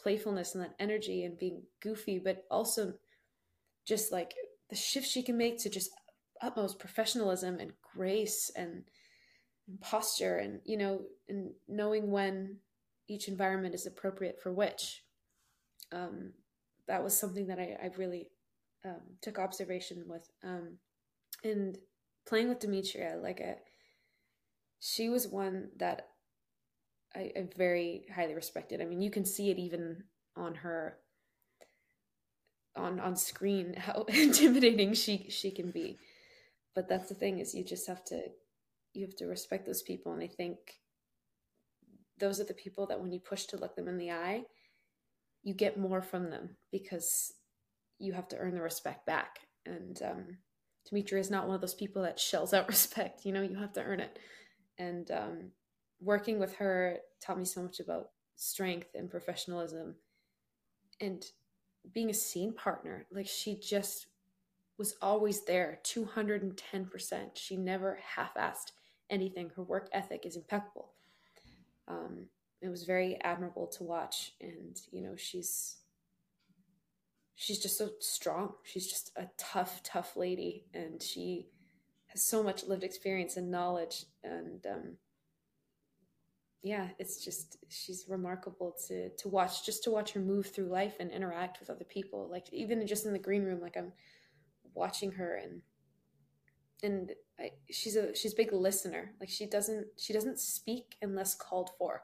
playfulness 0.00 0.54
and 0.54 0.64
that 0.64 0.74
energy 0.78 1.24
and 1.24 1.38
being 1.38 1.62
goofy, 1.80 2.18
but 2.18 2.44
also 2.50 2.94
just 3.86 4.12
like 4.12 4.34
the 4.68 4.76
shift 4.76 5.06
she 5.06 5.22
can 5.22 5.36
make 5.36 5.58
to 5.58 5.70
just 5.70 5.90
utmost 6.40 6.78
professionalism 6.78 7.58
and 7.60 7.72
grace 7.94 8.50
and 8.56 8.84
posture 9.80 10.38
and 10.38 10.60
you 10.64 10.76
know 10.76 11.02
and 11.28 11.52
knowing 11.68 12.10
when 12.10 12.56
each 13.08 13.28
environment 13.28 13.74
is 13.74 13.86
appropriate 13.86 14.38
for 14.42 14.52
which 14.52 15.02
um, 15.92 16.32
that 16.88 17.02
was 17.02 17.16
something 17.16 17.46
that 17.48 17.58
I, 17.58 17.76
I 17.82 17.90
really 17.96 18.28
um, 18.84 19.00
took 19.20 19.38
observation 19.38 20.04
with 20.06 20.28
um, 20.42 20.78
and 21.44 21.76
playing 22.26 22.48
with 22.48 22.60
Demetria 22.60 23.18
like 23.22 23.40
a, 23.40 23.56
she 24.80 25.08
was 25.08 25.28
one 25.28 25.68
that 25.78 26.08
I, 27.14 27.32
I 27.36 27.48
very 27.56 28.06
highly 28.14 28.34
respected. 28.34 28.80
I 28.80 28.84
mean, 28.84 29.02
you 29.02 29.10
can 29.10 29.24
see 29.24 29.50
it 29.50 29.58
even 29.58 30.04
on 30.36 30.54
her 30.56 30.98
on 32.74 32.98
on 33.00 33.16
screen 33.16 33.74
how 33.76 34.04
intimidating 34.08 34.94
she 34.94 35.26
she 35.28 35.50
can 35.50 35.70
be. 35.70 35.98
But 36.74 36.88
that's 36.88 37.08
the 37.08 37.14
thing 37.14 37.38
is 37.38 37.54
you 37.54 37.64
just 37.64 37.86
have 37.86 38.04
to 38.06 38.22
you 38.94 39.06
have 39.06 39.16
to 39.16 39.26
respect 39.26 39.66
those 39.66 39.82
people 39.82 40.12
and 40.12 40.22
I 40.22 40.26
think 40.26 40.58
those 42.22 42.40
are 42.40 42.44
the 42.44 42.54
people 42.54 42.86
that 42.86 43.00
when 43.00 43.10
you 43.10 43.18
push 43.18 43.46
to 43.46 43.56
look 43.56 43.74
them 43.74 43.88
in 43.88 43.98
the 43.98 44.12
eye, 44.12 44.44
you 45.42 45.54
get 45.54 45.76
more 45.76 46.00
from 46.00 46.30
them 46.30 46.50
because 46.70 47.32
you 47.98 48.12
have 48.12 48.28
to 48.28 48.38
earn 48.38 48.54
the 48.54 48.62
respect 48.62 49.04
back. 49.06 49.40
And 49.66 50.00
um, 50.02 50.38
Demetria 50.88 51.20
is 51.20 51.32
not 51.32 51.46
one 51.46 51.56
of 51.56 51.60
those 51.60 51.74
people 51.74 52.02
that 52.02 52.20
shells 52.20 52.54
out 52.54 52.68
respect. 52.68 53.26
You 53.26 53.32
know, 53.32 53.42
you 53.42 53.56
have 53.56 53.72
to 53.72 53.82
earn 53.82 53.98
it. 53.98 54.20
And 54.78 55.10
um, 55.10 55.50
working 56.00 56.38
with 56.38 56.54
her 56.54 56.98
taught 57.20 57.38
me 57.38 57.44
so 57.44 57.60
much 57.60 57.80
about 57.80 58.10
strength 58.36 58.90
and 58.94 59.10
professionalism 59.10 59.96
and 61.00 61.24
being 61.92 62.10
a 62.10 62.14
scene 62.14 62.52
partner 62.52 63.06
like 63.12 63.26
she 63.26 63.58
just 63.58 64.06
was 64.78 64.94
always 65.02 65.44
there 65.44 65.80
210% 65.84 66.56
she 67.34 67.56
never 67.56 67.98
half-assed 68.16 68.72
anything 69.10 69.50
her 69.54 69.62
work 69.62 69.88
ethic 69.92 70.24
is 70.24 70.36
impeccable 70.36 70.92
um, 71.92 72.26
it 72.60 72.68
was 72.68 72.84
very 72.84 73.18
admirable 73.22 73.66
to 73.66 73.84
watch. 73.84 74.32
And 74.40 74.80
you 74.90 75.02
know 75.02 75.16
she's 75.16 75.76
she's 77.34 77.58
just 77.58 77.78
so 77.78 77.90
strong. 78.00 78.54
She's 78.64 78.86
just 78.86 79.10
a 79.16 79.26
tough 79.36 79.82
tough 79.82 80.16
lady. 80.16 80.64
And 80.72 81.02
she 81.02 81.48
has 82.08 82.22
so 82.22 82.42
much 82.42 82.64
lived 82.64 82.84
experience 82.84 83.36
and 83.36 83.50
knowledge. 83.50 84.04
And 84.22 84.64
um, 84.66 84.96
yeah, 86.62 86.88
it's 86.98 87.24
just 87.24 87.58
she's 87.68 88.06
remarkable 88.08 88.76
to 88.86 89.10
to 89.10 89.28
watch 89.28 89.66
just 89.66 89.82
to 89.84 89.90
watch 89.90 90.12
her 90.12 90.20
move 90.20 90.46
through 90.46 90.68
life 90.68 90.96
and 91.00 91.10
interact 91.10 91.58
with 91.60 91.70
other 91.70 91.84
people. 91.84 92.28
Like 92.30 92.46
even 92.52 92.86
just 92.86 93.06
in 93.06 93.12
the 93.12 93.18
green 93.18 93.44
room, 93.44 93.60
like 93.60 93.76
I'm 93.76 93.92
watching 94.74 95.12
her 95.12 95.36
and 95.36 95.62
and 96.84 97.12
I, 97.42 97.50
she's 97.70 97.96
a 97.96 98.14
she's 98.14 98.32
a 98.32 98.36
big 98.36 98.52
listener. 98.52 99.12
Like 99.18 99.28
she 99.28 99.46
doesn't 99.46 99.86
she 99.96 100.12
doesn't 100.12 100.38
speak 100.38 100.96
unless 101.02 101.34
called 101.34 101.70
for. 101.78 102.02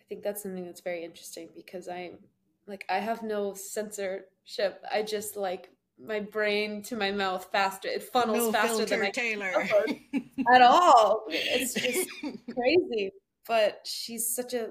I 0.00 0.02
think 0.08 0.22
that's 0.22 0.42
something 0.42 0.64
that's 0.64 0.80
very 0.80 1.04
interesting 1.04 1.48
because 1.56 1.88
I'm 1.88 2.18
like 2.66 2.84
I 2.88 2.98
have 2.98 3.22
no 3.22 3.54
censorship. 3.54 4.82
I 4.92 5.02
just 5.02 5.36
like 5.36 5.70
my 5.98 6.20
brain 6.20 6.82
to 6.82 6.96
my 6.96 7.10
mouth 7.10 7.48
faster. 7.52 7.88
It 7.88 8.02
funnels 8.02 8.38
no 8.38 8.52
faster 8.52 8.84
than 8.84 9.02
I 9.02 9.10
Taylor. 9.10 9.52
at 10.54 10.62
all. 10.62 11.24
It's 11.28 11.74
just 11.74 12.08
crazy. 12.54 13.12
But 13.46 13.80
she's 13.84 14.34
such 14.34 14.54
a 14.54 14.70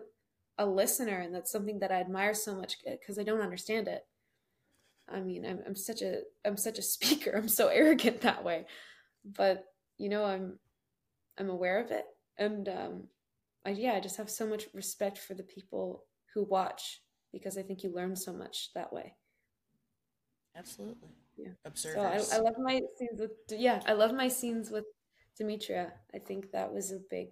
a 0.58 0.66
listener, 0.66 1.20
and 1.20 1.34
that's 1.34 1.52
something 1.52 1.80
that 1.80 1.92
I 1.92 1.96
admire 1.96 2.34
so 2.34 2.56
much 2.56 2.78
uh, 2.88 2.92
because 2.92 3.18
I 3.18 3.24
don't 3.24 3.42
understand 3.42 3.88
it. 3.88 4.06
I 5.10 5.20
mean, 5.20 5.46
I'm 5.46 5.60
I'm 5.66 5.76
such 5.76 6.02
a 6.02 6.22
I'm 6.46 6.58
such 6.58 6.78
a 6.78 6.82
speaker. 6.96 7.32
I'm 7.36 7.50
so 7.50 7.68
arrogant 7.68 8.22
that 8.22 8.44
way, 8.44 8.66
but 9.26 9.66
you 9.98 10.10
know, 10.10 10.26
I'm 10.26 10.60
I'm 11.38 11.50
aware 11.50 11.80
of 11.80 11.92
it, 11.92 12.06
and 12.38 12.68
um, 12.70 13.04
I 13.66 13.72
yeah, 13.72 13.94
I 13.94 14.00
just 14.00 14.18
have 14.18 14.30
so 14.30 14.46
much 14.48 14.68
respect 14.74 15.18
for 15.18 15.34
the 15.34 15.44
people 15.44 16.06
who 16.34 16.44
watch 16.44 17.02
because 17.32 17.58
I 17.58 17.64
think 17.64 17.84
you 17.84 17.94
learn 17.94 18.16
so 18.16 18.34
much 18.34 18.70
that 18.76 18.92
way. 18.94 19.16
Absolutely. 20.56 21.10
Yeah. 21.38 21.50
Observers. 21.66 22.28
So 22.28 22.36
I, 22.36 22.40
I 22.40 22.42
love 22.42 22.56
my 22.60 22.82
scenes 22.98 23.20
with 23.20 23.32
yeah, 23.50 23.82
I 23.88 23.94
love 23.94 24.14
my 24.14 24.28
scenes 24.28 24.70
with 24.70 24.86
Demetria. 25.38 25.94
I 26.14 26.20
think 26.20 26.52
that 26.52 26.72
was 26.74 26.92
a 26.92 27.00
big. 27.10 27.30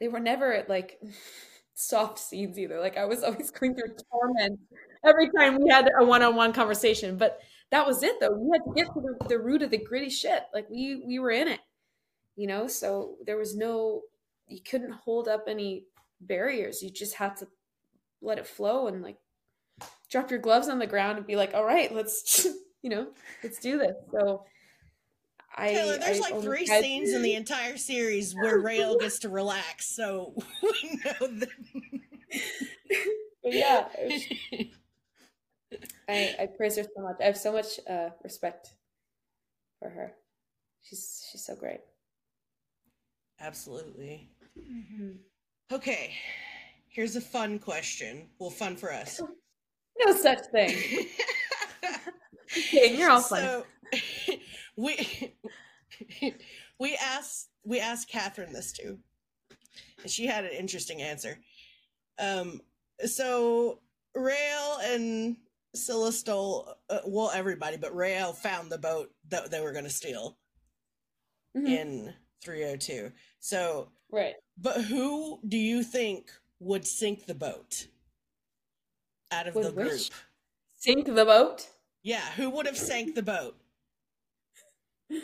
They 0.00 0.08
were 0.08 0.20
never 0.20 0.64
like 0.68 1.00
soft 1.74 2.18
scenes 2.18 2.58
either. 2.58 2.80
Like 2.80 2.96
I 2.98 3.06
was 3.06 3.22
always 3.22 3.50
going 3.50 3.74
through 3.74 3.94
torment 4.10 4.60
every 5.04 5.30
time 5.36 5.58
we 5.62 5.70
had 5.70 5.90
a 5.98 6.04
one-on-one 6.04 6.52
conversation. 6.52 7.16
But 7.16 7.40
that 7.70 7.86
was 7.86 8.02
it 8.02 8.18
though. 8.20 8.32
We 8.32 8.50
had 8.52 8.64
to 8.64 8.72
get 8.74 8.92
to 8.94 9.00
the, 9.00 9.28
the 9.28 9.38
root 9.38 9.62
of 9.62 9.70
the 9.70 9.78
gritty 9.78 10.10
shit. 10.10 10.44
Like 10.54 10.68
we 10.70 11.02
we 11.06 11.18
were 11.18 11.30
in 11.30 11.48
it, 11.48 11.60
you 12.36 12.46
know. 12.46 12.66
So 12.66 13.16
there 13.26 13.36
was 13.36 13.56
no. 13.56 14.02
You 14.48 14.60
couldn't 14.62 14.92
hold 14.92 15.28
up 15.28 15.44
any 15.46 15.84
barriers. 16.20 16.82
You 16.82 16.90
just 16.90 17.14
had 17.14 17.36
to 17.36 17.48
let 18.22 18.38
it 18.38 18.46
flow 18.46 18.86
and 18.86 19.02
like 19.02 19.18
drop 20.10 20.30
your 20.30 20.40
gloves 20.40 20.68
on 20.68 20.78
the 20.78 20.86
ground 20.86 21.18
and 21.18 21.26
be 21.26 21.36
like, 21.36 21.52
all 21.54 21.64
right, 21.64 21.94
let's 21.94 22.46
you 22.82 22.90
know, 22.90 23.08
let's 23.42 23.58
do 23.58 23.78
this. 23.78 23.94
So 24.12 24.44
I 25.56 25.68
Taylor, 25.68 25.98
there's 25.98 26.18
I 26.18 26.22
like 26.22 26.32
only 26.32 26.46
three 26.46 26.66
had- 26.66 26.82
scenes 26.82 27.12
in 27.12 27.20
the 27.22 27.34
entire 27.42 27.76
series 27.76 28.34
where 28.34 28.60
Raelle 28.62 28.98
gets 28.98 29.18
to 29.20 29.28
relax, 29.28 29.94
so 29.94 30.34
we 30.62 31.00
know 31.04 31.26
that. 31.38 31.48
Yeah, 33.44 33.88
it 33.98 34.28
was- 34.52 34.66
I, 36.08 36.34
I 36.40 36.46
praise 36.46 36.76
her 36.76 36.84
so 36.84 37.02
much. 37.02 37.16
I 37.20 37.24
have 37.24 37.36
so 37.36 37.52
much 37.52 37.78
uh, 37.88 38.10
respect 38.24 38.74
for 39.78 39.90
her. 39.90 40.12
She's 40.82 41.28
she's 41.30 41.44
so 41.44 41.54
great. 41.54 41.80
Absolutely. 43.40 44.30
Okay, 45.70 46.14
here's 46.88 47.14
a 47.16 47.20
fun 47.20 47.58
question. 47.58 48.28
Well, 48.38 48.50
fun 48.50 48.76
for 48.76 48.92
us. 48.92 49.20
No 50.06 50.14
such 50.14 50.38
thing. 50.52 50.76
Kidding, 52.48 53.00
you're 53.00 53.10
all 53.10 53.20
fun. 53.20 53.40
So 53.40 53.64
we 54.76 55.34
we 56.78 56.96
asked 57.02 57.48
we 57.64 57.80
asked 57.80 58.08
Catherine 58.08 58.52
this 58.52 58.70
too, 58.70 59.00
and 60.02 60.08
she 60.08 60.26
had 60.26 60.44
an 60.44 60.52
interesting 60.52 61.02
answer. 61.02 61.40
Um, 62.20 62.60
so 63.04 63.80
Rail 64.14 64.78
and 64.84 65.36
Scylla 65.74 66.12
stole 66.12 66.74
uh, 66.90 67.00
well 67.04 67.30
everybody, 67.34 67.76
but 67.76 67.94
Raelle 67.94 68.34
found 68.34 68.70
the 68.70 68.78
boat 68.78 69.10
that 69.28 69.50
they 69.50 69.60
were 69.60 69.72
going 69.72 69.84
to 69.84 69.90
steal 69.90 70.38
Mhm. 71.56 71.66
in 71.68 72.14
302. 72.42 73.12
So, 73.38 73.92
Right. 74.10 74.34
but 74.56 74.82
who 74.84 75.40
do 75.46 75.56
you 75.58 75.82
think 75.82 76.32
would 76.60 76.86
sink 76.86 77.26
the 77.26 77.34
boat 77.34 77.86
out 79.30 79.46
of 79.46 79.54
Would 79.54 79.64
the 79.66 79.72
group? 79.72 80.00
Sink 80.78 81.06
the 81.06 81.24
boat. 81.24 81.68
Yeah, 82.02 82.30
who 82.32 82.48
would 82.50 82.66
have 82.66 82.78
sank 82.78 83.14
the 83.14 83.22
boat? 83.22 83.60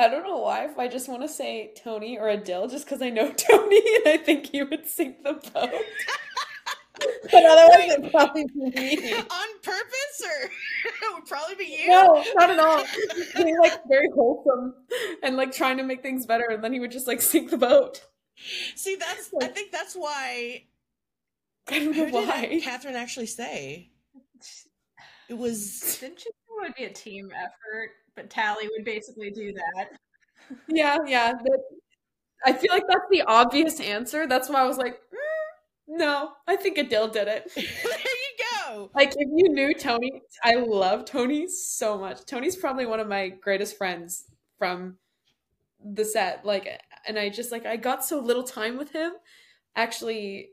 I 0.00 0.08
don't 0.08 0.22
know 0.22 0.38
why. 0.38 0.64
If 0.66 0.78
I 0.78 0.86
just 0.86 1.08
want 1.08 1.22
to 1.22 1.28
say 1.28 1.74
Tony 1.76 2.16
or 2.18 2.26
Adil, 2.26 2.70
just 2.70 2.84
because 2.84 3.02
I 3.02 3.10
know 3.10 3.32
Tony 3.36 3.82
and 3.96 4.06
I 4.06 4.16
think 4.16 4.46
he 4.46 4.62
would 4.62 4.86
sink 4.86 5.24
the 5.24 5.34
boat. 5.34 5.72
but 7.32 7.44
otherwise, 7.44 7.92
it'd 7.92 8.10
probably 8.10 8.44
be 8.46 8.60
me. 8.70 9.12
On 9.14 9.48
purpose, 9.62 10.22
or 10.24 10.44
it 10.86 11.14
would 11.14 11.26
probably 11.26 11.54
be 11.56 11.64
you. 11.82 11.88
No, 11.88 12.24
not 12.36 12.50
at 12.50 12.58
all. 12.58 12.84
Being 13.36 13.58
like 13.58 13.80
very 13.88 14.08
wholesome 14.14 14.74
and 15.22 15.36
like 15.36 15.52
trying 15.52 15.76
to 15.78 15.82
make 15.82 16.02
things 16.02 16.26
better, 16.26 16.46
and 16.50 16.62
then 16.62 16.72
he 16.72 16.80
would 16.80 16.90
just 16.92 17.06
like 17.06 17.20
sink 17.22 17.50
the 17.50 17.58
boat. 17.58 18.04
See, 18.74 18.96
that's. 18.96 19.30
I 19.42 19.48
think 19.48 19.72
that's 19.72 19.94
why. 19.94 20.64
I 21.68 21.78
don't 21.80 21.92
Who 21.94 22.06
know 22.06 22.20
did 22.20 22.28
why. 22.28 22.60
Catherine 22.62 22.96
actually 22.96 23.26
say? 23.26 23.90
It 25.28 25.34
was. 25.34 25.98
Didn't 26.00 26.24
you 26.24 26.32
think 26.32 26.34
it 26.48 26.62
would 26.68 26.74
be 26.74 26.84
a 26.84 26.92
team 26.92 27.30
effort? 27.36 27.90
But 28.16 28.30
Tally 28.30 28.68
would 28.76 28.84
basically 28.84 29.30
do 29.30 29.52
that. 29.52 29.88
Yeah, 30.68 30.98
yeah. 31.06 31.32
that- 31.32 31.62
I 32.44 32.52
feel 32.52 32.72
like 32.72 32.84
that's 32.88 33.04
the 33.10 33.22
obvious 33.22 33.80
answer. 33.80 34.26
That's 34.26 34.48
why 34.48 34.60
I 34.60 34.64
was 34.66 34.78
like, 34.78 34.94
"Mm, 34.94 35.37
no, 35.88 36.32
I 36.46 36.56
think 36.56 36.76
Adil 36.76 37.10
did 37.10 37.28
it. 37.28 37.50
there 37.54 37.64
you 37.64 38.44
go. 38.66 38.90
Like, 38.94 39.14
if 39.16 39.28
you 39.34 39.48
knew 39.48 39.72
Tony, 39.72 40.20
I 40.44 40.56
love 40.56 41.06
Tony 41.06 41.48
so 41.48 41.96
much. 41.98 42.26
Tony's 42.26 42.56
probably 42.56 42.84
one 42.84 43.00
of 43.00 43.08
my 43.08 43.30
greatest 43.30 43.78
friends 43.78 44.24
from 44.58 44.98
the 45.82 46.04
set. 46.04 46.44
Like, 46.44 46.68
and 47.06 47.18
I 47.18 47.30
just 47.30 47.50
like 47.50 47.64
I 47.64 47.76
got 47.76 48.04
so 48.04 48.20
little 48.20 48.42
time 48.42 48.76
with 48.76 48.92
him. 48.92 49.12
Actually, 49.74 50.50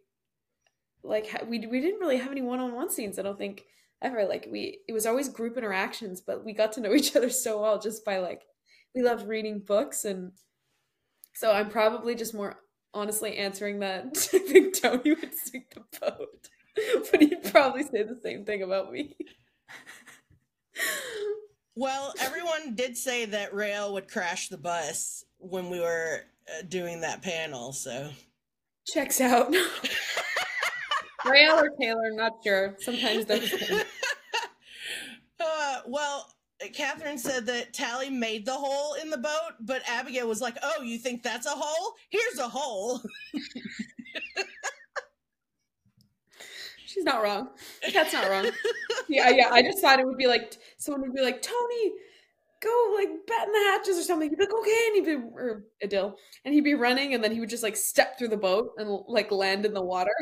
like 1.04 1.28
we 1.48 1.60
we 1.68 1.82
didn't 1.82 2.00
really 2.00 2.18
have 2.18 2.32
any 2.32 2.42
one 2.42 2.62
on 2.62 2.74
one 2.74 2.90
scenes. 2.90 3.20
I 3.20 3.22
don't 3.24 3.38
think 3.38 3.66
ever. 4.02 4.26
Like 4.26 4.48
we, 4.50 4.80
it 4.88 4.94
was 4.94 5.06
always 5.06 5.28
group 5.28 5.58
interactions, 5.58 6.22
but 6.22 6.46
we 6.46 6.54
got 6.54 6.72
to 6.74 6.82
know 6.82 6.94
each 6.96 7.16
other 7.16 7.30
so 7.30 7.62
well 7.62 7.78
just 7.80 8.06
by 8.06 8.20
like 8.20 8.44
we 8.96 9.04
loved 9.04 9.28
reading 9.28 9.60
books 9.60 10.06
and. 10.06 10.32
So 11.34 11.52
I'm 11.52 11.70
probably 11.70 12.16
just 12.16 12.34
more 12.34 12.56
honestly 12.96 13.38
answering 13.38 13.80
that. 13.80 14.06
I 14.34 14.40
think 14.40 14.82
Tony 14.82 15.14
would 15.14 15.34
sink 15.36 15.76
the 15.76 16.00
boat, 16.00 16.50
but 17.12 17.22
he'd 17.22 17.52
probably 17.52 17.84
say 17.84 18.04
the 18.04 18.20
same 18.24 18.46
thing 18.46 18.64
about 18.64 18.92
me. 18.92 19.16
Well, 21.76 22.14
everyone 22.20 22.76
did 22.76 22.98
say 22.98 23.26
that 23.26 23.54
Raelle 23.54 23.94
would 23.94 24.08
crash 24.08 24.48
the 24.48 24.58
bus 24.58 25.26
when 25.40 25.70
we 25.70 25.82
were 25.82 26.22
uh, 26.48 26.62
doing 26.70 27.02
that 27.02 27.22
panel. 27.22 27.74
So 27.74 28.12
Checks 28.88 29.20
out. 29.20 29.54
Raelle 31.26 31.58
or 31.58 31.70
Taylor, 31.80 32.12
not 32.12 32.34
sure. 32.44 32.78
Sometimes 32.80 33.26
those 33.26 33.50
things. 33.50 33.84
Uh, 35.38 35.82
well, 35.88 36.34
Catherine 36.74 37.18
said 37.18 37.46
that 37.48 37.74
Tally 37.74 38.10
made 38.10 38.46
the 38.46 38.54
hole 38.54 38.94
in 38.96 39.10
the 39.10 39.18
boat, 39.18 39.54
but 39.60 39.82
Abigail 39.88 40.28
was 40.28 40.42
like, 40.42 40.58
"Oh, 40.64 40.82
you 40.82 40.98
think 40.98 41.22
that's 41.22 41.46
a 41.46 41.52
hole? 41.52 41.96
Here's 42.10 42.40
a 42.40 42.48
hole." 42.48 43.02
She's 46.86 47.04
not 47.04 47.22
wrong. 47.22 47.50
That's 47.94 48.14
not 48.14 48.30
wrong. 48.30 48.50
Yeah, 49.10 49.30
yeah. 49.30 49.50
I 49.52 49.62
just 49.62 49.80
thought 49.80 50.00
it 50.00 50.06
would 50.06 50.18
be 50.18 50.28
like 50.28 50.58
someone 50.78 51.02
would 51.02 51.14
be 51.14 51.22
like, 51.22 51.42
Tony, 51.42 51.92
go 52.64 52.96
like 52.96 53.10
batten 53.28 53.52
the 53.52 53.60
hatches 53.72 53.98
or 53.98 54.02
something. 54.02 54.30
He'd 54.30 54.38
be 54.38 54.46
like, 54.46 54.54
okay, 54.54 54.84
and 54.88 54.96
he'd 54.96 55.06
be 55.06 55.16
or 55.34 55.66
Adil, 55.84 56.16
and 56.46 56.54
he'd 56.54 56.64
be 56.64 56.74
running, 56.74 57.14
and 57.14 57.24
then 57.24 57.32
he 57.32 57.40
would 57.40 57.50
just 57.50 57.64
like 57.64 57.76
step 57.76 58.18
through 58.18 58.30
the 58.30 58.38
boat 58.38 58.72
and 58.78 58.90
like 59.08 59.32
land 59.32 59.66
in 59.66 59.74
the 59.74 59.82
water. 59.84 60.16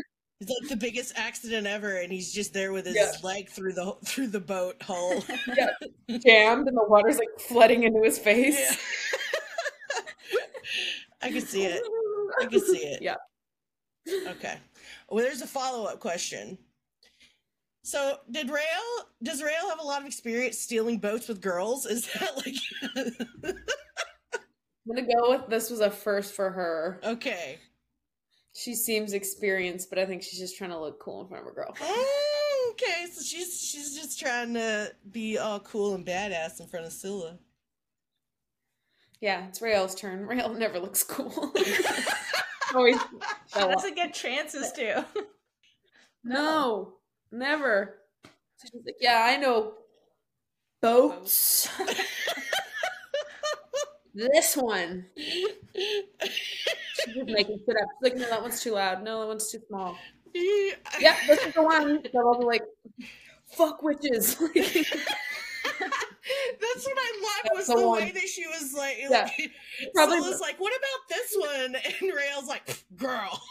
It's 0.43 0.59
like 0.61 0.69
the 0.69 0.75
biggest 0.75 1.13
accident 1.15 1.65
ever, 1.67 1.97
and 1.97 2.11
he's 2.11 2.33
just 2.33 2.53
there 2.53 2.73
with 2.73 2.85
his 2.85 2.95
Yeah. 2.95 3.11
leg 3.23 3.49
through 3.49 3.73
the 3.73 3.95
through 4.05 4.27
the 4.27 4.39
boat 4.39 4.81
hole. 4.83 5.23
Yeah, 5.57 5.69
jammed, 6.25 6.67
and 6.67 6.75
the 6.77 6.83
water's 6.87 7.17
like 7.17 7.29
flooding 7.39 7.83
into 7.83 8.01
his 8.03 8.19
face. 8.19 8.59
Yeah. 8.59 8.75
I 11.21 11.29
can 11.31 11.41
see 11.41 11.65
it. 11.65 11.81
I 12.41 12.45
can 12.45 12.59
see 12.59 12.79
it. 12.79 13.01
Yeah. 13.01 13.15
Okay. 14.27 14.57
Well, 15.09 15.23
there's 15.23 15.41
a 15.41 15.47
follow 15.47 15.85
up 15.85 15.99
question. 16.01 16.57
So, 17.83 18.17
did 18.31 18.47
Raelle? 18.49 19.05
does 19.23 19.41
Raelle 19.41 19.69
have 19.69 19.79
a 19.79 19.83
lot 19.85 20.01
of 20.01 20.07
experience 20.07 20.57
stealing 20.59 20.97
boats 20.99 21.27
with 21.29 21.39
girls? 21.41 21.85
Is 21.85 22.07
that 22.13 22.35
like 22.37 22.55
I'm 24.35 24.95
gonna 24.95 25.01
go 25.07 25.29
with 25.31 25.47
this 25.49 25.69
was 25.69 25.79
a 25.79 25.89
first 25.89 26.33
for 26.33 26.49
her. 26.49 26.99
okay? 27.05 27.59
She 28.53 28.75
seems 28.75 29.13
experienced, 29.13 29.89
but 29.89 29.97
I 29.99 30.05
think 30.05 30.21
she's 30.23 30.39
just 30.39 30.57
trying 30.57 30.69
to 30.69 30.79
look 30.79 30.99
cool 30.99 31.21
in 31.21 31.27
front 31.27 31.45
of 31.45 31.51
a 31.51 31.55
girl. 31.55 31.75
Okay, 32.71 33.05
so 33.13 33.21
she's 33.21 33.61
she's 33.61 33.93
just 33.95 34.19
trying 34.19 34.55
to 34.55 34.91
be 35.11 35.37
all 35.37 35.59
cool 35.59 35.93
and 35.93 36.03
badass 36.03 36.59
in 36.59 36.65
front 36.67 36.87
of 36.87 36.91
Scylla. 36.91 37.37
Yeah, 39.21 39.47
it's 39.47 39.59
Raelle's 39.61 39.93
turn. 39.93 40.25
Rael 40.25 40.53
never 40.55 40.79
looks 40.79 41.03
cool. 41.03 41.53
Always. 42.73 42.99
She 42.99 43.59
Bella. 43.59 43.73
doesn't 43.73 43.95
get 43.95 44.13
chances 44.13 44.71
to. 44.71 45.05
No, 46.23 46.95
never. 47.31 47.99
So 48.57 48.69
she's 48.71 48.81
like, 48.85 48.95
yeah, 48.99 49.21
I 49.23 49.37
know 49.37 49.73
boats. 50.81 51.69
this 54.15 54.55
one. 54.57 55.05
Making 57.25 57.59
shit 57.65 57.75
up. 57.77 57.87
She's 58.01 58.11
like, 58.11 58.15
no, 58.15 58.29
that 58.29 58.41
one's 58.41 58.61
too 58.61 58.71
loud. 58.73 59.03
No, 59.03 59.21
that 59.21 59.27
one's 59.27 59.51
too 59.51 59.59
small. 59.67 59.97
Yeah, 60.33 61.15
this 61.27 61.45
is 61.45 61.53
the 61.53 61.61
one. 61.61 62.01
So 62.11 62.19
I'll 62.19 62.39
be 62.39 62.45
like, 62.45 62.63
fuck 63.45 63.83
witches. 63.83 64.35
That's 66.59 66.85
what 66.85 66.97
I 66.97 67.21
loved 67.21 67.57
was 67.57 67.67
the 67.67 67.75
the, 67.75 67.89
way 67.89 68.11
that 68.11 68.27
she 68.27 68.45
was 68.47 68.73
like, 68.73 68.97
Yeah. 68.99 69.09
like 69.09 69.51
Probably 69.93 70.21
Scylla's 70.21 70.41
like, 70.41 70.59
what 70.59 70.73
about 70.73 71.09
this 71.09 71.35
one? 71.37 71.75
And 72.01 72.11
Raelle's 72.13 72.47
like, 72.47 72.85
girl. 72.95 73.41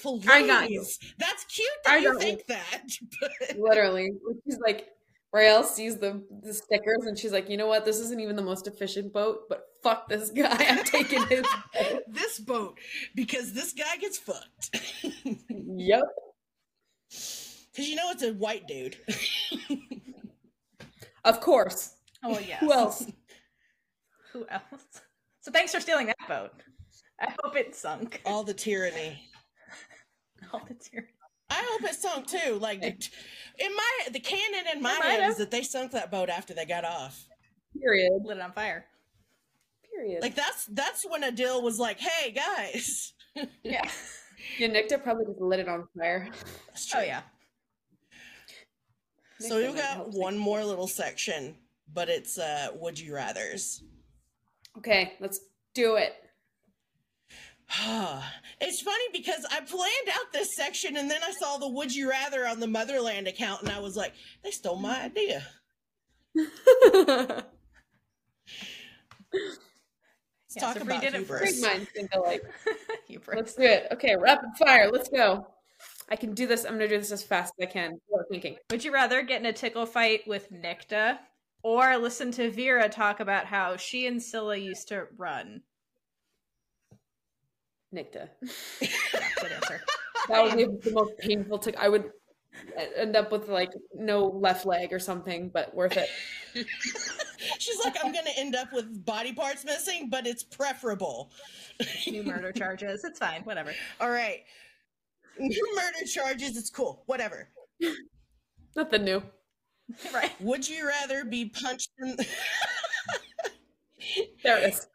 Please. 0.00 0.26
I 0.28 0.46
got 0.46 0.70
you. 0.70 0.84
That's 1.18 1.44
cute 1.44 1.68
that 1.84 1.94
I 1.94 1.98
you 1.98 2.18
think 2.18 2.46
that. 2.46 2.82
But 3.20 3.58
Literally. 3.58 4.12
She's 4.44 4.58
like, 4.58 4.88
Raelle 5.34 5.64
sees 5.64 5.96
the, 5.96 6.22
the 6.42 6.52
stickers 6.52 7.06
and 7.06 7.18
she's 7.18 7.32
like, 7.32 7.48
you 7.48 7.56
know 7.56 7.66
what? 7.66 7.84
This 7.84 7.98
isn't 8.00 8.20
even 8.20 8.36
the 8.36 8.42
most 8.42 8.66
efficient 8.66 9.12
boat, 9.12 9.48
but 9.48 9.68
fuck 9.82 10.08
this 10.08 10.30
guy. 10.30 10.56
I'm 10.68 10.84
taking 10.84 11.26
his 11.26 11.46
boat. 11.72 12.02
this 12.08 12.38
boat, 12.38 12.78
because 13.14 13.52
this 13.52 13.72
guy 13.72 13.96
gets 13.98 14.18
fucked. 14.18 14.76
Yep. 15.74 16.02
Because 17.08 17.88
you 17.88 17.96
know 17.96 18.10
it's 18.10 18.22
a 18.22 18.34
white 18.34 18.68
dude. 18.68 18.96
Of 21.24 21.40
course. 21.40 21.94
Oh 22.24 22.38
yes. 22.38 22.60
Who 22.60 22.72
else? 22.72 23.06
Who 24.32 24.46
else? 24.48 25.02
So 25.40 25.52
thanks 25.52 25.72
for 25.72 25.80
stealing 25.80 26.06
that 26.06 26.16
boat. 26.28 26.50
I 27.20 27.32
hope 27.42 27.56
it 27.56 27.74
sunk. 27.74 28.20
All 28.26 28.42
the 28.42 28.54
tyranny. 28.54 29.28
All 30.52 30.62
the 30.66 30.74
tears. 30.74 31.08
I 31.52 31.66
hope 31.70 31.90
it 31.90 31.94
sunk 31.94 32.26
too. 32.26 32.58
Like 32.58 32.82
in 32.82 33.76
my 33.76 34.08
the 34.10 34.20
canon 34.20 34.64
in 34.74 34.82
my 34.82 34.90
head 34.90 35.20
have. 35.20 35.30
is 35.30 35.36
that 35.36 35.50
they 35.50 35.62
sunk 35.62 35.92
that 35.92 36.10
boat 36.10 36.28
after 36.28 36.54
they 36.54 36.64
got 36.64 36.84
off. 36.84 37.26
Period. 37.78 38.12
Lit 38.24 38.38
it 38.38 38.42
on 38.42 38.52
fire. 38.52 38.86
Period. 39.94 40.22
Like 40.22 40.34
that's 40.34 40.66
that's 40.66 41.04
when 41.08 41.22
Adil 41.22 41.62
was 41.62 41.78
like, 41.78 42.00
"Hey 42.00 42.32
guys." 42.32 43.12
Yeah. 43.62 43.80
yeah, 44.58 44.68
Nicte 44.68 45.02
probably 45.02 45.24
just 45.24 45.40
lit 45.40 45.60
it 45.60 45.66
on 45.66 45.88
fire. 45.98 46.28
That's 46.66 46.94
Oh 46.94 47.00
yeah. 47.00 47.22
So 49.38 49.56
we've 49.56 49.74
got 49.74 50.10
one 50.10 50.36
more 50.36 50.62
little 50.62 50.86
section, 50.86 51.56
but 51.94 52.10
it's 52.10 52.38
uh 52.38 52.68
would 52.74 52.98
you 52.98 53.14
rather's. 53.14 53.82
Okay, 54.76 55.14
let's 55.18 55.40
do 55.72 55.96
it. 55.96 56.12
it's 58.60 58.82
funny 58.82 59.04
because 59.12 59.46
I 59.50 59.60
planned 59.60 60.08
out 60.12 60.32
this 60.32 60.54
section 60.56 60.96
and 60.96 61.10
then 61.10 61.20
I 61.22 61.32
saw 61.32 61.56
the 61.58 61.68
would 61.68 61.94
you 61.94 62.10
rather 62.10 62.46
on 62.46 62.60
the 62.60 62.66
Motherland 62.66 63.26
account 63.28 63.62
and 63.62 63.70
I 63.70 63.78
was 63.80 63.96
like, 63.96 64.12
they 64.44 64.50
stole 64.50 64.76
my 64.76 65.02
idea. 65.04 65.42
Let's 66.34 67.46
Yeah, 70.56 70.62
talk 70.62 70.76
so 70.76 70.82
about 70.82 71.02
redid 71.02 71.14
it 71.14 71.14
hubris. 71.14 71.52
Big 71.52 71.62
minds 71.62 71.88
think 71.94 72.14
alike. 72.14 72.42
you 73.08 73.18
bro- 73.20 73.36
Let's 73.36 73.54
do 73.54 73.62
it. 73.62 73.86
Okay, 73.92 74.16
rapid 74.16 74.50
fire. 74.58 74.90
Let's 74.92 75.08
go. 75.08 75.46
I 76.10 76.16
can 76.16 76.34
do 76.34 76.46
this. 76.46 76.64
I'm 76.64 76.72
gonna 76.72 76.88
do 76.88 76.98
this 76.98 77.10
as 77.12 77.22
fast 77.22 77.54
as 77.58 77.68
I 77.68 77.70
can. 77.70 77.98
Thinking. 78.30 78.56
Would 78.70 78.84
you 78.84 78.92
rather 78.92 79.22
get 79.22 79.40
in 79.40 79.46
a 79.46 79.52
tickle 79.52 79.86
fight 79.86 80.20
with 80.26 80.52
Nicte 80.52 81.18
or 81.62 81.96
listen 81.96 82.30
to 82.32 82.50
Vera 82.50 82.88
talk 82.88 83.20
about 83.20 83.46
how 83.46 83.76
she 83.78 84.06
and 84.06 84.22
Scylla 84.22 84.56
used 84.56 84.88
to 84.88 85.06
run? 85.16 85.62
Nicte. 87.92 88.28
Yeah, 88.80 88.88
good 89.40 89.52
answer. 89.52 89.80
That 90.28 90.44
would 90.44 90.56
be 90.56 90.66
the 90.88 90.94
most 90.94 91.18
painful. 91.18 91.58
To, 91.58 91.82
I 91.82 91.88
would 91.88 92.12
end 92.96 93.16
up 93.16 93.32
with 93.32 93.48
like 93.48 93.72
no 93.92 94.26
left 94.26 94.64
leg 94.64 94.92
or 94.92 95.00
something, 95.00 95.48
but 95.48 95.74
worth 95.74 95.96
it. 95.96 96.08
She's 97.58 97.84
like, 97.84 97.96
I'm 98.04 98.12
gonna 98.12 98.30
end 98.36 98.54
up 98.54 98.72
with 98.72 99.04
body 99.04 99.32
parts 99.32 99.64
missing, 99.64 100.08
but 100.10 100.28
it's 100.28 100.44
preferable. 100.44 101.32
New 102.06 102.22
murder 102.22 102.52
charges. 102.52 103.02
It's 103.02 103.18
fine. 103.18 103.42
Whatever. 103.42 103.72
All 104.00 104.10
right. 104.10 104.44
New 105.40 105.74
murder 105.74 106.06
charges, 106.06 106.56
it's 106.56 106.70
cool. 106.70 107.02
Whatever. 107.06 107.48
Nothing 108.76 109.04
new. 109.04 109.22
Right. 110.14 110.30
Would 110.40 110.68
you 110.68 110.86
rather 110.86 111.24
be 111.24 111.46
punched 111.46 111.90
in 111.98 112.16
There 114.44 114.58
it 114.58 114.74
is. 114.74 114.86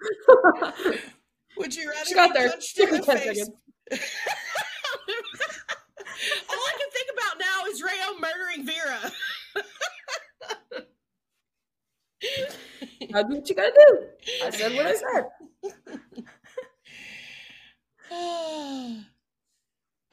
Would 1.57 1.75
you 1.75 1.89
rather 1.89 2.05
She 2.05 2.13
got 2.13 2.33
be 2.33 2.39
there. 2.39 2.49
punched 2.51 2.79
in 2.79 2.89
the 2.91 2.97
Took 2.97 3.07
me 3.07 3.13
10 3.15 3.17
face? 3.17 3.49
All 6.49 6.57
I 6.57 6.73
can 6.77 6.89
think 6.91 7.09
about 7.13 7.39
now 7.39 7.65
is 7.69 7.81
Raelle 7.81 8.19
murdering 8.19 8.65
Vera. 8.65 9.11
Gotta 13.13 13.27
do 13.29 13.35
what 13.35 13.49
you 13.49 13.55
gotta 13.55 13.73
do. 13.87 13.91
I 14.43 14.49
said 14.49 14.73
what 14.73 14.87
I 14.87 14.95
said. 14.95 15.25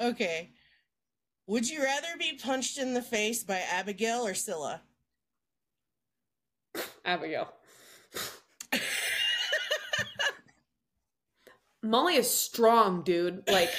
okay. 0.12 0.51
Would 1.47 1.69
you 1.69 1.83
rather 1.83 2.09
be 2.19 2.39
punched 2.43 2.79
in 2.79 2.95
the 2.95 3.03
face 3.03 3.43
by 3.43 3.59
Abigail 3.71 4.27
or 4.27 4.33
Scylla? 4.35 4.81
Abigail. 7.05 7.53
Molly 11.85 12.16
is 12.16 12.28
strong, 12.31 13.02
dude. 13.02 13.43
Like, 13.51 13.70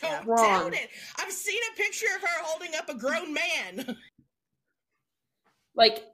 Don't 0.00 0.26
doubt 0.26 0.74
it. 0.74 0.90
I've 1.18 1.32
seen 1.32 1.58
a 1.72 1.76
picture 1.76 2.06
of 2.14 2.20
her 2.20 2.42
holding 2.42 2.74
up 2.76 2.88
a 2.88 2.94
grown 2.94 3.34
man. 3.34 3.96
like, 5.74 6.04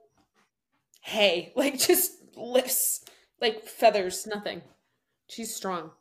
hey, 1.01 1.51
like 1.55 1.77
just 1.77 2.13
lifts, 2.35 3.03
like 3.41 3.65
feathers, 3.65 4.25
nothing. 4.25 4.61
She's 5.27 5.53
strong. 5.53 5.91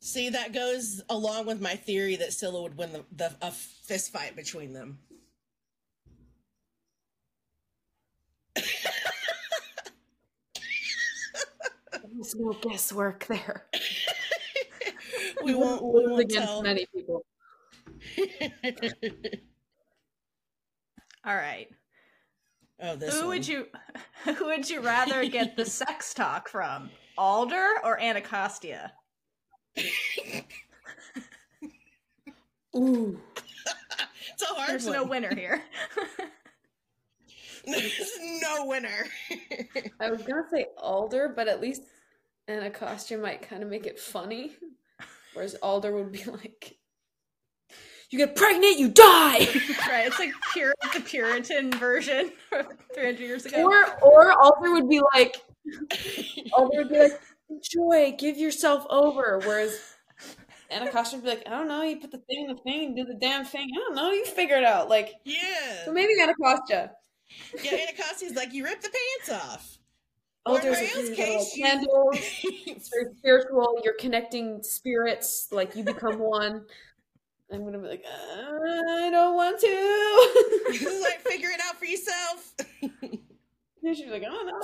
See, 0.00 0.28
that 0.30 0.52
goes 0.52 1.02
along 1.08 1.46
with 1.46 1.60
my 1.60 1.74
theory 1.74 2.16
that 2.16 2.32
Scylla 2.32 2.62
would 2.62 2.76
win 2.78 2.92
the, 2.92 3.04
the 3.10 3.32
a 3.42 3.50
fist 3.50 4.12
fight 4.12 4.36
between 4.36 4.72
them. 4.72 4.98
There's 12.16 12.34
no 12.34 12.52
guesswork 12.54 13.26
there. 13.26 13.66
we 15.44 15.54
won't. 15.54 15.82
We 15.84 16.00
Lose 16.00 16.10
won't 16.10 16.20
against 16.22 16.48
tell. 16.48 16.62
many 16.62 16.86
people. 16.94 17.24
All 21.24 21.34
right. 21.34 21.68
oh, 22.80 22.96
this 22.96 23.14
who 23.14 23.20
one. 23.26 23.28
would 23.28 23.48
you 23.48 23.66
who 24.24 24.46
would 24.46 24.68
you 24.70 24.80
rather 24.80 25.24
get 25.28 25.56
the 25.56 25.64
sex 25.66 26.14
talk 26.14 26.48
from? 26.48 26.90
Alder 27.18 27.66
or 27.84 28.00
Anacostia? 28.00 28.92
Ooh. 32.76 33.18
It's 34.32 34.42
a 34.42 34.46
hard 34.54 34.68
There's 34.70 34.84
one. 34.84 34.92
no 34.94 35.04
winner 35.04 35.34
here. 35.34 35.62
There's 37.66 38.10
no 38.42 38.66
winner. 38.66 39.06
I 39.98 40.10
was 40.10 40.22
gonna 40.22 40.44
say 40.50 40.66
Alder, 40.76 41.32
but 41.34 41.48
at 41.48 41.60
least 41.60 41.82
Anacostia 42.48 43.16
might 43.18 43.42
kind 43.42 43.62
of 43.62 43.68
make 43.70 43.86
it 43.86 43.98
funny. 43.98 44.52
Whereas 45.36 45.54
Alder 45.56 45.92
would 45.92 46.12
be 46.12 46.24
like, 46.26 46.78
You 48.10 48.18
get 48.18 48.34
pregnant, 48.34 48.78
you 48.78 48.88
die! 48.88 49.38
right, 49.88 50.06
it's 50.06 50.18
like 50.18 50.32
pure 50.54 50.74
the 50.94 51.00
Puritan 51.00 51.70
version 51.72 52.32
from 52.48 52.66
300 52.94 53.20
years 53.20 53.44
ago. 53.44 53.64
or 53.64 53.84
or 54.02 54.32
Alder 54.32 54.72
would 54.72 54.88
be 54.88 55.00
like 55.14 55.36
Alder 56.54 56.78
would 56.78 56.88
be 56.88 56.98
like, 56.98 57.20
Enjoy, 57.50 58.16
give 58.18 58.38
yourself 58.38 58.86
over. 58.90 59.40
Whereas 59.44 59.78
Anacostia 60.70 61.18
would 61.18 61.24
be 61.24 61.30
like, 61.30 61.44
I 61.46 61.50
don't 61.50 61.68
know, 61.68 61.82
you 61.82 62.00
put 62.00 62.10
the 62.10 62.18
thing 62.18 62.46
in 62.48 62.56
the 62.56 62.62
thing 62.62 62.86
and 62.86 62.96
do 62.96 63.04
the 63.04 63.18
damn 63.20 63.44
thing. 63.44 63.68
I 63.72 63.78
don't 63.78 63.94
know, 63.94 64.10
you 64.10 64.24
figure 64.24 64.56
it 64.56 64.64
out. 64.64 64.88
Like 64.88 65.12
yeah. 65.24 65.84
so 65.84 65.92
maybe 65.92 66.14
Anacostia. 66.20 66.92
Yeah, 67.62 67.72
Anacostia's 67.72 68.34
like, 68.34 68.54
you 68.54 68.64
rip 68.64 68.80
the 68.80 68.88
pants 68.88 69.44
off. 69.44 69.75
In 70.46 70.52
Alder's 70.52 70.78
Raelle's 70.78 71.10
case, 71.16 71.56
you- 71.56 71.64
candles. 71.64 72.16
It's 72.66 72.88
very 72.90 73.14
spiritual. 73.16 73.80
You're 73.84 73.94
connecting 73.98 74.62
spirits, 74.62 75.48
like 75.50 75.74
you 75.74 75.82
become 75.82 76.18
one. 76.18 76.64
I'm 77.52 77.64
gonna 77.64 77.78
be 77.78 77.88
like, 77.88 78.04
I 78.06 79.08
don't 79.10 79.34
want 79.34 79.58
to. 79.60 81.00
Like, 81.02 81.20
figure 81.20 81.48
it 81.50 81.60
out 81.66 81.76
for 81.76 81.84
yourself. 81.84 82.54
and 83.82 83.96
she's 83.96 84.10
like, 84.10 84.22
I 84.22 84.26
don't 84.26 84.46
know. 84.46 84.62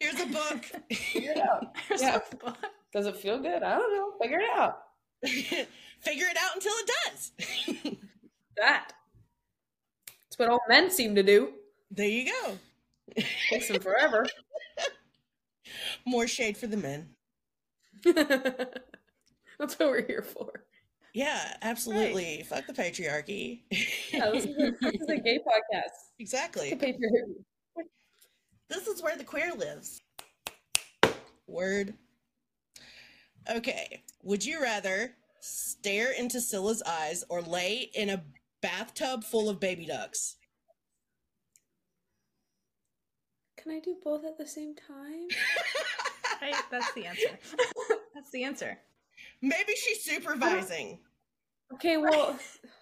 Here's 0.00 0.20
a 0.20 0.26
book. 0.26 0.64
Figure 0.92 1.32
it 1.32 1.38
out. 1.38 1.74
There's 1.88 2.02
Yeah. 2.02 2.18
a 2.32 2.36
book. 2.36 2.56
Does 2.92 3.06
it 3.06 3.16
feel 3.16 3.38
good? 3.38 3.62
I 3.62 3.76
don't 3.78 3.94
know. 3.96 4.12
Figure 4.20 4.40
it 4.40 4.50
out. 4.58 4.78
figure 5.24 6.26
it 6.26 6.36
out 6.38 6.54
until 6.54 6.72
it 6.72 6.90
does. 7.04 7.32
That. 8.56 8.92
That's 10.06 10.38
what 10.38 10.48
all 10.48 10.60
men 10.68 10.90
seem 10.90 11.14
to 11.16 11.22
do. 11.22 11.52
there 11.90 12.08
you 12.08 12.26
go. 12.26 12.58
Takes 13.50 13.68
them 13.68 13.80
forever. 13.80 14.26
More 16.06 16.26
shade 16.26 16.56
for 16.56 16.66
the 16.66 16.76
men. 16.76 17.10
That's 18.04 19.78
what 19.78 19.90
we're 19.90 20.06
here 20.06 20.22
for. 20.22 20.64
Yeah, 21.14 21.56
absolutely. 21.62 22.44
Fuck 22.48 22.66
the 22.66 22.72
patriarchy. 22.72 23.62
Yeah, 24.12 24.30
this 24.30 24.44
is 24.44 24.56
a, 24.56 24.70
this 24.80 25.00
is 25.00 25.08
a 25.08 25.16
gay 25.16 25.38
podcast. 25.74 26.10
exactly. 26.18 26.70
The 26.70 26.76
patriarchy. 26.76 27.84
This 28.68 28.86
is 28.86 29.02
where 29.02 29.16
the 29.16 29.24
queer 29.24 29.52
lives. 29.54 29.98
Word. 31.46 31.94
Okay. 33.50 34.02
Would 34.22 34.44
you 34.44 34.60
rather 34.62 35.14
stare 35.40 36.12
into 36.12 36.40
Scylla's 36.40 36.82
eyes 36.82 37.24
or 37.28 37.40
lay 37.40 37.90
in 37.94 38.10
a 38.10 38.22
bathtub 38.60 39.24
full 39.24 39.48
of 39.48 39.58
baby 39.58 39.86
ducks? 39.86 40.36
Can 43.68 43.76
I 43.76 43.80
do 43.80 43.96
both 44.02 44.24
at 44.24 44.38
the 44.38 44.46
same 44.46 44.74
time? 44.74 45.28
Right, 46.40 46.54
that's 46.70 46.92
the 46.92 47.04
answer. 47.04 47.30
That's 48.14 48.30
the 48.30 48.44
answer. 48.44 48.78
Maybe 49.42 49.72
she's 49.74 50.04
supervising. 50.04 51.00
Okay, 51.74 51.96
well, 51.96 52.38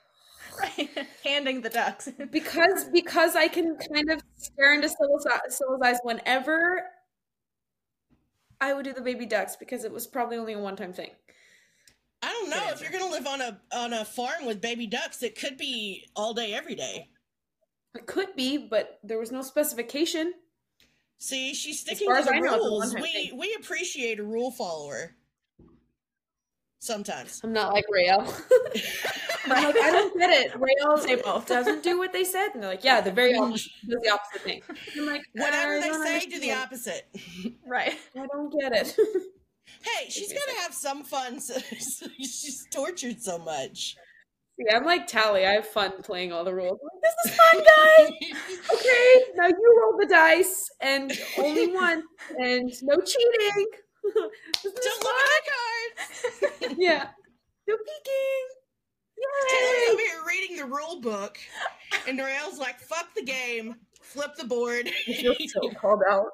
Right. 0.60 0.90
Handing 1.24 1.62
the 1.62 1.70
ducks. 1.70 2.10
because 2.30 2.84
because 2.92 3.34
I 3.34 3.48
can 3.48 3.78
kind 3.94 4.10
of 4.10 4.20
stare 4.36 4.74
into 4.74 4.90
Scylla's, 4.90 5.26
Scylla's 5.48 5.80
eyes 5.82 5.96
whenever 6.02 6.82
I 8.60 8.74
would 8.74 8.84
do 8.84 8.92
the 8.92 9.00
baby 9.00 9.24
ducks 9.24 9.56
because 9.56 9.84
it 9.84 9.92
was 9.92 10.06
probably 10.06 10.36
only 10.36 10.52
a 10.52 10.58
one 10.58 10.76
time 10.76 10.92
thing. 10.92 11.12
I 12.20 12.30
don't 12.30 12.50
know 12.50 12.68
if 12.72 12.82
you're 12.82 12.92
gonna 12.92 13.10
live 13.10 13.26
on 13.26 13.40
a 13.40 13.58
on 13.72 13.94
a 13.94 14.04
farm 14.04 14.44
with 14.44 14.60
baby 14.60 14.86
ducks. 14.86 15.22
It 15.22 15.40
could 15.40 15.56
be 15.56 16.04
all 16.14 16.34
day, 16.34 16.52
every 16.52 16.74
day. 16.74 17.08
It 17.94 18.04
could 18.04 18.36
be, 18.36 18.58
but 18.58 18.98
there 19.02 19.18
was 19.18 19.32
no 19.32 19.40
specification. 19.40 20.34
See, 21.18 21.54
she's 21.54 21.80
sticking 21.80 22.06
far 22.08 22.16
to 22.16 22.20
as 22.20 22.26
the 22.26 22.34
I 22.34 22.40
know, 22.40 22.54
it's 22.54 22.64
a 22.64 22.68
rules. 22.68 22.84
one-time 22.84 23.02
We 23.02 23.12
thing. 23.12 23.38
we 23.38 23.56
appreciate 23.58 24.18
a 24.20 24.24
rule 24.24 24.50
follower. 24.50 25.16
Sometimes. 26.78 27.40
I'm 27.42 27.52
not 27.52 27.72
like 27.72 27.86
Raelle. 27.92 28.20
I'm 29.46 29.64
like, 29.64 29.76
I 29.76 29.90
don't 29.90 30.16
get 30.18 30.30
it. 30.30 30.52
Raelle 30.60 30.98
Say 30.98 31.16
both. 31.16 31.46
doesn't 31.46 31.82
do 31.82 31.98
what 31.98 32.12
they 32.12 32.22
said, 32.24 32.50
and 32.54 32.62
they're 32.62 32.70
like, 32.70 32.84
yeah, 32.84 33.00
the 33.00 33.10
very 33.12 33.34
opposite 33.34 33.72
does 33.88 34.02
the 34.02 34.10
opposite 34.10 34.42
thing. 34.42 34.62
I'm 34.96 35.06
like, 35.06 35.22
Whatever 35.34 35.74
I 35.76 35.80
they 35.80 35.88
don't 35.88 36.06
say, 36.06 36.26
do 36.26 36.38
the 36.40 36.52
opposite. 36.52 37.08
right. 37.66 37.94
I 38.16 38.26
don't 38.26 38.52
get 38.60 38.72
it. 38.72 38.96
Hey, 39.82 40.08
she's 40.10 40.30
me 40.30 40.36
a 40.36 40.38
gotta 40.38 40.60
have 40.60 40.74
some 40.74 41.02
fun. 41.02 41.40
So 41.40 41.58
she's 42.18 42.66
tortured 42.72 43.20
so 43.22 43.38
much. 43.38 43.96
See, 44.58 44.66
I'm 44.74 44.84
like 44.84 45.06
Tally. 45.06 45.44
I 45.46 45.52
have 45.52 45.66
fun 45.66 46.02
playing 46.02 46.32
all 46.32 46.44
the 46.44 46.54
rules. 46.54 46.78
Like, 46.82 47.02
this 47.02 47.32
is 47.32 47.38
fun, 47.38 47.62
guys. 47.62 48.10
okay, 48.74 49.24
now 49.34 49.48
you 49.48 49.80
roll 49.82 49.98
the 49.98 50.06
dice, 50.08 50.70
and 50.80 51.12
only 51.38 51.66
one, 51.74 52.02
and 52.38 52.72
no 52.82 52.96
cheating. 52.96 53.66
Don't 54.14 54.24
look 54.64 55.16
at 55.16 55.42
the 55.44 56.60
cards. 56.62 56.78
Yeah, 56.78 57.08
no 57.68 57.76
peeking. 57.76 58.46
Taylor's 59.48 59.90
over 59.90 60.00
here 60.00 60.20
reading 60.26 60.56
the 60.56 60.64
rule 60.64 61.00
book, 61.00 61.38
and 62.06 62.18
Raelle's 62.18 62.58
like, 62.58 62.80
"Fuck 62.80 63.14
the 63.14 63.24
game." 63.24 63.76
Flip 64.00 64.30
the 64.36 64.44
board. 64.44 64.88
I 65.08 65.12
feel 65.12 65.34
so 65.48 65.68
called 65.80 66.02
out. 66.08 66.26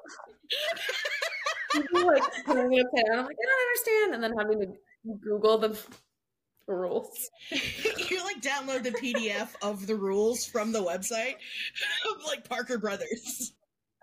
People 1.71 2.05
like 2.05 2.23
putting 2.45 2.69
me 2.69 2.81
upside 2.81 3.05
down. 3.09 3.19
I'm 3.19 3.25
like, 3.25 3.35
I 3.35 3.45
don't 3.47 3.67
understand, 3.67 4.13
and 4.13 4.23
then 4.23 4.33
having 4.37 4.59
to 4.61 5.17
Google 5.23 5.57
the 5.57 5.77
rules. 6.67 7.29
you 7.51 8.23
like 8.23 8.41
download 8.41 8.83
the 8.83 8.91
PDF 8.91 9.49
of 9.61 9.87
the 9.87 9.95
rules 9.95 10.45
from 10.45 10.71
the 10.71 10.83
website 10.83 11.35
of 12.09 12.23
like 12.25 12.47
Parker 12.47 12.77
Brothers. 12.77 13.53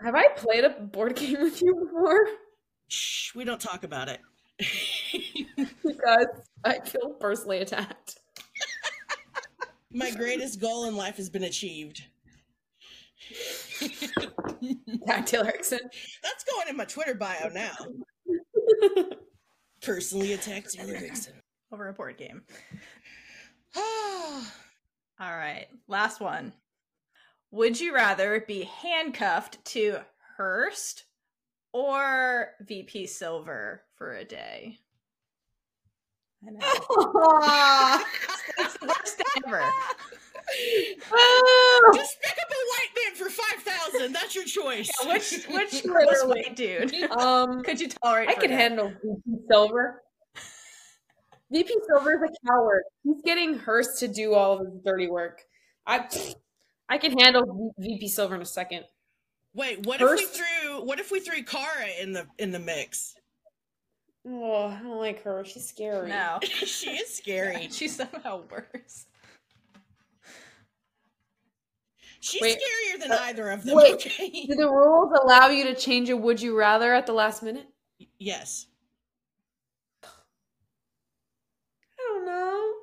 Have 0.01 0.15
I 0.15 0.29
played 0.37 0.65
a 0.65 0.71
board 0.71 1.17
game 1.17 1.41
with 1.41 1.61
you 1.61 1.75
before? 1.75 2.27
Shh, 2.89 3.35
we 3.35 3.45
don't 3.45 3.61
talk 3.61 3.85
about 3.85 4.09
it. 4.09 4.21
Because 5.83 6.27
I 6.65 6.79
feel 6.81 7.11
personally 7.19 7.59
attacked. 7.59 8.19
My 9.93 10.11
greatest 10.11 10.61
goal 10.61 10.85
in 10.87 10.97
life 10.97 11.17
has 11.17 11.29
been 11.29 11.45
achieved. 11.45 12.05
Taylor 15.27 15.47
Hickson. 15.47 15.81
That's 16.23 16.45
going 16.45 16.69
in 16.69 16.77
my 16.77 16.85
Twitter 16.85 17.15
bio 17.15 17.49
now. 17.49 17.75
Personally 19.83 20.33
attacked 20.35 20.73
Taylor 20.73 20.95
Hickson. 20.95 21.35
Over 21.73 21.89
a 21.89 21.93
board 21.93 22.17
game. 22.17 22.43
All 23.77 24.43
right. 25.21 25.67
Last 25.89 26.21
one. 26.21 26.53
Would 27.53 27.81
you 27.81 27.95
rather 27.95 28.45
be 28.47 28.65
handcuffed 28.65 29.65
to 29.67 29.99
Hearst 30.37 31.05
or 31.73 32.49
VP 32.61 33.07
Silver 33.07 33.83
for 33.97 34.15
a 34.17 34.25
day. 34.25 34.79
I 36.47 36.51
know. 36.51 38.05
It's 38.59 38.77
the 38.79 38.87
worst 38.87 39.23
ever. 39.47 39.63
Oh. 41.13 41.93
Just 41.95 42.21
pick 42.21 42.33
up 42.33 42.51
a 42.51 42.63
white 42.71 42.91
man 42.97 43.15
for 43.15 43.31
five 43.31 43.63
thousand. 43.63 44.13
That's 44.13 44.35
your 44.35 44.45
choice. 44.45 44.91
Yeah, 45.03 45.13
which 45.13 45.47
which 45.47 45.83
gross 45.87 46.25
white 46.25 46.57
dude 46.57 46.95
um, 47.13 47.63
could 47.63 47.81
you 47.81 47.89
tolerate? 47.89 48.29
I 48.29 48.35
for 48.35 48.41
could 48.41 48.51
a 48.51 48.57
handle 48.57 48.89
VP 48.89 49.47
Silver. 49.51 50.03
VP 51.51 51.75
Silver 51.89 52.15
is 52.15 52.31
a 52.31 52.47
coward. 52.49 52.83
He's 53.03 53.23
getting 53.25 53.59
Hearst 53.59 53.99
to 54.01 54.09
do 54.09 54.35
all 54.35 54.59
of 54.61 54.67
his 54.67 54.81
dirty 54.85 55.09
work. 55.09 55.43
I 55.87 56.07
I 56.89 56.99
can 56.99 57.19
handle 57.19 57.75
VP 57.79 58.09
Silver 58.09 58.35
in 58.37 58.43
a 58.43 58.47
second. 58.47 58.85
Wait, 59.55 59.85
what 59.85 60.01
if 60.01 60.11
we 60.11 60.27
threw 60.27 60.85
what 60.85 61.01
if 61.01 61.11
we 61.11 61.21
threw 61.21 61.43
Kara 61.43 61.87
in 62.01 62.13
the 62.13 62.27
in 62.39 62.53
the 62.53 62.59
mix? 62.61 63.15
Oh, 64.27 64.67
I 64.67 64.79
don't 64.83 64.99
like 64.99 65.23
her. 65.25 65.45
She's 65.45 65.67
scary. 65.67 66.11
No, 66.11 66.39
she 66.43 66.91
is 66.91 67.15
scary. 67.15 67.69
she's 67.73 67.97
somehow 67.97 68.43
worse. 68.51 69.07
She's 72.21 72.43
Wait, 72.43 72.59
scarier 72.59 73.01
than 73.01 73.13
uh, 73.13 73.19
either 73.23 73.51
of 73.51 73.65
them. 73.65 73.77
wait. 73.77 73.95
Okay. 73.95 74.47
Do 74.47 74.55
the 74.55 74.69
rules 74.69 75.11
allow 75.23 75.49
you 75.49 75.65
to 75.65 75.75
change 75.75 76.11
a 76.11 76.17
would 76.17 76.41
you 76.41 76.57
rather 76.57 76.93
at 76.95 77.07
the 77.07 77.15
last 77.15 77.43
minute? 77.43 77.67
yes. 78.19 78.67
I 80.05 80.09
don't 81.99 82.27
know. 82.27 82.75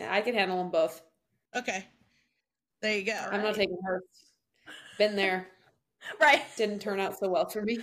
Yeah, 0.00 0.12
I 0.12 0.20
can 0.22 0.34
handle 0.34 0.56
them 0.56 0.70
both. 0.70 1.02
Okay. 1.54 1.84
There 2.80 2.96
you 2.96 3.04
go. 3.04 3.18
I'm 3.30 3.42
not 3.42 3.54
taking 3.54 3.78
her. 3.84 4.02
Been 4.98 5.14
there. 5.16 5.46
Right. 6.18 6.40
Didn't 6.56 6.78
turn 6.78 6.98
out 6.98 7.18
so 7.18 7.28
well 7.28 7.46
for 7.46 7.60
me. 7.60 7.78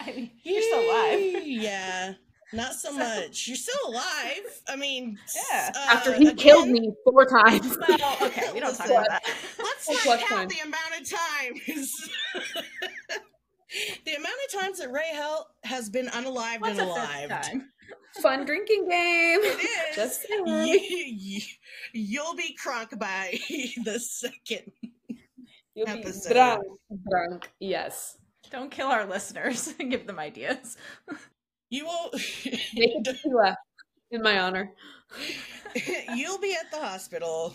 I 0.00 0.06
mean, 0.10 0.30
you're 0.42 0.60
still 0.60 0.80
alive. 0.90 1.20
Yeah. 1.46 2.14
Not 2.52 2.72
so 2.74 2.92
much. 2.92 3.46
You're 3.46 3.56
still 3.56 3.76
alive. 3.86 4.60
I 4.68 4.74
mean, 4.74 5.16
Yeah. 5.52 5.70
uh, 5.72 5.86
After 5.92 6.12
he 6.14 6.24
again, 6.26 6.36
killed 6.36 6.68
me 6.68 6.92
four 7.04 7.26
times. 7.26 7.76
Well, 7.88 8.16
okay, 8.22 8.52
we 8.52 8.58
don't 8.58 8.74
talk 8.76 8.86
about 8.88 9.06
that. 9.08 9.22
Let's 9.24 9.86
That's 9.86 10.04
not 10.04 10.18
what 10.18 10.20
count 10.26 10.40
time. 10.40 10.48
the 10.48 10.60
amount 10.66 11.00
of 11.00 11.08
times. 11.08 12.10
the 14.04 14.14
amount 14.14 14.34
of 14.52 14.60
times 14.60 14.78
that 14.80 14.90
Raelle 14.90 15.44
has 15.62 15.88
been 15.88 16.06
unalived 16.08 16.60
What's 16.60 16.78
and 16.78 16.90
a 16.90 16.94
fifth 16.94 17.30
alive. 17.30 17.62
Fun 18.22 18.44
drinking 18.44 18.88
game. 18.88 19.40
It 19.42 19.90
is. 19.90 19.96
Just 19.96 20.26
you, 20.28 21.40
you'll 21.92 22.34
be 22.36 22.56
crunk 22.62 22.98
by 22.98 23.38
the 23.84 23.98
second. 23.98 24.70
You'll 25.74 25.86
be 25.86 25.92
episode. 25.92 26.32
drunk. 26.32 26.62
Drunk. 27.10 27.50
Yes. 27.58 28.18
Don't 28.50 28.70
kill 28.70 28.88
our 28.88 29.04
listeners 29.04 29.74
and 29.80 29.90
give 29.90 30.06
them 30.06 30.18
ideas. 30.18 30.76
You 31.70 31.86
will. 31.86 32.10
Make 32.74 32.90
a 33.00 33.02
tequila 33.02 33.56
in 34.10 34.22
my 34.22 34.38
honor. 34.38 34.70
you'll 36.14 36.38
be 36.38 36.54
at 36.54 36.70
the 36.70 36.78
hospital. 36.78 37.54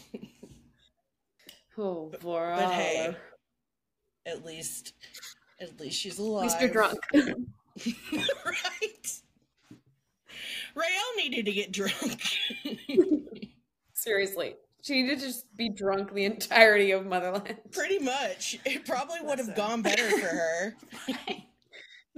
Oh, 1.78 2.12
boy. 2.22 2.54
But 2.58 2.74
hey, 2.74 3.16
at 4.26 4.46
least, 4.46 4.94
at 5.62 5.80
least 5.80 5.98
she's 6.00 6.20
alive. 6.20 6.52
At 6.52 6.62
least 6.62 6.62
you're 6.62 6.72
drunk. 6.72 7.00
right? 8.46 9.22
Raelle 10.80 11.18
needed 11.18 11.46
to 11.46 11.52
get 11.52 11.72
drunk. 11.72 12.22
Seriously. 13.94 14.56
She 14.82 15.02
needed 15.02 15.20
to 15.20 15.26
just 15.26 15.46
be 15.58 15.70
drunk 15.70 16.14
the 16.14 16.24
entirety 16.24 16.92
of 16.92 17.06
Motherland. 17.06 17.58
Pretty 17.72 18.00
much. 18.00 18.58
It 18.66 18.86
probably 18.86 19.20
would 19.22 19.40
have 19.40 19.56
gone 19.56 19.82
better 19.82 20.10
for 20.10 20.28
her. 20.28 20.76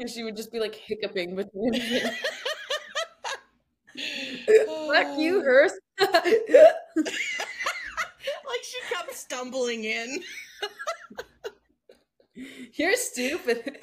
She 0.08 0.24
would 0.24 0.36
just 0.36 0.52
be 0.52 0.60
like 0.60 0.74
hiccuping 0.74 1.36
between. 1.36 1.74
Fuck 4.56 5.08
you, 5.18 5.42
Hearst. 5.44 5.76
Like 6.00 6.24
she 8.64 8.80
comes 8.94 9.16
stumbling 9.16 9.84
in. 9.84 10.24
You're 12.74 12.96
stupid. 12.96 13.78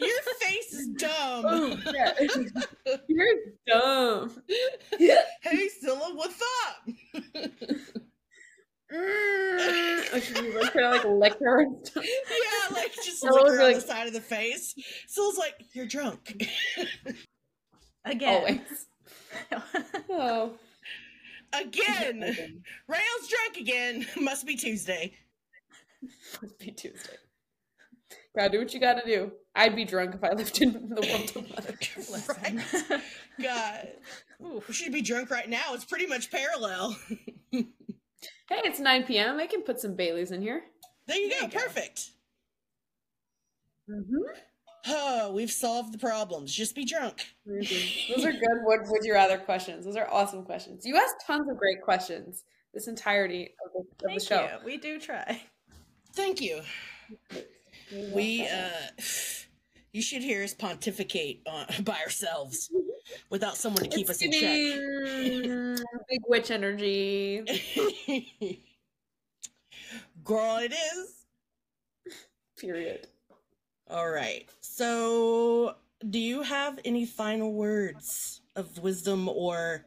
Your 0.00 0.22
face 0.40 0.72
is 0.72 0.88
dumb. 0.88 1.10
oh, 1.46 1.78
yeah. 1.94 2.12
You're 3.08 3.34
dumb. 3.66 4.42
Hey, 4.98 5.68
Scylla, 5.80 6.12
what's 6.14 6.40
up? 6.66 6.88
Mm. 8.92 10.06
Oh, 10.14 10.20
should 10.20 10.40
we 10.42 10.56
like 10.56 10.72
kind 10.72 10.84
of 10.96 11.04
like 11.04 11.32
lick 11.32 11.40
her 11.40 11.60
and 11.62 11.84
stuff? 11.86 12.04
Yeah, 12.04 12.76
like 12.76 12.94
just 12.94 13.22
lick 13.24 13.32
her 13.32 13.56
be 13.56 13.62
on 13.62 13.72
like- 13.72 13.74
the 13.76 13.80
side 13.80 14.06
of 14.06 14.12
the 14.12 14.20
face. 14.20 14.74
Scylla's 15.08 15.38
like, 15.38 15.54
you're 15.72 15.86
drunk. 15.86 16.44
Again. 18.04 18.28
Always. 18.28 18.86
Oh. 20.08 20.52
Again. 21.52 22.62
Raelle's 22.88 23.28
drunk 23.28 23.56
again. 23.60 24.06
Must 24.20 24.46
be 24.46 24.54
Tuesday. 24.56 25.16
Must 26.40 26.58
be 26.60 26.70
Tuesday. 26.70 27.16
Gotta 28.36 28.50
do 28.50 28.58
what 28.58 28.74
you 28.74 28.80
gotta 28.80 29.02
do. 29.06 29.32
I'd 29.54 29.74
be 29.74 29.84
drunk 29.86 30.14
if 30.14 30.22
I 30.22 30.32
lived 30.32 30.60
in 30.60 30.72
the 30.90 31.00
world 31.00 31.32
of 31.36 31.50
mother. 31.56 31.74
Listen. 31.96 32.62
Right. 32.90 33.02
God. 33.42 33.88
Oof. 34.46 34.68
We 34.68 34.74
should 34.74 34.92
be 34.92 35.00
drunk 35.02 35.30
right 35.30 35.48
now. 35.48 35.72
It's 35.72 35.84
pretty 35.86 36.06
much 36.06 36.30
parallel. 36.30 36.96
Hey, 38.48 38.60
it's 38.64 38.78
9 38.78 39.04
p.m. 39.04 39.40
I 39.40 39.46
can 39.48 39.62
put 39.62 39.80
some 39.80 39.96
Baileys 39.96 40.30
in 40.30 40.40
here. 40.40 40.62
There 41.08 41.16
you 41.16 41.28
There 41.28 41.40
go. 41.40 41.46
you 41.46 41.52
go. 41.52 41.58
Perfect. 41.58 42.10
Mm-hmm. 43.90 44.40
Oh, 44.88 45.32
we've 45.32 45.50
solved 45.50 45.92
the 45.92 45.98
problems. 45.98 46.54
Just 46.54 46.76
be 46.76 46.84
drunk. 46.84 47.26
Those 47.44 48.24
are 48.24 48.30
good 48.32 48.58
would, 48.62 48.80
would 48.86 49.04
you 49.04 49.14
rather 49.14 49.36
questions. 49.36 49.84
Those 49.84 49.96
are 49.96 50.08
awesome 50.12 50.44
questions. 50.44 50.86
You 50.86 50.96
asked 50.96 51.16
tons 51.26 51.48
of 51.50 51.56
great 51.58 51.82
questions 51.82 52.44
this 52.72 52.86
entirety 52.86 53.48
of 53.64 53.72
the, 53.98 54.08
of 54.08 54.14
the 54.14 54.24
show. 54.24 54.42
you. 54.42 54.64
We 54.64 54.76
do 54.76 55.00
try. 55.00 55.42
Thank 56.14 56.40
you. 56.40 56.60
We, 58.12 58.46
uh, 58.46 58.70
you 59.92 60.02
should 60.02 60.22
hear 60.22 60.42
us 60.42 60.54
pontificate 60.54 61.42
on, 61.46 61.66
by 61.84 61.98
ourselves 62.00 62.70
without 63.30 63.56
someone 63.56 63.84
to 63.84 63.88
keep 63.88 64.10
It's 64.10 64.22
us 64.22 64.22
in 64.22 64.32
check. 64.32 65.86
Big 66.08 66.20
witch 66.28 66.50
energy. 66.50 67.42
Girl, 70.24 70.58
it 70.58 70.72
is. 70.72 71.26
Period. 72.58 73.06
All 73.88 74.10
right. 74.10 74.48
So, 74.60 75.76
do 76.10 76.18
you 76.18 76.42
have 76.42 76.80
any 76.84 77.06
final 77.06 77.52
words 77.52 78.40
of 78.56 78.78
wisdom 78.78 79.28
or 79.28 79.84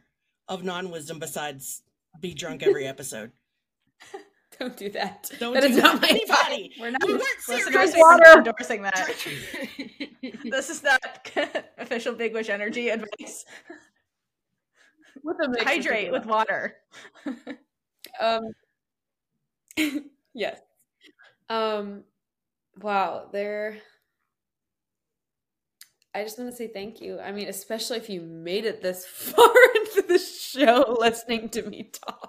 of 0.48 0.64
non 0.64 0.90
wisdom 0.90 1.20
besides 1.20 1.84
be 2.20 2.34
drunk 2.34 2.64
every 2.64 2.88
episode? 2.88 3.32
Don't 4.60 4.76
do 4.76 4.90
that. 4.90 5.32
Don't 5.40 5.54
That 5.54 5.62
do 5.64 5.68
is 5.70 5.76
that. 5.78 5.82
not 5.84 6.02
my 6.02 6.08
Anybody. 6.10 6.74
We're 6.80 6.92
not 6.92 7.02
We 7.06 7.14
weren't 7.14 7.24
serious. 7.40 7.94
Water. 7.96 8.38
endorsing 8.40 8.82
that. 8.84 9.16
This 10.44 10.70
is 10.70 10.84
not 10.84 11.02
official 11.78 12.14
Big 12.14 12.34
Wish 12.34 12.50
Energy 12.50 12.90
advice. 12.90 13.46
With 15.24 15.38
a 15.44 15.50
mix 15.50 15.64
Hydrate 15.64 16.12
with 16.12 16.26
water. 16.26 16.76
Um, 18.20 18.42
yes. 20.34 20.60
Um, 21.50 22.04
wow, 22.82 23.28
there. 23.32 23.78
I 26.14 26.24
just 26.24 26.38
want 26.40 26.50
to 26.52 26.56
say 26.56 26.68
thank 26.68 27.00
you. 27.02 27.20
I 27.20 27.32
mean, 27.32 27.48
especially 27.48 27.98
if 27.98 28.10
you 28.10 28.22
made 28.22 28.66
it 28.66 28.82
this 28.82 29.06
far 29.06 29.54
into 29.76 30.02
the 30.08 30.18
show 30.20 30.98
listening 31.00 31.50
to 31.50 31.64
me 31.64 31.92
talk. 32.06 32.29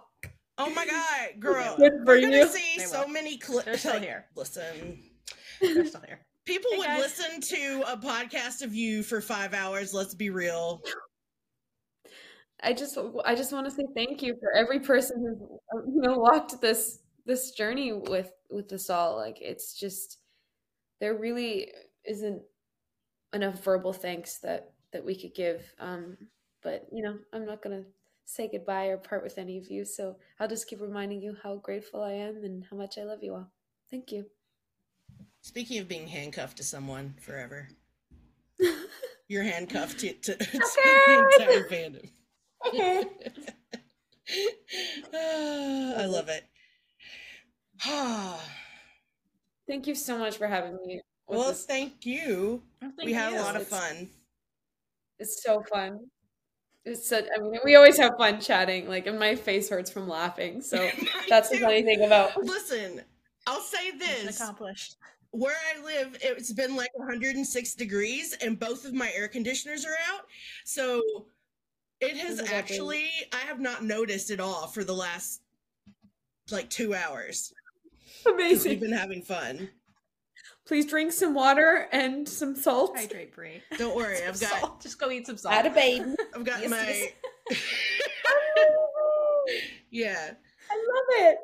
Oh 0.60 0.70
my 0.70 0.86
god, 0.86 1.28
girl. 1.40 1.76
Good 1.78 1.92
for 2.04 2.04
We're 2.06 2.20
gonna 2.20 2.46
see 2.48 2.78
They 2.78 2.84
so 2.84 3.02
will. 3.02 3.08
many 3.08 3.38
clips. 3.38 3.64
They're 3.64 3.78
still 3.78 4.00
here. 4.00 4.26
Listen. 4.36 4.98
They're 5.60 5.84
still 5.86 6.02
here. 6.06 6.20
People 6.46 6.70
Hey, 6.72 6.78
would 6.78 6.86
guys. 6.86 7.00
listen 7.00 7.40
to 7.40 7.82
a 7.92 7.96
podcast 7.96 8.62
of 8.62 8.74
you 8.74 9.02
for 9.02 9.20
five 9.20 9.52
hours. 9.54 9.92
Let's 9.94 10.14
be 10.14 10.30
real. 10.30 10.82
I 12.62 12.72
just, 12.74 12.98
I 13.24 13.34
just 13.34 13.52
want 13.52 13.66
to 13.66 13.70
say 13.70 13.84
thank 13.94 14.22
you 14.22 14.36
for 14.40 14.52
every 14.54 14.80
person 14.80 15.16
who's, 15.18 15.38
you 15.94 16.00
know, 16.02 16.18
walked 16.18 16.60
this 16.60 16.98
this 17.26 17.52
journey 17.52 17.92
with 17.92 18.30
with 18.50 18.72
us 18.72 18.90
all. 18.90 19.16
Like, 19.16 19.38
it's 19.40 19.78
just 19.78 20.18
there 21.00 21.16
really 21.16 21.68
isn't 22.04 22.42
enough 23.32 23.62
verbal 23.64 23.92
thanks 23.92 24.38
that 24.40 24.72
that 24.92 25.04
we 25.04 25.14
could 25.18 25.34
give. 25.34 25.62
Um, 25.78 26.16
but 26.62 26.86
you 26.92 27.02
know, 27.02 27.16
I'm 27.32 27.46
not 27.46 27.62
gonna 27.62 27.84
say 28.30 28.48
goodbye 28.48 28.86
or 28.86 28.96
part 28.96 29.22
with 29.22 29.38
any 29.38 29.58
of 29.58 29.68
you. 29.70 29.84
So 29.84 30.16
I'll 30.38 30.48
just 30.48 30.68
keep 30.68 30.80
reminding 30.80 31.20
you 31.20 31.36
how 31.42 31.56
grateful 31.56 32.02
I 32.02 32.12
am 32.12 32.44
and 32.44 32.64
how 32.70 32.76
much 32.76 32.96
I 32.96 33.02
love 33.02 33.22
you 33.22 33.34
all. 33.34 33.50
Thank 33.90 34.12
you. 34.12 34.26
Speaking 35.42 35.78
of 35.78 35.88
being 35.88 36.06
handcuffed 36.06 36.56
to 36.58 36.62
someone 36.64 37.14
forever, 37.20 37.68
you're 39.28 39.42
handcuffed 39.42 39.98
to, 40.00 40.12
to, 40.12 40.36
to 40.36 40.46
the 40.46 41.28
entire 41.38 41.64
fandom. 41.64 42.08
Ah, 45.12 45.94
I 46.02 46.06
love 46.06 46.28
it. 46.28 46.44
Ah, 47.84 48.40
Thank 49.66 49.86
you 49.86 49.94
so 49.94 50.18
much 50.18 50.36
for 50.36 50.46
having 50.48 50.76
me 50.84 51.00
Well, 51.28 51.50
this. 51.50 51.64
thank 51.64 52.04
you. 52.04 52.62
Thank 52.80 52.94
we 53.04 53.12
had 53.12 53.32
a 53.32 53.40
lot 53.40 53.56
of 53.56 53.66
fun. 53.66 54.10
It's 55.18 55.42
so 55.42 55.62
fun. 55.62 56.10
It's 56.84 57.06
such. 57.06 57.26
I 57.36 57.40
mean, 57.40 57.60
we 57.64 57.76
always 57.76 57.98
have 57.98 58.16
fun 58.16 58.40
chatting. 58.40 58.88
Like, 58.88 59.06
and 59.06 59.18
my 59.18 59.34
face 59.34 59.68
hurts 59.68 59.90
from 59.90 60.08
laughing. 60.08 60.62
So 60.62 60.88
that's 61.28 61.50
the 61.50 61.58
funny 61.58 61.82
thing 61.82 62.04
about. 62.04 62.36
Listen, 62.42 63.02
I'll 63.46 63.60
say 63.60 63.92
Mission 63.92 64.26
this. 64.26 64.40
accomplished. 64.40 64.96
Where 65.32 65.54
I 65.54 65.84
live, 65.84 66.16
it's 66.22 66.52
been 66.52 66.74
like 66.74 66.90
106 66.94 67.74
degrees 67.74 68.36
and 68.42 68.58
both 68.58 68.84
of 68.84 68.94
my 68.94 69.12
air 69.14 69.28
conditioners 69.28 69.84
are 69.84 69.96
out. 70.12 70.22
So 70.64 71.00
it 72.00 72.16
has 72.16 72.38
What 72.38 72.46
does 72.46 72.52
actually, 72.52 73.08
I 73.32 73.46
have 73.46 73.60
not 73.60 73.84
noticed 73.84 74.30
at 74.30 74.40
all 74.40 74.66
for 74.66 74.82
the 74.82 74.94
last 74.94 75.42
like 76.50 76.68
two 76.68 76.94
hours. 76.94 77.52
Amazing. 78.26 78.70
We've 78.72 78.80
been 78.80 78.92
having 78.92 79.22
fun. 79.22 79.68
Please 80.70 80.86
drink 80.86 81.10
some 81.10 81.34
water 81.34 81.88
and 81.90 82.28
some 82.28 82.54
salt. 82.54 82.96
Hydrate, 82.96 83.34
Bree. 83.34 83.60
Don't 83.76 83.96
worry, 83.96 84.18
I've 84.18 84.38
got 84.38 84.60
Salt. 84.60 84.80
Just 84.80 85.00
go 85.00 85.10
eat 85.10 85.26
some 85.26 85.36
salt. 85.36 85.52
Add 85.52 85.66
a 85.66 85.70
baby. 85.70 86.14
I've 86.32 86.44
got 86.44 86.60
Yes, 86.62 86.70
my 86.70 87.56
yeah. 89.90 90.30
I 90.70 90.74
love 90.76 91.26
it. 91.26 91.38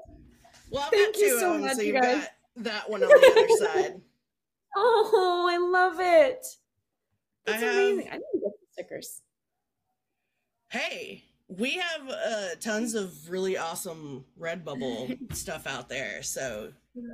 Well, 0.70 0.84
I've 0.84 0.90
Thank 0.90 1.16
you 1.18 1.40
so 1.40 1.54
of 1.54 1.60
much, 1.60 1.72
so 1.74 1.80
you 1.82 1.94
you've 1.94 2.02
guys. 2.02 2.18
got 2.20 2.28
that 2.58 2.88
one 2.88 3.02
on 3.02 3.08
the 3.08 3.32
other 3.32 3.48
side. 3.90 4.00
Oh, 4.76 5.48
I 5.50 5.56
love 5.58 5.96
it. 5.98 6.46
I 7.48 7.50
That's 7.50 7.62
have- 7.64 7.74
amazing. 7.74 8.08
I 8.12 8.16
need 8.18 8.22
to 8.32 8.38
get 8.40 8.52
the 8.60 8.66
stickers. 8.74 9.22
Hey, 10.70 11.24
we 11.48 11.72
have 11.72 12.08
uh, 12.08 12.48
tons 12.60 12.94
of 12.94 13.28
really 13.28 13.58
awesome 13.58 14.24
Redbubble 14.38 15.32
stuff 15.36 15.66
out 15.66 15.88
there, 15.88 16.22
so 16.22 16.70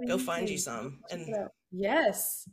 go 0.06 0.18
find 0.18 0.48
you 0.48 0.58
some, 0.58 0.98
and. 1.10 1.34
Yes. 1.74 2.48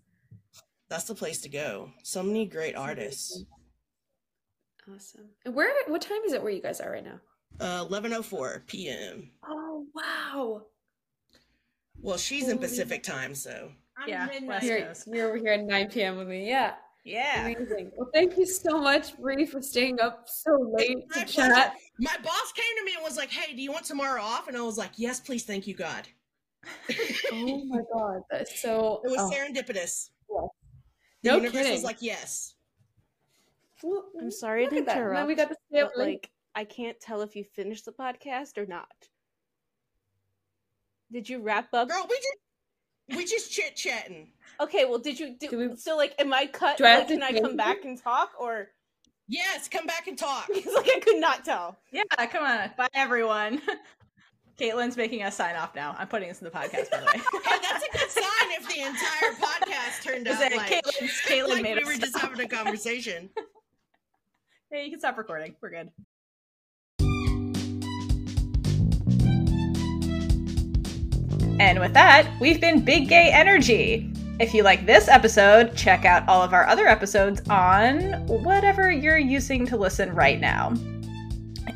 that's 0.90 1.04
the 1.04 1.14
place 1.16 1.42
to 1.42 1.50
go. 1.50 1.92
So 2.04 2.24
many 2.24 2.46
great 2.46 2.76
artists. 2.76 3.44
Awesome. 4.94 5.30
And 5.46 5.54
where? 5.54 5.72
What 5.88 6.02
time 6.02 6.22
is 6.26 6.34
it 6.34 6.42
where 6.42 6.52
you 6.52 6.62
guys 6.62 6.80
are 6.82 6.92
right 6.92 7.04
now? 7.04 7.20
Uh, 7.60 7.86
11:04 7.86 8.66
p.m. 8.68 9.32
Oh 9.46 9.86
wow. 9.94 10.64
Well, 12.02 12.18
she's 12.18 12.48
in 12.48 12.58
Pacific 12.60 13.04
time, 13.04 13.36
so 13.36 13.72
Yeah, 14.08 14.30
West 14.44 14.66
You're, 14.66 14.82
Coast. 14.84 15.08
you're 15.12 15.28
over 15.28 15.38
here 15.38 15.52
at 15.54 15.66
9 15.66 15.90
p.m. 15.90 16.16
with 16.18 16.30
me. 16.30 16.48
Yeah. 16.48 16.76
Yeah. 17.04 17.42
Amazing. 17.48 17.92
Well, 17.98 18.10
thank 18.14 18.38
you 18.38 18.46
so 18.46 18.80
much, 18.80 19.18
Bree, 19.18 19.46
for 19.46 19.62
staying 19.62 20.00
up 20.00 20.28
so 20.30 20.52
late 20.78 20.96
My 21.14 21.24
to 21.26 21.34
pleasure. 21.34 21.54
chat. 21.54 21.76
my 22.00 22.16
boss 22.24 22.52
came 22.54 22.78
to 22.78 22.86
me 22.86 22.94
and 22.96 23.04
was 23.04 23.18
like, 23.18 23.30
"Hey, 23.30 23.54
do 23.54 23.62
you 23.62 23.72
want 23.72 23.86
tomorrow 23.86 24.22
off?" 24.22 24.48
And 24.48 24.56
I 24.56 24.62
was 24.62 24.78
like, 24.78 24.92
"Yes, 24.96 25.20
please, 25.20 25.44
thank 25.44 25.68
you, 25.68 25.74
God." 25.76 26.08
Oh 27.32 27.66
my 27.66 27.82
god, 27.94 28.22
that's 28.30 28.62
so. 28.62 29.02
It 29.04 29.10
was 29.10 29.20
oh, 29.20 29.32
serendipitous. 29.32 30.10
Yeah. 30.30 30.48
The 31.24 31.30
No 31.30 31.36
universe 31.38 31.70
was 31.70 31.84
like, 31.84 32.02
"Yes." 32.02 32.56
well, 33.84 34.06
I'm 34.20 34.32
sorry 34.32 34.64
look 34.64 34.72
to 34.72 34.78
at. 34.80 34.86
Now 34.88 34.94
interrupt. 34.94 35.28
we 35.28 35.36
got 35.36 35.50
to 35.50 35.56
stay 35.70 35.84
but, 35.84 35.98
like 35.98 36.30
I 36.56 36.64
can't 36.66 37.00
tell 37.00 37.22
if 37.22 37.36
you 37.36 37.44
finished 37.44 37.86
the 37.86 37.92
podcast 37.92 38.58
or 38.58 38.66
not. 38.66 38.92
Did 41.12 41.30
you 41.30 41.42
wrap 41.42 41.74
up? 41.74 41.90
Girl, 41.90 42.06
we 42.10 42.16
just 42.18 43.18
we 43.18 43.26
just 43.26 43.52
chit 43.52 43.76
chatting. 43.76 44.32
Okay, 44.60 44.86
well, 44.86 45.00
did 45.00 45.20
you 45.20 45.36
do? 45.40 45.50
Do 45.50 45.58
we- 45.70 45.76
so, 45.78 45.96
like, 45.96 46.14
am 46.20 46.34
I 46.34 46.46
cut? 46.46 46.78
Do 46.78 46.86
I 46.86 47.00
like, 47.00 47.08
can 47.08 47.24
I 47.24 47.32
change 47.32 47.42
come 47.42 47.56
back 47.56 47.86
and 47.86 48.02
talk, 48.02 48.32
or 48.40 48.70
Yes, 49.30 49.68
come 49.70 49.86
back 49.86 50.08
and 50.08 50.18
talk. 50.18 50.48
because 50.54 50.74
like 50.74 50.90
I 50.90 51.00
could 51.00 51.22
not 51.22 51.46
tell. 51.46 51.78
Yeah, 51.92 52.04
come 52.26 52.44
on. 52.44 52.72
Bye, 52.78 52.90
everyone. 52.94 53.62
Caitlin's 54.60 54.98
making 54.98 55.24
us 55.24 55.38
sign 55.38 55.56
off 55.56 55.74
now. 55.74 55.96
I'm 55.98 56.08
putting 56.08 56.28
this 56.28 56.42
in 56.42 56.46
the 56.46 56.52
podcast, 56.52 56.92
by 56.92 57.00
the 57.00 57.06
way. 57.06 57.14
Hey, 57.46 57.58
that's 57.62 57.86
a 57.86 57.98
good 57.98 58.10
sign 58.10 58.52
if 58.52 58.68
the 58.68 58.82
entire 58.82 59.34
podcast 59.40 60.04
turned 60.04 60.28
out 60.28 60.40
like, 60.52 60.70
Caitlin's, 60.70 61.22
Caitlin 61.26 61.48
like 61.48 61.64
made 61.64 61.78
us. 61.78 61.88
we 61.88 61.94
were 61.94 62.00
just 62.00 62.18
having 62.18 62.40
a 62.42 62.48
conversation. 62.48 63.30
Hey, 64.72 64.86
you 64.86 64.92
can 64.92 65.00
stop 65.00 65.18
recording. 65.18 65.56
We're 65.62 65.72
good. 65.72 65.90
And 71.60 71.80
with 71.80 71.94
that, 71.94 72.32
we've 72.40 72.62
been 72.62 72.86
Big 72.86 73.10
Gay 73.10 73.32
Energy. 73.34 74.14
If 74.40 74.54
you 74.54 74.62
like 74.62 74.86
this 74.86 75.08
episode, 75.08 75.76
check 75.76 76.06
out 76.06 76.30
all 76.30 76.44
of 76.44 76.54
our 76.54 76.68
other 76.68 76.86
episodes 76.86 77.42
on 77.50 78.28
whatever 78.28 78.92
you're 78.92 79.18
using 79.18 79.66
to 79.66 79.76
listen 79.76 80.14
right 80.14 80.40
now. 80.40 80.76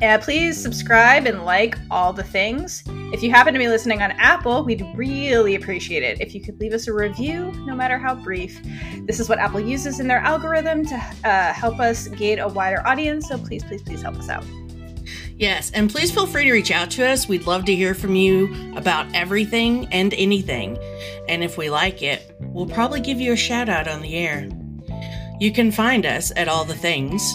And 0.00 0.20
please 0.22 0.60
subscribe 0.60 1.26
and 1.26 1.44
like 1.44 1.76
all 1.90 2.12
the 2.12 2.22
things. 2.22 2.82
If 2.86 3.22
you 3.22 3.30
happen 3.30 3.52
to 3.52 3.58
be 3.58 3.68
listening 3.68 4.02
on 4.02 4.10
Apple, 4.12 4.64
we'd 4.64 4.84
really 4.94 5.54
appreciate 5.54 6.02
it 6.02 6.20
if 6.20 6.34
you 6.34 6.40
could 6.40 6.60
leave 6.60 6.72
us 6.72 6.88
a 6.88 6.92
review, 6.92 7.52
no 7.64 7.74
matter 7.74 7.98
how 7.98 8.14
brief. 8.14 8.60
This 9.06 9.20
is 9.20 9.28
what 9.28 9.38
Apple 9.38 9.60
uses 9.60 10.00
in 10.00 10.08
their 10.08 10.18
algorithm 10.18 10.84
to 10.86 10.94
uh, 11.24 11.52
help 11.52 11.78
us 11.80 12.08
gain 12.08 12.38
a 12.38 12.48
wider 12.48 12.86
audience, 12.86 13.28
so 13.28 13.38
please, 13.38 13.62
please, 13.64 13.82
please 13.82 14.02
help 14.02 14.16
us 14.16 14.28
out. 14.28 14.44
Yes, 15.36 15.70
and 15.72 15.90
please 15.90 16.12
feel 16.12 16.26
free 16.26 16.44
to 16.44 16.52
reach 16.52 16.70
out 16.70 16.90
to 16.92 17.06
us. 17.06 17.28
We'd 17.28 17.46
love 17.46 17.64
to 17.64 17.74
hear 17.74 17.94
from 17.94 18.14
you 18.14 18.74
about 18.76 19.12
everything 19.14 19.86
and 19.92 20.14
anything. 20.14 20.78
And 21.28 21.42
if 21.42 21.58
we 21.58 21.70
like 21.70 22.02
it, 22.02 22.36
we'll 22.40 22.66
probably 22.66 23.00
give 23.00 23.20
you 23.20 23.32
a 23.32 23.36
shout 23.36 23.68
out 23.68 23.88
on 23.88 24.00
the 24.00 24.14
air. 24.14 24.48
You 25.40 25.52
can 25.52 25.72
find 25.72 26.06
us 26.06 26.32
at 26.36 26.48
all 26.48 26.64
the 26.64 26.76
things 26.76 27.34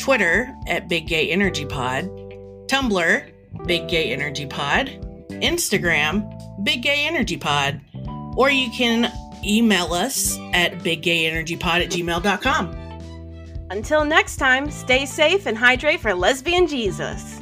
Twitter 0.00 0.54
at 0.66 0.88
Big 0.88 1.06
Gay 1.06 1.30
Energy 1.30 1.66
Pod, 1.66 2.04
Tumblr, 2.66 3.32
Big 3.66 3.88
Gay 3.88 4.12
Energy 4.12 4.46
Pod, 4.46 4.88
Instagram, 5.30 6.64
Big 6.64 6.82
Gay 6.82 7.06
Energy 7.06 7.36
Pod, 7.36 7.80
or 8.36 8.50
you 8.50 8.70
can 8.70 9.12
email 9.44 9.92
us 9.92 10.38
at 10.52 10.78
biggayenergypod 10.78 11.84
at 11.84 11.90
gmail.com. 11.90 12.76
Until 13.70 14.04
next 14.04 14.36
time, 14.36 14.70
stay 14.70 15.06
safe 15.06 15.46
and 15.46 15.56
hydrate 15.56 16.00
for 16.00 16.14
lesbian 16.14 16.66
Jesus. 16.66 17.39